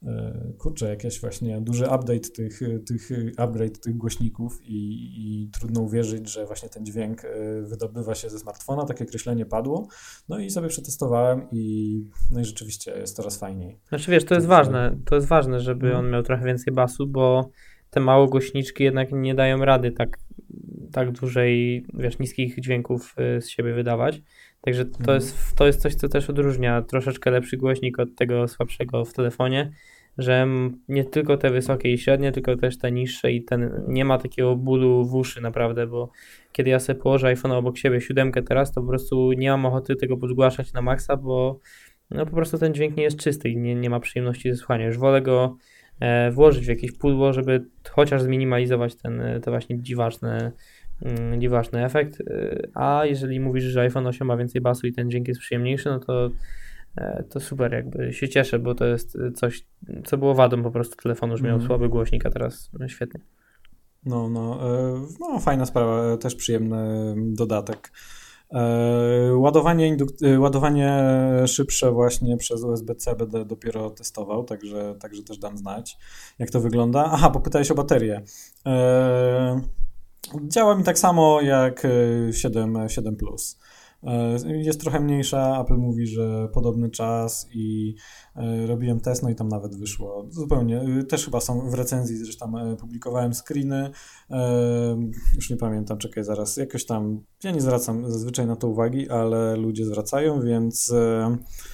e, 0.03 0.53
kurczę, 0.59 0.89
jakiś 0.89 1.20
właśnie 1.20 1.61
duży 1.61 1.85
update 1.85 2.20
tych, 2.20 2.61
tych 2.87 3.09
upgrade 3.37 3.81
tych 3.81 3.97
głośników 3.97 4.61
i, 4.62 5.12
i, 5.16 5.51
trudno 5.51 5.81
uwierzyć, 5.81 6.31
że 6.31 6.47
właśnie 6.47 6.68
ten 6.68 6.87
dźwięk 6.87 7.22
wydobywa 7.62 8.14
się 8.14 8.31
ze 8.31 8.39
smartfona, 8.39 8.85
takie 8.85 9.05
określenie 9.05 9.47
padło. 9.47 9.89
No 10.28 10.39
i 10.39 10.51
sobie 10.51 10.68
przetestowałem 10.68 11.49
i, 11.53 12.05
no 12.31 12.41
i 12.41 12.45
rzeczywiście 12.45 12.93
jest 12.93 13.16
coraz 13.16 13.39
fajniej. 13.39 13.78
Znaczy 13.89 14.11
wiesz, 14.11 14.24
to 14.24 14.35
jest 14.35 14.47
ważne, 14.47 14.97
to 15.05 15.14
jest 15.14 15.26
ważne, 15.26 15.61
żeby 15.61 15.87
mhm. 15.87 16.05
on 16.05 16.12
miał 16.12 16.22
trochę 16.22 16.45
więcej 16.45 16.74
basu, 16.74 17.07
bo 17.07 17.51
te 17.91 18.01
małe 18.01 18.26
głośniczki 18.26 18.84
jednak 18.84 19.12
nie 19.12 19.34
dają 19.34 19.64
rady 19.64 19.91
tak, 19.91 20.18
tak 20.93 21.11
dużej, 21.11 21.84
wiesz, 21.95 22.18
niskich 22.18 22.61
dźwięków 22.61 23.14
y, 23.36 23.41
z 23.41 23.49
siebie 23.49 23.72
wydawać. 23.72 24.22
Także 24.61 24.84
to, 24.84 24.99
mhm. 24.99 25.14
jest, 25.14 25.57
to 25.57 25.66
jest 25.66 25.82
coś, 25.82 25.95
co 25.95 26.09
też 26.09 26.30
odróżnia 26.30 26.82
troszeczkę 26.82 27.30
lepszy 27.30 27.57
głośnik 27.57 27.99
od 27.99 28.14
tego 28.14 28.49
słabszego 28.49 29.05
w 29.05 29.12
telefonie, 29.12 29.72
że 30.18 30.47
nie 30.88 31.05
tylko 31.05 31.36
te 31.36 31.51
wysokie 31.51 31.93
i 31.93 31.99
średnie, 31.99 32.32
tylko 32.32 32.57
też 32.57 32.78
te 32.78 32.93
niższe 32.93 33.32
i 33.32 33.45
ten 33.45 33.84
nie 33.88 34.05
ma 34.05 34.18
takiego 34.18 34.57
bólu 34.57 35.05
w 35.05 35.14
uszy 35.14 35.41
naprawdę, 35.41 35.86
bo 35.86 36.11
kiedy 36.53 36.70
ja 36.70 36.78
sobie 36.78 37.01
położę 37.01 37.26
iPhone 37.26 37.53
obok 37.53 37.78
siebie, 37.78 38.01
siódemkę 38.01 38.43
teraz, 38.43 38.72
to 38.72 38.80
po 38.80 38.88
prostu 38.88 39.32
nie 39.32 39.51
mam 39.51 39.66
ochoty 39.66 39.97
tego 39.97 40.16
podgłaszać 40.16 40.72
na 40.72 40.82
maksa, 40.82 41.16
bo 41.16 41.61
no 42.11 42.26
po 42.26 42.32
prostu 42.36 42.59
ten 42.59 42.74
dźwięk 42.74 42.97
nie 42.97 43.03
jest 43.03 43.18
czysty 43.18 43.49
i 43.49 43.57
nie, 43.57 43.74
nie 43.74 43.91
ma 43.91 44.01
przyjemności 44.01 44.51
ze 44.51 44.57
słuchania. 44.57 44.86
Już 44.86 44.99
wolę 44.99 45.22
go 45.22 45.57
włożyć 46.32 46.64
w 46.64 46.68
jakieś 46.68 46.92
pudło, 46.92 47.32
żeby 47.32 47.64
chociaż 47.90 48.22
zminimalizować 48.22 48.94
ten, 48.94 49.20
e, 49.20 49.40
ten 49.40 49.53
właśnie 49.53 49.82
dziwaczny, 49.82 50.53
mm, 51.03 51.40
dziwaczny 51.40 51.84
efekt. 51.84 52.20
E, 52.20 52.68
a 52.74 53.07
jeżeli 53.07 53.40
mówisz, 53.40 53.64
że 53.64 53.80
iPhone 53.80 54.07
8 54.07 54.26
ma 54.26 54.36
więcej 54.36 54.61
basu 54.61 54.86
i 54.86 54.92
ten 54.92 55.11
dźwięk 55.11 55.28
jest 55.28 55.40
przyjemniejszy, 55.40 55.88
no 55.88 56.01
to 56.01 56.30
to 57.30 57.40
super, 57.40 57.72
jakby 57.72 58.12
się 58.12 58.28
cieszę, 58.28 58.59
bo 58.59 58.74
to 58.74 58.86
jest 58.86 59.18
coś, 59.34 59.66
co 60.05 60.18
było 60.18 60.34
wadą 60.34 60.62
po 60.62 60.70
prostu 60.70 60.96
telefonu, 61.03 61.36
że 61.36 61.44
miał 61.44 61.55
mm. 61.55 61.66
słaby 61.66 61.88
głośnik, 61.88 62.26
a 62.26 62.30
teraz 62.30 62.70
świetnie. 62.86 63.20
No, 64.07 64.28
no, 64.28 64.61
no, 65.20 65.40
fajna 65.40 65.66
sprawa, 65.66 66.16
też 66.16 66.34
przyjemny 66.34 67.14
dodatek. 67.16 67.90
E, 68.53 69.36
ładowanie, 69.36 69.96
e, 70.22 70.40
ładowanie 70.40 71.03
szybsze 71.46 71.92
właśnie 71.92 72.36
przez 72.36 72.62
USB-C 72.62 73.14
będę 73.14 73.44
dopiero 73.44 73.90
testował, 73.90 74.44
także, 74.44 74.94
także 75.01 75.22
też 75.22 75.38
dam 75.38 75.59
znać, 75.59 75.98
jak 76.38 76.51
to 76.51 76.61
wygląda. 76.61 77.05
Aha, 77.12 77.30
popytałeś 77.30 77.70
o 77.70 77.74
baterię. 77.74 78.22
E, 78.66 79.61
działa 80.48 80.74
mi 80.74 80.84
tak 80.84 80.98
samo 80.98 81.40
jak 81.40 81.86
7, 82.32 82.88
7 82.88 83.16
Plus. 83.16 83.59
Jest 84.46 84.80
trochę 84.80 85.01
mniejsza, 85.01 85.61
Apple 85.61 85.76
mówi, 85.76 86.07
że 86.07 86.48
podobny 86.53 86.90
czas 86.90 87.48
i 87.53 87.94
E, 88.36 88.66
robiłem 88.66 89.01
test, 89.01 89.22
no 89.22 89.30
i 89.30 89.34
tam 89.34 89.48
nawet 89.48 89.76
wyszło 89.76 90.26
zupełnie, 90.30 90.82
y, 91.01 91.05
też 91.05 91.24
chyba 91.24 91.40
są 91.40 91.70
w 91.70 91.74
recenzji, 91.74 92.16
zresztą 92.16 92.59
e, 92.59 92.76
publikowałem 92.76 93.34
screeny, 93.34 93.90
e, 94.30 94.96
już 95.36 95.51
nie 95.51 95.57
pamiętam, 95.57 95.98
czekaj 95.98 96.24
zaraz, 96.24 96.57
jakoś 96.57 96.86
tam, 96.86 97.20
ja 97.44 97.51
nie 97.51 97.61
zwracam 97.61 98.11
zazwyczaj 98.11 98.46
na 98.46 98.57
to 98.57 98.68
uwagi, 98.68 99.11
ale 99.11 99.57
ludzie 99.57 99.84
zwracają, 99.84 100.42
więc... 100.42 100.92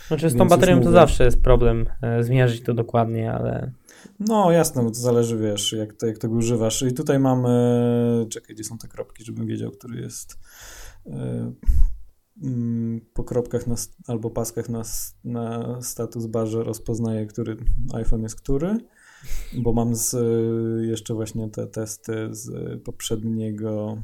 Znaczy 0.09 0.31
z 0.31 0.37
tą 0.37 0.49
baterią 0.49 0.81
to 0.81 0.91
zawsze 0.91 1.25
jest 1.25 1.43
problem 1.43 1.87
zmierzyć 2.21 2.63
to 2.63 2.75
dokładnie, 2.75 3.33
ale... 3.33 3.73
No 4.21 4.51
jasne, 4.51 4.83
bo 4.83 4.89
to 4.89 4.97
zależy, 4.97 5.39
wiesz, 5.39 5.73
jak, 5.73 5.95
to, 5.95 6.07
jak 6.07 6.19
tego 6.19 6.35
używasz. 6.35 6.83
I 6.83 6.93
tutaj 6.93 7.19
mamy, 7.19 8.27
czekaj, 8.31 8.55
gdzie 8.55 8.65
są 8.65 8.79
te 8.79 8.89
kropki, 8.89 9.25
żebym 9.25 9.47
wiedział, 9.47 9.71
który 9.71 10.01
jest 10.01 10.39
po 13.15 13.25
kropkach 13.25 13.67
na, 13.67 13.75
albo 14.07 14.31
paskach 14.31 14.69
na, 14.69 14.83
na 15.25 15.79
status 15.83 16.27
barze 16.27 16.63
rozpoznaje, 16.63 17.27
który 17.27 17.57
iPhone 17.95 18.23
jest 18.23 18.41
który, 18.41 18.79
bo 19.59 19.73
mam 19.73 19.95
z, 19.95 20.17
jeszcze 20.87 21.15
właśnie 21.15 21.51
te 21.51 21.67
testy 21.67 22.29
z 22.31 22.51
poprzedniego 22.83 23.99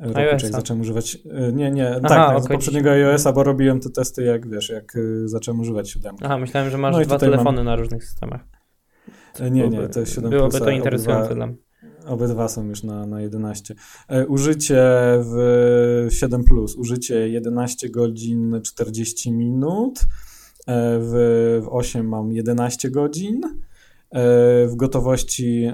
roku, 0.00 0.20
jak 0.20 0.40
zacząłem 0.40 0.80
używać. 0.80 1.18
E, 1.30 1.52
nie, 1.52 1.70
nie, 1.70 1.90
Aha, 1.90 2.08
tak, 2.08 2.34
tak 2.34 2.44
z 2.44 2.48
poprzedniego 2.48 2.90
iOS-a, 2.90 3.32
bo 3.32 3.42
robiłem 3.42 3.80
te 3.80 3.90
testy, 3.90 4.22
jak 4.22 4.48
wiesz, 4.48 4.68
jak 4.68 4.96
e, 4.96 5.28
zacząłem 5.28 5.60
używać 5.60 5.90
siódemkę. 5.90 6.26
Aha, 6.26 6.38
myślałem, 6.38 6.70
że 6.70 6.78
masz 6.78 6.96
no 6.96 7.04
dwa 7.04 7.18
telefony 7.18 7.56
mam... 7.56 7.64
na 7.64 7.76
różnych 7.76 8.04
systemach. 8.04 8.40
Nie, 9.50 9.68
nie, 9.68 9.88
to 9.88 10.00
jest 10.00 10.14
7 10.14 10.30
Byłoby 10.30 10.58
to 10.58 10.70
interesujące 10.70 11.34
dla 11.34 11.46
mnie. 11.46 11.56
Obydwa 12.06 12.48
są 12.48 12.68
już 12.68 12.82
na, 12.82 13.06
na 13.06 13.20
11. 13.20 13.74
E, 14.08 14.26
użycie 14.26 14.82
w 15.18 16.06
7, 16.10 16.44
plus, 16.44 16.74
użycie 16.74 17.28
11 17.28 17.88
godzin 17.88 18.60
40 18.62 19.32
minut. 19.32 20.00
E, 20.66 20.98
w, 20.98 21.12
w 21.64 21.68
8 21.68 22.08
mam 22.08 22.32
11 22.32 22.90
godzin. 22.90 23.40
E, 23.44 23.50
w 24.66 24.76
gotowości 24.76 25.68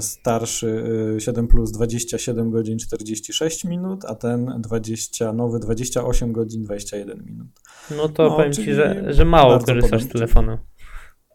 starszy 0.00 0.84
7 1.18 1.48
plus 1.48 1.72
27 1.72 2.50
godzin 2.50 2.78
46 2.78 3.64
minut, 3.64 4.04
a 4.04 4.14
ten 4.14 4.54
20, 4.58 5.32
nowy 5.32 5.58
28 5.58 6.32
godzin 6.32 6.62
21 6.62 7.24
minut. 7.26 7.48
No 7.96 8.08
to 8.08 8.22
no, 8.22 8.36
powiem 8.36 8.52
Ci, 8.52 8.74
że, 8.74 9.04
że 9.14 9.24
mało 9.24 9.58
korzystasz 9.58 10.02
z 10.02 10.08
telefonu. 10.08 10.58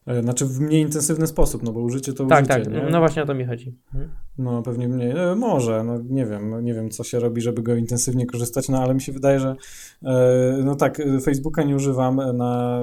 E, 0.08 0.22
znaczy 0.22 0.45
w 0.45 0.60
mniej 0.60 0.82
intensywny 0.82 1.28
sposób, 1.28 1.64
no 1.64 1.72
bo 1.72 1.80
użycie 1.80 2.14
to 2.14 2.26
tak, 2.26 2.43
użycie. 2.43 2.64
Tak, 2.64 2.74
tak, 2.74 2.91
no 2.91 2.99
właśnie 2.99 3.24
o 3.24 3.26
to 3.26 3.34
mi 3.34 3.45
chodzi. 3.45 3.76
Mhm. 3.93 4.12
No 4.38 4.64
pewnie 4.64 4.88
mniej, 4.88 5.12
e, 5.12 5.36
może, 5.36 5.84
no 5.84 5.99
nie 6.10 6.26
wiem, 6.26 6.66
nie 6.66 6.74
wiem 6.74 6.89
co 6.89 7.03
się 7.03 7.20
robi, 7.20 7.41
żeby 7.41 7.64
go 7.64 7.76
intensywnie 7.76 8.26
korzystać, 8.26 8.70
no 8.70 8.80
ale 8.84 8.93
mi 8.93 9.01
się 9.01 9.12
wydaje, 9.12 9.39
że 9.39 9.55
e, 10.03 10.58
no 10.64 10.76
tak, 10.76 11.01
Facebooka 11.24 11.64
nie 11.64 11.76
używam 11.76 12.16
na, 12.38 12.82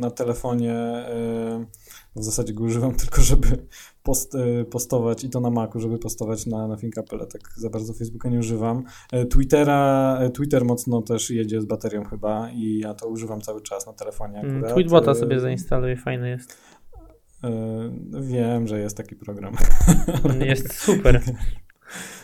na 0.00 0.10
telefonie 0.10 0.74
W 2.16 2.24
zasadzie 2.24 2.52
go 2.52 2.64
używam 2.64 2.94
tylko, 3.02 3.22
żeby 3.22 3.46
post, 4.02 4.34
e, 4.34 4.64
postować 4.64 5.24
i 5.24 5.30
to 5.30 5.40
na 5.40 5.50
Macu, 5.50 5.80
żeby 5.80 5.98
postować 5.98 6.46
na, 6.46 6.68
na 6.68 6.76
ThinkApple. 6.76 7.26
Tak 7.26 7.42
za 7.56 7.70
bardzo 7.70 7.92
Facebooka 7.92 8.28
nie 8.28 8.38
używam. 8.38 8.84
E, 9.12 9.26
Twittera, 9.26 10.18
e, 10.20 10.30
Twitter 10.30 10.64
mocno 10.64 11.02
też 11.02 11.30
jedzie 11.30 11.60
z 11.60 11.64
baterią 11.64 12.04
chyba 12.04 12.50
i 12.50 12.78
ja 12.78 12.94
to 12.94 13.08
używam 13.08 13.40
cały 13.40 13.60
czas 13.60 13.86
na 13.86 13.92
telefonie 13.92 14.38
Mm, 14.40 14.56
akurat. 14.56 14.72
Tweetbota 14.74 15.14
sobie 15.14 15.40
zainstaluj, 15.40 15.96
fajny 15.96 16.28
jest. 16.28 16.58
Wiem, 18.20 18.68
że 18.68 18.80
jest 18.80 18.96
taki 18.96 19.16
program. 19.16 19.54
Jest 20.40 20.74
super. 20.74 21.20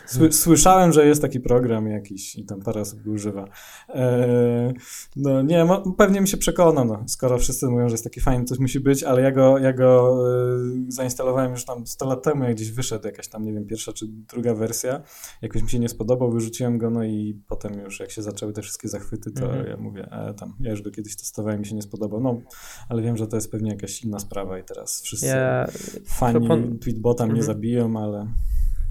Sły, 0.09 0.31
słyszałem, 0.31 0.91
że 0.93 1.05
jest 1.07 1.21
taki 1.21 1.39
program 1.39 1.87
jakiś 1.87 2.35
i 2.35 2.45
tam 2.45 2.61
parę 2.61 2.81
osób 2.81 3.01
go 3.01 3.11
używa. 3.11 3.45
E, 3.89 4.73
no 5.15 5.41
nie, 5.41 5.65
mo, 5.65 5.91
pewnie 5.91 6.21
mi 6.21 6.27
się 6.27 6.37
przekona, 6.37 6.83
no, 6.85 7.03
skoro 7.07 7.37
wszyscy 7.37 7.67
mówią, 7.67 7.89
że 7.89 7.93
jest 7.93 8.03
taki 8.03 8.19
fajny, 8.21 8.45
coś 8.45 8.59
musi 8.59 8.79
być, 8.79 9.03
ale 9.03 9.21
ja 9.21 9.31
go, 9.31 9.57
ja 9.57 9.73
go 9.73 10.19
e, 10.27 10.59
zainstalowałem 10.87 11.51
już 11.51 11.65
tam 11.65 11.87
100 11.87 12.05
lat 12.05 12.23
temu, 12.23 12.43
jak 12.43 12.55
gdzieś 12.55 12.71
wyszedł 12.71 13.05
jakaś 13.07 13.27
tam, 13.27 13.45
nie 13.45 13.53
wiem, 13.53 13.65
pierwsza 13.65 13.93
czy 13.93 14.05
druga 14.07 14.53
wersja. 14.55 15.01
Jakoś 15.41 15.63
mi 15.63 15.69
się 15.69 15.79
nie 15.79 15.89
spodobał, 15.89 16.31
wyrzuciłem 16.31 16.77
go, 16.77 16.89
no 16.89 17.03
i 17.03 17.41
potem 17.47 17.79
już 17.79 17.99
jak 17.99 18.11
się 18.11 18.21
zaczęły 18.21 18.53
te 18.53 18.61
wszystkie 18.61 18.87
zachwyty, 18.87 19.31
to 19.31 19.45
Mhm. 19.45 19.67
ja 19.67 19.77
mówię, 19.77 20.07
e, 20.11 20.33
tam, 20.33 20.53
ja 20.59 20.71
już 20.71 20.81
go 20.81 20.91
kiedyś 20.91 21.15
testowałem, 21.15 21.59
mi 21.59 21.65
się 21.65 21.75
nie 21.75 21.81
spodobał, 21.81 22.19
no, 22.21 22.41
ale 22.89 23.01
wiem, 23.01 23.17
że 23.17 23.27
to 23.27 23.35
jest 23.37 23.51
pewnie 23.51 23.71
jakaś 23.71 24.03
inna 24.03 24.19
sprawa 24.19 24.59
i 24.59 24.63
teraz 24.63 25.01
wszyscy 25.01 25.25
Ja, 25.27 25.67
fani 26.05 26.39
propon- 26.39 26.79
Tweetbota 26.79 27.23
mnie 27.23 27.39
Mhm. 27.39 27.45
zabiją, 27.55 27.97
ale... 28.03 28.27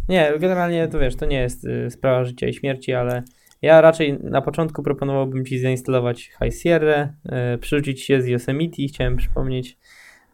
nie, 0.08 0.32
generalnie 0.38 0.88
to 0.88 0.98
wiesz, 0.98 1.16
to 1.16 1.26
nie 1.26 1.40
jest 1.40 1.64
y, 1.64 1.90
sprawa 1.90 2.24
życia 2.24 2.46
i 2.48 2.54
śmierci, 2.54 2.92
ale 2.92 3.22
ja 3.62 3.80
raczej 3.80 4.18
na 4.22 4.42
początku 4.42 4.82
proponowałbym 4.82 5.44
Ci 5.44 5.58
zainstalować 5.58 6.22
High 6.42 6.54
Sierra, 6.54 7.12
y, 7.54 7.58
przerzucić 7.58 8.02
się 8.02 8.22
z 8.22 8.26
Yosemite, 8.26 8.82
chciałem 8.88 9.16
przypomnieć. 9.16 9.78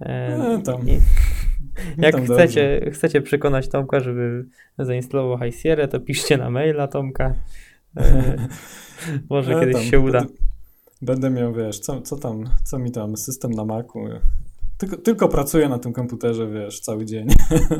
Y, 0.02 0.04
E, 0.04 0.62
tam. 0.64 0.88
i- 0.88 1.00
Jak 2.02 2.14
tam 2.14 2.24
chcecie, 2.24 2.90
chcecie 2.92 3.20
przekonać 3.22 3.68
Tomka, 3.68 4.00
żeby 4.00 4.44
zainstalował 4.78 5.38
High 5.38 5.54
Sierra, 5.60 5.88
to 5.88 6.00
piszcie 6.00 6.36
na 6.36 6.50
maila 6.50 6.88
Tomka. 6.88 7.34
Może 9.30 9.52
E, 9.56 9.60
kiedyś 9.60 9.74
tam, 9.74 9.82
się 9.84 10.00
uda. 10.00 10.24
Będę, 11.02 11.30
miał, 11.30 11.54
wiesz, 11.54 11.78
co, 11.78 12.00
co 12.02 12.16
tam, 12.16 12.44
co 12.64 12.78
mi 12.78 12.92
tam, 12.92 13.16
system 13.16 13.50
na 13.50 13.64
Macu. 13.64 13.98
Tylko, 14.88 15.02
tylko 15.02 15.28
pracuję 15.28 15.68
na 15.68 15.78
tym 15.78 15.92
komputerze, 15.92 16.46
wiesz, 16.46 16.80
cały 16.80 17.04
dzień. 17.04 17.26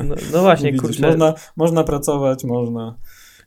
No, 0.07 0.15
no 0.33 0.41
właśnie, 0.41 0.71
Widzisz, 0.71 0.81
kurczę, 0.81 1.07
można, 1.07 1.33
można 1.57 1.83
pracować, 1.83 2.43
można. 2.43 2.97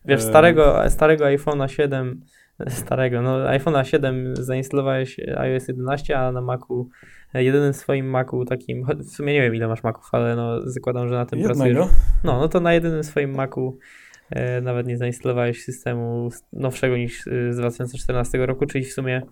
wiesz, 0.05 0.21
e, 0.21 0.23
starego, 0.23 0.77
starego 0.89 1.25
iPhone'a 1.25 1.69
7, 1.69 2.21
starego, 2.69 3.23
no 3.23 3.39
iPhone'a 3.39 3.83
7 3.85 4.37
zainstalowałeś 4.37 5.21
iOS 5.37 5.69
11, 5.69 6.19
a 6.19 6.33
na 6.33 6.41
Macu, 6.41 6.89
jedynym 7.35 7.75
swoim 7.75 8.07
Macu 8.11 8.45
takim, 8.45 8.87
w 8.99 9.11
sumie 9.11 9.33
nie 9.33 9.43
wiem 9.43 9.55
ile 9.55 9.69
masz 9.69 9.83
Maców, 9.83 10.09
ale 10.13 10.37
no 10.37 10.71
zakładam, 10.71 11.09
że 11.09 11.15
na 11.15 11.27
tym 11.27 11.43
pracujesz. 11.43 11.69
Jednego. 11.69 11.91
No, 12.25 12.39
no 12.41 12.49
to 12.49 12.61
na 12.61 12.75
jedynym 12.75 13.05
swoim 13.05 13.35
Macu 13.35 13.79
e, 14.31 14.61
nawet 14.61 14.87
nie 14.87 14.99
zainstalowałeś 14.99 15.65
systemu 15.65 16.29
nowszego 16.53 16.97
niż 16.97 17.27
e, 17.27 17.53
z 17.53 17.57
2014 17.57 18.47
roku, 18.47 18.67
czyli 18.67 18.85
w 18.85 18.93
sumie 18.93 19.23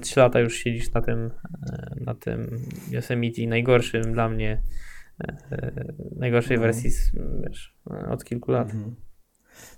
3 0.00 0.20
lata 0.20 0.40
już 0.40 0.56
siedzisz 0.56 0.92
na 0.92 1.02
tym, 1.02 1.30
e, 1.72 1.94
na 2.00 2.14
tym 2.14 2.68
Yosemite 2.90 3.46
najgorszym 3.46 4.12
dla 4.12 4.28
mnie, 4.28 4.62
e, 5.20 5.36
e, 5.52 5.92
najgorszej 6.16 6.56
No. 6.56 6.62
wersji 6.62 6.90
wiesz, 7.44 7.74
e, 7.90 8.08
od 8.08 8.24
kilku 8.24 8.52
lat. 8.52 8.74
Mhm. 8.74 8.96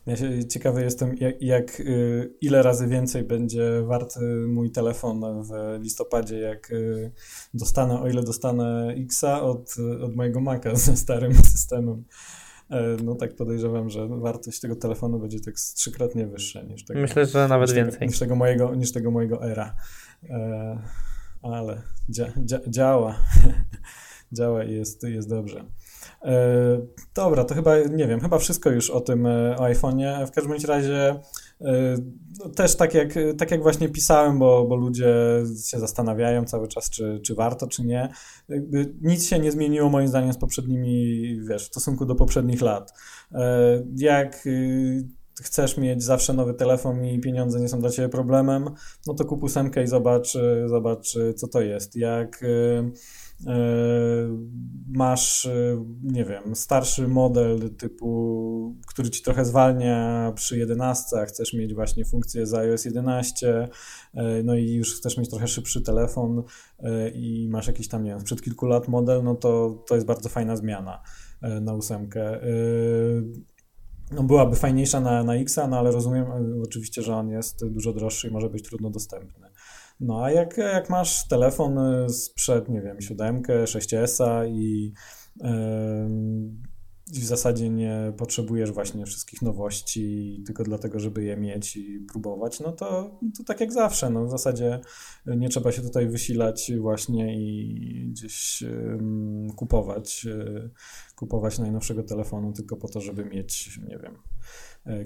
Ja 0.06 0.16
się 0.16 0.44
ciekawy 0.44 0.82
jestem, 0.82 1.16
jak, 1.16 1.42
jak 1.42 1.80
y, 1.80 2.34
ile 2.40 2.62
razy 2.62 2.86
więcej 2.86 3.22
będzie 3.22 3.82
wart 3.82 4.16
y, 4.16 4.46
mój 4.48 4.70
telefon 4.70 5.42
w 5.42 5.78
listopadzie, 5.80 6.38
jak 6.38 6.70
y, 6.70 7.12
dostanę, 7.54 8.00
o 8.00 8.08
ile 8.08 8.22
dostanę 8.22 8.94
Xa 8.96 9.42
od, 9.42 9.74
od 10.02 10.16
mojego 10.16 10.40
Maca 10.40 10.74
ze 10.76 10.96
starym 10.96 11.34
systemem. 11.34 12.04
E, 12.72 12.96
No 13.04 13.14
tak 13.14 13.36
podejrzewam, 13.36 13.90
że 13.90 14.08
wartość 14.08 14.60
tego 14.60 14.76
telefonu 14.76 15.18
będzie 15.18 15.40
tak 15.40 15.54
trzykrotnie 15.54 16.26
wyższa 16.26 16.62
niż 16.62 16.84
tego. 16.84 17.00
Myślę, 17.00 17.26
że 17.26 17.48
nawet 17.48 17.68
niż 17.68 17.74
tego, 17.76 17.90
więcej. 17.90 18.08
Niż 18.08 18.18
tego 18.18 18.36
mojego, 18.36 18.74
niż 18.74 18.92
tego 18.92 19.10
mojego 19.10 19.50
era. 19.50 19.74
E, 20.30 20.78
ale 21.42 21.82
dzia, 22.08 22.32
dzia, 22.44 22.58
działa. 22.68 23.16
działa 24.32 24.64
i 24.64 24.72
jest, 24.74 25.02
jest 25.02 25.28
dobrze. 25.28 25.64
E, 26.22 26.34
dobra, 27.14 27.44
to 27.44 27.54
chyba, 27.54 27.78
nie 27.78 28.06
wiem, 28.06 28.20
chyba 28.20 28.38
wszystko 28.38 28.70
już 28.70 28.90
o 28.90 29.00
tym 29.00 29.26
e, 29.26 29.56
o 29.56 29.62
iPhone'ie. 29.64 30.26
W 30.26 30.30
każdym 30.30 30.56
razie 30.68 31.20
też 32.56 32.76
tak 32.76 32.94
jak, 32.94 33.14
tak 33.38 33.50
jak 33.50 33.62
właśnie 33.62 33.88
pisałem, 33.88 34.38
bo, 34.38 34.66
bo 34.68 34.76
ludzie 34.76 35.14
się 35.66 35.78
zastanawiają 35.78 36.44
cały 36.44 36.68
czas, 36.68 36.90
czy, 36.90 37.20
czy 37.24 37.34
warto, 37.34 37.66
czy 37.66 37.84
nie. 37.84 38.08
Jakby 38.48 38.94
nic 39.00 39.26
się 39.26 39.38
nie 39.38 39.52
zmieniło 39.52 39.90
moim 39.90 40.08
zdaniem 40.08 40.32
z 40.32 40.38
poprzednimi, 40.38 41.22
wiesz, 41.48 41.62
w 41.62 41.66
stosunku 41.66 42.06
do 42.06 42.14
poprzednich 42.14 42.60
lat. 42.62 42.92
E, 43.32 43.82
Jak 43.96 44.46
y, 44.46 45.08
chcesz 45.42 45.76
mieć 45.76 46.02
zawsze 46.02 46.32
nowy 46.32 46.54
telefon 46.54 47.04
i 47.04 47.20
pieniądze 47.20 47.60
nie 47.60 47.68
są 47.68 47.80
dla 47.80 47.90
ciebie 47.90 48.08
problemem, 48.08 48.70
no 49.06 49.14
to 49.14 49.24
kup 49.24 49.42
ósemkę 49.42 49.82
i 49.82 49.86
zobacz, 49.86 50.34
y, 50.34 50.68
zobacz 50.68 51.16
y, 51.16 51.34
co 51.34 51.48
to 51.48 51.60
jest. 51.60 51.96
Jak 51.96 52.44
masz, 54.88 55.44
y, 55.44 55.78
nie 56.02 56.24
wiem, 56.24 56.56
starszy 56.56 57.08
model 57.08 57.70
typu, 57.76 58.76
który 58.86 59.10
ci 59.10 59.22
trochę 59.22 59.44
zwalnia 59.44 60.32
przy 60.34 60.58
11, 60.58 61.20
a 61.20 61.24
chcesz 61.24 61.52
mieć 61.52 61.74
właśnie 61.74 62.04
funkcję 62.04 62.46
z 62.46 62.54
iOS 62.54 62.84
11, 62.84 63.68
y, 64.14 64.20
no 64.44 64.56
i 64.56 64.72
już 64.72 64.96
chcesz 64.96 65.18
mieć 65.18 65.30
trochę 65.30 65.48
szybszy 65.48 65.82
telefon 65.82 66.42
i 67.14 67.48
masz 67.50 67.66
jakiś 67.66 67.88
tam, 67.88 68.04
nie 68.04 68.10
wiem, 68.10 68.20
sprzed 68.20 68.42
kilku 68.42 68.66
lat 68.66 68.88
model, 68.88 69.22
no 69.24 69.34
to 69.34 69.82
to 69.88 69.94
jest 69.94 70.06
bardzo 70.06 70.28
fajna 70.28 70.56
zmiana 70.56 71.02
na 71.60 71.74
ósemkę. 71.74 72.40
No 74.12 74.22
byłaby 74.22 74.56
fajniejsza 74.56 75.00
na, 75.00 75.24
na 75.24 75.34
Xa, 75.34 75.66
no 75.68 75.78
ale 75.78 75.90
rozumiem 75.90 76.24
e, 76.24 76.62
oczywiście, 76.62 77.02
że 77.02 77.16
on 77.16 77.28
jest 77.28 77.66
dużo 77.68 77.92
droższy 77.92 78.28
i 78.28 78.30
może 78.30 78.50
być 78.50 78.64
trudno 78.64 78.90
dostępny. 78.90 79.48
No 80.02 80.24
a 80.24 80.30
jak, 80.30 80.58
jak 80.58 80.90
masz 80.90 81.28
telefon 81.28 81.78
e, 81.78 82.08
sprzed, 82.08 82.68
nie 82.68 82.80
wiem, 82.82 83.00
7, 83.00 83.42
6S 83.42 84.48
i, 84.48 84.92
i 87.12 87.20
w 87.20 87.24
zasadzie 87.24 87.70
nie 87.70 88.12
potrzebujesz 88.16 88.72
właśnie 88.72 89.06
wszystkich 89.06 89.42
nowości 89.42 90.42
tylko 90.46 90.64
dlatego, 90.64 90.98
żeby 90.98 91.24
je 91.24 91.36
mieć 91.36 91.76
i 91.76 92.00
próbować, 92.12 92.60
no 92.60 92.72
to, 92.72 93.18
to 93.38 93.44
tak 93.44 93.60
jak 93.60 93.72
zawsze, 93.72 94.10
no 94.10 94.24
w 94.24 94.30
zasadzie 94.30 94.80
nie 95.26 95.48
trzeba 95.48 95.72
się 95.72 95.82
tutaj 95.82 96.08
wysilać 96.08 96.72
właśnie 96.80 97.36
i 97.36 98.08
gdzieś 98.10 98.64
kupować, 99.56 100.26
e, 100.26 100.68
kupować 101.16 101.58
najnowszego 101.58 102.02
telefonu 102.02 102.52
tylko 102.52 102.76
po 102.76 102.88
to, 102.88 103.00
żeby 103.00 103.24
mieć, 103.24 103.80
nie 103.88 103.98
wiem, 103.98 104.18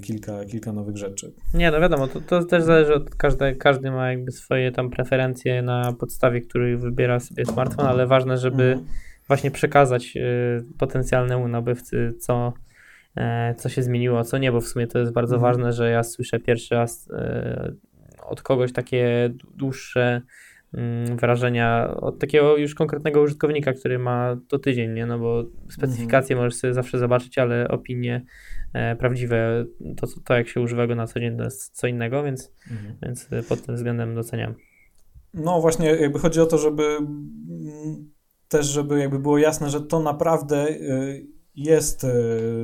kilka, 0.03 0.45
kilka 0.45 0.73
nowych 0.73 0.97
rzeczy. 0.97 1.33
Nie, 1.55 1.71
no 1.71 1.81
wiadomo, 1.81 2.09
to, 2.09 2.21
to 2.21 2.45
też 2.45 2.63
zależy 2.63 2.95
od 2.95 3.15
każdej, 3.15 3.57
każdy 3.59 3.91
ma 3.91 4.11
jakby 4.11 4.33
swoje 4.33 4.73
tam 4.73 4.91
preferencje 4.91 5.63
na 5.63 5.93
podstawie, 5.93 6.41
których 6.41 6.81
wybiera 6.81 7.21
sobie 7.21 7.47
smartfon, 7.47 7.87
ale 7.87 8.07
ważne, 8.07 8.39
żeby 8.39 8.63
Mhm. 8.65 8.87
właśnie 9.29 9.51
przekazać 9.51 10.17
y, 10.17 10.65
potencjalnemu 10.79 11.49
nabywcy, 11.49 12.15
co, 12.21 12.53
e, 13.17 13.55
co 13.59 13.69
się 13.69 13.83
zmieniło, 13.83 14.25
co 14.25 14.39
nie, 14.39 14.53
bo 14.53 14.61
w 14.61 14.67
sumie 14.69 14.87
to 14.87 14.99
jest 14.99 15.13
bardzo 15.13 15.35
Mhm. 15.37 15.53
ważne, 15.53 15.73
że 15.73 15.91
ja 15.91 16.03
słyszę 16.03 16.41
pierwszy 16.41 16.75
raz 16.75 17.11
e, 17.11 17.73
od 18.27 18.43
kogoś 18.43 18.73
takie 18.73 19.31
dłuższe 19.55 20.23
mm, 20.75 21.17
wrażenia 21.17 21.95
od 21.97 22.19
takiego 22.19 22.57
już 22.57 22.75
konkretnego 22.75 23.21
użytkownika, 23.21 23.73
który 23.73 23.99
ma 23.99 24.37
to 24.49 24.59
tydzień, 24.59 24.93
nie? 24.93 25.07
No 25.07 25.19
bo 25.19 25.45
specyfikacje 25.69 26.37
możesz 26.37 26.55
sobie 26.55 26.75
zawsze 26.75 26.99
zobaczyć, 26.99 27.39
ale 27.39 27.69
opinie 27.69 28.15
e, 28.17 28.25
prawdziwe, 28.99 29.67
to, 29.97 30.07
to 30.25 30.35
jak 30.35 30.49
się 30.49 30.61
używa 30.61 30.87
go 30.87 30.95
na 30.95 31.07
co 31.07 31.21
dzień 31.21 31.37
to 31.37 31.45
jest 31.45 31.77
co 31.77 31.87
innego, 31.87 32.23
więc, 32.23 32.53
Mhm. 32.71 32.97
więc 33.03 33.27
e, 33.33 33.43
pod 33.43 33.63
tym 33.67 33.75
względem 33.75 34.15
doceniam. 34.15 34.55
No 35.35 35.61
właśnie, 35.61 35.87
jakby 35.87 36.19
chodzi 36.19 36.41
o 36.41 36.47
to, 36.47 36.59
żeby 36.59 36.85
mm, 36.85 38.11
też, 38.49 38.67
żeby 38.67 38.99
jakby 38.99 39.19
było 39.19 39.39
jasne, 39.39 39.71
że 39.71 39.81
to 39.81 40.01
naprawdę 40.01 40.69
y, 40.69 41.27
jest 41.55 42.07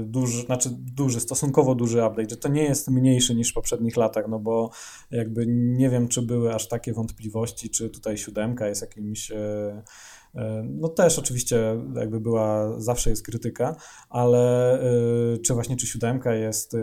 duży, 0.04 0.42
znaczy 0.42 0.68
duży, 0.72 1.20
stosunkowo 1.20 1.74
duży 1.74 1.98
update, 2.06 2.30
że 2.30 2.36
to 2.36 2.48
nie 2.48 2.64
jest 2.64 2.90
mniejszy 2.90 3.34
niż 3.34 3.50
w 3.50 3.54
poprzednich 3.54 3.96
latach, 3.96 4.24
no 4.28 4.38
bo 4.38 4.70
jakby 5.10 5.44
nie 5.46 5.90
wiem, 5.90 6.08
czy 6.08 6.22
były 6.22 6.54
aż 6.54 6.68
takie 6.68 6.92
wątpliwości, 6.92 7.70
czy 7.70 7.90
tutaj 7.90 8.18
siódemka 8.18 8.68
jest 8.68 8.80
jakimś 8.82 9.32
no 10.64 10.88
też 10.88 11.18
oczywiście 11.18 11.76
jakby 11.94 12.20
była, 12.20 12.80
zawsze 12.80 13.10
jest 13.10 13.24
krytyka, 13.24 13.76
ale 14.10 14.78
y, 15.34 15.38
czy 15.38 15.54
właśnie 15.54 15.76
czy 15.76 15.86
siódemka 15.86 16.34
jest 16.34 16.74
y, 16.74 16.78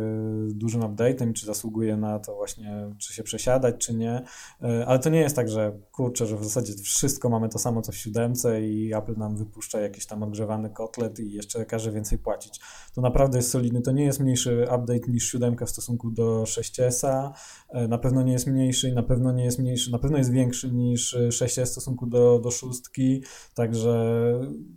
dużym 0.54 0.82
update'em, 0.82 1.34
czy 1.34 1.46
zasługuje 1.46 1.98
na 1.98 2.20
to 2.20 2.36
właśnie, 2.36 2.90
czy 2.98 3.14
się 3.14 3.24
przesiadać, 3.24 3.76
czy 3.78 3.94
nie, 3.94 4.24
E, 4.64 4.86
Ale 4.86 5.00
to 5.00 5.10
nie 5.10 5.20
jest 5.20 5.36
tak, 5.36 5.50
że 5.50 5.80
kurczę, 5.92 6.26
że 6.26 6.38
w 6.38 6.44
zasadzie 6.44 6.74
wszystko 6.84 7.30
mamy 7.30 7.50
to 7.50 7.60
samo 7.60 7.82
co 7.82 7.92
w 7.92 7.96
siódemce 7.96 8.62
i 8.62 8.94
Apple 8.94 9.18
nam 9.18 9.38
wypuszcza 9.38 9.80
jakiś 9.80 10.06
tam 10.06 10.24
odgrzewany 10.24 10.70
kotlet 10.70 11.20
i 11.20 11.32
jeszcze 11.32 11.66
każe 11.66 11.92
więcej 11.92 12.18
płacić. 12.18 12.60
To 12.96 13.02
naprawdę 13.02 13.38
jest 13.38 13.52
solidny. 13.52 13.82
To 13.82 13.92
nie 13.92 14.04
jest 14.04 14.20
mniejszy 14.20 14.64
update 14.64 15.12
niż 15.12 15.32
siódemka 15.32 15.66
w 15.66 15.70
stosunku 15.70 16.12
do 16.12 16.44
6S-a. 16.44 17.34
E, 17.70 17.88
Na 17.88 17.98
pewno 17.98 18.24
nie 18.24 18.34
jest 18.34 18.48
mniejszy, 18.48 18.94
na 18.94 19.04
pewno 19.04 19.32
nie 19.32 19.44
jest 19.46 19.60
mniejszy, 19.60 19.92
na 19.92 20.00
pewno 20.00 20.18
jest 20.18 20.32
większy 20.32 20.72
niż 20.72 21.14
e, 21.14 21.28
6S 21.30 21.66
w 21.66 21.70
stosunku 21.70 22.08
do, 22.08 22.40
do 22.40 22.52
szóstki. 22.52 23.24
Także 23.56 24.20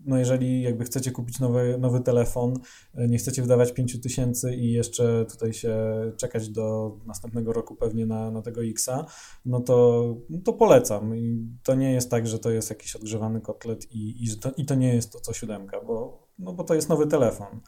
no 0.05 0.19
jeżeli 0.19 0.63
jakby 0.63 0.85
chcecie 0.85 1.11
kupić 1.11 1.41
nowy, 1.41 1.79
nowy 1.79 2.01
telefon, 2.01 2.55
nie 2.95 3.19
chcecie 3.19 3.43
wydawać 3.43 3.73
5000 3.73 4.55
i 4.55 4.73
jeszcze 4.73 5.27
tutaj 5.31 5.53
się 5.53 5.77
czekać 6.17 6.49
do 6.49 6.97
następnego 7.07 7.53
roku 7.53 7.77
pewnie 7.77 8.07
na, 8.07 8.31
na 8.31 8.43
tego 8.43 8.65
Xa, 8.65 9.07
no 9.45 9.61
to, 9.61 10.05
no 10.31 10.39
to 10.45 10.53
polecam. 10.53 11.17
I 11.17 11.49
to 11.63 11.75
nie 11.75 11.93
jest 11.93 12.11
tak, 12.11 12.27
że 12.27 12.39
to 12.39 12.51
jest 12.51 12.71
jakiś 12.71 12.97
odgrzewany 12.97 13.41
kotlet 13.41 13.93
i, 13.93 14.25
i, 14.25 14.39
to, 14.39 14.51
i 14.57 14.65
to 14.65 14.75
nie 14.75 14.95
jest 14.95 15.13
to 15.13 15.21
co 15.21 15.33
siódemka, 15.33 15.81
bo, 15.81 16.27
no 16.39 16.53
bo 16.53 16.65
to 16.65 16.75
jest 16.75 16.89
nowy 16.89 17.07
telefon 17.07 17.61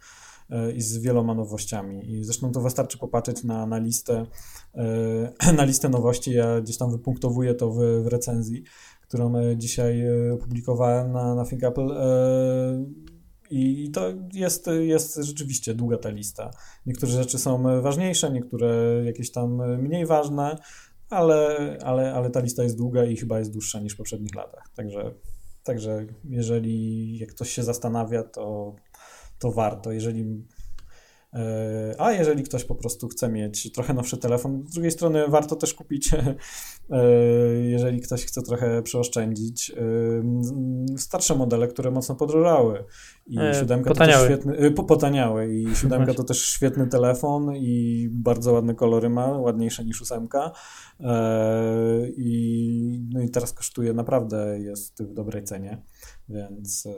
i 0.76 0.82
z 0.82 0.98
wieloma 0.98 1.34
nowościami. 1.34 2.12
I 2.12 2.24
zresztą 2.24 2.52
to 2.52 2.60
wystarczy 2.60 2.98
popatrzeć 2.98 3.44
na, 3.44 3.66
na 3.66 3.78
listę 3.78 4.26
na 5.56 5.64
listę 5.64 5.88
nowości. 5.88 6.32
Ja 6.32 6.60
gdzieś 6.60 6.76
tam 6.76 6.90
wypunktowuję 6.90 7.54
to 7.54 7.70
w, 7.70 7.78
w 8.02 8.06
recenzji, 8.06 8.64
którą 9.02 9.54
dzisiaj 9.54 10.04
opublikowałem 10.32 11.12
na, 11.12 11.34
na 11.34 11.44
Think 11.44 11.64
Apple. 11.64 11.88
I 13.50 13.90
to 13.90 14.12
jest, 14.32 14.70
jest 14.80 15.16
rzeczywiście 15.16 15.74
długa 15.74 15.98
ta 15.98 16.08
lista. 16.08 16.50
Niektóre 16.86 17.12
rzeczy 17.12 17.38
są 17.38 17.82
ważniejsze, 17.82 18.30
niektóre 18.30 18.68
jakieś 19.04 19.30
tam 19.30 19.78
mniej 19.82 20.06
ważne, 20.06 20.56
ale, 21.10 21.78
ale, 21.84 22.14
ale 22.14 22.30
ta 22.30 22.40
lista 22.40 22.62
jest 22.62 22.76
długa 22.76 23.04
i 23.04 23.16
chyba 23.16 23.38
jest 23.38 23.52
dłuższa 23.52 23.80
niż 23.80 23.94
w 23.94 23.96
poprzednich 23.96 24.34
latach. 24.34 24.68
Także, 24.76 25.14
także 25.62 26.06
jeżeli 26.24 27.18
jak 27.18 27.30
ktoś 27.30 27.50
się 27.50 27.62
zastanawia, 27.62 28.22
to, 28.22 28.74
to 29.44 29.52
warto. 29.52 29.92
Jeżeli 29.92 30.44
E, 31.34 31.94
a 31.98 32.12
jeżeli 32.12 32.42
ktoś 32.42 32.64
po 32.64 32.74
prostu 32.74 33.08
chce 33.08 33.28
mieć 33.28 33.72
trochę 33.72 33.94
nowszy 33.94 34.16
telefon, 34.16 34.64
z 34.68 34.72
drugiej 34.72 34.90
strony 34.90 35.28
warto 35.28 35.56
też 35.56 35.74
kupić, 35.74 36.10
e, 36.14 37.06
jeżeli 37.62 38.00
ktoś 38.00 38.24
chce 38.24 38.42
trochę 38.42 38.82
przeoszczędzić, 38.82 39.70
e, 39.70 40.98
starsze 40.98 41.34
modele, 41.34 41.68
które 41.68 41.90
mocno 41.90 42.14
podrożały. 42.14 42.84
I 43.26 43.38
siódemka 43.60 43.90
potaniały. 43.90 44.28
to 44.28 44.36
też 44.36 44.42
świetny, 44.42 44.70
potaniały. 44.70 45.54
I 45.54 45.66
siódemka 45.80 46.14
to 46.14 46.24
też 46.24 46.44
świetny 46.44 46.86
telefon 46.86 47.56
i 47.56 48.08
bardzo 48.12 48.52
ładne 48.52 48.74
kolory 48.74 49.08
ma, 49.08 49.38
ładniejsze 49.38 49.84
niż 49.84 50.02
ósemka. 50.02 50.52
I, 52.16 53.08
no 53.12 53.20
i 53.20 53.30
teraz 53.30 53.52
kosztuje 53.52 53.92
naprawdę, 53.92 54.60
jest 54.60 55.02
w 55.02 55.14
dobrej 55.14 55.44
cenie, 55.44 55.82
więc 56.28 56.88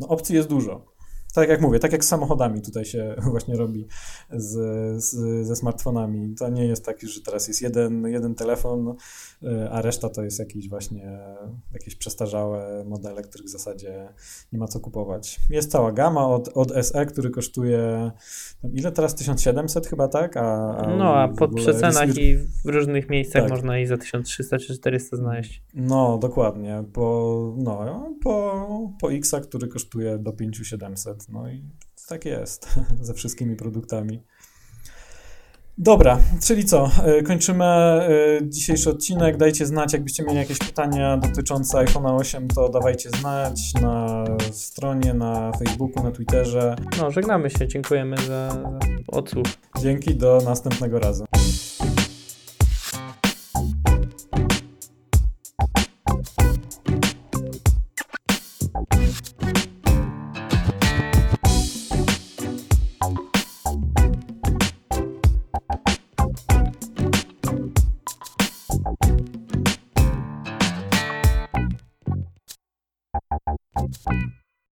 no, 0.00 0.08
opcji 0.08 0.36
jest 0.36 0.48
dużo 0.48 0.89
tak 1.32 1.48
jak 1.48 1.60
mówię, 1.60 1.78
tak 1.78 1.92
jak 1.92 2.04
z 2.04 2.08
samochodami 2.08 2.62
tutaj 2.62 2.84
się 2.84 3.14
właśnie 3.30 3.56
robi 3.56 3.86
z, 4.30 4.54
z, 5.04 5.46
ze 5.46 5.56
smartfonami. 5.56 6.34
To 6.34 6.48
nie 6.48 6.66
jest 6.66 6.84
tak, 6.84 7.00
że 7.00 7.20
teraz 7.20 7.48
jest 7.48 7.62
jeden, 7.62 8.06
jeden 8.06 8.34
telefon, 8.34 8.94
a 9.70 9.82
reszta 9.82 10.08
to 10.08 10.24
jest 10.24 10.38
jakieś 10.38 10.68
właśnie 10.68 11.18
jakieś 11.72 11.94
przestarzałe 11.94 12.84
modele, 12.84 13.22
których 13.22 13.46
w 13.46 13.50
zasadzie 13.50 14.08
nie 14.52 14.58
ma 14.58 14.68
co 14.68 14.80
kupować. 14.80 15.40
Jest 15.50 15.70
cała 15.70 15.92
gama 15.92 16.28
od, 16.28 16.48
od 16.48 16.86
SE, 16.86 17.06
który 17.06 17.30
kosztuje 17.30 18.10
ile 18.72 18.92
teraz? 18.92 19.14
1700 19.14 19.86
chyba, 19.86 20.08
tak? 20.08 20.36
A, 20.36 20.76
a 20.76 20.96
no, 20.96 21.14
a 21.16 21.28
pod 21.28 21.54
przecenach 21.54 22.16
i 22.16 22.36
w 22.36 22.68
różnych 22.68 23.10
miejscach 23.10 23.42
tak. 23.42 23.50
można 23.50 23.78
i 23.78 23.86
za 23.86 23.96
1300 23.96 24.58
czy 24.58 24.78
400 24.78 25.16
znaleźć. 25.16 25.62
No, 25.74 26.18
dokładnie. 26.18 26.84
Po, 26.92 27.54
no, 27.56 28.06
po, 28.22 28.92
po 29.00 29.12
Xa, 29.12 29.40
który 29.40 29.68
kosztuje 29.68 30.18
do 30.18 30.32
5700. 30.32 31.19
No 31.28 31.48
i 31.50 31.62
tak 32.08 32.24
jest 32.24 32.68
ze 33.00 33.14
wszystkimi 33.14 33.56
produktami. 33.56 34.22
Dobra, 35.78 36.18
czyli 36.42 36.64
co? 36.64 36.90
E, 37.04 37.22
kończymy 37.22 37.64
e, 37.64 38.08
dzisiejszy 38.42 38.90
odcinek. 38.90 39.36
Dajcie 39.36 39.66
znać, 39.66 39.92
jakbyście 39.92 40.22
mieli 40.22 40.36
jakieś 40.36 40.58
pytania 40.58 41.16
dotyczące 41.16 41.78
iPhone 41.78 42.06
8, 42.06 42.48
to 42.48 42.68
dawajcie 42.68 43.10
znać 43.10 43.74
na 43.82 44.24
stronie, 44.52 45.14
na 45.14 45.52
Facebooku, 45.58 46.04
na 46.04 46.10
Twitterze. 46.10 46.76
No, 46.98 47.10
żegnamy 47.10 47.50
się. 47.50 47.68
Dziękujemy 47.68 48.16
za 48.16 48.62
odsłuch. 49.08 49.46
Dzięki, 49.80 50.14
do 50.14 50.38
następnego 50.44 50.98
razu. 50.98 51.24